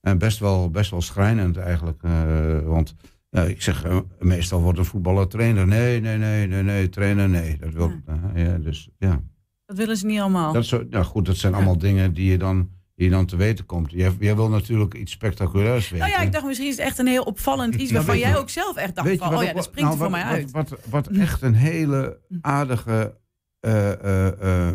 En 0.00 0.18
best 0.18 0.38
wel, 0.38 0.70
best 0.70 0.90
wel 0.90 1.02
schrijnend 1.02 1.56
eigenlijk. 1.56 2.02
eh, 2.02 2.60
want 2.60 2.94
ja, 3.30 3.42
ik 3.42 3.62
zeg, 3.62 3.84
eh, 3.84 3.98
meestal 4.18 4.60
wordt 4.60 4.78
een 4.78 4.84
voetballer 4.84 5.28
trainer. 5.28 5.66
Nee, 5.66 6.00
nee, 6.00 6.16
nee, 6.16 6.46
nee, 6.46 6.62
nee, 6.62 6.88
trainer, 6.88 7.28
nee. 7.28 7.56
Dat 7.56 7.72
wil, 7.72 7.92
eh, 8.06 8.44
ja, 8.44 8.58
dus, 8.58 8.88
ja. 8.98 9.22
Dat 9.66 9.76
willen 9.76 9.96
ze 9.96 10.06
niet 10.06 10.20
allemaal. 10.20 10.52
Dat, 10.52 10.62
is 10.62 10.68
zo, 10.68 10.84
nou 10.90 11.04
goed, 11.04 11.26
dat 11.26 11.36
zijn 11.36 11.54
allemaal 11.54 11.78
dingen 11.78 12.12
die 12.12 12.30
je 12.30 12.38
dan, 12.38 12.70
die 12.94 13.04
je 13.04 13.10
dan 13.10 13.26
te 13.26 13.36
weten 13.36 13.66
komt. 13.66 13.90
Jij, 13.90 14.16
jij 14.18 14.36
wil 14.36 14.48
natuurlijk 14.48 14.94
iets 14.94 15.12
spectaculairs 15.12 15.88
weten. 15.88 16.06
nou 16.08 16.20
ja, 16.20 16.26
ik 16.26 16.32
dacht 16.32 16.44
misschien 16.44 16.68
is 16.68 16.76
het 16.76 16.86
echt 16.86 16.98
een 16.98 17.06
heel 17.06 17.22
opvallend 17.22 17.74
iets 17.74 17.90
Ja, 17.90 17.96
waarvan 17.96 18.18
jij 18.18 18.36
ook 18.36 18.50
zelf 18.50 18.76
echt 18.76 18.94
dacht 18.94 19.16
van, 19.16 19.34
oh 19.36 19.42
ja, 19.42 19.52
dat 19.52 19.64
springt 19.64 19.92
er 19.92 19.98
nou, 19.98 20.10
voor 20.10 20.10
wat- 20.10 20.10
mij 20.10 20.22
uit. 20.22 20.50
Wat, 20.50 20.68
wat, 20.68 20.80
wat 20.88 21.06
echt 21.06 21.42
een 21.42 21.54
hele 21.54 22.20
aardige, 22.40 23.18
eh, 23.60 23.92
eh, 23.92 24.68
eh, 24.68 24.74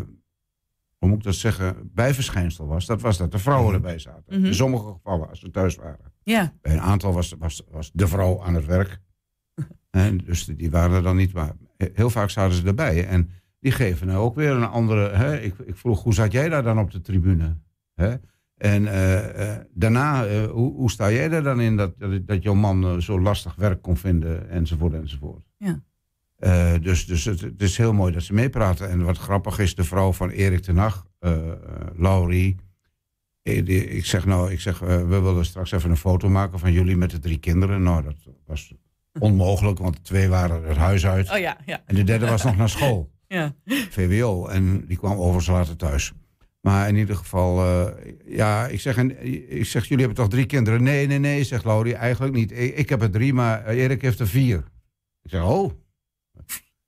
hoe 0.98 1.08
moet 1.08 1.18
ik 1.18 1.24
dat 1.24 1.34
zeggen, 1.34 1.90
bijverschijnsel 1.94 2.66
was, 2.66 2.86
dat 2.86 3.00
was 3.00 3.16
dat 3.18 3.32
de 3.32 3.38
vrouwen 3.38 3.74
erbij 3.74 3.98
zaten. 3.98 4.24
Mhm. 4.38 4.44
In 4.44 4.54
sommige 4.54 4.92
gevallen, 4.92 5.28
als 5.28 5.40
ze 5.40 5.50
thuis 5.50 5.74
waren. 5.76 6.12
Ja, 6.22 6.52
Bij 6.62 6.72
een 6.72 6.80
aantal 6.80 7.12
was, 7.12 7.34
was, 7.38 7.62
was 7.70 7.90
de 7.92 8.08
vrouw 8.08 8.42
aan 8.42 8.54
het 8.54 8.66
werk. 8.66 9.00
En 9.90 10.18
dus 10.18 10.44
die 10.44 10.70
waren 10.70 10.96
er 10.96 11.02
dan 11.02 11.16
niet, 11.16 11.32
maar 11.32 11.56
heel 11.94 12.10
vaak 12.10 12.30
zaten 12.30 12.56
ze 12.56 12.66
erbij. 12.66 13.06
En 13.06 13.30
die 13.60 13.72
geven 13.72 14.06
nou 14.06 14.18
ook 14.18 14.34
weer 14.34 14.50
een 14.50 14.64
andere... 14.68 15.08
Hè? 15.10 15.40
Ik, 15.40 15.54
ik 15.64 15.76
vroeg, 15.76 16.02
hoe 16.02 16.14
zat 16.14 16.32
jij 16.32 16.48
daar 16.48 16.62
dan 16.62 16.78
op 16.78 16.90
de 16.90 17.00
tribune? 17.00 17.56
Hè? 17.94 18.14
En 18.56 18.86
eh, 18.86 19.52
eh, 19.54 19.60
daarna, 19.74 20.26
eh, 20.26 20.44
hoe, 20.44 20.74
hoe 20.74 20.90
sta 20.90 21.10
jij 21.10 21.30
er 21.30 21.42
dan 21.42 21.60
in 21.60 21.76
dat, 21.76 21.92
dat, 22.22 22.42
jouw 22.42 22.54
man 22.54 23.02
zo 23.02 23.20
lastig 23.20 23.54
werk 23.54 23.82
kon 23.82 23.96
vinden, 23.96 24.50
enzovoort, 24.50 24.92
enzovoort. 24.94 25.44
Ja. 25.56 25.80
Dus 26.78 27.06
dus 27.06 27.24
het, 27.24 27.40
het 27.40 27.62
is 27.62 27.76
heel 27.76 27.92
mooi 27.92 28.12
dat 28.12 28.22
ze 28.22 28.32
meepraten. 28.34 28.90
En 28.90 29.04
wat 29.04 29.18
grappig 29.18 29.58
is, 29.58 29.74
de 29.74 29.84
vrouw 29.84 30.12
van 30.12 30.30
Erik 30.30 30.60
ten 30.60 30.76
Hag, 30.76 31.06
Laurie... 31.96 32.56
die- 33.42 33.64
Ik 33.88 34.04
zeg 34.04 34.26
nou, 34.26 34.50
ik 34.52 34.60
zeg, 34.60 34.78
we 34.78 35.06
willen 35.06 35.44
straks 35.44 35.72
even 35.72 35.90
een 35.90 35.96
foto 35.96 36.28
maken 36.28 36.58
van 36.58 36.72
jullie 36.72 36.96
met 36.96 37.10
de 37.10 37.18
drie 37.18 37.38
kinderen. 37.38 37.82
Nou, 37.82 38.02
dat 38.02 38.14
was 38.46 38.74
onmogelijk, 39.18 39.78
want 39.78 39.94
de 39.96 40.02
twee 40.02 40.28
waren 40.28 40.62
het 40.64 40.76
huis 40.76 41.06
uit. 41.06 41.30
Oh 41.30 41.38
ja, 41.38 41.56
ja. 41.66 41.82
En 41.86 41.94
de 41.94 42.04
derde 42.04 42.26
was 42.28 42.44
nog 42.44 42.56
naar 42.56 42.68
school. 42.68 43.10
Ja. 43.34 43.54
VWO. 43.90 44.46
En 44.46 44.86
die 44.86 44.96
kwam 44.96 45.18
overigens 45.18 45.46
later 45.46 45.76
thuis. 45.76 46.12
Maar 46.60 46.88
in 46.88 46.96
ieder 46.96 47.16
geval, 47.16 47.58
eh, 47.64 48.12
ja, 48.26 48.66
ik 48.66 48.80
zeg, 48.80 48.96
en, 48.96 49.24
ik 49.58 49.64
zeg, 49.66 49.82
jullie 49.86 50.04
hebben 50.04 50.24
toch 50.24 50.32
drie 50.32 50.46
kinderen? 50.46 50.82
Nee, 50.82 51.06
nee, 51.06 51.18
nee, 51.18 51.44
zegt 51.44 51.64
Laurie, 51.64 51.94
eigenlijk 51.94 52.34
niet. 52.34 52.50
Ik, 52.52 52.76
ik 52.76 52.88
heb 52.88 53.02
er 53.02 53.10
drie, 53.10 53.32
maar 53.34 53.66
Erik 53.66 54.02
heeft 54.02 54.18
er 54.20 54.28
vier. 54.28 54.58
Ik 55.22 55.30
zeg, 55.30 55.42
oh. 55.44 55.72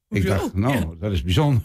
Ik 0.09 0.27
dacht, 0.27 0.55
nou, 0.55 0.75
Ja. 0.79 0.89
dat 0.99 1.13
is 1.13 1.23
bijzonder. 1.23 1.63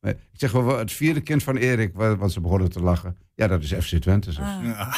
Maar 0.00 0.10
Ik 0.10 0.18
zeg, 0.32 0.52
wel, 0.52 0.78
het 0.78 0.92
vierde 0.92 1.20
kind 1.20 1.42
van 1.42 1.56
Erik, 1.56 1.94
wa- 1.94 2.16
want 2.16 2.32
ze 2.32 2.40
begonnen 2.40 2.70
te 2.70 2.80
lachen. 2.80 3.16
Ja, 3.34 3.46
dat 3.46 3.62
is 3.62 3.72
FC 3.72 3.96
Twente. 3.96 4.30
Ah. 4.40 4.92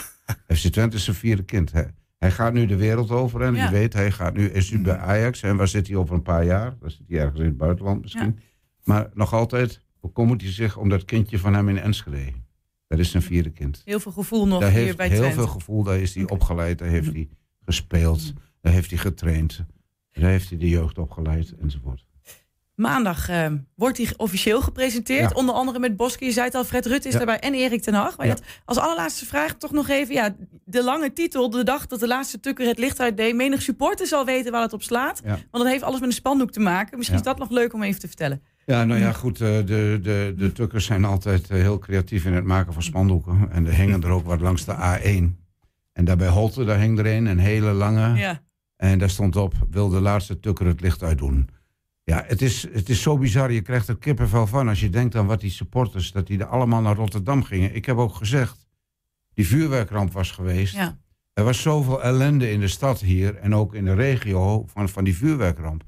FC 0.57 0.67
Twente 0.67 0.97
is 0.97 1.05
zijn 1.05 1.17
vierde 1.17 1.43
kind. 1.43 1.73
Hij, 1.73 1.91
hij 2.19 2.31
gaat 2.31 2.53
nu 2.53 2.67
de 2.67 2.77
wereld 2.77 3.11
over 3.11 3.43
en 3.43 3.55
Ja. 3.55 3.65
je 3.65 3.71
weet, 3.71 3.93
hij 3.93 4.11
gaat 4.11 4.35
nu, 4.35 4.49
is 4.49 4.71
nu 4.71 4.79
bij 4.83 4.97
Ajax. 4.97 5.43
En 5.43 5.57
waar 5.57 5.69
zit 5.69 5.87
hij 5.87 5.97
over 5.97 6.15
een 6.15 6.23
paar 6.23 6.45
jaar? 6.45 6.77
Dan 6.81 6.91
zit 6.91 7.01
hij 7.09 7.19
ergens 7.19 7.41
in 7.41 7.47
het 7.47 7.57
buitenland 7.57 8.03
misschien. 8.03 8.39
Maar 8.89 9.09
nog 9.15 9.33
altijd 9.33 9.81
bekommert 10.01 10.43
hij 10.43 10.51
zich 10.53 10.77
om 10.77 10.89
dat 10.89 11.05
kindje 11.05 11.39
van 11.39 11.55
hem 11.55 11.69
in 11.69 11.79
Enschede. 11.79 12.33
Dat 12.87 12.99
is 12.99 13.11
zijn 13.11 13.23
vierde 13.23 13.51
kind. 13.51 13.83
Heel 13.85 14.01
veel 14.01 14.13
gevoel 14.13 14.47
nog 14.47 14.61
Daar 14.61 14.71
hier 14.71 14.79
heeft 14.81 14.97
bij 14.97 15.09
heel 15.09 15.19
Twente. 15.19 15.37
veel 15.37 15.47
gevoel. 15.47 15.83
Daar 15.83 15.99
is 15.99 16.15
hij 16.15 16.29
opgeleid, 16.29 16.79
daar 16.79 16.89
heeft 16.89 17.13
hij 17.13 17.29
gespeeld, 17.65 18.33
daar 18.61 18.73
heeft 18.73 18.91
hij 18.91 18.99
getraind. 18.99 19.65
Daar 20.13 20.31
heeft 20.31 20.49
hij 20.49 20.59
de 20.59 20.69
jeugd 20.69 20.99
opgeleid 20.99 21.55
enzovoort. 21.61 22.07
Maandag 22.75 23.29
eh, 23.29 23.53
wordt 23.75 23.97
hij 23.97 24.09
officieel 24.17 24.61
gepresenteerd. 24.63 25.31
Ja. 25.31 25.37
Onder 25.37 25.55
andere 25.55 25.79
met 25.79 25.97
Boske. 25.97 26.25
Je 26.25 26.33
zei 26.33 26.47
het 26.47 26.55
al, 26.55 26.65
Fred 26.65 26.87
Rutte 26.87 27.07
is 27.09 27.13
Ja. 27.13 27.19
daarbij 27.19 27.41
en 27.41 27.55
Erik 27.55 27.83
ten 27.83 27.95
Hag. 27.95 28.17
Maar 28.17 28.27
Ja. 28.27 28.35
dat, 28.35 28.43
als 28.65 28.77
allerlaatste 28.79 29.27
vraag 29.27 29.55
toch 29.55 29.71
nog 29.73 29.89
even... 29.89 30.15
Ja, 30.15 30.37
de 30.65 30.85
lange 30.85 31.13
titel, 31.13 31.51
de 31.51 31.63
dag 31.63 31.87
dat 31.87 32.01
de 32.01 32.07
laatste 32.07 32.41
tukker 32.41 32.67
het 32.67 32.79
licht 32.79 33.01
uitdeed. 33.01 33.35
Menig 33.35 33.63
supporter 33.63 34.07
zal 34.07 34.25
weten 34.25 34.53
waar 34.53 34.63
het 34.63 34.73
op 34.73 34.83
slaat. 34.83 35.21
Want 35.25 35.41
dat 35.51 35.67
heeft 35.67 35.83
alles 35.83 36.01
met 36.01 36.09
een 36.09 36.15
spandoek 36.15 36.51
te 36.51 36.61
maken. 36.61 36.97
Misschien 36.97 37.19
is 37.19 37.25
dat 37.25 37.39
nog 37.39 37.51
leuk 37.51 37.73
om 37.73 37.83
even 37.83 38.01
te 38.01 38.07
vertellen. 38.07 38.43
Ja, 38.69 38.85
nou 38.85 39.01
ja, 39.01 39.13
goed. 39.13 39.41
eh, 39.41 39.49
De, 39.49 39.99
de, 40.03 40.35
de 40.37 40.53
tukkers 40.53 40.85
zijn 40.85 41.05
altijd 41.05 41.51
eh, 41.51 41.61
heel 41.61 41.79
creatief 41.79 42.25
in 42.25 42.33
het 42.33 42.45
maken 42.45 42.73
van 42.73 42.83
spandoeken. 42.83 43.51
En 43.51 43.67
er 43.67 43.73
hingen 43.73 44.03
er 44.03 44.11
ook 44.11 44.27
wat 44.27 44.41
langs 44.41 44.65
de 44.65 44.75
A1. 44.75 45.47
En 45.93 46.05
daarbij 46.05 46.29
Holte, 46.29 46.65
daar 46.65 46.79
hing 46.79 46.99
er 46.99 47.07
een, 47.07 47.27
een 47.27 47.39
hele 47.39 47.73
lange. 47.73 48.15
Ja. 48.19 48.43
En 48.77 48.99
daar 48.99 49.11
stond 49.11 49.37
op, 49.37 49.55
wil 49.71 49.89
de 49.89 50.01
laatste 50.01 50.41
tukker 50.41 50.67
het 50.67 50.81
licht 50.81 51.03
uitdoen. 51.03 51.49
Ja, 52.05 52.25
het 52.27 52.43
is, 52.43 52.67
het 52.73 52.89
is 52.89 53.03
zo 53.03 53.19
bizar. 53.19 53.53
Je 53.53 53.61
krijgt 53.61 53.89
er 53.89 53.97
kippenvel 53.99 54.47
van 54.47 54.69
als 54.69 54.81
je 54.81 54.91
denkt 54.91 55.15
aan 55.17 55.27
wat 55.27 55.41
die 55.41 55.51
supporters... 55.51 56.13
dat 56.13 56.27
die 56.27 56.39
er 56.39 56.47
allemaal 56.47 56.81
naar 56.81 56.97
Rotterdam 56.97 57.43
gingen. 57.43 57.75
Ik 57.75 57.85
heb 57.87 57.97
ook 57.97 58.15
gezegd, 58.15 58.67
die 59.35 59.47
vuurwerkramp 59.47 60.13
was 60.13 60.31
geweest. 60.31 60.75
Ja. 60.75 60.99
Er 61.33 61.45
was 61.45 61.63
zoveel 61.63 62.03
ellende 62.03 62.51
in 62.51 62.61
de 62.61 62.69
stad 62.69 63.01
hier... 63.01 63.37
en 63.37 63.55
ook 63.55 63.75
in 63.75 63.85
de 63.85 63.95
regio 63.95 64.65
van, 64.67 64.89
van 64.89 65.05
die 65.05 65.17
vuurwerkramp. 65.17 65.85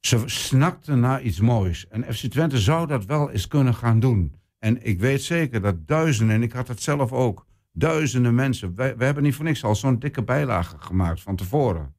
Ze 0.00 0.22
snakten 0.26 1.00
naar 1.00 1.22
iets 1.22 1.40
moois. 1.40 1.86
En 1.88 2.14
FC 2.14 2.26
Twente 2.26 2.58
zou 2.58 2.86
dat 2.86 3.04
wel 3.04 3.30
eens 3.30 3.46
kunnen 3.48 3.74
gaan 3.74 4.00
doen. 4.00 4.34
En 4.58 4.86
ik 4.86 5.00
weet 5.00 5.22
zeker 5.22 5.60
dat 5.60 5.86
duizenden, 5.86 6.36
en 6.36 6.42
ik 6.42 6.52
had 6.52 6.68
het 6.68 6.82
zelf 6.82 7.12
ook... 7.12 7.46
duizenden 7.72 8.34
mensen... 8.34 8.74
We 8.74 8.94
hebben 8.98 9.22
niet 9.22 9.34
voor 9.34 9.44
niks 9.44 9.64
al 9.64 9.74
zo'n 9.74 9.98
dikke 9.98 10.22
bijlage 10.22 10.78
gemaakt 10.78 11.20
van 11.20 11.36
tevoren. 11.36 11.94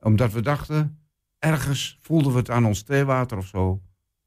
Omdat 0.00 0.32
we 0.32 0.40
dachten, 0.42 0.98
ergens 1.38 1.98
voelden 2.00 2.32
we 2.32 2.38
het 2.38 2.50
aan 2.50 2.64
ons 2.66 2.82
theewater 2.82 3.38
of 3.38 3.46
zo... 3.46 3.82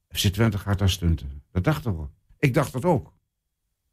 FC 0.09 0.27
Twente 0.27 0.57
gaat 0.57 0.79
daar 0.79 0.89
stunten. 0.89 1.43
Dat 1.51 1.63
dachten 1.63 1.97
we. 1.97 2.05
Ik 2.39 2.53
dacht 2.53 2.71
dat 2.73 2.85
ook. 2.85 3.13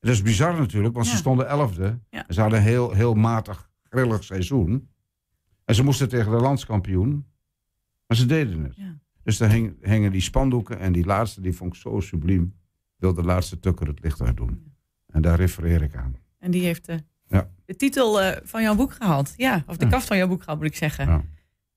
Dat 0.00 0.10
is 0.12 0.22
bizar 0.22 0.58
natuurlijk, 0.58 0.94
want 0.94 1.06
Ja. 1.06 1.12
ze 1.12 1.18
stonden 1.18 1.48
elfde. 1.48 1.98
Ja. 2.10 2.26
En 2.26 2.34
ze 2.34 2.40
hadden 2.40 2.58
een 2.58 2.64
heel, 2.64 2.92
heel 2.92 3.14
matig, 3.14 3.70
grillig 3.82 4.24
seizoen. 4.24 4.88
En 5.64 5.74
ze 5.74 5.84
moesten 5.84 6.08
tegen 6.08 6.30
de 6.30 6.36
landskampioen. 6.40 7.26
Maar 8.06 8.16
ze 8.16 8.26
deden 8.26 8.62
het. 8.64 8.76
Ja. 8.76 8.98
Dus 9.28 9.36
daar 9.36 9.50
hing, 9.50 9.76
hingen 9.82 10.12
die 10.12 10.20
spandoeken. 10.20 10.78
En 10.78 10.92
die 10.92 11.04
laatste, 11.06 11.40
die 11.40 11.52
vond 11.56 11.74
ik 11.74 11.80
zo 11.80 12.00
subliem. 12.00 12.54
Wil 12.96 13.14
de 13.14 13.22
laatste 13.22 13.60
tukker 13.60 13.86
het 13.86 14.02
licht 14.02 14.20
uit 14.20 14.36
doen. 14.36 14.72
En 15.06 15.22
daar 15.22 15.36
refereer 15.38 15.82
ik 15.82 15.96
aan. 15.96 16.16
En 16.38 16.50
die 16.50 16.62
heeft 16.62 16.88
eh, 16.88 16.96
Ja. 17.26 17.48
de 17.64 17.76
titel 17.76 18.20
eh, 18.22 18.36
van 18.44 18.62
jouw 18.62 18.74
boek 18.74 18.92
gehaald. 18.92 19.34
Ja, 19.36 19.64
of 19.66 19.76
de 19.76 19.84
Ja. 19.84 19.90
kaft 19.90 20.06
van 20.06 20.16
jouw 20.16 20.28
boek 20.28 20.40
gehaald, 20.40 20.58
moet 20.58 20.68
ik 20.68 20.76
zeggen. 20.76 21.06
Ja. 21.06 21.22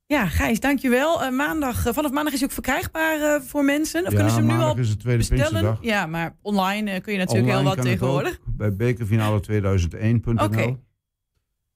Ja, 0.05 0.27
Gijs, 0.27 0.59
dankjewel. 0.59 1.23
Uh, 1.23 1.31
maandag, 1.37 1.87
uh, 1.87 1.93
vanaf 1.93 2.11
maandag 2.11 2.33
is 2.33 2.39
hij 2.39 2.47
ook 2.47 2.53
verkrijgbaar 2.53 3.17
uh, 3.19 3.41
voor 3.47 3.65
mensen. 3.65 4.05
Of 4.05 4.09
ja, 4.11 4.15
kunnen 4.15 4.33
ze 4.33 4.39
hem 4.39 4.47
nu 4.57 4.63
al 4.63 4.77
is 4.77 4.89
het 4.89 4.99
tweede 4.99 5.27
bestellen? 5.29 5.77
Ja, 5.81 6.05
maar 6.05 6.35
online 6.41 7.01
kun 7.01 7.13
je 7.13 7.19
natuurlijk 7.19 7.47
Online 7.47 7.67
heel 7.69 7.75
wat 7.75 7.85
tegenwoordig. 7.85 8.39
bij 8.45 8.75
bekerfinale 8.75 9.39
2001.nl. 9.39 10.43
Oké. 10.45 10.77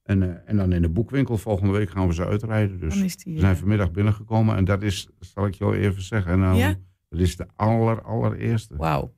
En, 0.06 0.22
eh, 0.22 0.36
en 0.44 0.56
dan 0.56 0.72
in 0.72 0.82
de 0.82 0.88
boekwinkel 0.88 1.38
volgende 1.38 1.72
week 1.72 1.90
gaan 1.90 2.06
we 2.06 2.14
ze 2.14 2.26
uitrijden. 2.26 2.80
Dus 2.80 3.16
die, 3.16 3.34
we 3.34 3.40
zijn 3.40 3.52
eh, 3.52 3.58
vanmiddag 3.58 3.90
binnengekomen. 3.90 4.56
En 4.56 4.64
dat 4.64 4.82
is, 4.82 5.08
zal 5.20 5.46
ik 5.46 5.54
jou 5.54 5.76
even 5.76 6.02
zeggen. 6.02 6.54
Ja? 6.56 6.74
Dat 7.08 7.20
is 7.20 7.36
de 7.36 7.46
aller, 7.56 8.02
allereerste. 8.02 8.76
Wauw. 8.76 9.14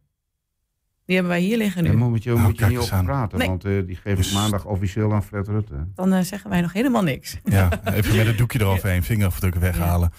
Die 1.09 1.17
hebben 1.17 1.35
wij 1.37 1.45
hier 1.45 1.57
liggen 1.57 1.83
nu. 1.83 1.97
Moet 1.97 2.23
je, 2.23 2.31
Nou, 2.31 2.41
moet 2.43 2.59
je 2.59 2.65
niet 2.65 2.75
eens 2.75 2.85
over 2.85 2.97
aan. 2.97 3.05
praten. 3.05 3.39
Nee. 3.39 3.49
Want 3.49 3.65
eh, 3.65 3.73
die 3.87 3.99
geef 4.03 4.27
ik 4.27 4.33
maandag 4.33 4.65
officieel 4.65 5.13
aan 5.13 5.23
Fred 5.23 5.49
Rutte. 5.49 5.75
Dan 5.95 6.15
uh, 6.15 6.21
zeggen 6.21 6.51
wij 6.51 6.61
nog 6.61 6.73
helemaal 6.73 7.03
niks. 7.03 7.37
Ja, 7.45 7.69
even 7.95 8.17
met 8.17 8.27
het 8.27 8.39
doekje 8.39 8.61
eroverheen, 8.61 9.03
vingerafdrukken 9.03 9.61
weghalen. 9.61 10.13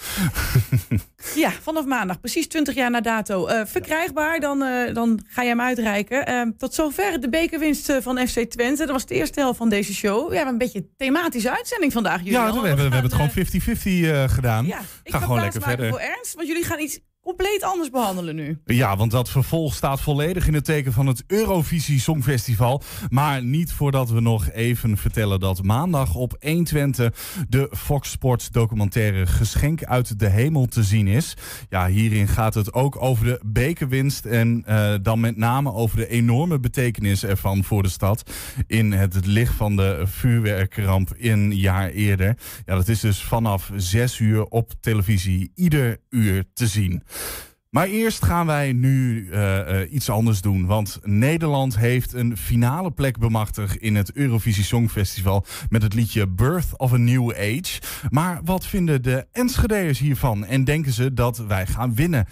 Ja, 1.36 1.52
vanaf 1.52 1.86
maandag, 1.86 2.20
precies 2.20 2.48
20 2.48 2.76
jaar 2.76 2.92
na 2.92 3.02
dato. 3.02 3.48
Uh, 3.50 3.62
verkrijgbaar, 3.66 4.40
dan, 4.40 4.64
uh, 4.64 4.94
dan 4.94 5.20
ga 5.28 5.42
je 5.42 5.50
hem 5.50 5.62
uitreiken. 5.62 6.30
Uh, 6.32 6.42
tot 6.58 6.74
zover 6.74 7.20
de 7.22 7.30
bekerwinst 7.30 7.94
van 8.02 8.28
FC 8.28 8.40
Twente. 8.40 8.78
Dat 8.86 8.92
was 8.92 9.06
de 9.06 9.16
eerste 9.16 9.40
helft 9.40 9.58
van 9.58 9.70
deze 9.70 9.94
show. 9.94 10.30
We 10.30 10.36
hebben 10.36 10.54
een 10.54 10.60
beetje 10.60 10.80
een 10.80 10.90
thematische 10.98 11.56
uitzending 11.56 11.92
vandaag. 11.92 12.24
Julian. 12.24 12.46
Ja, 12.46 12.62
we, 12.62 12.68
hebben, 12.68 12.90
we 12.90 12.96
hebben 12.96 13.12
het 13.12 13.34
gewoon 13.34 13.78
50-50 13.78 13.84
uh, 13.84 14.30
gedaan. 14.30 14.66
Ja, 14.66 14.80
ik 15.04 15.12
ga 15.12 15.18
ga 15.18 15.26
gewoon 15.26 15.42
lekker 15.42 15.62
verder. 15.62 15.90
voor 15.90 16.00
Ernst, 16.00 16.34
want 16.36 16.48
jullie 16.48 16.64
gaan 16.64 16.80
iets 16.80 17.00
compleet 17.30 17.64
anders 17.64 17.90
behandelen 17.90 18.36
nu. 18.36 18.60
Ja, 18.66 18.98
want 18.98 19.12
dat 19.12 19.30
vervolg 19.30 19.74
staat 19.74 20.02
volledig 20.02 20.48
in 20.48 20.54
het 20.54 20.66
teken 20.66 20.94
van 20.94 21.08
het 21.08 21.24
Eurovisie 21.28 22.00
Songfestival. 22.00 22.82
Maar 23.10 23.44
niet 23.44 23.72
voordat 23.72 24.10
we 24.10 24.22
nog 24.22 24.52
even 24.52 24.98
vertellen 24.98 25.40
dat 25.40 25.64
maandag 25.64 26.16
op 26.16 26.36
120 26.40 27.14
de 27.50 27.70
Fox 27.72 28.12
Sports 28.12 28.50
documentaire 28.50 29.26
Geschenk 29.26 29.84
uit 29.84 30.20
de 30.20 30.30
Hemel 30.30 30.66
te 30.66 30.84
zien 30.84 31.08
is. 31.08 31.34
Ja, 31.70 31.88
hierin 31.88 32.28
gaat 32.28 32.54
het 32.54 32.74
ook 32.74 33.02
over 33.02 33.26
de 33.26 33.40
bekerwinst 33.46 34.26
en 34.26 34.64
uh, 34.68 34.94
dan 35.02 35.20
met 35.20 35.38
name 35.38 35.74
over 35.74 35.98
de 35.98 36.08
enorme 36.08 36.60
betekenis 36.60 37.24
ervan 37.24 37.64
voor 37.64 37.84
de 37.84 37.90
stad. 37.90 38.32
In 38.68 38.92
het 38.92 39.26
licht 39.26 39.54
van 39.54 39.76
de 39.76 40.02
vuurwerkramp 40.06 41.14
een 41.18 41.56
jaar 41.56 41.90
eerder. 41.90 42.38
Ja, 42.66 42.76
dat 42.76 42.88
is 42.88 43.00
dus 43.00 43.24
vanaf 43.24 43.72
6 43.76 44.20
uur 44.20 44.46
op 44.46 44.74
televisie 44.80 45.52
ieder 45.56 46.00
uur 46.10 46.44
te 46.54 46.68
zien. 46.68 47.04
Maar 47.70 47.88
eerst 47.88 48.26
gaan 48.26 48.46
wij 48.46 48.72
nu 48.74 49.26
uh, 49.26 49.58
uh, 49.58 49.94
iets 49.94 50.10
anders 50.10 50.42
doen. 50.42 50.66
Want 50.66 51.00
Nederland 51.04 51.78
heeft 51.78 52.14
een 52.14 52.38
finale 52.38 52.92
plek 52.92 53.18
bemachtigd 53.18 53.76
in 53.76 53.96
het 53.96 54.12
Eurovisie 54.14 54.64
Songfestival 54.64 55.46
met 55.70 55.84
het 55.84 55.94
liedje 55.94 56.28
Birth 56.28 56.78
of 56.78 56.94
a 56.94 56.98
New 56.98 57.32
Age. 57.32 57.82
Maar 58.10 58.40
wat 58.44 58.66
vinden 58.66 59.04
de 59.04 59.28
Enschedeërs 59.32 60.00
hiervan? 60.00 60.46
En 60.46 60.64
denken 60.64 60.92
ze 60.92 61.14
dat 61.14 61.38
wij 61.38 61.66
gaan 61.66 61.96
winnen? 61.96 62.26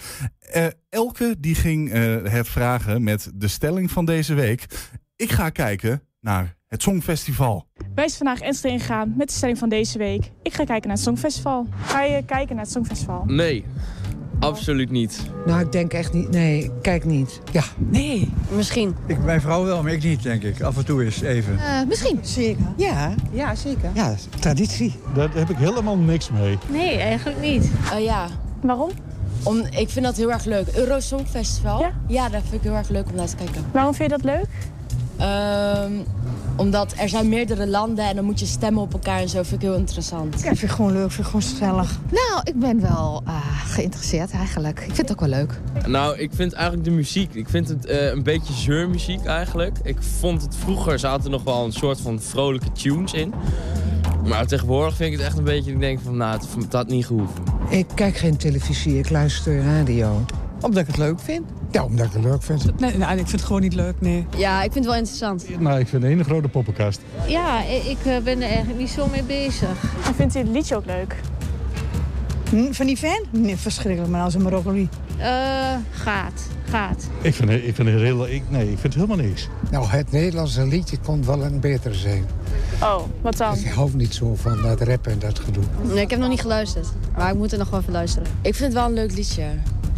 Uh, 0.56 0.66
Elke 0.90 1.36
die 1.40 1.56
ging 1.56 1.92
het 2.30 2.48
vragen 2.48 3.04
met 3.04 3.32
de 3.36 3.48
stelling 3.48 3.92
van 3.92 4.06
deze 4.06 4.34
week. 4.34 4.66
Ik 5.16 5.32
ga 5.32 5.50
kijken 5.50 6.02
naar 6.20 6.56
het 6.68 6.82
Songfestival. 6.82 7.68
Wij 7.96 8.08
zijn 8.08 8.18
vandaag 8.18 8.40
Enschede 8.40 8.74
ingegaan 8.74 9.14
met 9.18 9.28
de 9.28 9.34
stelling 9.34 9.58
van 9.58 9.70
deze 9.70 9.98
week. 9.98 10.32
Ik 10.42 10.54
ga 10.54 10.64
kijken 10.64 10.88
naar 10.88 10.98
het 10.98 11.06
Songfestival. 11.06 11.68
Ga 11.82 12.04
je 12.04 12.26
kijken 12.26 12.56
naar 12.56 12.64
het 12.64 12.74
Songfestival? 12.74 13.24
Nee. 13.26 13.66
Absoluut 14.40 14.92
niet. 14.92 15.20
Nou, 15.46 15.62
ik 15.62 15.72
denk 15.72 15.94
echt 15.94 16.14
niet. 16.14 16.30
Nee, 16.30 16.72
kijk 16.82 17.06
niet. 17.06 17.42
Ja. 17.52 17.64
Nee. 17.78 18.30
Misschien. 18.56 18.96
Ik, 19.06 19.24
mijn 19.24 19.42
vrouw 19.42 19.64
wel, 19.64 19.84
maar 19.84 19.92
ik 19.92 20.04
niet, 20.04 20.24
denk 20.24 20.44
ik. 20.44 20.62
Af 20.62 20.78
en 20.78 20.86
toe 20.86 21.04
eens 21.04 21.22
even. 21.22 21.54
Uh, 21.54 21.88
misschien. 21.88 22.20
Zeker. 22.22 22.66
Ja. 22.78 23.14
Ja, 23.32 23.56
zeker. 23.56 23.90
Ja, 23.94 24.16
traditie. 24.40 24.96
Daar 25.16 25.30
heb 25.34 25.50
ik 25.50 25.58
helemaal 25.58 25.98
niks 25.98 26.30
mee. 26.30 26.58
Nee, 26.72 26.98
eigenlijk 26.98 27.42
niet. 27.42 27.72
Uh, 27.94 28.04
ja. 28.04 28.28
Waarom? 28.62 28.90
Om, 29.44 29.58
ik 29.70 29.90
vind 29.90 30.06
dat 30.06 30.18
heel 30.18 30.32
erg 30.32 30.46
leuk. 30.46 30.68
Eurosong 30.76 31.28
Festival? 31.28 31.80
Ja? 31.80 31.92
Ja, 32.08 32.30
dat 32.30 32.42
vind 32.42 32.54
ik 32.54 32.62
heel 32.62 32.76
erg 32.76 32.90
leuk 32.90 33.10
om 33.10 33.16
naar 33.16 33.28
te 33.28 33.36
kijken. 33.36 33.66
Waarom 33.72 33.94
vind 33.94 34.12
je 34.12 34.18
dat 34.18 34.26
leuk? 34.26 34.48
Ehm, 35.18 35.92
omdat 36.56 36.94
er 36.98 37.10
zijn 37.10 37.30
meerdere 37.30 37.68
landen 37.68 38.06
en 38.06 38.16
dan 38.16 38.26
moet 38.26 38.40
je 38.40 38.46
stemmen 38.46 38.82
op 38.82 38.94
elkaar 38.94 39.20
en 39.20 39.30
zo. 39.30 39.44
Vind 39.44 39.62
ik 39.62 39.68
heel 39.68 39.78
interessant. 39.78 40.34
Ja, 40.34 40.40
vind 40.40 40.62
ik 40.62 40.70
gewoon 40.70 40.92
leuk, 40.92 41.12
vind 41.12 41.20
ik 41.20 41.26
gewoon 41.26 41.42
gezellig. 41.42 42.00
Nou, 42.10 42.42
ik 42.44 42.60
ben 42.60 42.82
wel 42.82 43.22
eh, 43.26 43.34
geïnteresseerd 43.66 44.32
eigenlijk. 44.32 44.80
Ik 44.80 44.86
vind 44.86 44.98
het 44.98 45.12
ook 45.12 45.20
wel 45.20 45.30
leuk. 45.30 45.60
Nou, 45.86 46.18
ik 46.18 46.32
vind 46.34 46.54
eigenlijk 46.54 46.84
de 46.84 46.92
muziek, 46.92 47.34
ik 47.34 47.50
vind 47.50 47.68
het 47.68 47.86
eh, 47.86 48.08
een 48.08 48.24
beetje 48.24 48.54
zeurmuziek 48.54 49.26
eigenlijk. 49.26 49.78
Ik 49.84 49.98
vond 50.20 50.42
het 50.42 50.56
vroeger 50.56 51.00
zaten 51.00 51.32
nog 51.32 51.44
wel 51.44 51.66
een 51.66 51.74
soort 51.74 52.02
van 52.02 52.22
vrolijke 52.22 52.72
tunes 52.72 53.14
in. 53.14 53.34
Maar 54.26 54.48
tegenwoordig 54.48 54.96
vind 54.96 55.12
ik 55.12 55.18
het 55.18 55.28
echt 55.28 55.38
een 55.38 55.44
beetje, 55.44 55.72
ik 55.72 55.80
denk 55.80 56.00
van, 56.04 56.18
nou, 56.18 56.40
het, 56.40 56.48
het 56.64 56.74
had 56.74 56.88
niet 56.88 57.06
gehoeven. 57.06 57.44
Ik 57.70 57.88
kijk 57.94 58.18
geen 58.18 58.38
televisie, 58.38 58.98
ik 58.98 59.10
luister 59.10 59.64
radio. 59.64 60.26
Omdat 60.62 60.82
ik 60.82 60.88
het 60.88 60.98
leuk 60.98 61.20
vind. 61.20 61.46
Ja, 61.72 61.84
omdat 61.84 62.06
ik 62.06 62.12
het 62.14 62.24
leuk 62.24 62.44
vind. 62.44 62.80
Nee, 62.80 62.98
nou, 62.98 63.12
ik 63.12 63.18
vind 63.18 63.32
het 63.32 63.42
gewoon 63.44 63.62
niet 63.62 63.74
leuk, 63.74 63.94
nee. 64.00 64.26
Ja, 64.38 64.56
ik 64.64 64.72
vind 64.72 64.76
het 64.76 64.86
wel 64.86 64.96
interessant. 64.96 65.60
Nou, 65.60 65.80
ik 65.80 65.88
vind 65.88 65.92
het 65.92 66.12
een 66.12 66.18
hele 66.18 66.24
grote 66.24 66.48
poppenkast. 66.48 67.00
Ja, 67.28 67.64
ik 67.64 67.98
eh, 68.06 68.18
ben 68.24 68.42
er 68.42 68.48
eigenlijk 68.50 68.80
niet 68.80 68.90
zo 68.90 69.08
mee 69.12 69.24
bezig. 69.24 69.70
En 70.08 70.16
vindt 70.16 70.36
u 70.36 70.40
het 70.40 70.48
liedje 70.48 70.76
ook 70.76 70.86
leuk? 70.86 71.16
Hm, 72.50 72.72
van 72.72 72.86
die 72.86 72.98
fan? 72.98 73.22
Nee, 73.32 73.56
verschrikkelijk, 73.56 74.12
maar 74.12 74.22
als 74.24 74.34
een 74.34 74.44
broccoli. 74.44 74.90
Eh, 75.18 75.28
gaat, 75.92 76.42
gaat. 76.70 77.08
Ik 77.22 77.34
vind, 77.34 77.50
het- 77.50 77.64
ik 77.64 77.76
vind 77.76 77.88
het 77.90 78.00
heel... 78.02 78.28
Ik, 78.28 78.44
nee, 78.50 78.62
ik 78.72 78.78
vind 78.80 78.94
het 78.94 79.04
helemaal 79.04 79.26
niks. 79.26 79.48
Nou, 79.72 79.88
het 79.88 80.12
Nederlandse 80.12 80.66
liedje 80.68 80.98
kon 81.06 81.26
wel 81.26 81.44
een 81.44 81.60
beter 81.60 81.96
zijn. 81.96 82.26
Oh, 82.82 83.00
wat 83.22 83.38
dan? 83.38 83.56
Ik 83.56 83.66
hou 83.68 83.90
niet 83.94 84.14
zo 84.14 84.36
van 84.36 84.62
dat 84.62 84.82
rap 84.82 85.08
en 85.08 85.20
dat 85.20 85.40
gedoe. 85.40 85.64
Nee, 85.84 86.02
ik 86.02 86.10
heb 86.10 86.20
nog 86.20 86.30
niet 86.30 86.42
geluisterd. 86.42 86.88
Maar 87.18 87.32
ik 87.32 87.38
moet 87.38 87.52
er 87.52 87.58
nog 87.58 87.70
wel 87.70 87.80
even 87.80 87.92
luisteren. 87.94 88.28
Ik 88.42 88.56
vind 88.56 88.74
het 88.74 88.74
wel 88.74 88.86
een 88.86 88.94
leuk 88.94 89.12
liedje. 89.16 89.44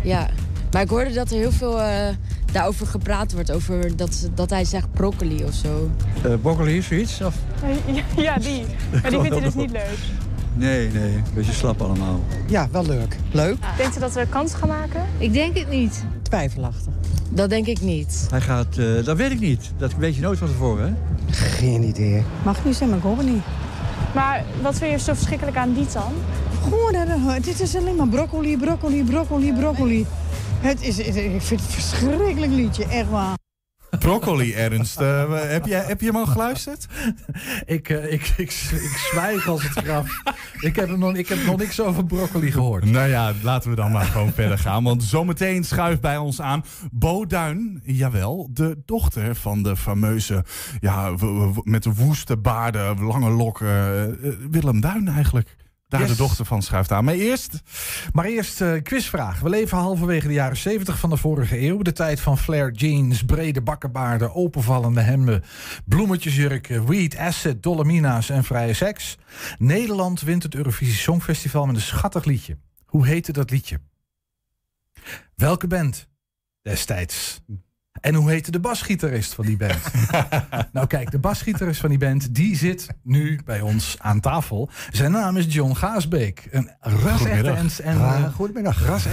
Ja. 0.04 0.28
Maar 0.72 0.82
ik 0.82 0.90
hoorde 0.90 1.14
dat 1.14 1.32
er 1.32 1.38
heel 1.38 1.52
veel 1.52 1.82
eh, 1.82 2.08
daarover 2.52 2.88
gepraat 2.88 3.34
wordt. 3.34 3.52
Over 3.52 3.96
dat, 3.96 4.30
dat 4.36 4.50
hij 4.50 4.66
zegt 4.66 4.92
broccoli 4.94 5.44
of 5.44 5.54
zo. 5.54 5.90
Eh 6.24 6.32
broccoli, 6.42 6.82
zoiets? 6.82 7.22
Of? 7.22 7.36
Ja, 7.88 8.02
ja, 8.24 8.38
die. 8.38 8.66
Maar 9.02 9.10
die 9.12 9.20
vindt 9.22 9.38
u 9.38 9.42
dus 9.42 9.54
niet 9.54 9.72
leuk. 9.72 9.98
Nee, 10.54 10.90
nee, 10.92 11.14
een 11.14 11.24
beetje 11.34 11.54
slap 11.54 11.82
allemaal. 11.82 12.20
Ja, 12.48 12.68
wel 12.72 12.86
leuk. 12.86 13.16
Leuk? 13.32 13.56
Denkt 13.78 13.98
u 13.98 14.00
dat 14.00 14.14
we 14.14 14.26
kans 14.30 14.54
gaan 14.54 14.68
maken? 14.68 15.06
Ik 15.18 15.34
denk 15.34 15.58
het 15.58 15.70
niet. 15.70 16.04
Twijfelachtig. 16.22 16.94
Dat 17.30 17.50
denk 17.50 17.66
ik 17.68 17.82
niet. 17.82 18.28
Hij 18.30 18.42
gaat, 18.42 18.78
eh, 18.78 19.04
dat 19.04 19.18
weet 19.18 19.32
ik 19.32 19.40
niet. 19.40 19.72
Dat 19.78 19.94
weet 19.98 20.16
je 20.16 20.22
nooit 20.22 20.40
van 20.40 20.48
tevoren, 20.48 20.86
hè? 20.86 20.94
Geen 21.36 21.84
idee. 21.84 22.24
Mag 22.44 22.66
niet 22.66 22.76
zijn, 22.76 22.90
maar 22.90 22.98
ik 22.98 23.04
hoop 23.04 23.18
het 23.18 23.28
niet. 23.28 23.44
Maar 24.14 24.44
wat 24.62 24.78
vind 24.78 24.92
je 24.92 24.98
zo 25.06 25.14
verschrikkelijk 25.14 25.58
aan 25.58 25.74
die 25.74 25.86
dan? 25.94 26.14
Gewoon, 26.64 27.08
dat- 27.08 27.44
dit 27.44 27.60
is 27.62 27.76
alleen 27.76 27.96
maar 27.96 28.08
broccoli, 28.08 28.58
broccoli, 28.58 29.04
broccoli, 29.04 29.54
broccoli. 29.54 30.06
Het 30.62 30.82
is, 30.82 30.98
het- 30.98 31.16
ik 31.16 31.42
vind 31.42 31.50
het 31.62 31.70
een 31.70 31.82
verschrikkelijk 31.82 32.52
liedje, 32.52 32.86
echt 32.86 33.10
waar. 33.10 33.38
Broccoli, 34.00 34.54
Ernst. 34.54 35.00
Eh, 35.00 35.34
heb, 35.50 35.66
je, 35.66 35.74
heb 35.74 36.00
je 36.02 36.06
hem 36.06 36.16
al 36.16 36.26
geluisterd? 36.26 36.86
Ik, 37.66 37.90
eh, 37.90 38.12
ik, 38.14 38.34
ik, 38.38 38.38
ik 38.38 38.52
zwijg 39.12 39.48
als 39.48 39.64
het 39.64 39.72
graf. 39.86 40.22
Ik 40.60 40.76
heb, 40.76 40.98
nog, 40.98 41.16
ik 41.16 41.28
heb 41.28 41.46
nog 41.46 41.58
niks 41.58 41.82
over 41.82 42.06
broccoli 42.06 42.52
gehoord. 42.52 42.86
Nou 42.86 43.08
ja, 43.10 43.34
laten 43.44 43.70
we 43.70 43.76
dan 43.76 43.92
maar 43.92 44.06
gewoon 44.06 44.32
verder 44.34 44.58
gaan. 44.58 44.84
Want 44.84 45.04
zometeen 45.04 45.64
schuift 45.64 46.02
bij 46.02 46.18
ons 46.18 46.42
aan 46.42 46.64
Bo 46.92 47.26
Duin. 47.26 47.82
Jawel, 47.84 48.50
de 48.52 48.78
dochter 48.86 49.36
van 49.36 49.64
de 49.64 49.76
fameuze... 49.78 50.46
Ja, 50.80 51.14
met 51.64 51.84
de 51.84 51.94
woeste 51.94 52.38
baarden, 52.38 53.04
lange 53.04 53.30
lokken. 53.30 53.68
eh, 54.24 54.30
Willem 54.52 54.82
Duin 54.82 55.08
eigenlijk. 55.08 55.56
Daar 55.90 56.00
Yes. 56.02 56.10
de 56.10 56.16
dochter 56.16 56.46
van 56.46 56.62
schuift 56.62 56.92
aan. 56.92 57.04
Maar 57.04 57.14
eerst... 57.14 57.62
Maar 58.14 58.26
eerst 58.26 58.62
eh 58.62 58.82
quizvraag. 58.84 59.40
We 59.40 59.50
leven 59.50 59.78
halverwege 59.78 60.28
de 60.28 60.34
jaren 60.34 60.58
70 60.58 61.00
van 61.00 61.10
de 61.10 61.18
vorige 61.18 61.60
eeuw. 61.62 61.82
De 61.82 61.92
tijd 61.92 62.20
van 62.20 62.38
flare 62.38 62.72
jeans, 62.72 63.24
brede 63.24 63.62
bakkenbaarden, 63.62 64.36
openvallende 64.36 65.02
hemden, 65.02 65.44
bloemetjesjurken, 65.86 66.86
weed, 66.88 67.18
acid, 67.18 67.64
dolomina's 67.64 68.30
en 68.30 68.44
vrije 68.44 68.74
seks. 68.74 69.18
Nederland 69.58 70.22
wint 70.22 70.44
het 70.44 70.56
Eurovisie 70.56 70.96
Songfestival 70.96 71.66
met 71.66 71.76
een 71.76 71.82
schattig 71.82 72.26
liedje. 72.26 72.58
Hoe 72.86 73.08
heette 73.08 73.32
dat 73.32 73.50
liedje? 73.52 73.80
Welke 75.36 75.68
band 75.68 76.08
destijds? 76.62 77.42
En 78.02 78.16
hoe 78.16 78.30
heette 78.30 78.52
de 78.52 78.60
basgitarist 78.60 79.34
van 79.34 79.46
die 79.46 79.58
band? 79.58 79.82
nou 80.74 80.88
kijk, 80.88 81.12
de 81.12 81.20
basgitarist 81.20 81.80
van 81.80 81.90
die 81.90 81.98
band, 81.98 82.36
die 82.36 82.56
zit 82.56 82.88
nu 83.04 83.40
bij 83.46 83.62
ons 83.62 83.96
aan 84.00 84.20
tafel. 84.20 84.70
Zijn 84.92 85.12
naam 85.12 85.38
is 85.38 85.54
John 85.54 85.74
Gaasbeek. 85.74 86.48
Een 86.52 86.70
ras-echte. 86.80 87.52
Ens 87.52 87.82
en... 87.82 87.98
Eh, 87.98 88.34
goedemiddag. 88.34 88.84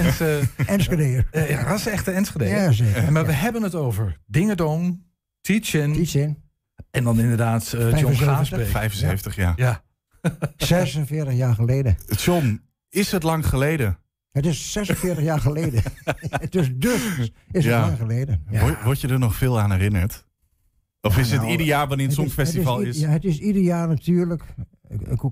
Enschedeer. 0.66 1.26
Eh, 1.30 1.50
ja, 1.50 1.62
ras-echte 1.62 2.10
Enschede. 2.10 2.44
Ja, 2.44 2.72
zeker. 2.72 3.04
En 3.04 3.12
Maar 3.12 3.26
we 3.26 3.32
hebben 3.32 3.62
het 3.62 3.74
over 3.74 4.16
Dingedong, 4.26 5.04
Teach-in. 5.40 5.92
Teach-in. 5.92 6.42
En 6.90 7.04
dan 7.04 7.20
inderdaad 7.20 7.72
eh, 7.72 7.80
John 7.80 8.14
75. 8.14 8.18
Gaasbeek. 8.18 8.66
75, 8.66 9.36
ja. 9.36 9.52
Ja. 9.56 9.82
46 10.56 11.34
jaar 11.34 11.54
geleden. 11.54 11.96
John, 12.16 12.62
is 12.88 13.12
het 13.12 13.22
lang 13.22 13.46
geleden? 13.46 13.98
Het 14.36 14.46
is 14.46 14.72
46 14.72 15.24
jaar 15.24 15.40
geleden. 15.40 15.82
dus 16.50 16.70
dus 16.76 17.32
is 17.50 17.64
het 17.64 17.74
lang 17.74 17.96
geleden. 17.96 18.44
Word, 18.50 18.82
word 18.82 19.00
je 19.00 19.08
er 19.08 19.18
nog 19.18 19.34
veel 19.34 19.60
aan 19.60 19.70
herinnerd? 19.72 20.26
Of 21.00 21.14
Ja, 21.14 21.20
is 21.20 21.30
het 21.30 21.40
nou, 21.40 21.50
ieder 21.52 21.66
jaar 21.66 21.88
wanneer 21.88 22.06
het 22.06 22.16
het 22.16 22.26
is- 22.26 22.32
Songfestival 22.32 22.78
het 22.78 22.86
is? 22.88 22.96
is? 22.96 23.02
Ja, 23.02 23.08
het 23.08 23.24
is 23.24 23.38
ieder 23.38 23.62
jaar 23.62 23.88
natuurlijk. 23.88 24.42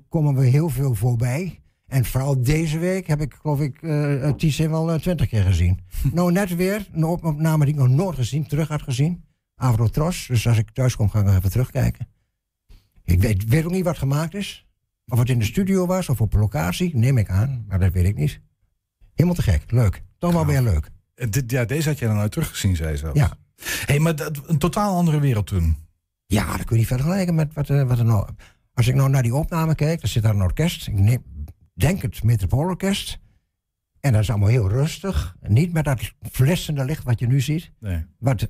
komen 0.08 0.34
we 0.34 0.46
heel 0.46 0.68
veel 0.68 0.94
voorbij. 0.94 1.62
En 1.86 2.04
vooral 2.04 2.42
deze 2.42 2.78
week 2.78 3.06
heb 3.06 3.20
ik, 3.20 3.34
geloof 3.40 3.60
ik, 3.60 3.82
eh 3.82 4.30
Tizin 4.30 4.70
wel 4.70 4.92
eh, 4.92 4.98
twintig 5.00 5.28
keer 5.28 5.42
gezien. 5.42 5.80
nou, 6.12 6.32
net 6.32 6.56
weer 6.56 6.88
een 6.92 7.04
op- 7.04 7.24
opname 7.24 7.64
die 7.64 7.74
ik 7.74 7.80
nog 7.80 7.88
nooit 7.88 8.16
gezien, 8.16 8.46
terug 8.46 8.68
had 8.68 8.82
gezien. 8.82 9.24
Avrotros. 9.54 10.26
Dus 10.26 10.46
als 10.46 10.58
ik 10.58 10.70
thuis 10.70 10.96
kom, 10.96 11.10
ga 11.10 11.18
ik 11.18 11.24
nog 11.24 11.36
even 11.36 11.50
terugkijken. 11.50 12.08
Ik 13.04 13.20
weet, 13.20 13.44
weet 13.44 13.64
ook 13.64 13.70
niet 13.70 13.84
wat 13.84 13.98
gemaakt 13.98 14.34
is. 14.34 14.66
Of 15.06 15.18
het 15.18 15.28
in 15.30 15.38
de 15.38 15.44
studio 15.44 15.86
was 15.86 16.08
of 16.08 16.20
op 16.20 16.32
locatie, 16.32 16.96
neem 16.96 17.18
ik 17.18 17.28
aan. 17.30 17.64
Maar 17.68 17.78
dat 17.78 17.92
weet 17.92 18.04
ik 18.04 18.16
niet. 18.16 18.40
Helemaal 19.14 19.34
te 19.36 19.42
gek. 19.42 19.70
Leuk. 19.70 20.02
Toch 20.18 20.32
wel 20.32 20.46
weer 20.46 20.62
leuk. 20.62 20.90
Eh, 21.14 21.30
dit- 21.30 21.50
Ja, 21.50 21.64
deze 21.64 21.88
had 21.88 21.98
je 21.98 22.06
dan 22.06 22.18
uit 22.18 22.32
teruggezien, 22.32 22.76
zei 22.76 22.96
zelfs. 22.96 23.18
Ja. 23.18 23.36
hey, 23.86 23.98
maar 23.98 24.16
dat, 24.16 24.48
een 24.48 24.58
totaal 24.58 24.96
andere 24.96 25.20
wereld 25.20 25.46
toen. 25.46 25.76
Ja, 26.26 26.46
dat 26.56 26.56
kun 26.66 26.66
je 26.76 26.76
niet 26.76 26.86
vergelijken 26.86 27.34
met 27.34 27.52
wat, 27.54 27.70
eh, 27.70 27.82
wat 27.82 27.98
er 27.98 28.04
nou... 28.04 28.28
Als 28.74 28.88
ik 28.88 28.94
nou 28.94 29.10
naar 29.10 29.22
die 29.22 29.34
opname 29.34 29.74
kijk, 29.74 30.00
dan 30.00 30.08
zit 30.10 30.22
daar 30.22 30.34
een 30.34 30.42
orkest. 30.42 30.86
Ik 30.86 30.94
neem, 30.94 31.22
denk 31.74 32.02
het 32.02 32.22
Metropoolorkest. 32.22 33.18
En 34.00 34.12
dat 34.12 34.22
is 34.22 34.30
allemaal 34.30 34.48
heel 34.48 34.68
rustig. 34.68 35.36
Niet 35.40 35.72
met 35.72 35.84
dat 35.84 36.12
flitsende 36.30 36.84
licht 36.84 37.04
wat 37.04 37.18
je 37.18 37.26
nu 37.26 37.40
ziet. 37.40 37.70
Nee. 37.80 38.06
Wat 38.18 38.46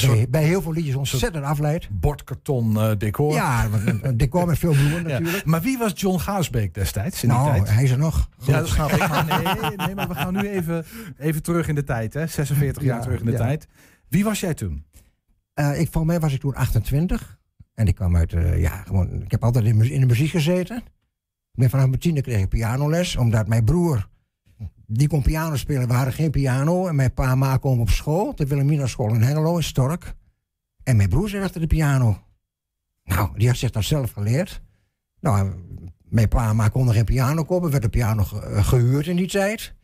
bij, 0.00 0.26
bij 0.30 0.44
heel 0.44 0.62
veel 0.62 0.72
liedjes 0.72 0.94
ontzettend 0.94 1.44
afleidt. 1.44 1.88
Bordkarton 1.90 2.76
eh, 2.80 2.90
decor. 2.98 3.32
Ja, 3.32 3.68
een, 4.02 4.16
decor 4.16 4.46
met 4.46 4.58
veel 4.58 4.72
bloemen 4.72 5.02
Ja. 5.08 5.18
natuurlijk. 5.18 5.44
Maar 5.44 5.60
wie 5.60 5.78
was 5.78 5.92
John 5.94 6.18
Gaasbeek 6.18 6.74
destijds 6.74 7.22
in 7.22 7.28
die 7.28 7.38
Nou, 7.38 7.50
tijd? 7.52 7.70
hij 7.74 7.82
is 7.82 7.90
er 7.90 7.98
nog. 7.98 8.28
Ja, 8.38 8.58
dat 8.58 8.68
snap 8.68 8.90
ik. 8.90 9.08
Maar 9.08 9.24
nee, 9.24 9.76
nee, 9.86 9.94
maar 9.94 10.08
we 10.08 10.14
gaan 10.14 10.32
nu 10.34 10.48
even, 10.48 10.84
even 11.18 11.42
terug 11.42 11.68
in 11.68 11.74
de 11.74 11.84
tijd. 11.84 12.14
Hè? 12.14 12.26
46 12.26 12.82
jaar 12.82 12.96
Ja, 12.96 13.02
terug 13.02 13.18
in 13.20 13.26
de 13.26 13.32
ja. 13.32 13.38
tijd. 13.38 13.66
Wie 14.08 14.24
was 14.24 14.40
jij 14.40 14.54
toen? 14.54 14.84
Eh, 15.54 15.70
ik, 15.80 15.88
volgens 15.90 16.04
mij 16.12 16.20
was 16.20 16.32
ik 16.32 16.40
toen 16.40 16.54
28. 16.54 17.38
En 17.74 17.86
ik 17.86 17.94
kwam 17.94 18.16
uit, 18.16 18.32
eh, 18.32 18.60
ja, 18.60 18.82
gewoon, 18.86 19.22
ik 19.22 19.30
heb 19.30 19.44
altijd 19.44 19.64
in, 19.64 19.90
in 19.90 20.00
de 20.00 20.06
muziek 20.06 20.30
gezeten. 20.30 20.76
Ik 20.76 21.58
ben 21.58 21.70
vanaf 21.70 21.86
mijn 21.86 22.00
tiende 22.00 22.20
kreeg 22.20 22.40
ik 22.40 22.48
pianoles, 22.48 23.16
omdat 23.16 23.48
mijn 23.48 23.64
broer, 23.64 24.08
die 24.92 25.08
kon 25.08 25.22
piano 25.22 25.56
spelen, 25.56 25.88
we 25.88 25.94
hadden 25.94 26.14
geen 26.14 26.30
piano. 26.30 26.86
En 26.86 26.94
mijn 26.96 27.14
pa 27.14 27.34
ma 27.34 27.56
komen 27.56 27.80
op 27.80 27.90
school, 27.90 28.34
de 28.34 28.46
Wilhelmina 28.46 28.86
school 28.86 29.14
in 29.14 29.22
Hengelo, 29.22 29.56
in 29.56 29.62
Stork. 29.62 30.14
En 30.82 30.96
mijn 30.96 31.08
broer 31.08 31.28
zit 31.28 31.42
achter 31.42 31.60
de 31.60 31.66
piano. 31.66 32.22
Nou, 33.04 33.30
die 33.38 33.48
had 33.48 33.56
zich 33.56 33.70
dat 33.70 33.84
zelf 33.84 34.10
geleerd. 34.12 34.62
Nou, 35.20 35.52
mijn 36.08 36.28
pa 36.28 36.48
en 36.48 36.56
ma 36.56 36.68
konden 36.68 36.94
geen 36.94 37.04
piano 37.04 37.42
kopen, 37.44 37.70
werd 37.70 37.82
de 37.82 37.88
piano 37.88 38.24
ge- 38.24 38.40
eh, 38.40 38.64
gehuurd 38.66 39.06
in 39.06 39.16
die 39.16 39.28
tijd. 39.28 39.74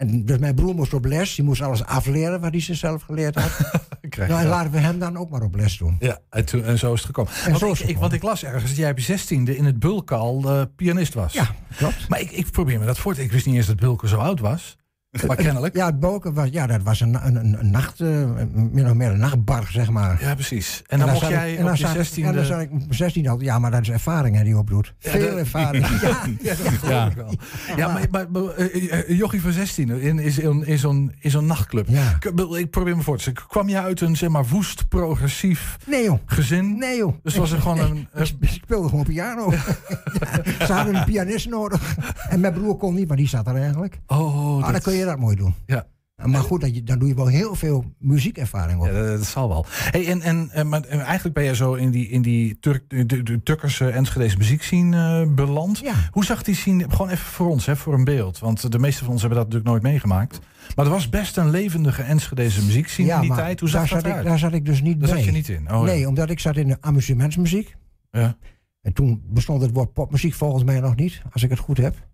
En 0.00 0.24
dus 0.24 0.38
mijn 0.38 0.54
broer 0.54 0.74
moest 0.74 0.94
op 0.94 1.04
les, 1.04 1.34
die 1.34 1.44
moest 1.44 1.62
alles 1.62 1.84
afleren 1.84 2.40
wat 2.40 2.50
hij 2.50 2.60
zichzelf 2.60 3.02
geleerd 3.02 3.34
had. 3.34 3.50
Nou, 4.16 4.40
en 4.40 4.46
laten 4.46 4.70
we 4.70 4.78
hem 4.78 4.98
dan 4.98 5.16
ook 5.16 5.30
maar 5.30 5.42
op 5.42 5.54
les 5.54 5.78
doen. 5.78 5.96
Ja, 6.00 6.18
en, 6.30 6.44
toen, 6.44 6.64
en 6.64 6.78
zo 6.78 6.92
is 6.92 6.98
het 6.98 7.06
gekomen. 7.06 7.32
En 7.32 7.58
Want, 7.58 7.78
zo 7.78 7.86
ik, 7.86 7.98
want 7.98 8.12
ik 8.12 8.22
las 8.22 8.44
ergens 8.44 8.64
dat 8.64 8.76
jij 8.76 8.90
op 8.90 8.98
je 8.98 9.04
zestiende 9.04 9.56
in 9.56 9.64
het 9.64 9.78
Bulkal 9.78 10.42
eh, 10.44 10.62
pianist 10.76 11.14
was. 11.14 11.32
Ja, 11.32 11.54
klopt. 11.76 12.08
Maar 12.08 12.20
ik, 12.20 12.30
ik 12.30 12.50
probeer 12.50 12.78
me 12.78 12.84
dat 12.84 12.98
voor 12.98 13.14
te... 13.14 13.22
Ik 13.22 13.32
wist 13.32 13.46
niet 13.46 13.54
eens 13.54 13.66
dat 13.66 13.76
Bulken 13.76 14.08
zo 14.08 14.16
oud 14.16 14.40
was. 14.40 14.76
Maar 15.26 15.36
kennelijk. 15.36 15.76
Ja, 15.76 15.86
het 15.86 16.00
Boken 16.00 16.34
was, 16.34 16.48
ja, 16.50 16.66
dat 16.66 16.82
was 16.82 17.00
een, 17.00 17.26
een, 17.26 17.36
een, 17.36 17.58
een 17.60 17.70
nacht, 17.70 18.00
eh, 18.00 18.08
min 18.52 18.86
of 18.88 18.94
meer 18.94 19.10
een 19.10 19.18
nachtbar, 19.18 19.68
zeg 19.70 19.90
maar. 19.90 20.22
Ja, 20.22 20.34
precies. 20.34 20.82
En 20.86 20.98
dan 20.98 21.08
mocht 21.08 21.20
zat 21.20 21.30
ik- 21.30 21.36
jij 21.36 21.56
en 21.56 21.62
dan 21.64 21.72
op 21.72 21.76
je 21.78 21.84
ik- 21.86 21.90
zestiende- 21.92 22.28
En 22.30 22.34
dan 22.36 22.44
zat 22.44 22.60
ik 22.60 22.70
op 22.72 22.78
mijn 22.78 22.94
zestiende 22.94 23.28
al, 23.30 23.40
ja, 23.40 23.58
maar 23.58 23.70
dat 23.70 23.80
is 23.80 23.88
ervaring 23.90 24.36
hè, 24.36 24.44
die 24.44 24.58
opdoet. 24.58 24.94
Ja, 24.98 25.10
Veel 25.10 25.28
dat- 25.28 25.38
ervaring. 25.38 25.86
ja, 26.00 26.18
Ja, 26.42 26.54
dat 26.54 26.72
geloof 26.72 27.08
ik 27.10 27.16
wel. 27.16 27.34
Ja, 27.76 27.92
maar, 27.92 28.06
maar, 28.10 28.26
maar, 28.30 28.42
eh, 28.54 28.92
eh, 28.98 29.18
Jochie 29.18 29.40
van 29.42 29.52
16 29.52 29.88
in, 30.00 30.18
is 30.18 30.38
in, 30.38 30.66
in 30.66 30.78
zo'n 30.78 31.14
in 31.18 31.30
zo'n 31.30 31.46
nachtclub. 31.46 31.88
Ja. 31.88 32.16
Ik, 32.20 32.56
ik 32.58 32.70
probeer 32.70 32.96
me 32.96 33.02
voor 33.02 33.16
te 33.16 33.22
stellen. 33.22 33.42
Kwam 33.48 33.68
je 33.68 33.80
uit 33.80 34.00
een 34.00 34.16
zeg 34.16 34.28
maar, 34.28 34.46
woest, 34.46 34.88
progressief 34.88 35.76
Nee, 35.86 36.04
joh. 36.04 36.18
gezin? 36.26 36.78
Nee, 36.78 36.96
joh. 36.96 37.14
Dus 37.22 37.36
was 37.36 37.50
er 37.50 37.60
gewoon 37.60 37.78
een... 37.78 38.08
Ik 38.14 38.48
speelde 38.48 38.88
gewoon 38.88 39.04
piano. 39.04 39.50
ja, 40.58 40.66
ze 40.66 40.72
hadden 40.72 40.94
een 40.94 41.04
pianist 41.04 41.48
nodig. 41.48 41.96
En 42.28 42.40
mijn 42.40 42.52
broer 42.52 42.76
kon 42.76 42.94
niet, 42.94 43.08
maar 43.08 43.16
die 43.16 43.28
zat 43.28 43.46
er 43.46 43.56
eigenlijk. 43.56 43.98
Oh, 44.06 44.38
Ah, 44.64 44.72
dan 44.72 44.80
kun 44.80 44.92
je 44.92 44.99
dat 45.04 45.18
mooi 45.18 45.36
doen. 45.36 45.54
Ja. 45.66 45.86
Maar 46.24 46.40
goed, 46.40 46.60
dat 46.60 46.74
je, 46.74 46.82
dan 46.82 46.98
doe 46.98 47.08
je 47.08 47.14
wel 47.14 47.26
heel 47.26 47.54
veel 47.54 47.84
muziekervaring 47.98 48.80
op. 48.80 48.86
Ja, 48.86 48.92
dat, 48.92 49.06
dat 49.18 49.26
zal 49.26 49.48
wel. 49.48 49.66
Hey, 49.68 50.06
en, 50.06 50.20
en, 50.20 50.50
en, 50.52 50.68
maar, 50.68 50.82
en 50.82 51.00
eigenlijk 51.00 51.34
ben 51.34 51.44
je 51.44 51.54
zo 51.54 51.74
in 51.74 51.90
die, 51.90 52.08
in 52.08 52.22
die 52.22 52.58
Turk, 52.58 52.84
de, 52.88 53.06
de, 53.06 53.22
de 53.22 53.42
Turkerse 53.42 53.90
Enschedeze 53.90 54.36
muziekscene 54.36 55.20
eh, 55.20 55.34
beland. 55.34 55.82
Hoe 56.10 56.24
zag 56.24 56.42
die 56.42 56.54
scene, 56.54 56.90
gewoon 56.90 57.08
even 57.08 57.24
voor 57.26 57.48
ons, 57.48 57.66
hè, 57.66 57.76
voor 57.76 57.94
een 57.94 58.04
beeld. 58.04 58.38
Want 58.38 58.72
de 58.72 58.78
meeste 58.78 59.04
van 59.04 59.12
ons 59.12 59.20
hebben 59.20 59.38
dat 59.38 59.46
natuurlijk 59.48 59.72
nooit 59.74 59.92
meegemaakt. 59.92 60.40
Maar 60.76 60.84
er 60.84 60.90
was 60.90 61.08
best 61.08 61.36
een 61.36 61.50
levendige 61.50 62.02
Enschedeze 62.02 62.64
muziekscene 62.64 63.12
in 63.12 63.20
die 63.20 63.34
tijd. 63.34 63.60
Hoe 63.60 63.68
zag 63.68 63.88
daar 63.88 64.02
dat 64.02 64.10
zat 64.10 64.20
ik? 64.20 64.26
Daar 64.26 64.38
zat 64.38 64.52
ik 64.52 64.64
dus 64.64 64.82
niet 64.82 65.00
Daar 65.00 65.08
bij. 65.08 65.18
zat 65.18 65.26
je 65.26 65.32
niet 65.32 65.48
in? 65.48 65.72
Oh, 65.72 65.82
nee, 65.82 65.98
ja. 65.98 66.08
omdat 66.08 66.30
ik 66.30 66.40
zat 66.40 66.56
in 66.56 66.68
de 66.68 66.76
amusementsmuziek. 66.80 67.76
Ja. 68.10 68.36
En 68.82 68.92
toen 68.92 69.22
bestond 69.26 69.62
het 69.62 69.72
woord 69.72 69.92
popmuziek 69.92 70.34
volgens 70.34 70.64
mij 70.64 70.80
nog 70.80 70.96
niet, 70.96 71.22
als 71.32 71.42
ik 71.42 71.50
het 71.50 71.58
goed 71.58 71.76
heb. 71.76 72.08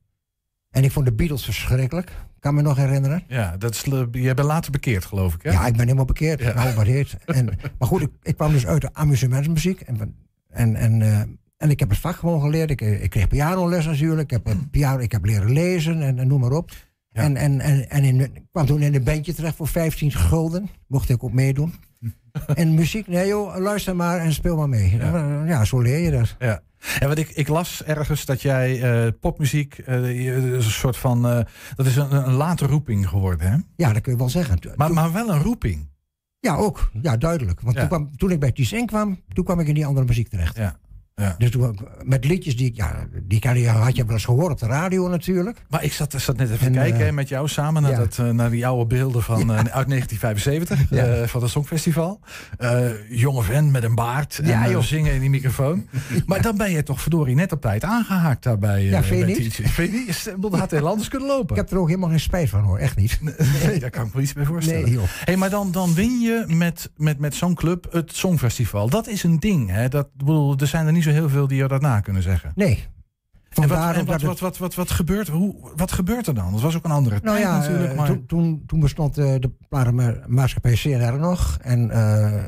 En 0.77 0.85
ik 0.85 0.93
vond 0.93 1.07
de 1.07 1.13
Beatles 1.13 1.45
verschrikkelijk. 1.45 2.13
Kan 2.41 2.55
me 2.55 2.63
nog 2.63 2.77
herinneren. 2.77 3.23
Ja, 3.29 3.57
dat 3.57 3.75
is, 3.75 3.85
jij 4.13 4.35
bent 4.35 4.49
later 4.49 4.73
bekeerd, 4.73 5.05
geloof 5.05 5.35
ik. 5.35 5.43
Hè? 5.43 5.51
Ja, 5.51 5.67
ik 5.67 5.73
ben 5.73 5.83
helemaal 5.83 6.05
bekeerd. 6.05 6.41
Ja. 6.41 6.55
Nou. 6.55 7.09
En, 7.25 7.47
maar 7.79 7.89
goed, 7.89 8.03
ik, 8.03 8.11
ik 8.23 8.37
kwam 8.37 8.53
dus 8.53 8.67
uit 8.67 8.81
de 8.81 8.89
amusementsmuziek. 8.93 9.81
En, 9.81 10.15
en, 10.49 10.77
en, 10.77 11.03
eh, 11.03 11.21
en 11.57 11.71
ik 11.71 11.81
heb 11.81 11.89
het 11.89 11.99
vak 11.99 12.17
gewoon 12.17 12.41
geleerd. 12.41 12.71
Ik, 12.71 12.81
eh, 12.81 13.03
ik 13.03 13.11
kreeg 13.11 13.29
pianoles 13.29 13.87
natuurlijk. 13.87 14.33
Ik 14.33 14.45
heb, 14.45 14.47
eh, 14.47 14.55
piano, 14.71 14.99
ik 14.99 15.13
heb 15.13 15.25
leren 15.25 15.53
lezen 15.53 16.03
en, 16.03 16.19
en 16.19 16.29
noem 16.29 16.41
maar 16.41 16.53
op. 16.53 16.71
En, 17.13 17.37
en, 17.37 17.61
en, 17.61 17.91
en 17.91 18.05
in, 18.05 18.21
ik 18.21 18.43
kwam 18.53 18.67
toen 18.67 18.83
in 18.83 18.95
een 18.95 19.05
bandje 19.05 19.35
terecht 19.35 19.57
voor 19.57 19.69
15 19.69 20.13
gulden. 20.13 20.69
Mocht 20.87 21.09
ik 21.09 21.25
ook 21.25 21.33
meedoen. 21.33 21.75
en 22.55 22.75
muziek, 22.75 23.07
nee 23.07 23.27
joh, 23.27 23.57
luister 23.57 23.97
maar 23.97 24.19
en 24.19 24.33
speel 24.33 24.57
maar 24.57 24.69
mee. 24.69 24.97
Ja, 25.47 25.65
zo 25.65 25.81
leer 25.81 25.99
je 25.99 26.11
dat. 26.11 26.37
Ja. 26.39 26.63
En 26.99 27.09
wat 27.09 27.19
ik, 27.19 27.29
ik 27.29 27.49
las 27.49 27.85
ergens 27.85 28.25
dat 28.25 28.43
jij 28.43 28.83
eh, 28.83 29.13
popmuziek, 29.21 29.79
eh, 29.79 30.11
is 30.57 30.65
een 30.65 30.71
soort 30.71 30.97
van, 30.97 31.29
eh, 31.29 31.41
dat 31.75 31.87
is 31.87 31.97
een, 31.97 32.13
een 32.13 32.33
late 32.33 32.67
roeping 32.67 33.09
geworden, 33.09 33.51
hè? 33.51 33.57
Ja, 33.77 33.93
dat 33.93 34.03
kun 34.03 34.13
je 34.13 34.19
wel 34.19 34.29
zeggen. 34.29 34.59
Maar, 34.77 34.93
maar 34.93 35.13
wel 35.13 35.31
een 35.31 35.43
roeping. 35.43 35.89
Ja, 36.41 36.57
ook. 36.57 36.91
Ja, 37.03 37.17
duidelijk. 37.17 37.61
Want 37.61 37.75
Ja. 37.75 37.81
Toen, 37.81 37.89
kwam, 37.89 38.17
toen 38.17 38.31
ik 38.31 38.41
bij 38.41 38.53
Ties 38.53 38.75
kwam, 38.85 39.21
toen 39.33 39.45
kwam 39.45 39.61
ik 39.61 39.67
in 39.69 39.75
die 39.75 39.87
andere 39.87 40.07
muziek 40.07 40.29
terecht. 40.29 40.57
Ja. 40.57 40.79
Ja. 41.23 41.35
Dus 41.39 41.51
toen, 41.51 41.79
met 42.03 42.25
liedjes 42.25 42.57
die 42.57 42.67
ik, 42.67 42.77
ja, 42.77 43.07
die 43.23 43.39
kan 43.41 43.59
je, 43.59 43.69
had 43.69 43.97
je 43.97 44.05
wel 44.05 44.13
eens 44.15 44.25
gehoord 44.25 44.53
op 44.53 44.59
de 44.59 44.67
radio 44.67 45.09
natuurlijk. 45.09 45.63
Maar 45.69 45.85
ik 45.85 45.93
zat, 45.93 46.15
zat 46.17 46.37
net 46.37 46.47
even 46.51 46.59
te 46.59 46.65
En, 46.67 46.73
kijken 46.73 47.07
eh, 47.07 47.13
met 47.13 47.29
jou 47.29 47.49
samen 47.49 47.83
naar, 47.83 47.91
ja. 47.91 47.97
dat, 47.99 48.19
eh, 48.19 48.31
naar 48.31 48.51
die 48.51 48.67
oude 48.67 48.87
beelden 48.87 49.23
van, 49.23 49.41
eh, 49.41 49.57
uit 49.57 49.89
1975 49.89 50.81
Ja. 50.91 51.05
eh, 51.07 51.27
van 51.29 51.43
het 51.43 51.51
Songfestival. 51.51 52.21
Jonge 53.09 53.43
vent 53.43 53.73
met 53.73 53.83
een 53.83 53.95
baard 53.95 54.39
en 54.39 54.71
joh. 54.71 54.83
zingen 54.83 55.13
in 55.15 55.21
die 55.21 55.31
microfoon. 55.31 55.87
Maar 56.27 56.43
dan 56.43 56.57
ben 56.57 56.71
je 56.71 56.83
toch 56.83 57.01
verdorie 57.01 57.35
net 57.35 57.53
op 57.53 57.61
tijd 57.61 57.85
aangehaakt 57.85 58.43
daarbij. 58.43 58.85
Ja, 58.85 59.03
vind 59.03 59.21
je 59.21 59.27
niet? 59.27 59.55
TJ. 59.55 59.63
Vind 59.69 59.93
je 59.93 59.99
niet? 60.07 60.21
Je 60.21 60.35
bedoel, 60.35 60.59
had 60.59 60.71
heel 60.71 60.89
anders 60.89 61.09
kunnen 61.09 61.29
lopen. 61.29 61.57
Ik 61.57 61.63
heb 61.63 61.71
er 61.71 61.79
ook 61.79 61.89
helemaal 61.89 62.09
geen 62.11 62.21
spijt 62.21 62.49
van 62.49 62.61
hoor, 62.63 62.79
echt 62.79 62.97
niet. 62.97 63.19
Nee, 63.67 63.79
daar 63.81 63.91
kan 63.91 64.07
ik 64.07 64.15
me 64.15 64.21
iets 64.23 64.33
bij 64.33 64.45
voorstellen. 64.45 64.83
Nee, 64.83 64.93
joh. 64.93 65.05
Hey, 65.25 65.37
maar 65.37 65.51
dan, 65.51 65.73
dan 65.73 65.95
win 65.95 66.21
je 66.21 66.45
met, 66.47 66.91
met, 66.97 67.19
met 67.19 67.35
zo'n 67.35 67.55
club 67.55 67.87
het 67.91 68.17
Songfestival. 68.17 68.89
Dat 68.89 69.07
is 69.07 69.23
een 69.23 69.39
ding. 69.41 69.71
Hè? 69.71 69.89
Dat, 69.89 70.09
bedoel, 70.17 70.57
er 70.57 70.67
zijn 70.67 70.87
er 70.87 70.93
niet 70.93 71.05
zo 71.07 71.19
heel 71.19 71.29
veel 71.29 71.47
die 71.47 71.63
je 71.63 71.69
dat 71.69 71.81
na 71.81 72.01
kunnen 72.01 72.23
zeggen. 72.23 72.53
Nee. 72.55 72.85
En 73.63 73.69
wat, 73.69 73.79
en 73.79 74.05
wat, 74.05 74.07
dat 74.07 74.23
wat, 74.23 74.39
wat, 74.39 74.59
wat, 74.59 74.75
wat, 74.75 74.91
gebeurt, 74.91 75.29
hoe, 75.29 75.55
wat 75.77 75.93
gebeurt 75.93 76.27
er 76.27 76.35
dan? 76.35 76.53
Dat 76.53 76.61
was 76.61 76.77
ook 76.77 76.85
een 76.85 76.91
andere 76.91 77.21
Nou 77.23 77.37
tijd 77.37 77.49
ja, 77.49 77.59
natuurlijk. 77.59 77.91
eh, 77.91 77.97
Maar... 77.97 78.07
toen, 78.07 78.27
toen, 78.27 78.63
toen 78.67 78.81
bestond 78.81 79.19
eh, 79.19 79.35
de 79.39 79.51
platenmaatschappij 79.69 80.75
CNR 80.75 81.19
nog. 81.19 81.59
En 81.61 81.91
eh, 81.91 82.45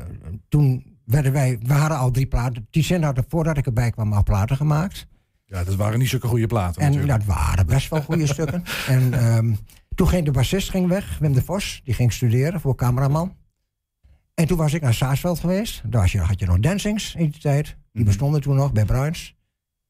toen 0.49 0.97
werden 1.05 1.31
wij, 1.31 1.59
we 1.63 1.73
hadden 1.73 1.97
al 1.97 2.11
drie 2.11 2.25
platen. 2.25 2.67
Ticen 2.69 3.03
had 3.03 3.17
er 3.17 3.23
voordat 3.27 3.57
ik 3.57 3.65
erbij 3.65 3.91
kwam 3.91 4.13
al 4.13 4.23
platen 4.23 4.57
gemaakt. 4.57 5.07
Ja, 5.45 5.63
dat 5.63 5.75
waren 5.75 5.99
niet 5.99 6.09
zulke 6.09 6.27
goede 6.27 6.47
platen 6.47 6.81
En 6.81 6.91
natuurlijk. 6.91 7.25
dat 7.25 7.35
waren 7.35 7.65
best 7.65 7.89
wel 7.89 8.01
goede 8.01 8.27
stukken. 8.33 8.63
En 8.87 9.13
ehm, 9.13 9.53
toen 9.95 10.07
ging 10.07 10.25
de 10.25 10.31
bassist 10.31 10.69
ging 10.69 10.87
weg, 10.87 11.17
Wim 11.19 11.33
de 11.33 11.43
Vos. 11.43 11.81
Die 11.83 11.93
ging 11.93 12.13
studeren 12.13 12.59
voor 12.59 12.75
cameraman. 12.75 13.35
En 14.33 14.47
toen 14.47 14.57
was 14.57 14.73
ik 14.73 14.81
naar 14.81 14.93
Saasveld 14.93 15.39
geweest. 15.39 15.81
Daar 15.85 16.01
had 16.01 16.11
je, 16.11 16.19
had 16.19 16.39
je 16.39 16.45
nog 16.45 16.59
dancings 16.59 17.15
in 17.15 17.29
die 17.29 17.41
tijd. 17.41 17.77
Die 17.93 18.05
bestonden 18.05 18.41
toen 18.41 18.55
nog 18.55 18.71
bij 18.71 18.85
Bruins. 18.85 19.35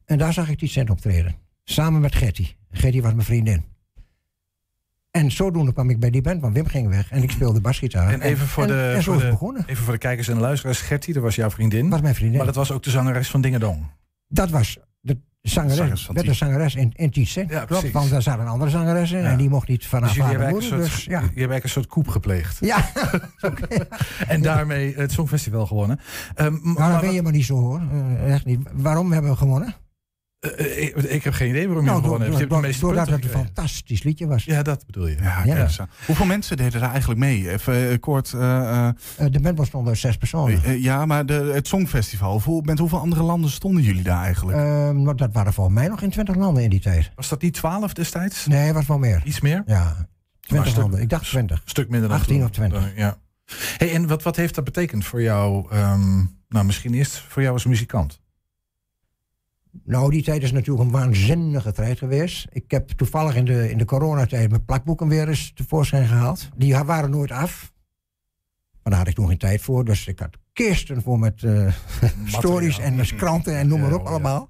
En 0.05 0.17
daar 0.17 0.33
zag 0.33 0.49
ik 0.49 0.57
Ticent 0.57 0.89
optreden. 0.89 1.35
Samen 1.63 2.01
met 2.01 2.15
Gertie. 2.15 2.55
Gertie 2.71 3.01
was 3.01 3.13
mijn 3.13 3.25
vriendin. 3.25 3.65
En 5.11 5.31
zodoende 5.31 5.73
kwam 5.73 5.89
ik 5.89 5.99
bij 5.99 6.09
die 6.09 6.21
band, 6.21 6.41
want 6.41 6.53
Wim 6.53 6.67
ging 6.67 6.89
weg. 6.89 7.11
En 7.11 7.23
ik 7.23 7.31
speelde 7.31 7.61
basgitaar. 7.61 8.13
En 8.13 8.21
even 8.21 8.47
voor, 8.47 8.67
de, 8.67 8.93
en 8.95 9.03
zo 9.03 9.11
voor, 9.11 9.15
is 9.15 9.21
het 9.21 9.31
de, 9.31 9.37
begonnen. 9.37 9.63
even 9.67 9.83
voor 9.83 9.93
de 9.93 9.99
kijkers 9.99 10.27
en 10.27 10.39
luisteraars. 10.39 10.81
Gertie, 10.81 11.13
dat 11.13 11.23
was 11.23 11.35
jouw 11.35 11.49
vriendin. 11.49 11.89
Was 11.89 12.01
mijn 12.01 12.15
vriendin. 12.15 12.37
Maar 12.37 12.45
dat 12.45 12.55
was 12.55 12.71
ook 12.71 12.83
de 12.83 12.89
zangeres 12.89 13.29
van 13.29 13.41
Dingedong. 13.41 13.85
Dat 14.27 14.49
was 14.49 14.77
zangeres, 15.49 16.05
van 16.05 16.13
werd 16.15 16.25
de 16.25 16.31
Ties. 16.31 16.39
zangeres 16.41 16.75
in, 16.75 16.93
in? 16.95 17.11
Ja, 17.49 17.65
Klopt, 17.65 17.91
want 17.91 18.09
daar 18.09 18.21
zat 18.21 18.39
een 18.39 18.47
andere 18.47 18.69
zangeres 18.71 19.11
in. 19.11 19.21
Ja. 19.21 19.25
En 19.31 19.37
die 19.37 19.49
mocht 19.49 19.67
niet 19.67 19.85
van 19.85 19.99
haar 20.03 20.13
Dus 20.13 20.19
eigenlijk 20.23 20.51
moeder. 20.51 20.71
een 20.71 20.79
soort, 20.85 20.91
Dus 20.95 21.03
ja. 21.03 21.09
je 21.09 21.15
hebt 21.25 21.33
eigenlijk 21.35 21.63
een 21.63 21.69
soort 21.69 21.87
koep 21.87 22.07
gepleegd. 22.07 22.57
Ja. 22.59 22.89
En 24.27 24.41
daarmee 24.41 24.93
het 24.95 25.11
Songfestival 25.11 25.65
gewonnen. 25.65 25.99
Ehm, 26.35 26.53
m- 26.53 26.59
Nou, 26.63 26.75
dat 26.75 26.87
maar 26.87 26.99
ben 27.01 27.11
je 27.13 27.21
maar 27.21 27.31
niet 27.31 27.45
zo 27.45 27.55
hoor. 27.55 27.81
Eh, 27.91 28.33
echt 28.33 28.45
niet. 28.45 28.59
Waarom 28.73 29.11
hebben 29.11 29.31
we 29.31 29.37
gewonnen? 29.37 29.75
Wat- 30.39 30.51
eh, 30.51 30.81
ik, 30.83 30.95
ik 30.95 31.23
heb 31.23 31.33
geen 31.33 31.49
idee 31.49 31.65
waarom 31.67 31.83
je 31.85 31.89
Nou, 31.89 32.01
gewonnen 32.03 32.27
hebt. 32.27 32.33
Je 32.33 32.37
hebt 32.39 32.49
de 32.49 32.55
door- 32.55 32.65
meeste 32.67 32.81
doordat 32.85 33.09
punten 33.09 33.29
het 33.29 33.37
een 33.39 33.45
fantastisch 33.45 34.03
liedje 34.03 34.27
was. 34.27 34.43
Ja, 34.43 34.61
dat 34.63 34.85
bedoel 34.85 35.07
je. 35.07 35.15
Ja, 35.21 35.41
kijk. 35.41 35.77
Hoeveel 36.05 36.25
mensen 36.25 36.57
deden 36.57 36.79
daar 36.81 36.89
eigenlijk 36.89 37.19
mee? 37.19 37.51
Even 37.51 37.89
eh, 37.89 37.99
kort. 37.99 38.33
eh, 38.33 38.59
eh, 38.59 38.87
Eh, 39.17 39.25
de 39.31 39.39
band 39.39 39.55
bestond 39.55 39.87
uit 39.87 39.97
zes 39.97 40.17
personen. 40.17 40.63
eh, 40.63 40.83
ja, 40.83 41.05
maar 41.05 41.25
de, 41.25 41.33
het 41.53 41.67
Songfestival. 41.67 42.61
Met 42.63 42.79
hoeveel 42.79 42.99
andere 42.99 43.23
landen 43.23 43.49
stonden 43.49 43.83
jullie 43.83 44.03
daar 44.03 44.23
eigenlijk? 44.23 44.57
Ehm, 44.57 45.03
maar 45.03 45.15
dat 45.15 45.33
waren 45.33 45.53
volgens 45.53 45.75
mij 45.75 45.87
nog 45.87 46.01
in 46.01 46.09
20 46.09 46.35
landen 46.35 46.63
in 46.63 46.69
die 46.69 46.79
tijd. 46.79 47.11
Was 47.15 47.29
dat 47.29 47.41
niet 47.41 47.53
12 47.53 47.93
destijds? 47.93 48.45
Nee, 48.47 48.59
het 48.65 48.75
was 48.75 48.87
wel 48.87 48.97
meer. 48.97 49.21
Iets 49.25 49.41
meer? 49.41 49.63
Ja, 49.65 50.07
20 50.39 50.69
stuk- 50.69 50.81
landen. 50.81 51.01
Ik 51.01 51.09
dacht 51.09 51.23
20. 51.25 51.57
Een 51.63 51.69
stuk 51.69 51.89
minder 51.89 52.09
dan 52.09 52.17
18 52.17 52.35
toen. 52.35 52.43
of 52.45 52.51
20. 52.51 52.79
Dan- 52.81 52.89
ja. 52.95 53.17
Hey, 53.77 53.93
en 53.93 54.07
wat, 54.07 54.23
wat 54.23 54.35
heeft 54.35 54.55
dat 54.55 54.63
betekend 54.63 55.05
voor 55.05 55.21
jou? 55.21 55.65
ehm, 55.71 56.17
nou, 56.49 56.65
misschien 56.65 56.93
eerst 56.93 57.23
voor 57.27 57.41
jou 57.41 57.53
als 57.53 57.65
muzikant. 57.65 58.19
Nou, 59.83 60.11
die 60.11 60.23
tijd 60.23 60.43
is 60.43 60.51
natuurlijk 60.51 60.85
een 60.85 60.91
waanzinnige 60.91 61.71
tijd 61.71 61.97
geweest. 61.97 62.47
Ik 62.51 62.71
heb 62.71 62.89
toevallig 62.89 63.35
in 63.35 63.45
de, 63.45 63.69
in 63.71 63.77
de 63.77 63.85
coronatijd 63.85 64.49
mijn 64.49 64.65
plakboeken 64.65 65.07
weer 65.07 65.27
eens 65.27 65.51
tevoorschijn 65.55 66.07
gehaald. 66.07 66.49
Die 66.57 66.77
waren 66.77 67.09
nooit 67.09 67.31
af. 67.31 67.71
Maar 68.83 68.91
daar 68.93 68.97
had 68.97 69.07
ik 69.07 69.15
toen 69.15 69.27
geen 69.27 69.37
tijd 69.37 69.61
voor. 69.61 69.85
Dus 69.85 70.07
ik 70.07 70.19
had 70.19 70.37
kisten 70.53 71.01
voor 71.01 71.19
met 71.19 71.43
eh, 71.43 71.73
stories 72.25 72.79
en 72.79 73.05
kranten 73.17 73.57
en 73.57 73.67
noem 73.67 73.79
maar 73.81 73.93
op 73.93 74.05
allemaal. 74.05 74.49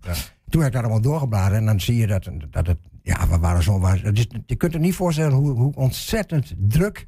Toen 0.49 0.61
heb 0.61 0.69
ik 0.69 0.73
daar 0.75 0.83
allemaal 0.83 1.01
doorgebladerd. 1.01 1.59
En 1.59 1.65
dan 1.65 1.79
zie 1.79 1.95
je 1.95 2.07
dat, 2.07 2.29
dat 2.49 2.67
het... 2.67 2.77
Ja, 3.01 3.27
we 3.27 3.37
waren 3.39 3.63
zo... 3.63 3.85
het 3.85 4.17
is- 4.17 4.27
je 4.45 4.55
kunt 4.55 4.73
je 4.73 4.79
niet 4.79 4.95
voorstellen 4.95 5.33
hoe, 5.37 5.49
hoe 5.51 5.73
ontzettend 5.75 6.53
druk 6.57 7.07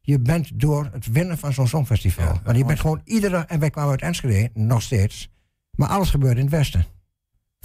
je 0.00 0.20
bent 0.20 0.60
door 0.60 0.88
het 0.92 1.12
winnen 1.12 1.38
van 1.38 1.52
zo'n 1.52 1.68
songfestival. 1.68 2.40
Want 2.44 2.56
je 2.56 2.64
bent 2.64 2.80
gewoon 2.80 3.00
iedere... 3.04 3.36
En 3.36 3.58
wij 3.60 3.70
kwamen 3.70 3.90
uit 3.90 4.02
Enschede, 4.02 4.50
nog 4.54 4.82
steeds. 4.82 5.30
Maar 5.70 5.88
alles 5.88 6.10
gebeurt 6.10 6.36
in 6.36 6.42
het 6.42 6.50
westen. 6.52 6.84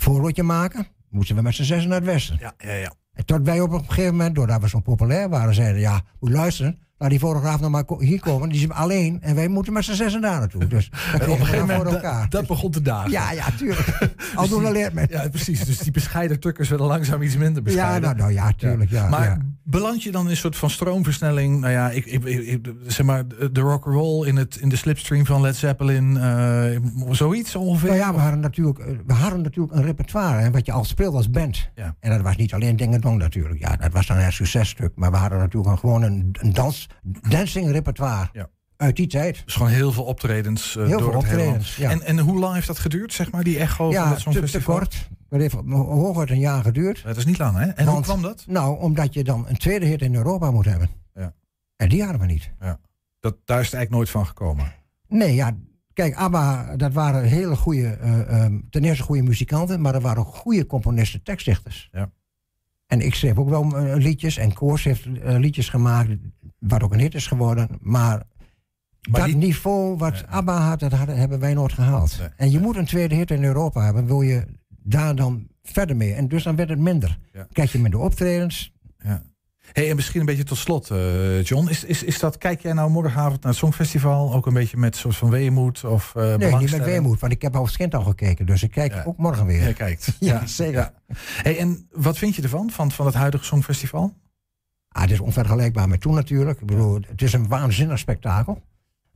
Voorlootje 0.04 0.44
maken, 0.44 0.88
moesten 1.10 1.36
we 1.36 1.42
met 1.42 1.56
z'n 1.56 1.64
zessen 1.64 1.90
naar 1.90 2.00
het 2.00 2.08
westen. 2.08 2.38
Ja, 2.40 2.54
ja, 2.58 2.74
ja. 2.74 2.94
En 3.14 3.26
tot 3.26 3.42
wij 3.46 3.62
op 3.62 3.72
een 3.72 3.86
gegeven 3.86 4.12
moment, 4.12 4.36
doordat 4.36 4.62
we 4.62 4.70
zo 4.70 4.80
populair 4.80 5.30
waren, 5.30 5.54
zeiden: 5.54 5.82
Ja, 5.82 6.02
moet 6.20 6.32
luisteren. 6.32 6.80
Laat 7.04 7.12
die 7.12 7.22
fotograaf 7.22 7.60
nou 7.60 7.72
maar 7.72 7.84
hier 8.00 8.20
komen. 8.20 8.50
Die 8.50 8.62
is 8.62 8.70
alleen. 8.70 9.22
En 9.22 9.36
wij 9.36 9.48
moeten 9.48 9.74
met 9.74 9.84
z'n 9.84 9.94
zessen 9.94 10.22
daar 10.22 10.40
naartoe. 10.40 10.68
Dus 10.68 10.90
dat 11.12 11.22
En 11.22 11.30
op 11.30 11.40
een 11.40 11.46
gegeven 11.46 11.68
dan 11.68 11.76
voor 11.76 11.86
moment, 11.86 12.04
elkaar. 12.04 12.22
dat, 12.22 12.32
dat 12.32 12.48
begon 12.48 12.72
te 12.72 12.82
dagen. 12.82 13.12
Ja, 13.12 13.32
ja, 13.32 13.46
tuurlijk. 13.58 14.16
Aldoende 14.36 14.72
leert 14.72 14.94
men. 14.94 15.08
Ja, 15.10 15.30
precies. 15.30 15.66
Dus 15.66 15.78
die 15.78 15.92
bescheiden 15.92 16.40
tukkers 16.40 16.70
werden 16.70 16.88
langzaam 16.88 17.22
iets 17.22 17.38
minder 17.38 17.64
bescheiden. 17.64 18.10
Ja, 18.10 18.16
nou, 18.16 18.18
nou 18.18 18.34
ja, 18.34 18.54
tuurlijk. 18.58 18.90
Ja, 18.90 19.10
maar 19.10 19.26
ja. 19.26 19.38
beland 19.64 20.04
je 20.04 20.12
dan 20.12 20.24
in 20.24 20.30
een 20.30 20.38
soort 20.38 20.56
van 20.56 20.70
stroomversnelling? 20.70 21.60
Nou 21.60 21.74
ja, 21.74 21.90
ik, 21.90 22.06
ik, 22.06 22.60
zeg 22.88 23.06
maar, 23.06 23.24
de 23.52 23.62
rock 23.62 23.86
and 23.86 23.96
roll 23.96 24.28
in, 24.28 24.36
het, 24.36 24.56
in 24.56 24.70
de 24.70 24.76
slipstream 24.76 25.26
van 25.26 25.42
Led 25.42 25.56
Zeppelin, 25.56 26.18
eh, 26.18 26.80
zoiets 27.10 27.56
ongeveer? 27.56 27.90
Nou 27.90 28.02
ja, 28.02 28.14
we 28.14 28.20
hadden 28.20 28.40
natuurlijk, 28.40 28.80
eh, 28.80 28.86
we 29.06 29.14
hadden 29.14 29.42
natuurlijk 29.42 29.74
een 29.74 29.84
repertoire. 29.84 30.42
Hè, 30.42 30.52
wat 30.52 30.66
je 30.66 30.72
al 30.72 30.84
speelt 30.84 31.16
als 31.16 31.30
band. 31.30 31.70
Ja. 31.76 31.96
En 32.00 32.10
dat 32.10 32.22
was 32.22 32.36
niet 32.36 32.54
alleen 32.54 32.76
Ding 32.76 33.02
Dong 33.02 33.18
natuurlijk. 33.18 33.60
Ja, 33.60 33.76
dat 33.76 33.92
was 33.92 34.08
dan 34.08 34.18
een 34.18 34.34
successtuk. 34.34 34.92
Maar 34.96 35.12
we 35.12 35.18
hadden 35.18 35.40
natuurlijk 35.40 35.80
gewoon 35.80 36.04
een, 36.04 36.36
een 36.42 36.54
dans, 36.54 36.88
dancing 37.30 37.72
repertoire. 37.72 38.30
Ja. 38.34 38.50
Uit 38.78 38.96
die 38.96 39.08
tijd. 39.08 39.42
Dus 39.46 39.54
gewoon 39.54 39.72
heel 39.72 39.92
veel 39.92 40.04
optredens 40.04 40.76
eh, 40.76 40.86
Heel 40.86 41.00
door 41.00 41.12
veel 41.12 41.22
het 41.22 41.30
hele 41.30 41.44
land. 41.44 41.58
optredens, 41.58 41.76
ja. 41.76 41.90
En, 41.90 42.02
en 42.02 42.20
hoe 42.20 42.40
lang 42.40 42.54
heeft 42.54 42.68
dat 42.68 42.80
geduurd, 42.80 43.14
zeg 43.14 43.32
maar, 43.32 43.44
die 43.44 43.60
echo 43.60 43.92
van 43.92 44.04
ja, 44.04 44.10
dat 44.10 44.34
te, 44.34 44.42
te 44.42 44.64
kort. 44.64 45.10
Dat 45.30 45.40
heeft 45.40 45.56
hooguit 45.70 46.30
een 46.30 46.40
jaar 46.40 46.64
geduurd. 46.64 47.04
Dat 47.04 47.18
is 47.18 47.26
niet 47.26 47.38
lang, 47.38 47.58
hè? 47.58 47.66
En 47.66 47.88
hoe 47.88 48.02
kwam 48.02 48.22
dat? 48.22 48.46
Nou, 48.48 48.80
omdat 48.80 49.14
je 49.14 49.24
dan 49.24 49.46
een 49.48 49.58
tweede 49.58 49.86
hit 49.86 50.02
in 50.02 50.16
Europa 50.16 50.52
moet 50.52 50.66
hebben. 50.66 50.90
Ja. 51.14 51.34
En 51.76 51.90
die 51.90 52.02
hadden 52.04 52.22
we 52.22 52.26
niet. 52.28 52.52
Ja. 52.60 52.80
Dat, 53.20 53.36
daar 53.46 53.60
is 53.60 53.66
het 53.66 53.74
eigenlijk 53.76 53.90
nooit 53.90 54.10
van 54.10 54.26
gekomen. 54.26 54.74
Nee, 55.08 55.34
ja. 55.36 55.56
Kijk, 55.94 56.16
ABBA, 56.16 56.76
dat 56.76 56.94
waren 56.94 57.24
hele 57.24 57.56
goede, 57.56 57.88
eh, 57.88 58.44
ehm, 58.44 58.60
ten 58.70 58.84
eerste 58.84 59.04
goede 59.04 59.22
muzikanten, 59.22 59.82
maar 59.82 59.96
er 59.96 60.02
waren 60.02 60.26
ook 60.26 60.36
goede 60.36 60.66
componisten, 60.66 61.24
tekstdichters. 61.24 61.90
Ja. 61.92 62.12
En 62.88 63.00
ik 63.02 63.16
schreef 63.16 63.38
ook 63.38 63.50
wel 63.50 63.78
eh, 63.78 63.96
liedjes 63.96 64.38
en 64.38 64.54
Koors 64.54 64.84
heeft 64.84 65.06
liedjes 65.24 65.70
gemaakt, 65.70 66.10
wat 66.68 66.84
ook 66.84 66.94
een 66.94 67.00
hit 67.00 67.16
is 67.16 67.28
geworden. 67.28 67.68
Maar, 67.80 68.22
Maar 69.10 69.20
dat 69.20 69.26
die- 69.26 69.36
niveau 69.36 69.98
wat 69.98 70.24
ABBA 70.28 70.68
had, 70.68 70.80
dat 70.80 70.92
hadden, 70.92 71.18
hebben 71.18 71.40
wij 71.40 71.54
nooit 71.54 71.74
gehaald. 71.74 72.18
Nee. 72.20 72.28
En 72.38 72.52
je 72.52 72.60
moet 72.60 72.76
een 72.76 72.86
tweede 72.86 73.16
hit 73.16 73.32
in 73.32 73.44
Europa 73.44 73.84
hebben, 73.84 74.06
wil 74.06 74.22
je 74.22 74.46
daar 74.84 75.16
dan 75.16 75.48
verder 75.64 75.96
mee. 75.96 76.14
En 76.14 76.28
dus 76.28 76.44
dan 76.44 76.56
werd 76.56 76.70
het 76.70 76.80
minder. 76.80 77.20
Krijg 77.52 77.72
je 77.72 77.80
minder 77.80 78.00
optredens. 78.00 78.74
Ja. 78.98 79.24
Hey, 79.72 79.90
en 79.90 79.96
misschien 79.96 80.20
een 80.20 80.26
beetje 80.26 80.44
tot 80.44 80.58
slot, 80.58 80.90
eh, 80.90 81.44
John. 81.44 81.68
Is, 81.70 81.84
is, 81.84 82.04
is 82.04 82.20
dat, 82.20 82.38
kijk 82.38 82.62
jij 82.62 82.74
nou 82.74 82.90
morgenavond 82.90 83.42
naar 83.42 83.52
het 83.52 83.62
Songfestival 83.62 84.34
ook 84.34 84.46
een 84.46 84.54
beetje 84.54 84.78
met 84.78 84.96
soort 84.96 85.16
van 85.16 85.30
weemoed 85.30 85.84
of 85.84 86.14
uh, 86.18 86.36
Nee, 86.36 86.56
niet 86.56 86.72
met 86.72 86.84
weemoed, 86.84 87.20
want 87.20 87.34
ik 87.34 87.42
heb 87.42 87.56
al 87.56 87.68
kind 87.78 87.96
al 87.96 88.04
gekeken. 88.04 88.46
Dus 88.46 88.64
ik 88.64 88.72
kijk 88.72 89.04
ook 89.06 89.18
morgen 89.18 89.46
weer. 89.46 89.62
Jij 89.62 89.74
kijkt. 89.74 90.16
ja, 90.20 90.46
zeker. 90.46 90.92
Hey, 91.18 91.58
en 91.58 91.88
wat 91.92 92.18
vind 92.18 92.36
je 92.36 92.42
ervan, 92.42 92.70
van, 92.70 92.92
van 92.92 93.06
het 93.06 93.16
huidige 93.16 93.44
Songfestival? 93.44 94.14
Ah, 94.94 95.02
het 95.02 95.12
is 95.12 95.20
onvergelijkbaar 95.20 95.88
met 95.88 96.02
toen 96.02 96.14
natuurlijk. 96.14 96.60
Ik 96.60 96.68
bedoel, 96.68 97.00
het 97.08 97.22
is 97.22 97.34
een 97.34 97.48
waanzinnig 97.48 98.00
spektakel. 98.00 98.62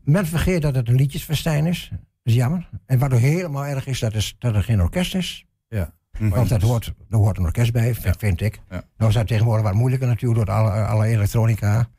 Men 0.03 0.25
vergeet 0.25 0.61
dat 0.61 0.75
het 0.75 0.88
een 0.88 0.95
liedjesfestijn 0.95 1.65
is. 1.65 1.88
Dat 1.89 1.99
is 2.23 2.34
jammer. 2.34 2.69
En 2.86 2.99
wat 2.99 3.13
ook 3.13 3.19
helemaal 3.19 3.65
erg 3.65 3.88
is, 3.88 3.99
dat, 3.99 4.13
is, 4.13 4.36
dat 4.39 4.55
er 4.55 4.63
geen 4.63 4.82
orkest 4.82 5.15
is. 5.15 5.45
Ja. 5.67 5.93
Want 6.19 6.49
dat 6.49 6.61
hoort, 6.61 6.93
er 7.09 7.17
hoort 7.17 7.38
een 7.38 7.43
orkest 7.43 7.71
bij, 7.71 7.95
vind 7.95 8.41
ik. 8.41 8.59
Ja. 8.69 8.84
Nou 8.97 9.09
is 9.09 9.15
dat 9.17 9.28
tegenwoordig 9.28 9.65
wat 9.65 9.73
moeilijker 9.73 10.07
natuurlijk 10.07 10.45
door 10.45 10.55
alle, 10.55 10.71
alle 10.71 11.05
elektronica. 11.05 11.89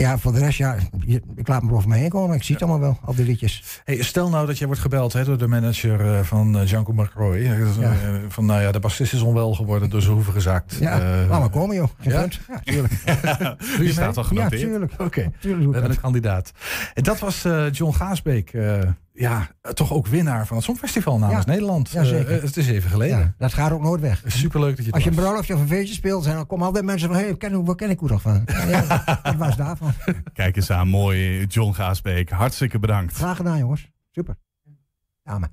Ja, 0.00 0.18
voor 0.18 0.32
de 0.32 0.38
rest, 0.38 0.58
ja, 0.58 0.76
ik 1.36 1.48
laat 1.48 1.62
me 1.62 1.72
over 1.72 1.88
me 1.88 1.96
heen 1.96 2.08
komen. 2.08 2.36
Ik 2.36 2.42
zie 2.42 2.54
het 2.54 2.64
allemaal 2.64 2.80
wel, 2.80 2.98
al 3.04 3.14
die 3.14 3.24
liedjes. 3.24 3.80
Hey, 3.84 4.02
stel 4.02 4.28
nou 4.28 4.46
dat 4.46 4.58
jij 4.58 4.66
wordt 4.66 4.82
gebeld 4.82 5.12
hè, 5.12 5.24
door 5.24 5.38
de 5.38 5.46
manager 5.46 6.14
eh, 6.14 6.20
van 6.22 6.62
Janko 6.66 6.92
McRoy. 6.92 7.36
Eh, 7.36 7.78
Ja. 7.80 7.90
eh, 7.92 8.14
van 8.28 8.44
nou 8.46 8.60
ja, 8.62 8.72
de 8.72 8.78
bassist 8.80 9.12
is 9.12 9.20
onwel 9.20 9.54
geworden, 9.54 9.90
door 9.90 10.02
zijn 10.02 10.14
hoeven 10.14 10.32
gezakt. 10.32 10.76
Ja, 10.80 11.00
Eh, 11.00 11.28
laat 11.28 11.40
maar 11.40 11.50
komen 11.50 11.76
joh. 11.76 11.88
Geen 12.00 12.12
ja? 12.12 12.20
punt. 12.20 12.40
Ja, 12.48 12.60
tuurlijk. 12.64 12.92
Je 13.04 13.76
Die 13.78 13.92
staat 13.92 14.16
al 14.16 14.24
genoteerd. 14.24 14.60
Ja, 14.60 14.66
tuurlijk. 14.68 14.92
Oké, 14.98 15.32
doe 15.40 15.56
we 15.56 15.72
hebben 15.72 15.90
een 15.90 16.00
kandidaat. 16.00 16.52
En 16.94 17.02
dat 17.02 17.18
was 17.18 17.44
eh, 17.44 17.70
John 17.72 17.92
Gaasbeek. 17.96 18.50
eh, 18.52 18.78
ja, 19.16 19.48
eh, 19.60 19.70
toch 19.72 19.92
ook 19.92 20.06
winnaar 20.06 20.46
van 20.46 20.56
het 20.56 20.64
Songfestival 20.64 21.18
namens 21.18 21.44
Ja. 21.44 21.50
Nederland. 21.50 21.90
Ja, 21.90 22.04
zeker. 22.04 22.36
Eh, 22.36 22.42
het 22.42 22.56
is 22.56 22.68
even 22.68 22.90
geleden. 22.90 23.18
Ja, 23.18 23.34
dat 23.38 23.52
gaat 23.54 23.72
ook 23.72 23.82
nooit 23.82 24.00
weg. 24.00 24.22
Superleuk 24.26 24.68
dat 24.68 24.78
je 24.78 24.84
het 24.84 24.94
Als 24.94 25.02
je 25.02 25.10
een 25.10 25.16
bruiloftje 25.16 25.54
of 25.54 25.60
een 25.60 25.68
feestje 25.68 25.94
speelt, 25.94 26.24
zijn, 26.24 26.36
dan 26.36 26.46
komen 26.46 26.66
altijd 26.66 26.84
mensen 26.84 27.08
van... 27.08 27.16
hé, 27.16 27.24
hey, 27.24 27.36
ken, 27.36 27.64
waar 27.64 27.74
ken 27.74 27.90
ik 27.90 27.98
hoe 27.98 28.08
nog 28.08 28.22
van? 28.22 28.46
Ja, 28.68 29.20
dat 29.22 29.36
was 29.36 29.56
daarvan. 29.56 29.92
Kijk 30.32 30.56
eens 30.56 30.70
aan, 30.70 30.88
mooi 30.88 31.44
John 31.44 31.72
Gaasbeek. 31.72 32.30
Hartstikke 32.30 32.78
bedankt. 32.78 33.14
Graag 33.14 33.36
gedaan, 33.36 33.58
jongens. 33.58 33.90
Super. 34.10 34.36
Maar. 35.22 35.50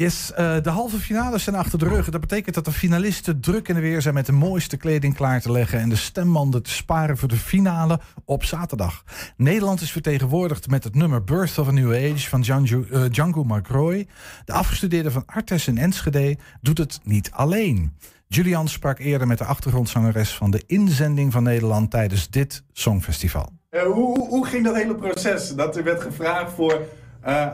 Yes, 0.00 0.32
eh, 0.32 0.56
de 0.62 0.70
halve 0.70 0.98
finales 0.98 1.42
zijn 1.42 1.56
achter 1.56 1.78
de 1.78 1.88
rug. 1.88 2.08
Dat 2.08 2.20
betekent 2.20 2.54
dat 2.54 2.64
de 2.64 2.72
finalisten 2.72 3.40
druk 3.40 3.68
in 3.68 3.74
de 3.74 3.80
weer 3.80 4.02
zijn 4.02 4.14
met 4.14 4.26
de 4.26 4.32
mooiste 4.32 4.76
kleding 4.76 5.14
klaar 5.14 5.40
te 5.40 5.52
leggen 5.52 5.78
en 5.78 5.88
de 5.88 5.96
stembanden 5.96 6.62
te 6.62 6.70
sparen 6.70 7.16
voor 7.16 7.28
de 7.28 7.36
finale 7.36 8.00
op 8.24 8.44
zaterdag. 8.44 9.04
Nederland 9.36 9.80
is 9.80 9.92
vertegenwoordigd 9.92 10.68
met 10.68 10.84
het 10.84 10.94
nummer 10.94 11.24
Birth 11.24 11.58
of 11.58 11.68
a 11.68 11.70
New 11.70 11.92
Age 11.92 12.28
van 12.28 12.44
eh, 12.44 13.02
Django 13.10 13.44
McRoy. 13.44 14.06
De 14.44 14.52
afgestudeerde 14.52 15.10
van 15.10 15.22
Artes 15.26 15.68
in 15.68 15.78
Enschede 15.78 16.36
doet 16.60 16.78
het 16.78 17.00
niet 17.02 17.30
alleen. 17.30 17.96
Julian 18.28 18.68
sprak 18.68 18.98
eerder 18.98 19.26
met 19.26 19.38
de 19.38 19.44
achtergrondzangeres 19.44 20.34
van 20.34 20.50
de 20.50 20.62
inzending 20.66 21.32
van 21.32 21.42
Nederland 21.42 21.90
tijdens 21.90 22.30
dit 22.30 22.62
Songfestival. 22.72 23.52
Eh, 23.70 23.82
hoe, 23.82 24.28
hoe, 24.28 24.46
ging 24.46 24.64
dat 24.64 24.74
hele 24.74 24.94
proces? 24.94 25.54
Dat 25.54 25.78
u 25.78 25.82
werd 25.82 26.00
gevraagd 26.00 26.52
voor 26.52 26.80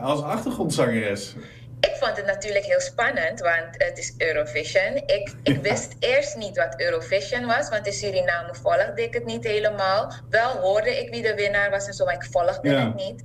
als 0.01 0.21
achtergrondzangeres? 0.21 1.35
Ik 1.79 1.95
vond 1.95 2.17
het 2.17 2.25
natuurlijk 2.25 2.65
heel 2.65 2.79
spannend, 2.79 3.39
want 3.39 3.67
het 3.77 3.97
is 3.97 4.13
Eurovision. 4.17 4.95
Ik, 4.95 5.33
ik 5.43 5.57
wist 5.61 5.95
eerst 5.99 6.35
niet 6.35 6.57
wat 6.57 6.79
Eurovision 6.81 7.45
was, 7.45 7.69
want 7.69 7.85
in 7.87 7.93
Suriname 7.93 8.55
volgde 8.55 9.03
ik 9.03 9.13
het 9.13 9.25
niet 9.25 9.43
helemaal. 9.43 10.11
Wel 10.29 10.49
hoorde 10.57 10.99
ik 10.99 11.09
wie 11.09 11.21
de 11.21 11.35
winnaar 11.35 11.69
was 11.69 11.87
en 11.87 11.93
zo, 11.93 12.05
maar 12.05 12.13
ik 12.13 12.27
volgde 12.31 12.69
Ja. 12.69 12.85
het 12.85 12.95
niet. 12.95 13.23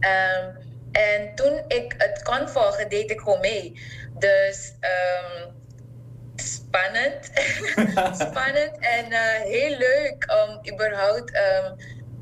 Ehm, 0.00 0.50
en 0.92 1.34
toen 1.34 1.62
ik 1.68 1.94
het 1.98 2.22
kon 2.22 2.48
volgen, 2.48 2.88
deed 2.88 3.10
ik 3.10 3.20
gewoon 3.20 3.40
mee. 3.40 3.80
Dus 4.18 4.72
ehm, 4.80 5.50
spannend. 6.36 7.30
spannend 8.28 8.78
en 8.78 9.12
eh, 9.12 9.40
heel 9.42 9.76
leuk 9.78 10.26
om 10.46 10.72
überhaupt 10.72 11.30
ehm, 11.32 11.72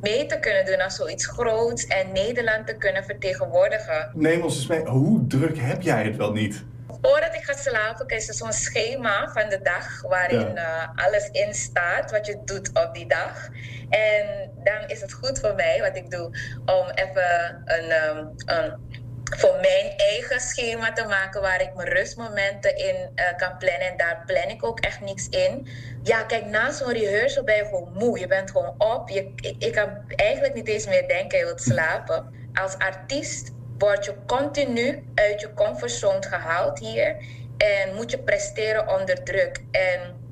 mee 0.04 0.26
te 0.26 0.38
kunnen 0.38 0.64
doen 0.64 0.80
aan 0.80 0.90
zoiets 0.90 1.26
groots 1.26 1.86
en 1.86 2.12
Nederland 2.12 2.66
te 2.66 2.76
kunnen 2.76 3.04
vertegenwoordigen. 3.04 4.10
Neem 4.14 4.42
ons 4.42 4.56
eens 4.56 4.66
mee. 4.66 4.84
Hoe 4.84 5.26
druk 5.26 5.58
heb 5.58 5.82
jij 5.82 6.04
het 6.04 6.16
wel 6.16 6.32
niet? 6.32 6.64
Voordat 7.02 7.34
ik 7.34 7.42
ga 7.42 7.52
slapen 7.52 8.08
is 8.08 8.28
er 8.28 8.34
zo'n 8.34 8.52
schema 8.52 9.28
van 9.32 9.48
de 9.48 9.60
dag 9.62 10.02
waarin 10.02 10.56
eh, 10.56 10.88
alles 10.94 11.28
in 11.30 11.54
staat 11.54 12.10
wat 12.10 12.26
je 12.26 12.40
doet 12.44 12.68
op 12.68 12.90
die 12.92 13.06
dag. 13.06 13.48
En 13.88 14.50
dan 14.64 14.88
is 14.88 15.00
het 15.00 15.12
goed 15.12 15.38
voor 15.40 15.54
mij 15.54 15.80
wat 15.80 15.96
ik 15.96 16.10
doe 16.10 16.24
om 16.66 16.86
even 16.94 17.62
een, 17.64 17.90
ehm, 17.90 18.26
een 18.46 18.78
voor 19.24 19.60
mijn 19.60 19.96
eigen 19.96 20.40
schema 20.40 20.92
te 20.92 21.04
maken 21.04 21.40
waar 21.40 21.60
ik 21.60 21.74
mijn 21.74 21.88
rustmomenten 21.88 22.76
in 22.76 23.10
eh, 23.14 23.36
kan 23.36 23.58
plannen. 23.58 23.90
En 23.90 23.96
daar 23.96 24.22
plan 24.26 24.48
ik 24.48 24.64
ook 24.64 24.80
echt 24.80 25.00
niks 25.00 25.28
in. 25.28 25.68
Ja, 26.02 26.22
kijk, 26.22 26.44
na 26.44 26.72
zo'n 26.72 26.92
rehearsal 26.92 27.44
ben 27.44 27.56
je 27.56 27.64
gewoon 27.64 27.92
moe. 27.92 28.18
Je 28.18 28.26
bent 28.26 28.50
gewoon 28.50 28.74
op. 28.78 29.08
Je, 29.08 29.32
ik, 29.36 29.54
ik 29.58 29.72
kan 29.72 29.88
eigenlijk 30.16 30.54
niet 30.54 30.68
eens 30.68 30.86
meer 30.86 31.08
denken, 31.08 31.38
je 31.38 31.44
wilt 31.44 31.62
slapen. 31.62 32.34
Als 32.54 32.78
artiest 32.78 33.52
word 33.78 34.04
je 34.04 34.14
continu 34.26 35.04
uit 35.14 35.40
je 35.40 35.54
comfortzone 35.54 36.22
gehaald 36.22 36.78
hier. 36.78 37.16
En 37.56 37.94
moet 37.94 38.10
je 38.10 38.18
presteren 38.18 38.88
onder 38.88 39.22
druk. 39.22 39.64
En 39.70 40.22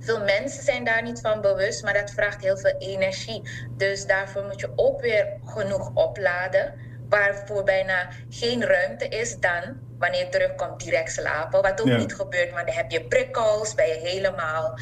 veel 0.00 0.24
mensen 0.24 0.62
zijn 0.62 0.84
daar 0.84 1.02
niet 1.02 1.20
van 1.20 1.40
bewust, 1.40 1.82
maar 1.82 1.94
dat 1.94 2.10
vraagt 2.10 2.42
heel 2.42 2.56
veel 2.56 2.74
energie. 2.78 3.42
Dus 3.76 4.06
daarvoor 4.06 4.44
moet 4.44 4.60
je 4.60 4.72
ook 4.76 5.00
weer 5.00 5.26
genoeg 5.44 5.90
opladen. 5.94 6.74
Waarvoor 7.12 7.64
bijna 7.64 8.08
geen 8.28 8.64
ruimte 8.64 9.08
is 9.08 9.38
dan 9.38 9.80
wanneer 9.98 10.20
je 10.20 10.28
terugkomt 10.28 10.80
direct 10.84 11.12
slapen. 11.12 11.62
Wat 11.62 11.80
ook 11.80 11.86
Ja. 11.86 11.96
niet 11.96 12.14
gebeurt, 12.14 12.52
maar 12.52 12.66
dan 12.66 12.74
heb 12.74 12.90
je 12.90 13.04
prikkels, 13.04 13.74
ben 13.74 13.86
je 13.88 13.98
helemaal 13.98 14.78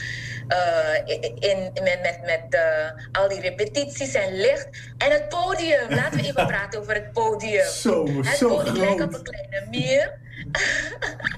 eh, 0.49 0.97
in, 1.05 1.23
in- 1.39 1.71
met, 1.83 1.99
met, 2.03 2.21
met 2.25 2.55
eh, 2.55 2.91
al 3.13 3.29
die 3.29 3.41
repetities 3.41 4.15
en 4.15 4.33
licht. 4.37 4.69
En 4.99 5.11
het 5.11 5.29
podium, 5.29 5.91
laten 6.01 6.19
we 6.21 6.27
even 6.27 6.47
praten 6.47 6.81
over 6.81 6.95
het 6.95 7.13
podium. 7.13 7.65
Zo, 7.67 8.07
het 8.17 8.27
zo 8.27 8.49
podium 8.57 8.77
lijkt 8.77 9.03
op 9.03 9.15
een 9.15 9.23
kleine 9.23 9.67
muur. 9.71 10.19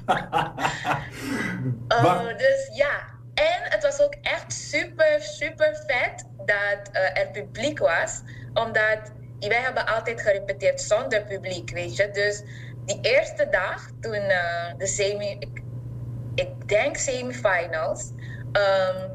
Oh, 1.89 2.27
dus 2.39 2.71
ja. 2.73 3.11
En 3.35 3.61
het 3.71 3.83
was 3.83 4.01
ook 4.01 4.15
echt 4.23 4.53
super, 4.53 5.17
super 5.21 5.77
vet 5.87 6.25
dat 6.37 6.89
eh, 6.93 7.19
er 7.21 7.29
publiek 7.33 7.79
was. 7.79 8.21
Omdat 8.55 8.99
wij 9.49 9.61
hebben 9.61 9.87
altijd 9.87 10.21
gerepeteerd 10.21 10.81
zonder 10.81 11.25
publiek, 11.25 11.71
weet 11.71 11.97
je. 11.97 12.11
Dus 12.11 12.43
die 12.85 12.99
eerste 13.01 13.49
dag, 13.51 13.89
toen 14.01 14.15
eh, 14.15 14.75
de 14.79 14.87
semi... 14.87 15.37
Ik, 15.39 15.63
ik 16.35 16.69
denk 16.69 16.97
semifinals, 16.97 18.11
ehm 18.53 19.11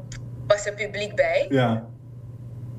was 0.48 0.66
er 0.66 0.74
publiek 0.74 1.14
bij. 1.14 1.46
Ja. 1.48 1.84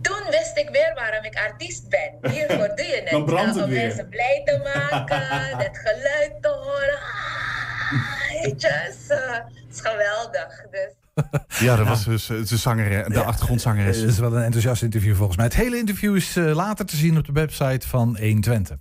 Toen 0.01 0.23
wist 0.29 0.57
ik 0.57 0.69
weer 0.69 0.91
waarom 0.95 1.23
ik 1.23 1.35
artiest 1.35 1.89
ben. 1.89 2.31
Hiervoor 2.31 2.75
doe 2.75 2.85
je 2.85 2.95
het. 3.01 3.09
Dan 3.09 3.25
brandt 3.25 3.47
het 3.47 3.57
eh, 3.57 3.63
om 3.63 3.69
weer. 3.69 3.81
mensen 3.81 4.09
blij 4.09 4.41
te 4.45 4.57
maken, 4.63 5.21
het 5.65 5.77
geluid 5.77 6.41
te 6.41 6.47
horen. 6.47 6.99
Ah, 6.99 8.41
weet 8.41 8.61
je, 8.61 8.67
het 8.67 8.95
is, 8.95 9.07
het 9.07 9.73
is 9.75 9.81
geweldig. 9.81 10.65
Dus 10.71 10.93
Ja, 11.59 11.75
dat 11.75 11.87
was 11.87 12.05
dus 12.05 12.29
eh, 12.29 12.37
de, 12.47 12.57
zanger, 12.57 13.09
de 13.09 13.23
achtergrondzangeres. 13.23 13.97
Het 13.97 14.09
is 14.09 14.19
wel 14.19 14.35
een 14.35 14.43
enthousiast 14.43 14.83
interview 14.83 15.15
volgens 15.15 15.37
mij. 15.37 15.45
Het 15.45 15.55
hele 15.55 15.77
interview 15.77 16.15
is 16.15 16.35
eh, 16.35 16.55
later 16.55 16.85
te 16.85 16.95
zien 16.95 17.17
op 17.17 17.25
de 17.25 17.31
website 17.31 17.87
van 17.87 18.17
120. 18.19 18.77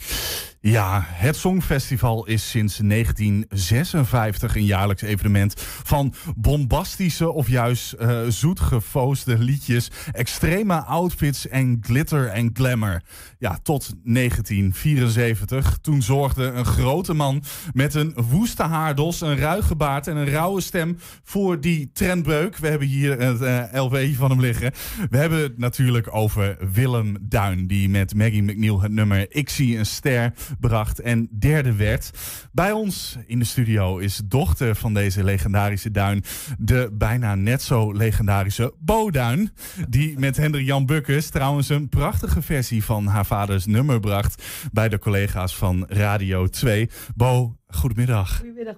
Ja, 0.61 1.05
het 1.07 1.37
Songfestival 1.37 2.27
is 2.27 2.51
sinds 2.51 2.77
1956 2.77 4.57
een 4.57 4.65
jaarlijks 4.65 5.03
evenement 5.03 5.55
van 5.83 6.15
bombastische 6.37 7.31
of 7.31 7.49
juist 7.49 7.93
eh 7.93 8.21
zoetgefoosde 8.29 9.39
liedjes, 9.39 9.91
extreme 10.13 10.85
outfits 10.85 11.49
en 11.49 11.79
glitter 11.81 12.29
en 12.29 12.51
glamour. 12.53 13.03
Ja, 13.39 13.59
tot 13.63 13.91
1974. 14.05 15.79
Toen 15.81 16.03
zorgde 16.03 16.45
een 16.45 16.65
grote 16.65 17.15
man 17.15 17.43
met 17.73 17.95
een 17.95 18.15
woeste 18.29 18.63
haardos, 18.63 19.21
een 19.21 19.39
ruige 19.39 19.77
baard 19.77 20.07
en 20.07 20.17
een 20.17 20.31
rauwe 20.31 20.61
stem 20.61 20.99
voor 21.23 21.61
die 21.61 21.91
We 22.29 22.69
hebben 22.69 22.89
hier 22.89 23.21
het 23.21 23.43
eh 23.43 23.65
LV 23.73 24.17
van 24.17 24.31
hem 24.31 24.41
liggen. 24.41 24.73
We 25.11 25.17
hebben 25.17 25.39
het 25.39 25.59
natuurlijk 25.59 26.15
over 26.15 26.57
Willem 26.73 27.17
Duin, 27.21 27.67
die 27.67 27.89
met 27.89 28.15
Maggie 28.15 28.43
McNeil 28.43 28.81
het 28.81 28.93
nummer 28.93 29.27
Ik 29.29 29.49
zie 29.49 29.79
een 29.79 29.87
ster 29.87 30.33
bracht 30.61 31.01
en 31.01 31.29
derde 31.39 31.73
werd. 31.73 32.11
Bij 32.53 32.73
ons 32.73 33.17
in 33.27 33.39
de 33.39 33.45
studio 33.45 33.99
is 33.99 34.21
dochter 34.25 34.75
van 34.75 34.95
deze 34.95 35.25
legendarische 35.25 35.91
Duin, 35.91 36.25
de 36.59 36.91
bijna 36.93 37.35
net 37.35 37.63
zo 37.63 37.93
legendarische 37.93 38.75
Bo 38.79 39.11
Duin, 39.11 39.51
die 39.89 40.19
met 40.19 40.37
Hendrik 40.37 40.67
Jan 40.67 40.87
Bukkers 40.87 41.29
trouwens 41.29 41.69
een 41.69 41.89
prachtige 41.89 42.43
versie 42.43 42.85
van 42.85 43.07
haar 43.07 43.27
vaders 43.27 43.67
nummer 43.67 44.01
bracht 44.01 44.43
bij 44.73 44.89
de 44.89 44.99
collega's 44.99 45.57
van 45.57 45.87
Radio 45.89 46.47
2. 46.47 46.91
Bo, 47.15 47.58
Goedemiddag. 47.75 48.37
Goedemiddag, 48.37 48.75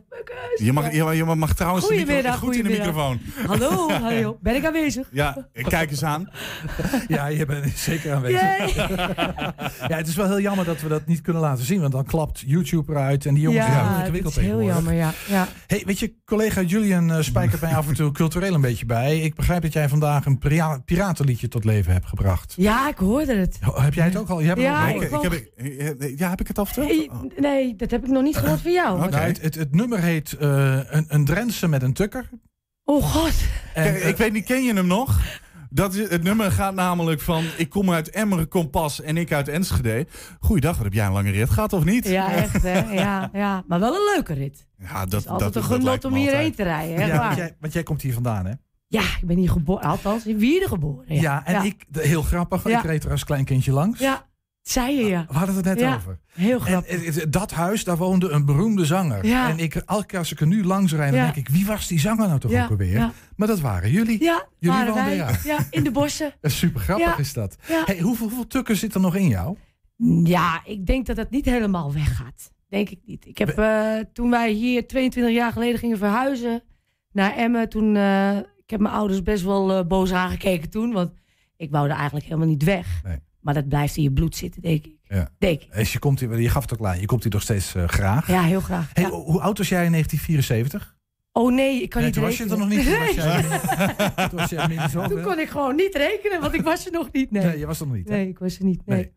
Je 0.57 0.73
mag, 0.73 0.93
je, 0.95 1.03
mag- 1.03 1.15
je 1.17 1.25
mag 1.25 1.55
trouwens 1.55 1.85
Goedemiddag, 1.87 2.39
goed 2.39 2.57
in 2.57 2.63
de 2.63 2.69
microfoon. 2.69 3.21
Hallo, 3.47 3.91
hallo. 3.91 4.39
Ben 4.41 4.55
ik 4.55 4.65
aanwezig? 4.67 5.09
Ja, 5.13 5.49
kijk 5.53 5.91
eens 5.91 6.05
aan. 6.05 6.29
Ja, 7.09 7.27
je 7.27 7.47
bent 7.47 7.73
zeker 7.79 8.13
aanwezig. 8.15 8.41
Yay. 8.41 8.87
ja, 9.89 9.97
het 9.97 10.07
is 10.09 10.17
wel 10.17 10.27
heel 10.27 10.41
jammer 10.41 10.65
dat 10.65 10.81
we 10.81 10.89
dat 10.89 11.07
niet 11.07 11.21
kunnen 11.21 11.43
laten 11.43 11.65
zien, 11.65 11.81
want 11.81 11.93
dan 11.93 12.05
klapt 12.05 12.41
YouTube 12.47 12.93
eruit 12.93 13.27
en 13.27 13.35
die 13.35 13.43
jongens 13.43 13.67
Ja, 13.67 13.73
zijn 13.73 13.79
heel 13.85 13.91
dat 13.91 14.01
ingewikkeld 14.01 14.37
is 14.37 14.43
heel 14.45 14.63
jammer, 14.63 14.93
ja. 14.95 15.13
ja. 15.29 15.47
Hey, 15.67 15.83
weet 15.87 15.99
je, 15.99 16.15
collega 16.25 16.61
Julian 16.63 17.13
eh, 17.13 17.21
spijkert 17.23 17.61
mij 17.61 17.75
af 17.75 17.89
en 17.89 17.95
toe 17.95 18.13
cultureel 18.13 18.55
een 18.55 18.61
beetje 18.61 18.87
bij. 18.87 19.21
Ik 19.21 19.35
begrijp 19.35 19.63
dat 19.63 19.73
jij 19.73 19.89
vandaag 19.89 20.25
een 20.25 20.39
pira- 20.39 20.79
piratenliedje 20.85 21.49
tot 21.49 21.65
leven 21.65 21.93
hebt 21.93 22.07
gebracht. 22.07 22.55
Ja, 22.57 22.89
ik 22.89 22.99
hoorde 22.99 23.35
het. 23.37 23.59
Oh, 23.69 23.83
heb 23.85 23.95
jij 23.95 24.05
het 24.05 24.17
ook 24.17 24.29
al? 24.29 24.41
Je 24.41 24.47
hebt 24.47 24.59
het 24.59 24.67
Ja, 24.69 24.81
al 24.93 24.99
gehoord? 25.01 25.25
ik 25.33 25.43
Ik 25.65 25.87
heb, 25.99 26.19
ja, 26.19 26.31
heb 26.31 26.41
ik 26.41 26.49
het 26.49 26.59
al 26.59 26.67
verteld? 26.67 26.89
Nee, 26.89 27.11
nee, 27.37 27.77
dat 27.77 27.91
heb 27.91 28.05
ik 28.05 28.11
nog 28.11 28.23
niet 28.23 28.37
gehoord 28.41 28.61
van 28.61 28.73
jou. 28.73 28.80
Nou, 28.83 29.15
het, 29.15 29.41
het, 29.43 29.55
het 29.55 29.75
nummer 29.75 29.99
heet 30.01 30.33
eh, 30.33 30.79
een, 30.91 31.05
een 31.09 31.25
Drentse 31.25 31.69
met 31.69 31.83
een 31.83 31.93
tukker. 31.93 32.29
Oh 32.85 33.03
god. 33.05 33.33
Kijk, 33.75 34.03
ik 34.03 34.17
weet 34.17 34.33
niet, 34.33 34.45
ken 34.45 34.63
je 34.65 34.75
hem 34.75 34.87
nog? 34.87 35.21
Dat, 35.71 35.95
is- 35.95 36.09
het 36.09 36.23
nummer 36.23 36.53
gaat 36.53 36.75
namelijk 36.75 37.21
van... 37.21 37.45
Ik 37.57 37.69
kom 37.71 37.91
uit 37.91 38.11
Emmeren, 38.11 38.49
Kompas 38.49 39.01
en 39.01 39.17
ik 39.17 39.33
uit 39.33 39.49
Enschede. 39.49 40.07
Goeiedag, 40.41 40.75
wat 40.75 40.85
heb 40.85 40.93
jij 40.93 41.07
een 41.07 41.13
lange 41.13 41.31
rit 41.31 41.51
gehad 41.51 41.73
of 41.73 41.85
niet? 41.85 42.09
Ja, 42.09 42.33
echt 42.33 42.63
hè. 42.63 42.81
Ja, 43.03 43.31
ja. 43.33 43.65
Maar 43.67 43.81
wel 43.81 43.95
een 43.95 44.13
leuke 44.15 44.33
rit. 44.35 44.67
Ja, 44.79 45.07
dat, 45.07 45.27
Altijd 45.27 45.53
dat, 45.53 45.63
een 45.65 45.71
dat 45.71 45.81
genot 45.81 46.05
om 46.05 46.15
hierheen 46.15 46.55
te 46.55 46.63
rijden. 46.63 47.07
Ja, 47.07 47.17
waar. 47.17 47.25
want 47.25 47.37
jij, 47.37 47.57
want 47.61 47.73
jij 47.73 47.83
komt 47.83 48.03
hier 48.03 48.13
vandaan, 48.15 48.47
hè? 48.47 48.53
Ja, 48.87 49.01
ik 49.03 49.27
ben 49.27 49.37
hier 49.37 49.51
geboren. 49.51 49.85
Althans, 49.85 50.27
in 50.27 50.39
Wierde 50.39 50.69
geboren. 50.69 51.05
Ja, 51.21 51.47
en 51.47 51.65
ik, 51.65 51.85
heel 51.93 52.23
grappig, 52.23 52.69
Ja. 52.69 52.79
ik 52.79 52.85
reed 52.85 53.05
er 53.05 53.11
als 53.11 53.25
klein 53.25 53.45
kindje 53.45 53.73
langs. 53.73 54.01
Ja, 54.01 54.29
zei 54.63 54.97
je 54.97 55.05
ja. 55.05 55.25
We 55.29 55.35
hadden 55.37 55.55
het 55.57 55.65
net 55.65 55.81
Ja, 55.81 55.95
over. 55.95 56.19
Heel 56.33 56.55
En 56.59 56.61
grappig. 56.61 57.15
het- 57.15 57.33
dat 57.33 57.51
huis, 57.51 57.85
daar 57.85 57.97
woonde 57.97 58.29
een 58.29 58.45
beroemde 58.45 58.85
zanger. 58.85 59.27
Ja. 59.27 59.49
En 59.49 59.59
ik, 59.59 59.75
elke 59.75 60.07
keer 60.07 60.19
als 60.19 60.33
ik 60.33 60.41
er 60.41 60.47
nu 60.47 60.65
langs 60.65 60.93
rijd, 60.93 61.13
dan 61.13 61.21
denk 61.23 61.37
ik, 61.37 61.49
wie 61.49 61.67
was 61.67 61.87
die 61.87 62.01
zanger 62.01 62.29
nou 62.29 62.41
toch 62.41 62.53
ook 62.63 62.71
alweer? 62.71 63.11
Maar 63.37 63.49
dat 63.49 63.61
waren 63.61 63.91
jullie. 63.91 64.23
Ja, 64.23 64.45
jullie 64.59 64.77
waren 64.79 64.93
woonden, 64.95 65.17
wij. 65.17 65.17
ja. 65.17 65.39
Ja, 65.45 65.59
in 65.71 65.85
de 65.85 65.91
bossen. 65.91 66.33
Super 66.43 66.81
grappig 66.81 67.19
is 67.19 67.33
dat. 67.33 67.57
Hey, 67.85 67.99
hoeveel, 68.01 68.27
hoeveel 68.27 68.47
tukken 68.47 68.77
zit 68.77 68.95
er 68.95 69.01
nog 69.01 69.17
in 69.17 69.29
jou? 69.29 69.57
Ja, 70.25 70.61
ik 70.65 70.87
denk 70.87 71.07
dat 71.07 71.17
het 71.17 71.31
niet 71.31 71.45
helemaal 71.45 71.93
weggaat. 71.93 72.51
Denk 72.69 72.89
ik 72.91 72.99
niet. 73.05 73.27
Ik 73.27 73.39
heb, 73.39 73.49
eh, 73.59 73.95
toen 74.13 74.31
wij 74.31 74.51
hier 74.51 74.87
22 74.87 75.33
jaar 75.35 75.53
geleden 75.53 75.79
gingen 75.79 75.99
verhuizen 75.99 76.63
naar 77.13 77.37
Emmen, 77.37 77.69
toen, 77.69 77.97
eh, 77.97 78.37
ik 78.37 78.71
heb 78.71 78.81
mijn 78.81 78.95
ouders 78.95 79.23
best 79.23 79.43
wel 79.43 79.73
eh, 79.73 79.87
boos 79.87 80.13
aangekeken 80.13 80.71
toen, 80.71 80.93
want 80.93 81.13
ik 81.57 81.71
wou 81.71 81.89
er 81.89 81.95
eigenlijk 81.97 82.25
helemaal 82.25 82.47
niet 82.49 82.65
weg. 82.65 83.01
Nee. 83.05 83.19
Maar 83.41 83.55
dat 83.55 83.69
blijft 83.69 83.97
in 83.97 84.03
je 84.03 84.13
bloed 84.13 84.37
zitten, 84.37 84.63
denk 84.63 84.85
ik. 84.85 84.97
Ja. 85.05 85.29
Denk 85.39 85.63
ik. 85.63 85.75
Dus 85.75 85.93
je, 85.93 85.99
komt 85.99 86.21
hier, 86.21 86.41
je 86.41 86.49
gaf 86.49 86.63
het 86.63 86.73
ook 86.81 86.87
aan, 86.87 87.01
je 87.01 87.07
komt 87.07 87.23
hier 87.23 87.33
nog 87.33 87.43
steeds 87.43 87.75
eh, 87.75 87.89
graag. 87.89 88.27
Ja, 88.27 88.43
heel 88.43 88.61
graag. 88.61 88.91
Hey, 88.93 89.03
ja. 89.05 89.11
Hoe 89.11 89.41
oud 89.41 89.59
was 89.59 89.69
jij 89.69 89.85
in 89.85 89.91
1974? 89.91 90.99
Oh 91.33 91.53
nee, 91.53 91.83
ik 91.83 91.89
kan 91.89 92.03
Nee, 92.03 92.11
niet 92.11 92.19
toen 92.19 92.29
was 92.29 92.37
je 92.37 92.45
rekenen. 92.45 92.63
er 92.63 92.69
nog 92.69 92.77
niet. 92.77 92.87
Toen 92.87 93.07
was 93.07 93.15
jij, 93.15 93.43
toen 94.29 94.39
was 94.39 94.51
jij. 94.51 95.09
Toen 95.09 95.23
kon 95.23 95.39
ik 95.39 95.49
gewoon 95.49 95.77
niet 95.77 95.95
rekenen, 95.95 96.41
want 96.41 96.55
ik 96.55 96.63
was 96.63 96.87
er 96.87 96.93
nog 96.93 97.09
niet. 97.13 97.31
Nee, 97.31 97.45
Nee, 97.45 97.59
je 97.59 97.67
was 97.67 97.81
er 97.81 97.87
nog 97.87 97.97
niet. 97.97 98.09
hè? 98.09 98.15
Nee, 98.15 98.29
ik 98.29 98.39
was 98.39 98.59
er 98.59 98.65
niet. 98.65 98.87
Nee. 98.87 98.97
Nee. 98.99 99.13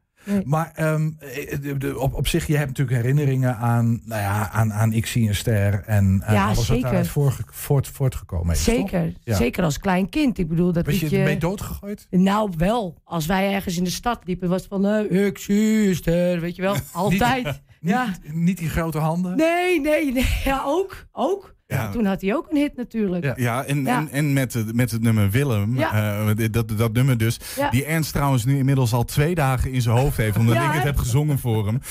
Maar 0.45 0.71
ehm, 0.75 1.09
eh, 1.19 1.57
de- 1.61 1.77
de- 1.77 1.99
op, 1.99 2.13
op 2.13 2.27
zich, 2.27 2.47
je 2.47 2.55
hebt 2.57 2.67
natuurlijk 2.67 2.97
herinneringen 2.97 3.55
aan, 3.57 4.01
nou 4.05 4.21
ja, 4.21 4.49
aan, 4.51 4.73
aan 4.73 4.93
Ik 4.93 5.05
zie 5.05 5.27
een 5.27 5.35
ster 5.35 5.83
en 5.85 6.21
eh, 6.25 6.33
Ja, 6.33 6.45
alles 6.45 6.67
wat 6.67 6.81
daaruit 6.81 7.07
voort, 7.51 7.87
voortgekomen 7.87 8.55
is. 8.55 8.63
Zeker? 8.63 9.13
Ja. 9.23 9.35
zeker 9.35 9.63
als 9.63 9.77
klein 9.79 10.09
kind. 10.09 10.37
Ik 10.37 10.47
bedoel, 10.47 10.71
dat 10.71 10.85
Was 10.85 10.99
je 10.99 11.17
ermee 11.17 11.37
doodgegooid? 11.37 12.07
Nou, 12.09 12.51
wel. 12.57 12.97
Als 13.03 13.25
wij 13.25 13.53
ergens 13.53 13.77
in 13.77 13.83
de 13.83 13.89
stad 13.89 14.21
liepen, 14.25 14.49
was 14.49 14.59
het 14.59 14.69
van... 14.69 14.85
eh, 14.85 15.25
ik 15.25 15.37
zie 15.37 15.87
een 15.87 15.95
ster, 15.95 16.39
weet 16.39 16.55
je 16.55 16.61
wel. 16.61 16.75
Altijd. 16.91 17.43
Niet, 17.45 17.61
ja. 17.91 18.07
niet 18.31 18.57
die 18.57 18.69
grote 18.69 18.97
handen? 18.97 19.35
Nee, 19.37 19.81
nee, 19.81 20.11
nee. 20.11 20.25
Ja, 20.43 20.61
ook. 20.65 21.05
Ook. 21.11 21.55
Ja. 21.73 21.89
Toen 21.91 22.05
had 22.05 22.21
hij 22.21 22.35
ook 22.35 22.47
een 22.51 22.57
hit 22.57 22.75
natuurlijk. 22.75 23.37
Ja, 23.37 23.63
en, 23.65 23.83
Ja. 23.83 23.97
En, 23.97 24.09
en 24.11 24.33
met, 24.33 24.53
het, 24.53 24.75
met 24.75 24.91
het 24.91 25.01
nummer 25.01 25.29
Willem, 25.29 25.77
Ja. 25.77 26.17
eh, 26.27 26.47
dat, 26.51 26.77
dat 26.77 26.93
nummer 26.93 27.17
dus, 27.17 27.39
Ja. 27.55 27.69
die 27.69 27.85
Ernst 27.85 28.13
trouwens 28.13 28.45
nu 28.45 28.57
inmiddels 28.57 28.93
al 28.93 29.03
twee 29.05 29.35
dagen 29.35 29.71
in 29.71 29.81
zijn 29.81 29.97
hoofd 29.97 30.17
heeft, 30.17 30.37
omdat 30.37 30.55
Ja, 30.55 30.67
ik 30.67 30.73
het 30.73 30.83
heb 30.83 30.97
gezongen 30.97 31.39
voor 31.39 31.65
hem. 31.67 31.79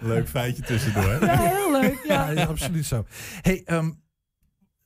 Leuk 0.00 0.28
feitje 0.28 0.62
tussendoor. 0.62 1.18
Ja, 1.20 1.36
heel 1.38 1.80
leuk. 1.80 1.98
Ja. 2.08 2.30
Ja, 2.30 2.44
absoluut 2.44 2.86
zo. 2.86 3.04
Hey, 3.40 3.62
ehm, 3.64 3.90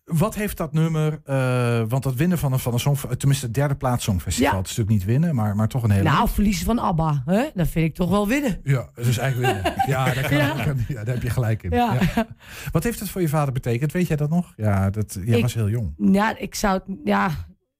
wat 0.05 0.35
heeft 0.35 0.57
dat 0.57 0.73
nummer, 0.73 1.21
eh, 1.25 1.83
want 1.89 2.03
dat 2.03 2.15
winnen 2.15 2.39
van 2.39 2.53
een, 2.53 2.59
van 2.59 2.73
een 2.73 2.81
song, 2.81 2.97
tenminste 3.17 3.47
het 3.47 3.55
derde 3.55 3.75
plaats 3.75 4.05
songfestival, 4.05 4.53
Ja. 4.53 4.59
het 4.59 4.69
is 4.69 4.77
natuurlijk 4.77 5.07
niet 5.07 5.13
winnen, 5.15 5.35
maar, 5.35 5.57
maar 5.57 5.69
toch 5.69 5.83
een 5.83 5.91
hele... 5.91 6.09
Nou, 6.11 6.29
verliezen 6.29 6.65
van 6.67 6.79
ABBA. 6.79 7.23
Hè? 7.27 7.45
Dat 7.55 7.69
vind 7.69 7.87
ik 7.87 7.95
toch 7.95 8.11
wel 8.11 8.29
winnen. 8.29 8.61
Ja, 8.65 8.89
dus 8.95 9.19
eigenlijk 9.19 9.53
winnen. 9.53 9.75
Ja, 9.87 10.05
daar, 10.05 10.29
kan, 10.29 10.37
Ja. 10.39 10.55
daar 10.55 10.65
kan- 10.67 10.85
ja, 10.89 11.05
daar 11.05 11.15
heb 11.15 11.23
je 11.23 11.31
gelijk 11.31 11.63
in. 11.63 11.71
Ja. 11.71 11.99
Wat 12.73 12.83
heeft 12.85 13.01
het 13.01 13.09
voor 13.11 13.21
je 13.21 13.29
vader 13.29 13.53
betekend? 13.55 13.93
Weet 13.93 14.07
jij 14.07 14.17
dat 14.17 14.31
nog? 14.31 14.53
Ja, 14.57 14.91
dat, 14.91 15.19
jij 15.25 15.37
Ik- 15.37 15.43
was 15.43 15.55
heel 15.55 15.69
jong. 15.69 15.93
Ja, 15.97 16.39
ik 16.39 16.55
zou 16.55 16.75
het... 16.87 16.97
Ja, 17.05 17.31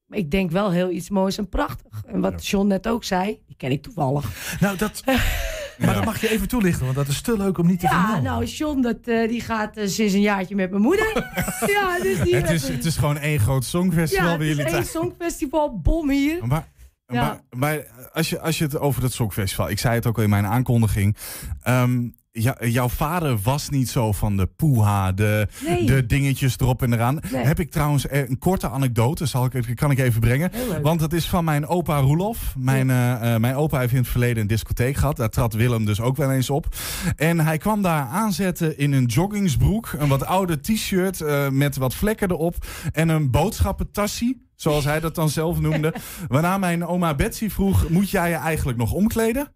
ik 0.09 0.31
denk 0.31 0.51
wel 0.51 0.71
heel 0.71 0.89
iets 0.91 1.09
moois 1.09 1.37
en 1.37 1.49
prachtig. 1.49 2.03
En 2.07 2.19
wat 2.21 2.47
John 2.47 2.67
net 2.67 2.87
ook 2.87 3.03
zei, 3.03 3.39
die 3.47 3.55
ken 3.55 3.71
ik 3.71 3.81
toevallig. 3.83 4.57
Nou, 4.59 4.77
dat... 4.77 5.03
Maar 5.77 5.93
dat 5.93 6.05
mag 6.05 6.21
je 6.21 6.29
even 6.29 6.47
toelichten, 6.47 6.83
want 6.83 6.95
dat 6.97 7.07
is 7.07 7.21
te 7.21 7.37
leuk 7.37 7.57
om 7.57 7.67
niet 7.67 7.79
te 7.79 7.85
Ja, 7.85 7.91
vermelden. 7.91 8.23
nou, 8.23 8.43
John, 8.45 8.81
dat, 8.81 8.97
eh, 9.03 9.27
die 9.29 9.41
gaat 9.41 9.77
eh, 9.77 9.87
sinds 9.87 10.13
een 10.13 10.21
jaartje 10.21 10.55
met 10.55 10.69
mijn 10.69 10.81
moeder. 10.81 11.05
ja, 11.75 11.99
dus 11.99 12.19
die 12.21 12.35
Het 12.35 12.49
is, 12.49 12.67
het 12.67 12.85
is 12.85 12.97
gewoon 12.97 13.17
één 13.17 13.39
groot 13.39 13.63
songfestival 13.65 14.29
ja, 14.29 14.37
bij 14.37 14.47
het 14.47 14.57
is 14.57 14.63
jullie 14.63 14.77
één 14.77 14.85
songfestival, 14.91 15.79
bom 15.79 16.09
hier. 16.09 16.47
Maar, 16.47 16.67
Ja. 17.07 17.21
maar, 17.21 17.41
maar 17.49 17.85
als, 18.13 18.29
je, 18.29 18.39
als 18.39 18.57
je 18.57 18.63
het 18.63 18.77
over 18.79 19.01
dat 19.01 19.13
Songfestival... 19.13 19.69
Ik 19.69 19.79
zei 19.79 19.95
het 19.95 20.05
ook 20.05 20.17
al 20.17 20.23
in 20.23 20.29
mijn 20.29 20.45
aankondiging. 20.45 21.15
ehm, 21.63 22.07
ja, 22.41 22.55
jouw 22.59 22.89
vader 22.89 23.37
was 23.43 23.69
niet 23.69 23.89
zo 23.89 24.11
van 24.11 24.37
de 24.37 24.45
poeha, 24.45 25.11
de, 25.11 25.47
Nee. 25.65 25.85
de 25.85 26.05
dingetjes 26.05 26.55
erop 26.59 26.81
en 26.81 26.93
eraan. 26.93 27.19
Nee. 27.31 27.45
Heb 27.45 27.59
ik 27.59 27.71
trouwens 27.71 28.07
eh, 28.07 28.29
een 28.29 28.37
korte 28.37 28.69
anekdote, 28.69 29.25
zal 29.25 29.45
ik, 29.45 29.75
kan 29.75 29.91
ik 29.91 29.99
even 29.99 30.19
brengen. 30.19 30.51
Want 30.81 30.99
dat 30.99 31.13
is 31.13 31.25
van 31.29 31.43
mijn 31.43 31.67
opa 31.67 31.97
Roelof. 31.99 32.53
Mijn, 32.57 32.89
eh, 32.89 33.33
eh, 33.33 33.41
mijn 33.41 33.55
opa 33.55 33.79
heeft 33.79 33.91
in 33.91 33.97
het 33.99 34.07
verleden 34.07 34.41
een 34.41 34.47
discotheek 34.47 34.95
gehad. 34.97 35.15
Daar 35.17 35.29
trad 35.29 35.53
Willem 35.53 35.85
dus 35.85 36.01
ook 36.01 36.17
wel 36.17 36.31
eens 36.31 36.49
op. 36.49 36.67
En 37.15 37.39
hij 37.39 37.57
kwam 37.57 37.81
daar 37.81 38.05
aanzetten 38.05 38.77
in 38.77 38.93
een 38.93 39.05
joggingsbroek. 39.05 39.95
Een 39.97 40.07
wat 40.07 40.25
oude 40.25 40.59
t-shirt 40.61 41.21
eh, 41.21 41.49
met 41.49 41.75
wat 41.77 41.95
vlekken 41.95 42.31
erop. 42.31 42.55
En 42.91 43.09
een 43.09 43.31
boodschappentassie. 43.31 44.44
Zoals 44.55 44.83
hij 44.83 44.99
dat 44.99 45.15
dan 45.15 45.29
zelf 45.29 45.59
noemde. 45.59 45.93
Waarna 46.27 46.57
mijn 46.57 46.85
oma 46.85 47.15
Betsy 47.15 47.49
vroeg: 47.49 47.89
Moet 47.89 48.09
jij 48.09 48.29
je 48.29 48.35
eigenlijk 48.35 48.77
nog 48.77 48.91
omkleden? 48.91 49.53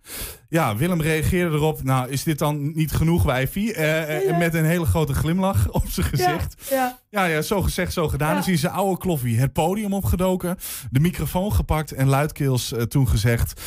Ja, 0.50 0.76
Willem 0.76 1.02
reageerde 1.02 1.56
erop. 1.56 1.84
Nou, 1.84 2.10
is 2.10 2.24
dit 2.24 2.40
dan 2.40 2.72
niet 2.76 2.92
genoeg, 2.92 3.24
wijfie? 3.24 3.74
Eh, 3.74 4.30
eh, 4.30 4.38
Met 4.38 4.54
een 4.54 4.66
hele 4.66 4.86
grote 4.86 5.14
glimlach 5.14 5.70
op 5.72 5.88
zijn 5.88 6.06
gezicht. 6.06 6.68
Ja, 6.70 7.00
Ja, 7.10 7.26
ja, 7.26 7.42
zo 7.42 7.62
gezegd, 7.62 7.94
zo 7.94 8.08
gedaan. 8.08 8.36
Dus 8.36 8.48
in 8.48 8.58
zijn 8.58 8.74
oude 8.74 8.98
kloffie 8.98 9.40
het 9.40 9.54
podium 9.54 9.94
opgedoken. 9.94 10.58
De 10.92 11.00
microfoon 11.00 11.54
gepakt 11.54 11.92
en 11.92 12.08
luidkeels 12.08 12.74
eh, 12.74 12.82
toen 12.82 13.08
gezegd... 13.08 13.62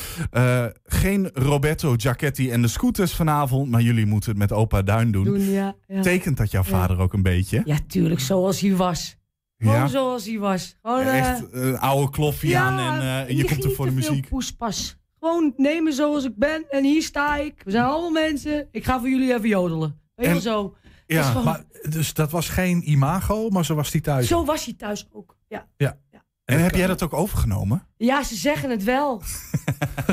geen 0.85 1.31
Roberto 1.35 1.95
Giacchetti 1.97 2.51
en 2.51 2.63
de 2.63 2.69
scooters 2.69 3.15
vanavond... 3.15 3.71
maar 3.71 3.81
jullie 3.81 4.07
moeten 4.07 4.31
het 4.31 4.39
met 4.39 4.53
opa 4.53 4.83
Duin 4.83 5.11
doen. 5.11 5.25
doen. 5.25 5.75
Tekent 6.03 6.37
dat 6.37 6.51
jouw 6.51 6.63
vader 6.63 6.99
ook 6.99 7.13
een 7.13 7.23
beetje? 7.23 7.63
Ja, 7.65 7.77
tuurlijk, 7.87 8.21
zoals 8.21 8.61
hij 8.61 8.77
was. 8.77 9.21
Gewoon 9.63 9.77
Ja? 9.77 9.87
zoals 9.87 10.27
hij 10.27 10.39
was. 10.39 10.77
Gewoon, 10.83 11.01
eh, 11.01 11.19
Echt 11.31 11.45
een 11.53 11.79
oude 11.79 12.11
kloffie 12.11 12.59
aan 12.59 12.79
en 12.79 13.01
eh, 13.01 13.19
en 13.29 13.37
je 13.37 13.45
komt 13.45 13.65
er 13.65 13.71
voor 13.71 13.85
de 13.87 13.91
niet 13.93 14.01
te 14.01 14.07
veel 14.07 14.15
muziek. 14.15 14.29
poespas. 14.31 14.97
Gewoon 15.21 15.53
nemen 15.57 15.93
zoals 15.93 16.25
ik 16.25 16.37
ben 16.37 16.65
en 16.71 16.85
hier 16.85 17.03
sta 17.03 17.37
ik. 17.37 17.61
We 17.65 17.71
zijn 17.71 17.85
allemaal 17.85 18.11
mensen. 18.11 18.69
Ik 18.71 18.85
ga 18.85 18.99
voor 18.99 19.09
jullie 19.09 19.35
even 19.35 19.49
jodelen. 19.49 20.01
Weet 20.15 20.27
je 20.27 20.33
wel 20.33 20.35
En- 20.35 20.43
zo. 20.43 20.75
Ja, 21.07 21.23
gewoon- 21.23 21.45
maar, 21.45 21.65
dus 21.89 22.15
dat 22.15 22.31
was 22.31 22.49
geen 22.49 22.91
imago, 22.91 23.49
maar 23.49 23.65
zo 23.65 23.75
was 23.75 23.93
hij 23.93 24.01
thuis. 24.01 24.27
Zo 24.29 24.45
was 24.45 24.65
hij 24.65 24.75
thuis 24.75 25.09
ook. 25.13 25.37
Ja. 25.49 25.67
Ja. 25.77 25.97
En 26.45 26.63
heb 26.63 26.75
jij 26.75 26.87
dat 26.87 27.03
ook 27.03 27.13
overgenomen? 27.13 27.87
Ja, 27.97 28.23
ze 28.23 28.35
zeggen 28.35 28.71
het 28.71 28.85
wel. 28.85 29.23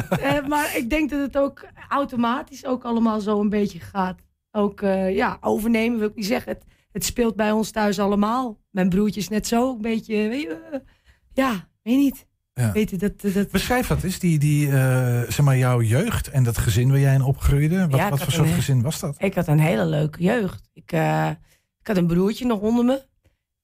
Eh, 0.09 0.45
maar 0.47 0.77
ik 0.77 0.89
denk 0.89 1.09
dat 1.09 1.19
het 1.19 1.37
ook 1.37 1.65
automatisch 1.89 2.65
ook 2.65 2.83
allemaal 2.83 3.19
zo 3.19 3.39
een 3.39 3.49
beetje 3.49 3.79
gaat. 3.79 4.19
Ook 4.51 4.81
eh, 4.81 5.15
ja, 5.15 5.37
overnemen 5.41 5.99
wil 5.99 6.07
ik 6.07 6.15
niet 6.15 6.25
zeggen. 6.25 6.51
Het, 6.51 6.63
het 6.91 7.05
speelt 7.05 7.35
bij 7.35 7.51
ons 7.51 7.71
thuis 7.71 7.99
allemaal. 7.99 8.57
Mijn 8.79 8.91
broertje 8.91 9.19
is 9.19 9.27
net 9.29 9.47
zo 9.47 9.71
een 9.73 9.81
beetje. 9.81 10.15
Weet 10.29 10.41
je, 10.41 10.67
eh, 10.71 10.79
ja, 11.33 11.51
weet 11.83 11.93
je 11.93 11.99
niet. 11.99 12.27
Ja. 12.53 12.71
Weet 12.71 12.89
je, 12.89 12.97
dat, 12.97 13.21
dat, 13.21 13.33
dat, 13.33 13.51
Beschrijf 13.51 13.87
dat 13.87 14.03
eens, 14.03 14.19
die, 14.19 14.39
die, 14.39 14.67
eh, 14.71 15.21
zeg 15.21 15.41
maar 15.41 15.57
jouw 15.57 15.81
jeugd 15.81 16.27
en 16.29 16.43
dat 16.43 16.57
gezin 16.57 16.89
waar 16.89 16.99
jij 16.99 17.13
in 17.13 17.21
opgroeide. 17.21 17.87
Wat, 17.87 17.99
Ja, 17.99 18.09
wat 18.09 18.19
voor 18.23 18.31
soort 18.31 18.47
een- 18.47 18.53
gezin 18.53 18.81
was 18.81 18.99
dat? 18.99 19.15
Ik 19.21 19.33
had 19.35 19.47
een 19.47 19.59
hele 19.59 19.85
leuke 19.85 20.23
jeugd. 20.23 20.69
Ik, 20.73 20.91
eh, 20.91 21.29
ik 21.79 21.87
had 21.87 21.97
een 21.97 22.07
broertje 22.07 22.45
nog 22.45 22.59
onder 22.59 22.85
me. 22.85 23.05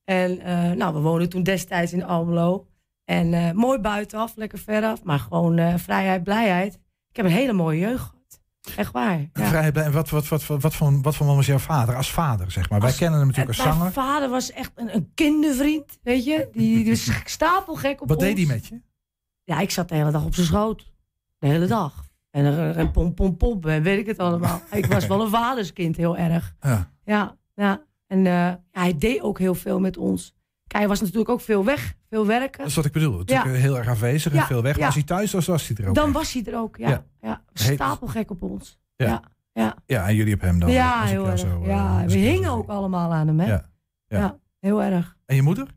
En 0.03 0.39
eh, 0.39 0.72
nou, 0.72 0.93
we 0.93 0.99
woonden 0.99 1.30
toen 1.30 1.43
destijds 1.43 1.93
in 1.93 2.03
Almelo. 2.03 2.68
En 3.05 3.34
eh, 3.34 3.51
mooi 3.51 3.80
buitenaf, 3.80 4.36
lekker 4.36 4.59
veraf. 4.59 5.03
Maar 5.03 5.20
gewoon 5.20 5.57
eh, 5.57 5.74
vrijheid, 5.78 6.24
blijheid. 6.24 6.74
Ik 7.09 7.16
heb 7.16 7.26
een 7.26 7.32
hele 7.32 7.53
mooie 7.53 7.80
jeugd 7.80 8.03
gehad. 8.03 8.14
Echt 8.76 8.91
waar. 8.91 9.20
Ja. 9.34 9.47
Vrij, 9.47 9.72
en 9.72 9.91
wat, 9.91 10.09
wat, 10.09 10.28
wat, 10.28 10.47
wat, 10.47 10.61
wat, 10.61 10.76
voor, 10.76 11.01
wat 11.01 11.16
voor 11.16 11.26
man 11.26 11.36
was 11.36 11.45
jouw 11.45 11.57
vader 11.57 11.95
als 11.95 12.11
vader, 12.11 12.51
zeg 12.51 12.70
maar? 12.70 12.80
Wij 12.80 12.93
kennen 12.93 13.20
hem 13.20 13.28
natuurlijk 13.28 13.57
als 13.57 13.66
Mijn 13.68 13.78
zanger. 13.78 13.91
vader 13.91 14.30
was 14.30 14.51
echt 14.51 14.72
een, 14.76 14.95
een 14.95 15.11
kindervriend, 15.13 15.99
weet 16.03 16.26
je. 16.26 16.49
Die, 16.51 16.84
die 16.84 16.89
was 16.89 17.09
stapelgek 17.26 18.01
op 18.01 18.09
Wat 18.09 18.20
deed 18.20 18.38
hij 18.38 18.45
met 18.45 18.68
je? 18.68 18.82
Ja, 19.43 19.59
ik 19.59 19.72
zat 19.72 19.89
de 19.89 19.95
hele 19.95 20.11
dag 20.11 20.26
op 20.26 20.36
zijn 20.36 20.47
schoot. 20.47 20.93
De 21.38 21.47
hele 21.47 21.68
dag. 21.68 22.03
En, 22.32 22.45
eh, 22.45 22.78
en 22.78 22.91
pom, 22.91 23.13
pom, 23.13 23.38
pom, 23.38 23.63
en 23.63 23.84
weet 23.84 23.99
ik 23.99 24.05
het 24.05 24.18
allemaal. 24.18 24.61
ik 24.72 24.86
was 24.86 25.07
wel 25.07 25.22
een 25.22 25.30
vaderskind, 25.30 25.97
heel 25.97 26.18
erg. 26.18 26.55
Ja. 26.59 26.91
Ja, 27.05 27.38
ja. 27.55 27.82
En 28.07 28.26
eh, 28.28 28.53
hij 28.72 28.97
deed 28.97 29.22
ook 29.22 29.39
heel 29.39 29.55
veel 29.55 29.80
met 29.80 29.97
ons. 29.97 30.36
Hij 30.76 30.88
was 30.88 31.01
natuurlijk 31.01 31.30
ook 31.30 31.41
veel 31.41 31.65
weg, 31.65 31.93
veel 32.09 32.26
werken. 32.26 32.57
Dat 32.59 32.67
is 32.67 32.76
wat 32.76 32.86
ik 32.86 32.91
bedoel. 32.91 33.21
Ja. 33.26 33.43
heel 33.43 33.78
erg 33.78 33.88
aanwezig 33.88 34.32
en 34.32 34.38
Ja, 34.38 34.45
veel 34.45 34.61
weg. 34.61 34.76
Maar 34.78 34.86
als 34.86 34.95
hij 34.95 35.03
thuis 35.03 35.32
was, 35.32 35.45
was 35.45 35.67
hij 35.67 35.78
er 35.78 35.89
ook. 35.89 35.95
Dan 35.95 36.05
echt. 36.05 36.13
was 36.13 36.34
hij 36.34 36.43
er 36.45 36.57
ook, 36.57 36.78
ja. 36.78 37.05
Ja. 37.21 37.41
Stapelgek 37.53 38.32
op 38.32 38.43
ons. 38.43 38.80
Ja. 38.95 39.21
Ja. 39.51 39.76
Ja, 39.86 40.07
en 40.07 40.15
jullie 40.15 40.34
op 40.34 40.41
hem 40.41 40.59
dan. 40.59 40.71
ja 40.71 41.03
heel 41.03 41.28
erg. 41.28 41.39
zo, 41.39 41.61
eh, 41.61 41.67
ja, 41.67 42.01
als 42.03 42.13
we 42.13 42.19
hingen 42.19 42.49
ook 42.49 42.69
allemaal 42.69 43.13
aan 43.13 43.28
hem, 43.28 43.39
hè? 43.39 43.57
Ja. 44.07 44.38
heel 44.59 44.84
erg. 44.84 45.17
En 45.26 45.36
je 45.36 45.41
moeder? 45.41 45.67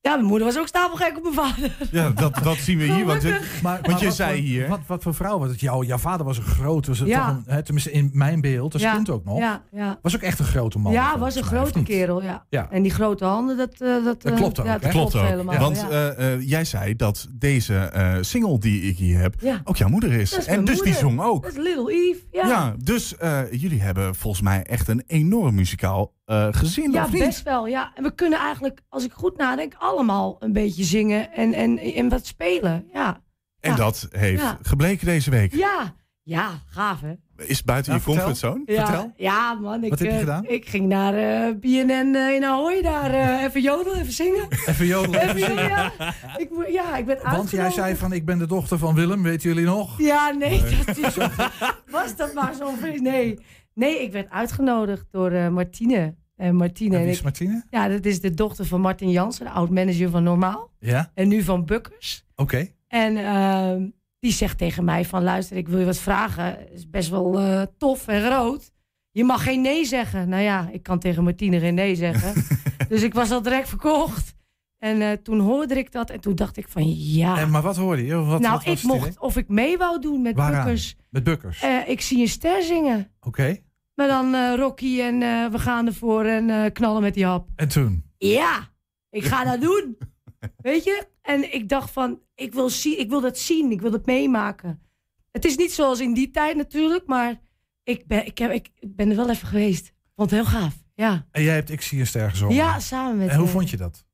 Ja, 0.00 0.14
mijn 0.14 0.26
moeder 0.26 0.46
was 0.46 0.58
ook 0.58 0.66
stapelgek 0.66 1.16
op 1.16 1.22
mijn 1.22 1.34
vader. 1.34 1.76
Ja, 1.90 2.10
dat, 2.10 2.34
dat 2.42 2.56
zien 2.56 2.78
we 2.78 2.84
hier. 2.92 3.04
Want. 3.04 3.22
Maar, 3.62 3.78
want 3.82 4.00
je 4.00 4.06
wat 4.06 4.14
zei 4.14 4.36
voor- 4.36 4.46
hier... 4.46 4.68
Wat, 4.68 4.80
wat 4.86 5.02
voor 5.02 5.14
vrouw 5.14 5.38
was 5.38 5.50
het? 5.50 5.60
Jouw, 5.60 5.82
jouw 5.82 5.98
vader 5.98 6.26
was 6.26 6.36
een 6.38 6.42
groot, 6.44 6.86
was 6.86 6.98
het 6.98 7.08
Ja. 7.08 7.26
toch 7.26 7.36
een, 7.36 7.42
hè, 7.46 7.62
tenminste 7.62 7.92
in 7.92 8.10
mijn 8.12 8.40
beeld, 8.40 8.72
als 8.72 8.82
Ja, 8.82 8.94
kind 8.94 9.10
ook 9.10 9.24
nog. 9.24 9.38
Ja, 9.38 9.62
ja. 9.72 9.98
Was 10.02 10.14
ook 10.14 10.20
echt 10.22 10.38
een 10.38 10.44
grote 10.44 10.78
man. 10.78 10.92
ja, 10.92 11.18
was 11.18 11.34
een 11.34 11.44
mij, 11.50 11.50
grote 11.50 11.82
kerel, 11.82 12.22
ja. 12.22 12.46
Ja. 12.48 12.70
En 12.70 12.82
die 12.82 12.90
grote 12.92 13.24
handen, 13.24 13.56
dat... 13.56 13.72
eh, 13.72 14.04
dat, 14.04 14.04
Dat 14.22 14.32
eh, 14.32 14.36
klopt 14.38 14.60
ook, 14.60 14.66
Ja, 14.66 14.78
dat 14.78 14.90
Klopt 14.90 15.10
klopt, 15.10 15.14
ook. 15.26 15.30
helemaal. 15.30 15.58
Want 15.58 15.88
eh, 15.88 16.32
eh, 16.34 16.40
jij 16.48 16.64
zei 16.64 16.96
dat 16.96 17.26
deze 17.30 17.74
eh, 17.76 18.16
single 18.20 18.58
die 18.58 18.82
ik 18.82 18.96
hier 18.96 19.18
heb 19.20 19.34
Ja. 19.40 19.60
ook 19.64 19.76
jouw 19.76 19.88
moeder 19.88 20.12
is. 20.12 20.30
Dat 20.30 20.38
is 20.40 20.46
en 20.46 20.64
dus 20.64 20.80
die 20.80 20.94
zong 20.94 21.20
ook. 21.20 21.42
Dat 21.42 21.52
is 21.52 21.58
Little 21.58 21.92
Eve, 21.92 22.20
ja. 22.30 22.46
Ja, 22.46 22.74
dus 22.84 23.16
eh, 23.16 23.40
jullie 23.50 23.80
hebben 23.82 24.14
volgens 24.14 24.42
mij 24.42 24.62
echt 24.62 24.88
een 24.88 25.02
enorm 25.06 25.54
muzikaal 25.54 26.16
eh, 26.28 26.48
gezin, 26.50 26.92
Ja, 26.92 27.04
of 27.04 27.12
niet? 27.12 27.24
best 27.24 27.42
wel. 27.42 27.66
Ja. 27.66 27.92
En 27.94 28.02
we 28.02 28.14
kunnen 28.14 28.38
eigenlijk, 28.38 28.80
als 28.88 29.04
ik 29.04 29.12
goed 29.12 29.36
nadenk, 29.36 29.74
allemaal 29.78 30.36
een 30.38 30.52
beetje 30.52 30.84
zingen 30.84 31.32
en, 31.32 31.52
en, 31.54 31.78
en 31.78 32.08
wat 32.08 32.26
spelen. 32.26 32.88
Ja. 32.92 33.20
En 33.60 33.70
Ja. 33.70 33.76
dat 33.76 34.08
heeft 34.10 34.42
Ja. 34.42 34.58
gebleken 34.62 35.06
deze 35.06 35.30
week. 35.30 35.54
Ja. 35.54 35.96
Ja, 36.22 36.48
gaaf 36.66 37.00
hè? 37.00 37.12
Is 37.46 37.62
buiten 37.64 37.92
Ja, 37.92 37.98
je 37.98 38.04
vertel. 38.04 38.22
comfortzone? 38.24 38.62
Ja, 38.66 38.86
Vertel. 38.86 39.12
ja 39.16 39.54
man. 39.54 39.84
Ik, 39.84 39.90
Wat 39.90 39.98
heb 39.98 40.08
je 40.08 40.14
eh, 40.14 40.20
gedaan? 40.20 40.44
Ik 40.46 40.68
ging 40.68 40.86
naar 40.88 41.14
eh 41.14 41.54
BNN 41.60 42.16
in 42.34 42.44
Ahoy, 42.44 42.82
daar 42.82 43.10
eh, 43.14 43.42
even 43.42 43.60
jodelen, 43.60 44.00
even 44.00 44.12
zingen. 44.12 44.46
Even 44.66 44.86
jodelen. 44.86 45.20
Even 45.20 45.38
zingen, 45.40 45.64
ja. 45.68 45.92
Ik, 46.36 46.48
ja, 46.72 46.96
ik 46.96 47.06
ben 47.06 47.18
Want 47.22 47.50
jij 47.50 47.70
zei 47.70 47.96
van, 47.96 48.12
ik 48.12 48.24
ben 48.24 48.38
de 48.38 48.46
dochter 48.46 48.78
van 48.78 48.94
Willem, 48.94 49.22
weten 49.22 49.48
jullie 49.48 49.64
nog? 49.64 49.98
Ja, 49.98 50.30
nee, 50.30 50.62
dat 50.86 50.96
is, 50.96 51.16
was 51.90 52.16
dat 52.16 52.34
maar 52.34 52.54
zo'n? 52.54 53.02
Nee. 53.02 53.38
Nee, 53.78 54.02
ik 54.02 54.12
werd 54.12 54.30
uitgenodigd 54.30 55.06
door 55.10 55.30
eh, 55.30 55.48
Martine. 55.48 56.14
En 56.36 56.54
Martine 56.56 56.96
En 56.96 57.02
wie 57.02 57.10
is 57.10 57.22
Martine? 57.22 57.64
ja, 57.70 57.88
dat 57.88 58.04
is 58.04 58.20
de 58.20 58.34
dochter 58.34 58.64
van 58.66 58.80
Martin 58.80 59.10
Jansen, 59.10 59.44
de 59.44 59.50
oud-manager 59.50 60.10
van 60.10 60.22
Normaal. 60.22 60.70
Ja, 60.78 61.10
En 61.14 61.28
nu 61.28 61.42
van 61.42 61.64
Bukkers. 61.64 62.24
oké. 62.36 62.68
En 62.88 63.16
ehm, 63.16 63.88
die 64.20 64.32
zegt 64.32 64.58
tegen 64.58 64.84
mij 64.84 65.04
van, 65.04 65.22
luister, 65.22 65.56
ik 65.56 65.68
wil 65.68 65.78
je 65.78 65.84
wat 65.84 65.98
vragen. 65.98 66.44
Het 66.44 66.70
is 66.72 66.90
best 66.90 67.08
wel 67.10 67.38
eh, 67.40 67.62
tof 67.78 68.08
en 68.08 68.22
groot. 68.22 68.72
Je 69.10 69.24
mag 69.24 69.42
geen 69.42 69.60
nee 69.60 69.84
zeggen. 69.84 70.28
Nou 70.28 70.42
ja, 70.42 70.68
ik 70.72 70.82
kan 70.82 70.98
tegen 70.98 71.24
Martine 71.24 71.58
geen 71.60 71.74
nee 71.74 71.94
zeggen. 71.94 72.44
dus 72.88 73.02
ik 73.02 73.14
was 73.14 73.30
al 73.30 73.42
direct 73.42 73.68
verkocht. 73.68 74.34
En 74.78 75.22
toen 75.22 75.40
hoorde 75.40 75.74
ik 75.78 75.92
dat 75.92 76.10
en 76.10 76.20
toen 76.20 76.34
dacht 76.34 76.56
ik 76.56 76.68
van, 76.68 76.96
ja. 76.96 77.38
En, 77.38 77.50
maar 77.50 77.62
wat 77.62 77.76
hoorde 77.76 78.04
je? 78.06 78.14
Wat, 78.14 78.40
nou, 78.40 78.52
wat 78.52 78.66
ik 78.66 78.82
mocht, 78.82 79.06
idee? 79.06 79.20
of 79.20 79.36
ik 79.36 79.48
mee 79.48 79.78
wou 79.78 80.00
doen 80.00 80.22
met 80.22 80.36
Waaraan? 80.36 80.64
Bukkers. 80.64 80.96
Met 81.10 81.24
Bukkers. 81.24 81.64
Ik 81.86 82.00
zie 82.00 82.20
een 82.20 82.28
ster 82.28 82.62
zingen. 82.62 83.10
Oké. 83.20 83.56
Maar 83.98 84.08
dan 84.08 84.34
eh, 84.34 84.54
Rocky 84.56 85.00
en 85.00 85.22
eh, 85.22 85.46
we 85.46 85.58
gaan 85.58 85.86
ervoor 85.86 86.24
en 86.24 86.50
eh, 86.50 86.72
knallen 86.72 87.02
met 87.02 87.14
die 87.14 87.24
hap. 87.24 87.48
En 87.56 87.68
toen? 87.68 88.04
Ja, 88.18 88.68
ik 89.10 89.24
ga 89.24 89.44
dat 89.44 89.60
doen. 89.60 89.98
Weet 90.56 90.84
je? 90.84 91.06
En 91.22 91.54
ik 91.54 91.68
dacht 91.68 91.90
van, 91.90 92.20
ik 92.34 92.52
wil, 92.52 92.70
zien, 92.70 92.98
ik 92.98 93.08
wil 93.08 93.20
dat 93.20 93.38
zien, 93.38 93.70
ik 93.70 93.80
wil 93.80 93.90
dat 93.90 94.06
meemaken. 94.06 94.82
Het 95.32 95.44
is 95.44 95.56
niet 95.56 95.72
zoals 95.72 96.00
in 96.00 96.14
die 96.14 96.30
tijd 96.30 96.56
natuurlijk, 96.56 97.06
maar 97.06 97.40
ik 97.82 98.06
ben, 98.06 98.26
ik 98.26 98.38
heb, 98.38 98.50
ik 98.52 98.70
ben 98.86 99.10
er 99.10 99.16
wel 99.16 99.30
even 99.30 99.48
geweest. 99.48 99.92
Vond 100.16 100.30
het 100.30 100.40
heel 100.40 100.60
gaaf, 100.60 100.74
ja. 100.94 101.26
En 101.30 101.42
jij 101.42 101.54
hebt 101.54 101.70
Ik 101.70 101.82
zie 101.82 102.00
een 102.00 102.06
ster 102.06 102.30
gezongen. 102.30 102.54
Ja, 102.54 102.78
samen 102.80 103.16
met 103.16 103.28
En 103.28 103.38
hoe 103.38 103.48
vond 103.48 103.70
je 103.70 103.76
dat? 103.76 104.04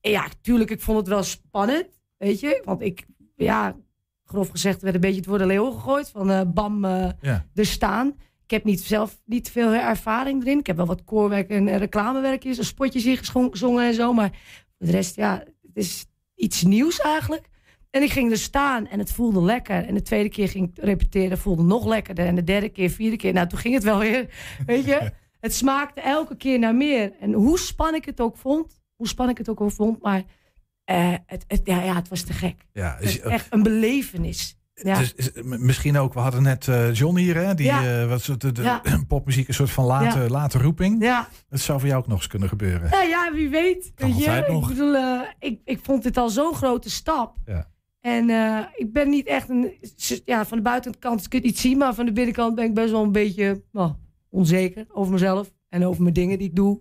Ja, 0.00 0.28
tuurlijk, 0.40 0.70
ik 0.70 0.80
vond 0.80 0.98
het 0.98 1.08
wel 1.08 1.22
spannend, 1.22 1.86
weet 2.16 2.40
je. 2.40 2.62
Want 2.64 2.80
ik, 2.80 3.06
ja, 3.36 3.76
grof 4.24 4.48
gezegd, 4.48 4.82
werd 4.82 4.94
een 4.94 5.00
beetje 5.00 5.16
het 5.16 5.26
voor 5.26 5.38
de 5.38 5.46
leeuw 5.46 5.70
gegooid. 5.70 6.10
Van 6.10 6.52
bam, 6.52 6.86
Ja. 7.20 7.46
er 7.54 7.66
staan. 7.66 8.14
Ik 8.44 8.50
heb 8.50 8.64
niet 8.64 8.80
zelf 8.80 9.20
niet 9.24 9.50
veel 9.50 9.72
ervaring 9.72 10.42
erin. 10.42 10.58
Ik 10.58 10.66
heb 10.66 10.76
wel 10.76 10.86
wat 10.86 11.04
koorwerk 11.04 11.50
en 11.50 11.78
reclamewerkjes 11.78 12.58
en 12.58 12.64
spotjes 12.64 13.04
hier 13.04 13.18
gezongen 13.22 13.84
en 13.84 13.94
zo. 13.94 14.12
Maar 14.12 14.30
voor 14.78 14.86
de 14.86 14.92
rest, 14.92 15.16
ja, 15.16 15.38
het 15.38 15.76
is 15.76 16.06
iets 16.34 16.62
nieuws 16.62 17.00
eigenlijk. 17.00 17.48
En 17.90 18.02
ik 18.02 18.10
ging 18.10 18.30
er 18.30 18.38
staan 18.38 18.86
en 18.86 18.98
het 18.98 19.12
voelde 19.12 19.42
lekker. 19.42 19.84
En 19.86 19.94
de 19.94 20.02
tweede 20.02 20.28
keer 20.28 20.48
ging 20.48 20.68
ik 20.68 20.84
repeteren, 20.84 21.38
voelde 21.38 21.62
nog 21.62 21.86
lekkerder. 21.86 22.26
En 22.26 22.34
de 22.34 22.44
derde 22.44 22.68
keer, 22.68 22.90
vierde 22.90 23.16
keer, 23.16 23.32
nou 23.32 23.48
toen 23.48 23.58
ging 23.58 23.74
het 23.74 23.84
wel 23.84 23.98
weer. 23.98 24.34
Weet 24.66 24.84
je, 24.84 25.10
het 25.40 25.54
smaakte 25.54 26.00
elke 26.00 26.36
keer 26.36 26.58
naar 26.58 26.74
meer. 26.74 27.12
En 27.20 27.32
hoe 27.32 27.58
spannend 27.58 27.98
ik 27.98 28.04
het 28.04 28.20
ook 28.20 28.36
vond, 28.36 28.82
hoe 28.96 29.08
spannend 29.08 29.38
ik 29.38 29.46
het 29.46 29.58
ook 29.58 29.70
vond, 29.70 30.02
maar 30.02 30.22
eh, 30.84 31.14
het, 31.26 31.44
het, 31.46 31.60
ja, 31.64 31.82
ja, 31.82 31.94
het 31.94 32.08
was 32.08 32.22
te 32.22 32.32
gek. 32.32 32.66
Ja, 32.72 32.94
Het 32.94 33.04
is, 33.04 33.16
is 33.16 33.20
echt 33.20 33.46
een 33.52 33.62
belevenis. 33.62 34.58
Ja. 34.74 34.98
Dus, 34.98 35.14
misschien 35.44 35.96
ook, 35.98 36.14
we 36.14 36.20
hadden 36.20 36.42
net 36.42 36.68
eh, 36.68 36.94
John 36.94 37.16
hier, 37.16 37.36
hè, 37.36 37.54
die 37.54 37.66
Ja. 37.66 38.00
eh, 38.02 38.08
wat 38.08 38.22
soort 38.22 38.40
de, 38.40 38.52
de 38.52 38.62
Ja. 38.62 38.82
popmuziek 39.08 39.48
een 39.48 39.54
soort 39.54 39.70
van 39.70 39.84
late, 39.84 40.18
Ja. 40.18 40.28
late 40.28 40.58
roeping. 40.58 41.02
Ja. 41.02 41.28
Dat 41.48 41.60
zou 41.60 41.78
voor 41.78 41.88
jou 41.88 42.00
ook 42.02 42.08
nog 42.08 42.16
eens 42.18 42.26
kunnen 42.26 42.48
gebeuren. 42.48 42.90
Nou 42.90 43.08
ja, 43.08 43.32
wie 43.32 43.48
weet. 43.48 43.92
Kan 43.94 44.12
weet 44.12 44.22
je? 44.24 44.30
altijd 44.30 44.48
nog. 44.52 44.62
Ik 44.70 44.76
bedoel, 44.76 44.94
eh, 44.94 45.20
ik, 45.38 45.60
ik 45.64 45.78
vond 45.82 46.02
dit 46.02 46.16
al 46.16 46.28
zo'n 46.28 46.54
grote 46.54 46.90
stap. 46.90 47.36
Ja. 47.46 47.70
En 48.00 48.30
eh, 48.30 48.58
ik 48.76 48.92
ben 48.92 49.08
niet 49.10 49.26
echt 49.26 49.48
een... 49.48 49.72
Ja, 50.24 50.44
van 50.46 50.56
de 50.56 50.62
buitenkant 50.62 51.28
kun 51.28 51.38
je 51.40 51.46
het 51.46 51.54
niet 51.54 51.58
zien, 51.64 51.78
maar 51.78 51.94
van 51.94 52.06
de 52.06 52.12
binnenkant 52.12 52.54
ben 52.54 52.64
ik 52.64 52.74
best 52.74 52.90
wel 52.90 53.02
een 53.02 53.12
beetje 53.12 53.62
nou, 53.72 53.92
onzeker 54.30 54.86
over 54.92 55.12
mezelf. 55.12 55.52
En 55.68 55.86
over 55.86 56.02
mijn 56.02 56.14
dingen 56.14 56.38
die 56.38 56.48
ik 56.48 56.56
doe. 56.56 56.80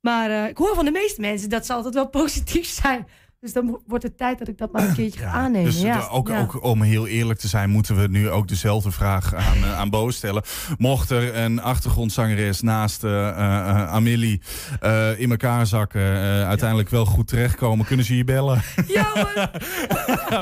Maar 0.00 0.30
eh, 0.30 0.48
ik 0.48 0.56
hoor 0.56 0.74
van 0.74 0.84
de 0.84 0.90
meeste 0.90 1.20
mensen 1.20 1.48
dat 1.48 1.66
ze 1.66 1.72
altijd 1.72 1.94
wel 1.94 2.08
positief 2.08 2.66
zijn. 2.82 3.06
Dus 3.40 3.52
dan 3.52 3.80
wordt 3.86 4.04
het 4.04 4.16
tijd 4.18 4.38
dat 4.38 4.48
ik 4.48 4.58
dat 4.58 4.72
maar 4.72 4.88
een 4.88 4.94
keertje 5.00 5.20
ga 5.20 5.26
aannemen. 5.30 5.70
Dus 5.70 5.80
ja. 5.80 5.98
de- 6.00 6.08
ook, 6.08 6.28
ja. 6.28 6.40
ook 6.40 6.62
om 6.64 6.82
heel 6.82 7.06
eerlijk 7.06 7.38
te 7.38 7.48
zijn, 7.48 7.70
moeten 7.70 7.96
we 8.00 8.08
nu 8.08 8.30
ook 8.30 8.48
dezelfde 8.48 8.90
vraag 8.90 9.34
aan, 9.34 9.56
eh, 9.56 9.78
aan 9.78 9.90
Bo 9.90 10.10
stellen. 10.10 10.42
Mocht 10.78 11.10
er 11.10 11.36
een 11.36 11.60
achtergrondzangeres 11.62 12.60
naast 12.60 13.04
eh, 13.04 13.28
eh, 13.28 13.88
Amelie 13.92 14.40
eh, 14.80 15.20
in 15.20 15.30
elkaar 15.30 15.66
zakken, 15.66 16.00
eh, 16.00 16.46
uiteindelijk 16.48 16.88
wel 16.88 17.04
goed 17.04 17.26
terechtkomen, 17.28 17.86
kunnen 17.86 18.06
ze 18.06 18.16
je 18.16 18.24
bellen? 18.24 18.62
Ja 18.86 19.06
hoor. 19.14 19.50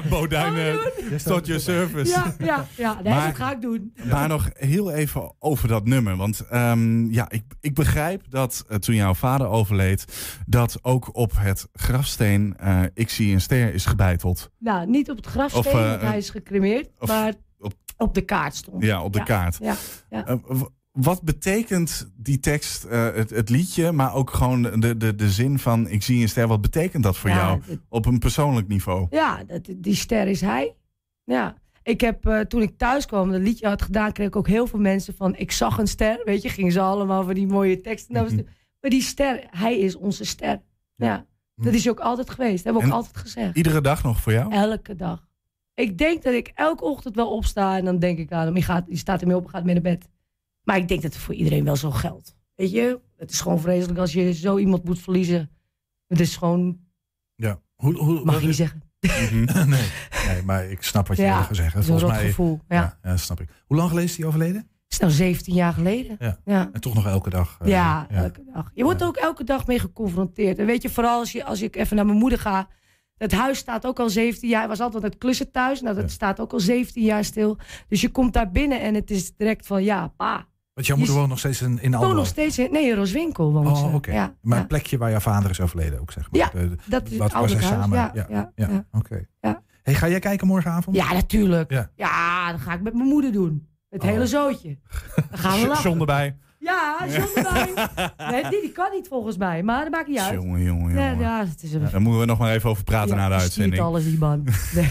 Bo 0.11 0.27
Duinen, 0.27 0.79
tot 1.25 1.47
je 1.47 1.59
service. 1.59 2.11
Ja, 2.11 2.35
ja, 2.39 2.67
ja. 2.77 3.01
Nee, 3.03 3.15
Maar- 3.15 3.27
dat 3.27 3.37
ga 3.37 3.53
ik 3.53 3.61
doen. 3.61 3.93
Maar 4.11 4.29
nog 4.29 4.49
heel 4.53 4.91
even 4.93 5.33
over 5.39 5.69
dat 5.69 5.85
nummer. 5.87 6.17
Want 6.17 6.41
ehm, 6.41 7.11
ja, 7.13 7.31
ik, 7.31 7.43
ik 7.61 7.75
begrijp 7.75 8.23
dat 8.31 8.65
toen 8.81 8.95
jouw 8.95 9.15
vader 9.15 9.47
overleed, 9.47 10.05
dat 10.47 10.79
ook 10.83 11.17
op 11.17 11.33
het 11.37 11.69
grafsteen 11.73 12.55
eh, 12.59 12.81
Ik 12.95 13.11
zie 13.11 13.33
een 13.33 13.41
ster 13.41 13.75
is 13.75 13.87
gebeiteld. 13.87 14.51
Nou, 14.59 14.87
niet 14.87 15.11
op 15.11 15.17
het 15.17 15.27
grafsteen, 15.27 15.61
Of, 15.73 15.73
eh, 15.81 15.89
want 15.89 16.01
hij 16.01 16.17
is 16.17 16.31
gecremeerd. 16.31 16.89
of 16.99 17.09
maar 17.09 17.35
op- 17.59 17.75
op, 17.97 18.15
de 18.15 18.21
kaart 18.23 18.55
stond. 18.55 18.83
Ja, 18.85 19.03
op 19.03 19.13
de 19.13 19.23
kaart. 19.23 19.59
Ja, 19.61 19.75
ja. 20.11 20.27
Eh, 20.27 20.37
wat 20.93 21.23
betekent 21.23 22.11
die 22.17 22.39
tekst, 22.41 22.85
eh, 22.85 23.15
het, 23.15 23.31
het 23.31 23.49
liedje, 23.49 23.93
maar 23.93 24.15
ook 24.15 24.31
gewoon 24.31 24.63
de, 24.63 24.97
de, 24.97 25.15
de 25.15 25.31
zin 25.31 25.59
van 25.59 25.89
Ik 25.89 26.03
zie 26.03 26.23
een 26.23 26.29
ster, 26.29 26.47
wat 26.49 26.61
betekent 26.61 27.03
dat 27.03 27.17
voor 27.17 27.31
jou 27.31 27.61
het- 27.67 27.79
op 27.89 28.07
een 28.07 28.19
persoonlijk 28.19 28.69
niveau? 28.69 29.07
Ja, 29.11 29.45
dat, 29.45 29.69
die 29.77 29.95
ster 29.95 30.27
is 30.27 30.41
hij. 30.41 30.75
Ja. 31.25 31.55
Ik 31.83 32.01
heb, 32.01 32.45
toen 32.49 32.63
ik 32.63 32.79
thuis 32.79 33.07
kwam, 33.07 33.31
dat 33.31 33.41
liedje 33.41 33.67
had 33.67 33.83
gedaan, 33.83 34.13
kreeg 34.13 34.27
ik 34.27 34.37
ook 34.37 34.49
heel 34.49 34.67
veel 34.67 34.79
mensen 34.79 35.15
van, 35.17 35.37
ik 35.37 35.53
zag 35.53 35.79
een 35.79 35.87
ster, 35.89 36.21
weet 36.25 36.43
je, 36.43 36.49
gingen 36.49 36.73
ze 36.73 36.81
allemaal 36.81 37.25
van 37.25 37.35
die 37.35 37.47
mooie 37.47 37.81
teksten. 37.81 38.15
Maar 38.81 38.93
die 38.93 39.03
ster, 39.03 39.45
hij 39.51 39.79
is 39.79 39.97
onze 39.97 40.25
ster. 40.25 40.61
Ja, 40.97 41.27
dat 41.55 41.75
is 41.75 41.89
ook 41.89 42.01
altijd 42.01 42.31
geweest, 42.31 42.65
dat 42.65 42.65
hebben 42.65 42.83
we 42.83 42.89
ook 42.89 42.95
altijd 42.95 43.17
gezegd. 43.17 43.57
Iedere 43.57 43.81
dag 43.81 44.03
nog 44.03 44.21
voor 44.21 44.33
jou? 44.33 44.53
Elke 44.53 44.97
dag. 44.97 45.27
Ik 45.75 45.99
denk 45.99 46.23
dat 46.23 46.35
ik 46.35 46.51
elke 46.55 46.85
ochtend 46.85 47.17
wel 47.17 47.31
opsta 47.31 47.77
en 47.77 47.85
dan 47.85 47.99
denk 47.99 48.19
ik 48.19 48.33
aan 48.33 48.45
hem, 48.45 48.55
die, 48.55 48.63
gaat, 48.63 48.87
die 48.87 48.97
staat 48.97 49.21
ermee 49.21 49.37
op 49.37 49.45
en 49.45 49.51
gaat 49.51 49.65
mee 49.65 49.75
naar 49.75 49.83
bed. 49.83 50.09
Maar 50.63 50.77
ik 50.77 50.89
denk 50.89 51.03
dat 51.03 51.13
het 51.13 51.23
voor 51.23 51.35
iedereen 51.35 51.65
wel 51.65 51.77
zo 51.77 51.91
geldt. 51.91 52.37
Weet 52.55 52.71
je, 52.71 53.01
het 53.17 53.31
is 53.31 53.41
gewoon 53.41 53.61
vreselijk 53.61 53.99
als 53.99 54.13
je 54.13 54.33
zo 54.33 54.59
iemand 54.59 54.85
moet 54.85 54.99
verliezen. 55.01 55.51
Het 56.07 56.21
is 56.21 56.37
gewoon, 56.37 56.79
Ja. 57.35 57.63
Hoe, 57.75 57.97
hoe, 57.97 58.25
mag 58.25 58.41
je 58.41 58.47
niet 58.47 58.57
zeggen. 58.57 58.83
nee. 59.69 59.89
nee, 60.27 60.43
maar 60.45 60.71
ik 60.71 60.83
snap 60.83 61.09
wat 61.09 61.17
je 61.17 61.23
Ja, 61.23 61.47
wil 61.47 61.57
zeggen. 61.57 61.85
Volgens 61.85 62.11
mij, 62.11 62.27
gevoel, 62.27 62.61
ja. 62.69 62.99
ja, 63.03 63.17
snap 63.17 63.41
ik. 63.41 63.49
Hoe 63.67 63.77
lang 63.77 63.89
geleden 63.89 64.11
is 64.11 64.17
hij 64.17 64.27
overleden? 64.27 64.69
Is 64.95 65.01
nou 65.01 65.13
17 65.13 65.55
jaar 65.55 65.73
geleden. 65.73 66.17
Ja. 66.19 66.39
Ja. 66.45 66.69
En 66.73 66.81
toch 66.81 66.95
nog 66.95 67.07
elke 67.07 67.31
dag. 67.31 67.57
eh, 67.61 67.69
Ja, 67.69 68.07
elke 68.11 68.43
dag. 68.55 68.71
Je 68.75 68.85
wordt 68.85 69.01
er 69.01 69.07
ook 69.07 69.17
elke 69.17 69.45
dag 69.45 69.67
mee 69.67 69.79
geconfronteerd. 69.79 70.59
En 70.59 70.67
weet 70.67 70.83
je, 70.83 70.91
vooral 70.91 71.19
als, 71.19 71.33
je, 71.33 71.45
als 71.45 71.63
ik 71.63 71.77
even 71.77 71.97
naar 71.97 72.07
mijn 72.07 72.19
moeder 72.19 72.39
ga. 72.39 72.69
Het 73.17 73.33
huis 73.33 73.59
staat 73.59 73.87
ook 73.87 73.99
al 74.01 74.11
17 74.11 74.49
jaar. 74.49 74.61
Hij 74.61 74.69
was 74.69 74.81
altijd 74.81 75.03
het 75.03 75.19
klussen 75.19 75.51
thuis. 75.51 75.81
Nou, 75.81 75.95
dat 75.97 76.11
staat 76.11 76.41
ook 76.41 76.53
al 76.53 76.61
17 76.61 77.03
jaar 77.03 77.25
stil. 77.25 77.59
Dus 77.89 78.01
je 78.01 78.09
komt 78.11 78.33
daar 78.33 78.51
binnen 78.51 78.81
en 78.81 78.95
het 78.95 79.11
is 79.11 79.37
direct 79.37 79.67
van 79.67 79.85
ja, 79.85 80.09
pa. 80.17 80.47
Want 80.75 80.87
jouw 80.87 80.97
moeder 80.97 81.15
woont 81.15 81.29
nog 81.29 81.39
steeds 81.39 81.63
in, 81.63 81.79
in 81.83 81.95
Almelo? 81.95 82.15
nog 82.15 82.27
steeds 82.27 82.59
in. 82.59 82.73
Nee, 82.73 82.89
in 82.91 82.97
Roswinkel 82.97 83.53
woont. 83.53 83.67
Oh, 83.69 83.95
oké. 83.95 84.13
Ja, 84.13 84.35
maar 84.43 84.53
ja. 84.55 84.59
het 84.59 84.69
plekje 84.69 84.99
waar 84.99 85.11
jouw 85.11 85.21
vader 85.21 85.51
is 85.51 85.61
overleden 85.61 86.01
ook, 86.01 86.13
zeg 86.13 86.31
maar. 86.31 86.41
Ja, 86.41 86.51
De- 86.61 86.69
de- 86.69 86.77
dat 86.87 87.05
is 87.05 87.11
het 87.11 87.19
was 87.19 87.31
hij 87.33 87.39
ouderlijk 87.41 87.67
samen? 87.67 87.99
huis. 87.99 88.13
Ja, 88.15 88.27
ja, 88.29 88.51
ja. 88.55 88.87
oké. 88.93 89.27
Ja. 89.41 89.63
Hey, 89.83 89.95
ga 89.95 90.09
jij 90.09 90.19
kijken 90.19 90.47
morgenavond? 90.47 90.97
Ja, 90.97 91.13
natuurlijk. 91.13 91.71
Ja. 91.71 91.91
Ja, 91.97 92.51
dat 92.53 92.61
ga 92.61 92.73
ik 92.73 92.83
met 92.83 92.95
mijn 92.95 93.09
moeder 93.09 93.33
doen. 93.33 93.69
Het 93.95 94.03
Oh. 94.03 94.09
hele 94.09 94.27
zootje. 94.27 94.77
Dan 95.31 95.39
gaan 95.39 95.61
we 95.61 95.67
lachen. 95.67 95.89
John 95.91 96.01
erbij. 96.01 96.37
Ja, 96.59 96.97
John 97.09 97.39
erbij. 97.39 97.89
Nee, 98.31 98.43
die, 98.51 98.61
die 98.61 98.73
kan 98.73 98.91
niet 98.93 99.09
volgens 99.09 99.37
mij, 99.37 99.63
maar 99.63 99.83
dat 99.83 99.91
maakt 99.93 100.09
niet 100.09 100.19
uit. 100.19 100.33
Jongen, 100.33 100.63
jongen, 100.63 100.95
Ja, 100.95 101.09
jongen. 101.11 101.19
ja, 101.25 101.47
het 101.47 101.63
is 101.63 101.73
een... 101.73 101.89
Daar 101.91 102.01
moeten 102.01 102.21
we 102.21 102.27
nog 102.27 102.39
maar 102.39 102.53
even 102.53 102.71
over 102.71 102.85
praten 102.85 103.17
Ja, 103.17 103.23
na 103.23 103.29
de 103.29 103.35
uitzending. 103.35 103.75
stiert 103.75 103.89
alles, 103.89 104.05
die 104.05 104.19
man. 104.19 104.45
Nee. 104.75 104.89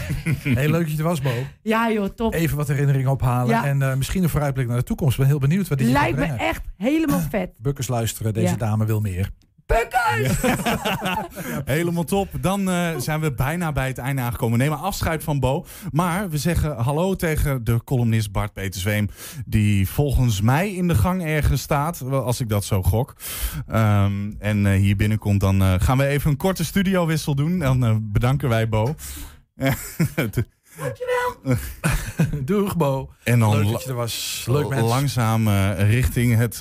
Heel 0.56 0.70
leuk 0.70 0.80
dat 0.82 0.90
je 0.90 0.98
er 0.98 1.04
was, 1.04 1.20
Bo. 1.20 1.30
Ja, 1.62 1.90
joh, 1.90 2.04
top. 2.04 2.34
Even 2.34 2.56
wat 2.56 2.68
herinneringen 2.68 3.10
ophalen. 3.10 3.48
Ja. 3.48 3.64
En 3.66 3.82
eh, 3.82 3.94
misschien 3.94 4.22
een 4.22 4.28
vooruitblik 4.28 4.66
naar 4.68 4.76
de 4.76 4.82
toekomst. 4.82 5.12
Ik 5.12 5.18
ben 5.18 5.26
heel 5.28 5.38
benieuwd 5.38 5.68
wat 5.68 5.78
die 5.78 5.86
gaat 5.92 6.02
Lijkt 6.02 6.18
me 6.18 6.24
echt 6.44 6.62
helemaal 6.76 7.20
vet. 7.30 7.50
Bukkers 7.58 7.88
luisteren, 7.88 8.32
deze 8.34 8.46
Ja. 8.52 8.56
dame 8.56 8.84
wil 8.84 9.00
meer. 9.00 9.30
Bukkers! 9.66 10.36
Helemaal 11.74 12.04
top. 12.04 12.28
Dan 12.40 12.70
eh, 12.70 12.96
zijn 12.98 13.20
we 13.20 13.32
bijna 13.34 13.72
bij 13.72 13.86
het 13.86 13.98
einde 13.98 14.22
aangekomen. 14.22 14.58
We 14.58 14.64
nemen 14.64 14.78
afscheid 14.80 15.24
van 15.24 15.40
Bo. 15.40 15.66
Maar 15.92 16.30
we 16.30 16.38
zeggen 16.38 16.76
hallo 16.76 17.14
tegen 17.14 17.64
de 17.64 17.80
columnist 17.84 18.32
Bart 18.32 18.52
Petersweem. 18.52 19.08
Die 19.46 19.88
volgens 19.88 20.40
mij 20.40 20.72
in 20.74 20.88
de 20.88 20.94
gang 20.94 21.24
ergens 21.24 21.62
staat. 21.62 21.98
wel, 21.98 22.22
Als 22.24 22.40
ik 22.40 22.48
dat 22.48 22.64
zo 22.64 22.82
gok. 22.82 23.14
Ehm, 23.66 24.32
en 24.38 24.66
eh, 24.66 24.72
hier 24.80 24.96
binnenkomt. 24.96 25.40
Dan 25.40 25.62
eh, 25.62 25.74
gaan 25.78 25.98
we 25.98 26.06
even 26.06 26.30
een 26.30 26.36
korte 26.36 26.64
studiowissel 26.64 27.34
doen. 27.34 27.58
Dan 27.58 28.08
bedanken 28.12 28.48
wij 28.48 28.68
Bo. 28.68 28.94
Dankjewel. 30.78 31.56
Doeg, 32.44 32.76
Bo. 32.76 33.10
En 33.24 33.38
dan 33.38 33.50
Leuk 33.56 33.64
la- 33.64 33.70
dat 33.72 33.82
je 33.82 33.88
er 33.88 33.94
was. 33.94 34.44
Leuk 34.48 34.68
mens. 34.68 34.88
langzaam 34.88 35.48
richting 35.72 36.36
het. 36.36 36.60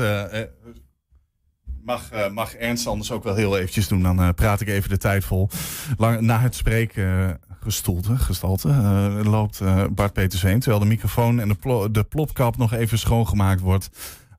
Mag, 1.86 2.10
eh, 2.12 2.30
mag 2.32 2.54
Ernst 2.56 2.88
anders 2.88 3.12
ook 3.12 3.24
wel 3.24 3.36
heel 3.36 3.58
eventjes 3.58 3.88
doen. 3.88 4.04
Dan 4.04 4.20
eh, 4.22 4.30
praat 4.36 4.62
ik 4.62 4.68
even 4.68 4.90
de 4.90 4.98
tijd 4.98 5.26
vol. 5.26 5.50
Lang, 5.98 6.22
na 6.22 6.40
het 6.40 6.56
spreken. 6.56 7.40
gestoelte, 7.64 8.18
gestalte, 8.18 8.70
eh, 8.70 9.20
loopt 9.24 9.60
eh, 9.62 9.84
Bart 9.92 10.14
Petersveen. 10.14 10.60
Terwijl 10.60 10.82
de 10.82 10.88
microfoon 10.90 11.40
en 11.40 11.48
de, 11.48 11.54
plo- 11.56 11.92
de 11.92 12.04
plopkap 12.04 12.58
nog 12.58 12.74
even 12.74 13.00
schoongemaakt 13.00 13.62
wordt. 13.62 13.90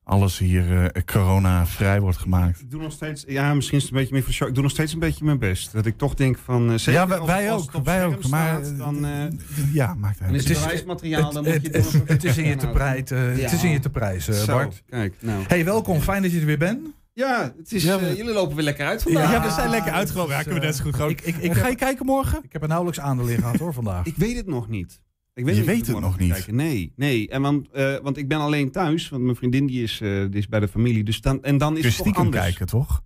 Alles 0.03 0.37
hier 0.37 0.85
eh, 0.91 1.03
corona-vrij 1.03 1.99
wordt 1.99 2.17
gemaakt. 2.17 2.59
Ik 2.59 2.71
doe 2.71 2.81
nog 2.81 2.91
steeds, 2.91 3.23
ja, 3.27 3.53
misschien 3.53 3.77
is 3.77 3.83
het 3.83 3.91
een 3.91 3.97
beetje 3.99 4.13
meer 4.13 4.23
voor 4.23 4.33
show. 4.33 4.47
Ik 4.47 4.53
doe 4.53 4.63
nog 4.63 4.71
steeds 4.71 4.93
een 4.93 4.99
beetje 4.99 5.25
mijn 5.25 5.39
best. 5.39 5.71
Dat 5.73 5.85
ik 5.85 5.97
toch 5.97 6.13
denk 6.13 6.37
van. 6.37 6.71
eh, 6.71 6.77
Ja, 6.77 7.07
wij- 7.07 7.17
als- 7.17 7.27
wij 7.27 7.51
als 7.51 7.61
ook, 7.61 7.67
het 7.67 7.75
op 7.75 7.85
wij 7.85 8.05
ook, 8.05 8.27
maar, 8.27 8.59
staat, 8.63 8.77
dan, 8.77 9.05
eh, 9.05 9.73
ja, 9.73 9.93
maakt 9.93 10.19
is 10.33 10.47
het 10.49 10.59
bewijsmateriaal. 10.61 11.31
Dan 11.33 11.43
moet 11.43 11.53
je 11.61 11.69
het, 11.71 11.91
het, 11.93 12.01
het 12.07 12.23
is 12.23 12.37
in 12.37 12.43
je 12.43 12.49
het 12.49 12.59
te 12.59 12.67
eh, 13.11 13.37
Ja. 13.37 13.43
het 13.43 13.51
is 13.51 13.63
in 13.63 13.71
je 13.71 13.79
te 13.79 13.89
prijs, 13.89 14.27
eh, 14.27 14.35
Zo, 14.35 14.53
Bart. 14.53 14.83
Kijk, 14.89 15.15
nou. 15.19 15.43
Hey, 15.47 15.65
welkom. 15.65 16.01
Fijn 16.01 16.21
dat 16.21 16.31
je 16.31 16.39
er 16.39 16.45
weer 16.45 16.57
bent. 16.57 16.79
Ja, 17.15 17.53
het 17.57 17.71
is, 17.71 17.83
Ja, 17.83 17.97
eh, 17.99 18.15
jullie 18.17 18.33
lopen 18.33 18.55
weer 18.55 18.63
lekker 18.65 18.85
uit 18.85 19.03
Ja, 19.07 19.11
vandaag. 19.11 19.43
we 19.45 19.51
zijn 19.51 19.69
lekker 19.69 19.91
uitgelopen. 19.91 20.31
Ja, 20.31 20.35
Dus, 20.37 20.43
kunnen 20.45 20.61
we 20.61 20.67
net 20.67 20.77
zo 20.77 20.83
goed 20.83 20.95
gewoon. 20.95 21.09
Ik, 21.09 21.21
ik, 21.21 21.35
ik 21.37 21.51
ga 21.53 21.61
heb- 21.61 21.69
je 21.69 21.75
kijken 21.75 22.05
morgen? 22.05 22.43
Ik 22.43 22.53
heb 22.53 22.61
er 22.61 22.67
nauwelijks 22.67 22.99
aandelen 22.99 23.37
gehad 23.37 23.55
hoor 23.59 23.73
vandaag. 23.73 24.05
Ik 24.05 24.15
weet 24.15 24.35
het 24.35 24.47
nog 24.47 24.67
niet. 24.69 25.01
Ik 25.33 25.45
Je 25.45 25.51
niet 25.51 25.59
of 25.59 25.65
weet 25.65 25.87
het 25.87 25.99
nog 25.99 26.17
niet? 26.19 26.31
kijken. 26.31 26.55
Nee, 26.55 26.93
nee. 26.95 27.29
En 27.29 27.41
want, 27.41 27.69
eh, 27.71 27.95
want 28.01 28.17
ik 28.17 28.27
ben 28.27 28.39
alleen 28.39 28.71
thuis. 28.71 29.09
Want 29.09 29.23
mijn 29.23 29.35
vriendin 29.35 29.65
die 29.65 29.83
is, 29.83 30.01
eh, 30.01 30.09
die 30.09 30.29
is 30.39 30.47
bij 30.47 30.59
de 30.59 30.67
familie. 30.67 31.03
Dus 31.03 31.21
dan, 31.21 31.43
en 31.43 31.57
dan 31.57 31.73
is 31.77 31.81
Kun 31.81 31.89
je 31.91 31.95
het 32.03 32.05
toch 32.13 32.23
anders. 32.23 32.43
kijken, 32.43 32.65
toch? 32.65 33.01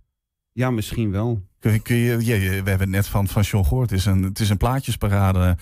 Ja, 0.51 0.72
misschien 0.72 1.12
wel. 1.12 1.41
Kun 1.60 1.72
je, 1.74 1.80
kun 1.80 1.95
je, 1.95 2.26
je- 2.26 2.39
je- 2.39 2.49
we 2.49 2.70
hebben 2.70 2.80
het 2.80 2.89
net 2.89 3.07
van, 3.07 3.28
van 3.28 3.41
John 3.41 3.68
gehoord. 3.68 3.89
Het 3.89 3.99
is 3.99 4.05
een, 4.05 4.24
het 4.24 4.39
is 4.39 4.49
een 4.49 4.57
plaatjesparade. 4.57 5.57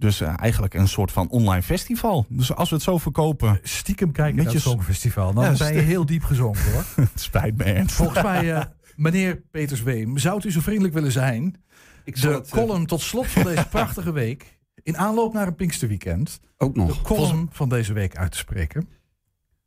Dus 0.00 0.20
eh, 0.20 0.34
eigenlijk 0.36 0.74
een 0.74 0.88
soort 0.88 1.12
van 1.12 1.28
online 1.28 1.62
festival. 1.62 2.26
Dus 2.28 2.54
als 2.54 2.68
we 2.68 2.74
het 2.74 2.84
zo 2.84 2.98
verkopen. 2.98 3.60
Stiekem 3.62 4.12
kijken 4.12 4.44
naar 4.44 4.52
het 4.52 4.62
Songfestival. 4.62 5.34
Dan 5.34 5.44
Ja, 5.44 5.56
ben 5.58 5.74
je 5.74 5.80
heel 5.80 6.06
diep 6.06 6.22
gezonken 6.22 6.72
hoor. 6.72 6.84
het 7.12 7.20
spijt 7.20 7.56
me. 7.56 7.82
Volgens 7.86 8.22
mij, 8.22 8.54
eh, 8.54 8.64
meneer 8.96 9.42
Peters 9.50 9.82
Weem, 9.82 10.18
zou 10.18 10.40
u 10.46 10.50
zo 10.52 10.60
vriendelijk 10.60 10.94
willen 10.94 11.12
zijn... 11.12 11.62
Ik 12.04 12.16
zal 12.16 12.30
de 12.30 12.36
het, 12.36 12.46
eh, 12.46 12.52
column 12.52 12.86
tot 12.86 13.00
slot 13.00 13.26
van 13.26 13.42
deze 13.42 13.68
prachtige 13.68 14.12
week... 14.12 14.58
in 14.82 14.96
aanloop 14.96 15.32
naar 15.32 15.46
een 15.46 15.54
Pinksterweekend... 15.54 16.40
Ook 16.58 16.76
nog. 16.76 16.96
de 16.96 17.02
column 17.02 17.48
van 17.52 17.68
deze 17.68 17.92
week 17.92 18.16
uit 18.16 18.32
te 18.32 18.38
spreken. 18.38 18.88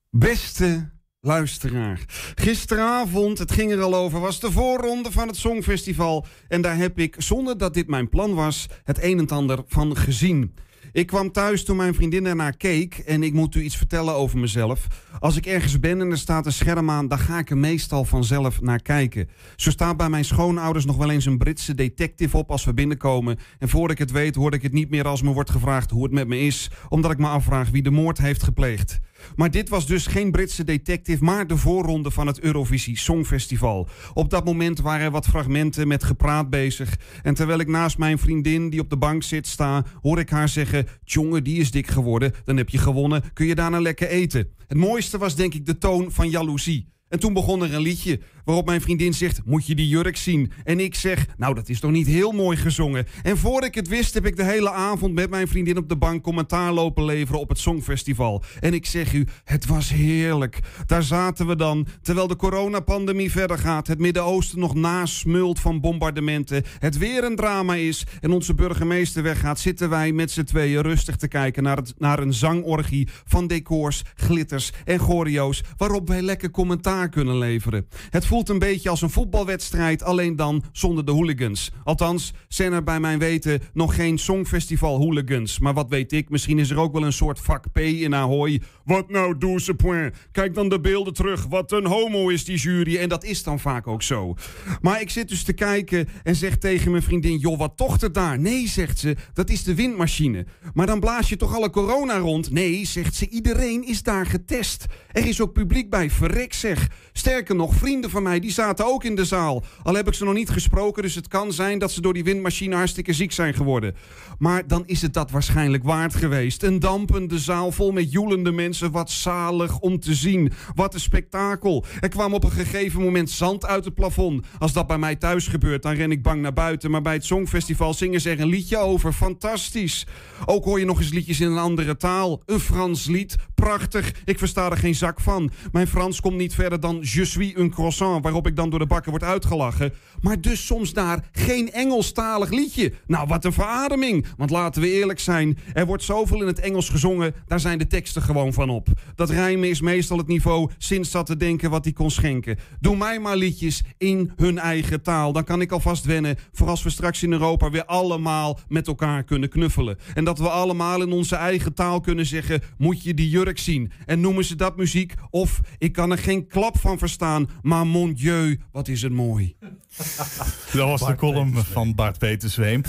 Beste 0.09 0.89
luisteraar. 1.23 1.99
Gisteravond, 2.35 3.37
het 3.37 3.51
ging 3.51 3.71
er 3.71 3.81
al 3.81 3.95
over, 3.95 4.19
was 4.19 4.39
de 4.39 4.51
voorronde 4.51 5.11
van 5.11 5.27
het 5.27 5.37
Songfestival. 5.37 6.25
En 6.47 6.61
daar 6.61 6.77
heb 6.77 6.99
ik, 6.99 7.15
zonder 7.17 7.57
dat 7.57 7.73
dit 7.73 7.87
mijn 7.87 8.09
plan 8.09 8.33
was, 8.33 8.67
het 8.83 9.03
een 9.03 9.19
en 9.19 9.27
ander 9.27 9.63
van 9.67 9.97
gezien. 9.97 10.53
Ik 10.91 11.07
kwam 11.07 11.31
thuis 11.31 11.63
toen 11.63 11.75
mijn 11.75 11.93
vriendin 11.93 12.25
ernaar 12.25 12.57
keek 12.57 12.97
en 12.97 13.23
ik 13.23 13.33
moet 13.33 13.55
u 13.55 13.61
iets 13.61 13.77
vertellen 13.77 14.13
over 14.13 14.39
mezelf. 14.39 14.87
Als 15.19 15.35
ik 15.35 15.45
ergens 15.45 15.79
ben 15.79 16.01
en 16.01 16.11
er 16.11 16.17
staat 16.17 16.45
een 16.45 16.51
scherm 16.51 16.89
aan, 16.89 17.07
dan 17.07 17.19
ga 17.19 17.39
ik 17.39 17.49
er 17.49 17.57
meestal 17.57 18.05
vanzelf 18.05 18.61
naar 18.61 18.81
kijken. 18.81 19.29
Zo 19.55 19.69
staat 19.69 19.97
bij 19.97 20.09
mijn 20.09 20.25
schoonouders 20.25 20.85
nog 20.85 20.97
wel 20.97 21.09
eens 21.09 21.25
een 21.25 21.37
Britse 21.37 21.75
detective 21.75 22.37
op 22.37 22.51
als 22.51 22.65
we 22.65 22.73
binnenkomen. 22.73 23.37
En 23.59 23.69
voor 23.69 23.91
ik 23.91 23.97
het 23.97 24.11
weet 24.11 24.35
hoor 24.35 24.53
ik 24.53 24.61
het 24.61 24.73
niet 24.73 24.89
meer 24.89 25.07
als 25.07 25.21
me 25.21 25.33
wordt 25.33 25.51
gevraagd 25.51 25.89
hoe 25.89 26.03
het 26.03 26.13
met 26.13 26.27
me 26.27 26.39
is, 26.39 26.69
omdat 26.89 27.11
ik 27.11 27.17
me 27.17 27.27
afvraag 27.27 27.69
wie 27.69 27.83
de 27.83 27.91
moord 27.91 28.17
heeft 28.17 28.43
gepleegd. 28.43 28.99
Maar 29.35 29.51
dit 29.51 29.69
was 29.69 29.87
dus 29.87 30.07
geen 30.07 30.31
Britse 30.31 30.63
detective, 30.63 31.23
maar 31.23 31.47
de 31.47 31.57
voorronde 31.57 32.11
van 32.11 32.27
het 32.27 32.39
Eurovisie 32.39 32.97
Songfestival. 32.97 33.87
Op 34.13 34.29
dat 34.29 34.45
moment 34.45 34.79
waren 34.79 35.05
er 35.05 35.11
wat 35.11 35.25
fragmenten 35.25 35.87
met 35.87 36.03
gepraat 36.03 36.49
bezig. 36.49 36.97
En 37.21 37.33
terwijl 37.33 37.59
ik 37.59 37.67
naast 37.67 37.97
mijn 37.97 38.17
vriendin 38.17 38.69
die 38.69 38.79
op 38.79 38.89
de 38.89 38.97
bank 38.97 39.23
zit 39.23 39.47
sta, 39.47 39.85
hoor 40.01 40.19
ik 40.19 40.29
haar 40.29 40.49
zeggen: 40.49 40.87
Jongen, 41.03 41.43
die 41.43 41.59
is 41.59 41.71
dik 41.71 41.87
geworden, 41.87 42.31
dan 42.43 42.57
heb 42.57 42.69
je 42.69 42.77
gewonnen, 42.77 43.23
kun 43.33 43.45
je 43.45 43.55
daarna 43.55 43.79
lekker 43.79 44.07
eten. 44.07 44.47
Het 44.67 44.77
mooiste 44.77 45.17
was 45.17 45.35
denk 45.35 45.53
ik 45.53 45.65
de 45.65 45.77
toon 45.77 46.11
van 46.11 46.29
jaloezie. 46.29 46.91
En 47.13 47.19
toen 47.19 47.33
begon 47.33 47.63
er 47.63 47.73
een 47.73 47.81
liedje 47.81 48.19
waarop 48.45 48.65
mijn 48.65 48.81
vriendin 48.81 49.13
zegt: 49.13 49.41
Moet 49.45 49.65
je 49.65 49.75
die 49.75 49.87
jurk 49.87 50.17
zien? 50.17 50.51
En 50.63 50.79
ik 50.79 50.95
zeg: 50.95 51.25
Nou, 51.37 51.53
dat 51.53 51.69
is 51.69 51.79
toch 51.79 51.91
niet 51.91 52.07
heel 52.07 52.31
mooi 52.31 52.57
gezongen. 52.57 53.07
En 53.21 53.37
voor 53.37 53.63
ik 53.63 53.75
het 53.75 53.87
wist, 53.87 54.13
heb 54.13 54.25
ik 54.25 54.35
de 54.35 54.43
hele 54.43 54.71
avond 54.71 55.13
met 55.13 55.29
mijn 55.29 55.47
vriendin 55.47 55.77
op 55.77 55.89
de 55.89 55.95
bank 55.95 56.23
commentaar 56.23 56.71
lopen 56.71 57.05
leveren 57.05 57.39
op 57.39 57.49
het 57.49 57.59
Songfestival. 57.59 58.43
En 58.59 58.73
ik 58.73 58.85
zeg 58.85 59.13
u: 59.13 59.27
Het 59.43 59.65
was 59.65 59.89
heerlijk. 59.89 60.59
Daar 60.85 61.03
zaten 61.03 61.47
we 61.47 61.55
dan, 61.55 61.87
terwijl 62.01 62.27
de 62.27 62.35
coronapandemie 62.35 63.31
verder 63.31 63.57
gaat, 63.57 63.87
het 63.87 63.99
Midden-Oosten 63.99 64.59
nog 64.59 64.75
nasmult 64.75 65.59
van 65.59 65.81
bombardementen, 65.81 66.63
het 66.79 66.97
weer 66.97 67.23
een 67.23 67.35
drama 67.35 67.75
is 67.75 68.05
en 68.21 68.31
onze 68.31 68.53
burgemeester 68.53 69.23
weggaat, 69.23 69.59
zitten 69.59 69.89
wij 69.89 70.11
met 70.11 70.31
z'n 70.31 70.43
tweeën 70.43 70.81
rustig 70.81 71.15
te 71.15 71.27
kijken 71.27 71.63
naar, 71.63 71.77
het, 71.77 71.93
naar 71.97 72.19
een 72.19 72.33
zangorgie 72.33 73.07
van 73.25 73.47
decors, 73.47 74.01
glitters 74.15 74.71
en 74.85 74.99
choreo's, 74.99 75.63
waarop 75.77 76.07
wij 76.07 76.21
lekker 76.21 76.51
commentaar 76.51 77.01
kunnen 77.09 77.37
leveren. 77.37 77.87
Het 78.09 78.25
voelt 78.25 78.49
een 78.49 78.59
beetje 78.59 78.89
als 78.89 79.01
een 79.01 79.09
voetbalwedstrijd, 79.09 80.03
alleen 80.03 80.35
dan 80.35 80.63
zonder 80.71 81.05
de 81.05 81.11
hooligans. 81.11 81.71
Althans, 81.83 82.33
zijn 82.47 82.73
er 82.73 82.83
bij 82.83 82.99
mijn 82.99 83.19
weten 83.19 83.59
nog 83.73 83.95
geen 83.95 84.17
Songfestival 84.17 84.97
hooligans. 84.97 85.59
Maar 85.59 85.73
wat 85.73 85.89
weet 85.89 86.11
ik, 86.11 86.29
misschien 86.29 86.59
is 86.59 86.69
er 86.69 86.79
ook 86.79 86.93
wel 86.93 87.03
een 87.03 87.13
soort 87.13 87.39
vak 87.39 87.71
P 87.71 87.77
in 87.77 88.15
Ahoy. 88.15 88.61
Wat 88.85 89.09
nou, 89.09 89.37
douze 89.37 89.73
point. 89.73 90.15
Kijk 90.31 90.53
dan 90.53 90.69
de 90.69 90.79
beelden 90.79 91.13
terug. 91.13 91.45
Wat 91.45 91.71
een 91.71 91.85
homo 91.85 92.29
is 92.29 92.45
die 92.45 92.57
jury. 92.57 92.97
En 92.97 93.09
dat 93.09 93.23
is 93.23 93.43
dan 93.43 93.59
vaak 93.59 93.87
ook 93.87 94.03
zo. 94.03 94.35
Maar 94.81 95.01
ik 95.01 95.09
zit 95.09 95.29
dus 95.29 95.43
te 95.43 95.53
kijken 95.53 96.07
en 96.23 96.35
zeg 96.35 96.57
tegen 96.57 96.91
mijn 96.91 97.03
vriendin... 97.03 97.37
joh, 97.37 97.57
wat 97.57 97.77
tocht 97.77 98.01
er 98.01 98.11
daar? 98.11 98.39
Nee, 98.39 98.67
zegt 98.67 98.99
ze, 98.99 99.15
dat 99.33 99.49
is 99.49 99.63
de 99.63 99.75
windmachine. 99.75 100.45
Maar 100.73 100.85
dan 100.85 100.99
blaas 100.99 101.29
je 101.29 101.35
toch 101.35 101.55
alle 101.55 101.69
corona 101.69 102.17
rond? 102.17 102.51
Nee, 102.51 102.85
zegt 102.85 103.15
ze, 103.15 103.29
iedereen 103.29 103.87
is 103.87 104.03
daar 104.03 104.25
getest. 104.25 104.85
Er 105.11 105.27
is 105.27 105.41
ook 105.41 105.53
publiek 105.53 105.89
bij, 105.89 106.09
verrek 106.09 106.53
zeg. 106.53 106.89
Sterker 107.11 107.55
nog, 107.55 107.73
vrienden 107.73 108.09
van 108.09 108.23
mij, 108.23 108.39
die 108.39 108.51
zaten 108.51 108.85
ook 108.85 109.03
in 109.03 109.15
de 109.15 109.25
zaal. 109.25 109.63
Al 109.83 109.95
heb 109.95 110.07
ik 110.07 110.13
ze 110.13 110.23
nog 110.23 110.33
niet 110.33 110.49
gesproken, 110.49 111.03
dus 111.03 111.15
het 111.15 111.27
kan 111.27 111.53
zijn... 111.53 111.79
dat 111.79 111.91
ze 111.91 112.01
door 112.01 112.13
die 112.13 112.23
windmachine 112.23 112.75
hartstikke 112.75 113.13
ziek 113.13 113.31
zijn 113.31 113.53
geworden. 113.53 113.95
Maar 114.37 114.67
dan 114.67 114.83
is 114.85 115.01
het 115.01 115.13
dat 115.13 115.31
waarschijnlijk 115.31 115.83
waard 115.83 116.15
geweest. 116.15 116.63
Een 116.63 116.79
dampende 116.79 117.39
zaal 117.39 117.71
vol 117.71 117.91
met 117.91 118.11
joelende 118.11 118.51
mensen. 118.51 118.91
Wat 118.91 119.11
zalig 119.11 119.79
om 119.79 119.99
te 119.99 120.13
zien. 120.13 120.51
Wat 120.75 120.93
een 120.93 120.99
spektakel. 120.99 121.85
Er 121.99 122.09
kwam 122.09 122.33
op 122.33 122.43
een 122.43 122.51
gegeven 122.51 123.01
moment 123.01 123.29
zand 123.29 123.65
uit 123.65 123.85
het 123.85 123.93
plafond. 123.93 124.45
Als 124.59 124.73
dat 124.73 124.87
bij 124.87 124.97
mij 124.97 125.15
thuis 125.15 125.47
gebeurt, 125.47 125.81
dan 125.81 125.93
ren 125.93 126.11
ik 126.11 126.23
bang 126.23 126.41
naar 126.41 126.53
buiten. 126.53 126.91
Maar 126.91 127.01
bij 127.01 127.13
het 127.13 127.25
Songfestival 127.25 127.93
zingen 127.93 128.21
ze 128.21 128.29
er 128.29 128.39
een 128.39 128.47
liedje 128.47 128.77
over. 128.77 129.13
Fantastisch. 129.13 130.07
Ook 130.45 130.65
hoor 130.65 130.79
je 130.79 130.85
nog 130.85 130.99
eens 130.99 131.11
liedjes 131.11 131.39
in 131.39 131.51
een 131.51 131.57
andere 131.57 131.97
taal. 131.97 132.41
Een 132.45 132.59
Frans 132.59 133.05
lied. 133.05 133.35
Prachtig. 133.55 134.11
Ik 134.25 134.37
versta 134.37 134.71
er 134.71 134.77
geen 134.77 134.95
zak 134.95 135.19
van. 135.19 135.51
Mijn 135.71 135.87
Frans 135.87 136.21
komt 136.21 136.37
niet 136.37 136.55
verder 136.55 136.72
dan 136.81 136.99
Je 137.01 137.25
suis 137.25 137.55
un 137.55 137.69
croissant. 137.69 138.23
Waarop 138.23 138.47
ik 138.47 138.55
dan 138.55 138.69
door 138.69 138.79
de 138.79 138.85
bakken 138.85 139.11
word 139.11 139.23
uitgelachen. 139.23 139.93
Maar 140.21 140.41
dus 140.41 140.65
soms 140.65 140.93
daar 140.93 141.29
geen 141.31 141.71
Engelstalig 141.71 142.49
liedje. 142.49 142.93
Nou, 143.07 143.27
wat 143.27 143.45
een 143.45 143.53
verademing. 143.53 144.25
Want 144.37 144.49
laten 144.49 144.81
we 144.81 144.91
eerlijk 144.91 145.19
zijn. 145.19 145.57
Er 145.73 145.85
wordt 145.85 146.03
zoveel 146.03 146.41
in 146.41 146.47
het 146.47 146.59
Engels 146.59 146.89
gezongen. 146.89 147.33
Daar 147.47 147.59
zijn 147.59 147.77
de 147.77 147.87
teksten 147.87 148.21
gewoon 148.21 148.53
van 148.53 148.69
op. 148.69 148.87
Dat 149.15 149.29
rijmen 149.29 149.69
is 149.69 149.81
meestal 149.81 150.17
het 150.17 150.27
niveau 150.27 150.69
sinds 150.77 151.11
zat 151.11 151.25
te 151.25 151.37
denken 151.37 151.69
wat 151.69 151.83
hij 151.83 151.93
kon 151.93 152.11
schenken. 152.11 152.57
Doe 152.79 152.97
mij 152.97 153.19
maar 153.19 153.37
liedjes 153.37 153.83
in 153.97 154.31
hun 154.35 154.59
eigen 154.59 155.01
taal. 155.01 155.33
Dan 155.33 155.43
kan 155.43 155.61
ik 155.61 155.71
alvast 155.71 156.05
wennen 156.05 156.37
voor 156.51 156.67
als 156.67 156.83
we 156.83 156.89
straks 156.89 157.23
in 157.23 157.31
Europa 157.31 157.69
weer 157.69 157.85
allemaal 157.85 158.59
met 158.67 158.87
elkaar 158.87 159.23
kunnen 159.23 159.49
knuffelen. 159.49 159.97
En 160.13 160.23
dat 160.23 160.39
we 160.39 160.49
allemaal 160.49 161.01
in 161.01 161.11
onze 161.11 161.35
eigen 161.35 161.73
taal 161.73 161.99
kunnen 161.99 162.25
zeggen: 162.25 162.61
Moet 162.77 163.03
je 163.03 163.13
die 163.13 163.29
jurk 163.29 163.59
zien? 163.59 163.91
En 164.05 164.21
noemen 164.21 164.45
ze 164.45 164.55
dat 164.55 164.77
muziek? 164.77 165.13
Of 165.29 165.59
ik 165.77 165.91
kan 165.91 166.11
er 166.11 166.17
geen 166.17 166.47
klap 166.47 166.62
klap 166.63 166.79
van 166.79 166.97
verstaan. 166.97 167.49
Maar 167.61 167.87
mon 167.87 168.13
dieu, 168.13 168.59
wat 168.71 168.87
is 168.87 169.01
het 169.01 169.11
mooi. 169.11 169.55
Dat 170.73 170.87
was 170.87 171.05
de 171.05 171.15
column 171.15 171.55
van 171.55 171.95
Bart 171.95 172.17
Petersweem. 172.17 172.81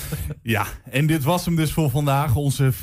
Ja, 0.42 0.66
en 0.90 1.06
dit 1.06 1.22
was 1.22 1.44
hem 1.44 1.56
dus 1.56 1.72
voor 1.72 1.90
vandaag. 1.90 2.34
Onze 2.34 2.72
50-50 2.72 2.76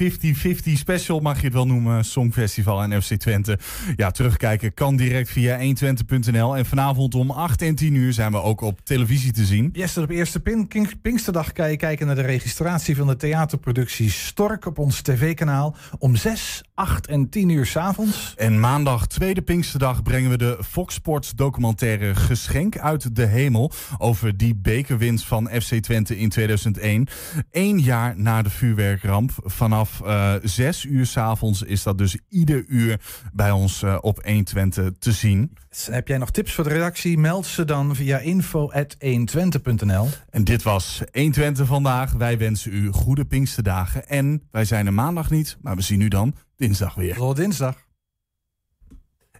special 0.73 1.19
mag 1.19 1.37
je 1.37 1.43
het 1.45 1.53
wel 1.53 1.67
noemen. 1.67 2.05
Songfestival 2.05 2.83
en 2.83 3.03
FC 3.03 3.13
Twente. 3.13 3.59
Ja, 3.95 4.11
terugkijken 4.11 4.73
kan 4.73 4.95
direct 4.95 5.29
via 5.29 5.59
120.nl. 5.59 6.57
En 6.57 6.65
vanavond 6.65 7.15
om 7.15 7.31
8 7.31 7.61
en 7.61 7.75
10 7.75 7.95
uur 7.95 8.13
zijn 8.13 8.31
we 8.31 8.41
ook 8.41 8.61
op 8.61 8.79
televisie 8.83 9.31
te 9.31 9.45
zien. 9.45 9.69
Yes, 9.73 9.97
op 9.97 10.09
eerste 10.09 10.39
pin 10.39 10.67
King- 10.67 11.01
Pinksterdag 11.01 11.51
kan 11.51 11.69
je 11.69 11.77
kijken 11.77 12.05
naar 12.05 12.15
de 12.15 12.21
registratie 12.21 12.95
van 12.95 13.07
de 13.07 13.15
theaterproductie 13.15 14.09
Stork 14.09 14.65
op 14.65 14.77
ons 14.77 15.01
tv-kanaal. 15.01 15.75
Om 15.97 16.15
6, 16.15 16.63
8 16.73 17.07
en 17.07 17.29
10 17.29 17.49
uur 17.49 17.65
s'avonds. 17.65 18.33
En 18.37 18.59
maandag, 18.59 19.07
tweede 19.07 19.41
Pinksterdag, 19.41 20.03
brengen 20.03 20.29
we 20.29 20.37
de 20.37 20.57
Fox 20.81 20.93
Sports 20.93 21.31
documentaire 21.35 22.15
Geschenk 22.15 22.77
uit 22.77 23.15
de 23.15 23.25
Hemel. 23.25 23.71
Over 23.97 24.37
die 24.37 24.55
bekerwinst 24.55 25.25
van 25.25 25.49
FC 25.61 25.73
Twente 25.73 26.17
in 26.17 26.29
2001. 26.29 27.07
Eén 27.51 27.79
jaar 27.79 28.13
na 28.17 28.41
de 28.41 28.49
vuurwerkramp. 28.49 29.31
Vanaf 29.43 30.01
eh 30.01 30.33
6 30.43 30.85
uur 30.85 31.05
s'avonds 31.05 31.61
is 31.61 31.83
dat 31.83 31.97
dus 31.97 32.17
ieder 32.29 32.65
uur 32.67 32.99
bij 33.33 33.51
ons 33.51 33.83
eh, 33.83 33.97
op 34.01 34.23
120 34.23 34.91
te 34.99 35.11
zien. 35.11 35.53
Heb 35.91 36.07
jij 36.07 36.17
nog 36.17 36.31
tips 36.31 36.53
voor 36.53 36.63
de 36.63 36.69
redactie? 36.69 37.17
Meld 37.17 37.45
ze 37.45 37.65
dan 37.65 37.95
via 37.95 38.17
info.120.nl. 38.17 40.07
En 40.29 40.43
dit 40.43 40.63
was 40.63 41.01
120 41.11 41.67
vandaag. 41.67 42.11
Wij 42.11 42.37
wensen 42.37 42.73
u 42.73 42.91
goede 42.91 43.25
Pinksterdagen. 43.25 44.07
En 44.07 44.47
wij 44.51 44.65
zijn 44.65 44.85
er 44.85 44.93
maandag 44.93 45.29
niet, 45.29 45.57
maar 45.61 45.75
we 45.75 45.81
zien 45.81 46.01
u 46.01 46.07
dan 46.07 46.35
dinsdag 46.55 46.95
weer. 46.95 47.15
Tot 47.15 47.35
dinsdag. 47.35 47.89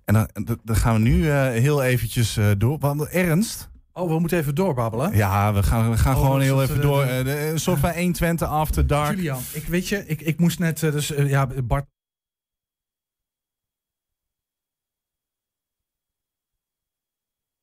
En 0.05 0.13
dan, 0.13 0.29
dan- 0.63 0.75
gaan 0.75 0.93
we 0.93 0.99
nu 0.99 1.29
eh, 1.29 1.41
heel 1.47 1.83
eventjes 1.83 2.37
eh, 2.37 2.51
door. 2.57 2.79
Want 2.79 3.07
Ernst? 3.07 3.69
Oh, 3.93 4.07
we 4.09 4.19
moeten 4.19 4.37
even 4.37 4.55
doorbabbelen. 4.55 5.15
Ja, 5.15 5.53
we 5.53 5.63
gaan, 5.63 5.91
we 5.91 5.97
gaan 5.97 6.15
Oh, 6.15 6.21
gewoon 6.21 6.41
heel 6.41 6.61
even 6.61 6.73
het, 6.73 6.83
door. 6.83 7.01
eh, 7.03 7.19
Eh, 7.19 7.25
de- 7.25 7.47
een 7.49 7.59
soort 7.59 7.79
van 7.79 7.91
120 7.93 8.47
after 8.47 8.87
dark. 8.87 9.15
Julian, 9.15 9.41
ik 9.53 9.63
weet 9.67 9.87
je, 9.87 10.05
ik, 10.07 10.21
ik 10.21 10.39
moest 10.39 10.59
net, 10.59 10.83
eh, 10.83 10.91
dus 10.91 11.11
eh, 11.11 11.29
ja, 11.29 11.47
Bart. 11.63 11.85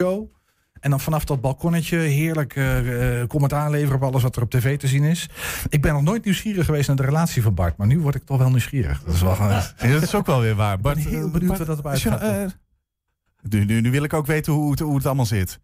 Go. 0.03 0.29
En 0.81 0.91
dan 0.91 1.01
vanaf 1.01 1.25
dat 1.25 1.41
balkonnetje 1.41 1.97
heerlijk 1.99 2.57
eh, 2.57 3.21
eh, 3.21 3.27
commentaar 3.29 3.71
leveren 3.71 3.95
op 3.97 4.03
alles 4.03 4.23
wat 4.23 4.37
er 4.37 4.43
op 4.43 4.51
tv 4.51 4.79
te 4.79 4.87
zien 4.89 5.05
is. 5.05 5.29
Ik 5.69 5.83
ben 5.83 5.93
nog 5.93 6.03
nooit 6.03 6.25
nieuwsgierig 6.25 6.65
geweest 6.65 6.87
naar 6.89 6.97
de 6.97 7.03
relatie 7.05 7.43
van 7.43 7.55
Bart, 7.55 7.77
maar 7.77 7.87
nu 7.87 8.01
word 8.01 8.15
ik 8.15 8.23
toch 8.25 8.39
wel 8.39 8.51
nieuwsgierig. 8.51 9.03
Dat 9.03 9.15
is 9.15 9.21
wel 9.21 9.35
gewoon- 9.35 9.51
Ja, 9.51 9.73
dat 9.79 10.03
is 10.03 10.15
ook 10.15 10.27
wel 10.27 10.41
weer 10.41 10.55
waar. 10.55 10.81
Bart, 10.81 10.97
Ik 10.99 11.05
ben 11.05 11.13
heel 11.13 11.27
eh, 11.27 11.33
benieuwd 11.33 11.49
Bart, 11.57 11.67
waar 11.67 11.77
dat 11.77 11.87
uitgaat. 11.87 12.21
eh, 12.21 12.45
nu, 13.51 13.65
nu, 13.65 13.81
nu 13.81 13.91
wil 13.91 14.03
ik 14.05 14.13
ook 14.13 14.27
weten 14.27 14.53
hoe 14.53 14.71
het, 14.71 14.81
hoe 14.81 14.97
het 14.97 15.07
allemaal 15.07 15.27
zit. 15.27 15.61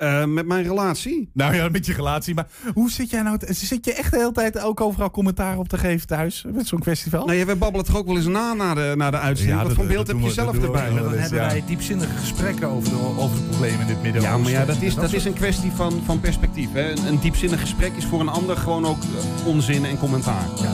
Eh, 0.00 0.24
met 0.24 0.46
mijn 0.46 0.62
relatie? 0.62 1.30
Nou 1.32 1.54
ja, 1.54 1.68
met 1.68 1.86
je 1.86 1.92
relatie. 1.92 2.34
Maar 2.34 2.46
hoe 2.74 2.90
zit 2.90 3.10
jij 3.10 3.22
nou? 3.22 3.38
Zit 3.48 3.84
je 3.84 3.94
echt 3.94 4.10
de 4.10 4.16
hele 4.18 4.32
tijd 4.32 4.60
ook 4.62 4.80
overal 4.80 5.10
commentaar 5.10 5.58
op 5.58 5.68
te 5.68 5.78
geven 5.78 6.06
thuis 6.06 6.44
met 6.52 6.66
zo'n 6.66 6.82
festival? 6.82 7.24
Nou, 7.26 7.38
ja, 7.38 7.44
wij 7.44 7.58
babbelen 7.58 7.86
toch 7.86 7.96
ook 7.96 8.06
wel 8.06 8.16
eens 8.16 8.26
na 8.26 8.52
na 8.52 8.74
de, 8.74 8.92
na 8.96 9.10
de 9.10 9.18
uitzending. 9.18 9.58
Ja, 9.58 9.64
Wat 9.66 9.76
dat- 9.76 9.84
voor 9.84 9.92
beeld 9.94 10.06
dat 10.06 10.14
heb 10.14 10.24
je 10.24 10.28
we- 10.28 10.34
zelf 10.42 10.56
we 10.56 10.62
erbij? 10.66 10.88
Dan 10.88 10.96
hebben 11.18 11.38
ja. 11.38 11.46
wij 11.46 11.62
diepzinnige 11.66 12.16
gesprekken 12.16 12.68
over 12.68 12.88
de, 12.90 12.96
over 13.18 13.36
de 13.36 13.42
problemen 13.42 13.80
in 13.80 13.86
dit 13.86 14.02
midden. 14.02 14.22
Ja, 14.22 14.36
maar 14.38 14.50
ja, 14.50 14.64
dat 14.64 14.80
is, 14.82 14.94
dat 14.94 15.12
is 15.12 15.24
een 15.24 15.32
kwestie 15.32 15.70
van, 15.70 16.02
van 16.04 16.20
perspectief. 16.20 16.72
Hè. 16.72 16.90
Een, 16.90 17.06
een 17.06 17.18
diepzinnig 17.20 17.60
gesprek 17.60 17.92
is 17.96 18.04
voor 18.04 18.20
een 18.20 18.28
ander 18.28 18.56
gewoon 18.56 18.86
ook 18.86 18.98
eh, 19.02 19.46
onzin 19.46 19.84
en 19.84 19.98
commentaar. 19.98 20.46
Ja. 20.62 20.72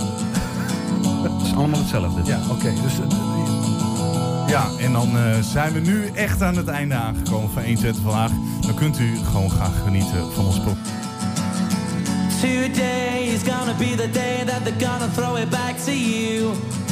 Het 1.23 1.47
is 1.47 1.55
allemaal 1.55 1.79
hetzelfde. 1.81 2.21
Ja, 2.25 2.41
oké. 2.51 2.73
dus, 2.83 2.93
eh, 2.99 3.56
Ja, 4.47 4.69
en 4.79 4.93
dan 4.93 5.19
eh, 5.19 5.41
zijn 5.41 5.73
we 5.73 5.81
nu 5.81 6.11
echt 6.15 6.43
aan 6.43 6.57
het 6.57 6.69
einde 6.69 6.95
aangekomen 6.95 7.51
van 7.51 7.63
120 7.63 8.03
vandaag. 8.03 8.31
Dan 8.61 8.75
kunt 8.75 8.99
u 8.99 9.17
gewoon 9.17 9.51
graag 9.51 9.83
genieten 9.83 10.33
van 10.33 10.47
ons 10.47 10.61
you. 15.91 16.77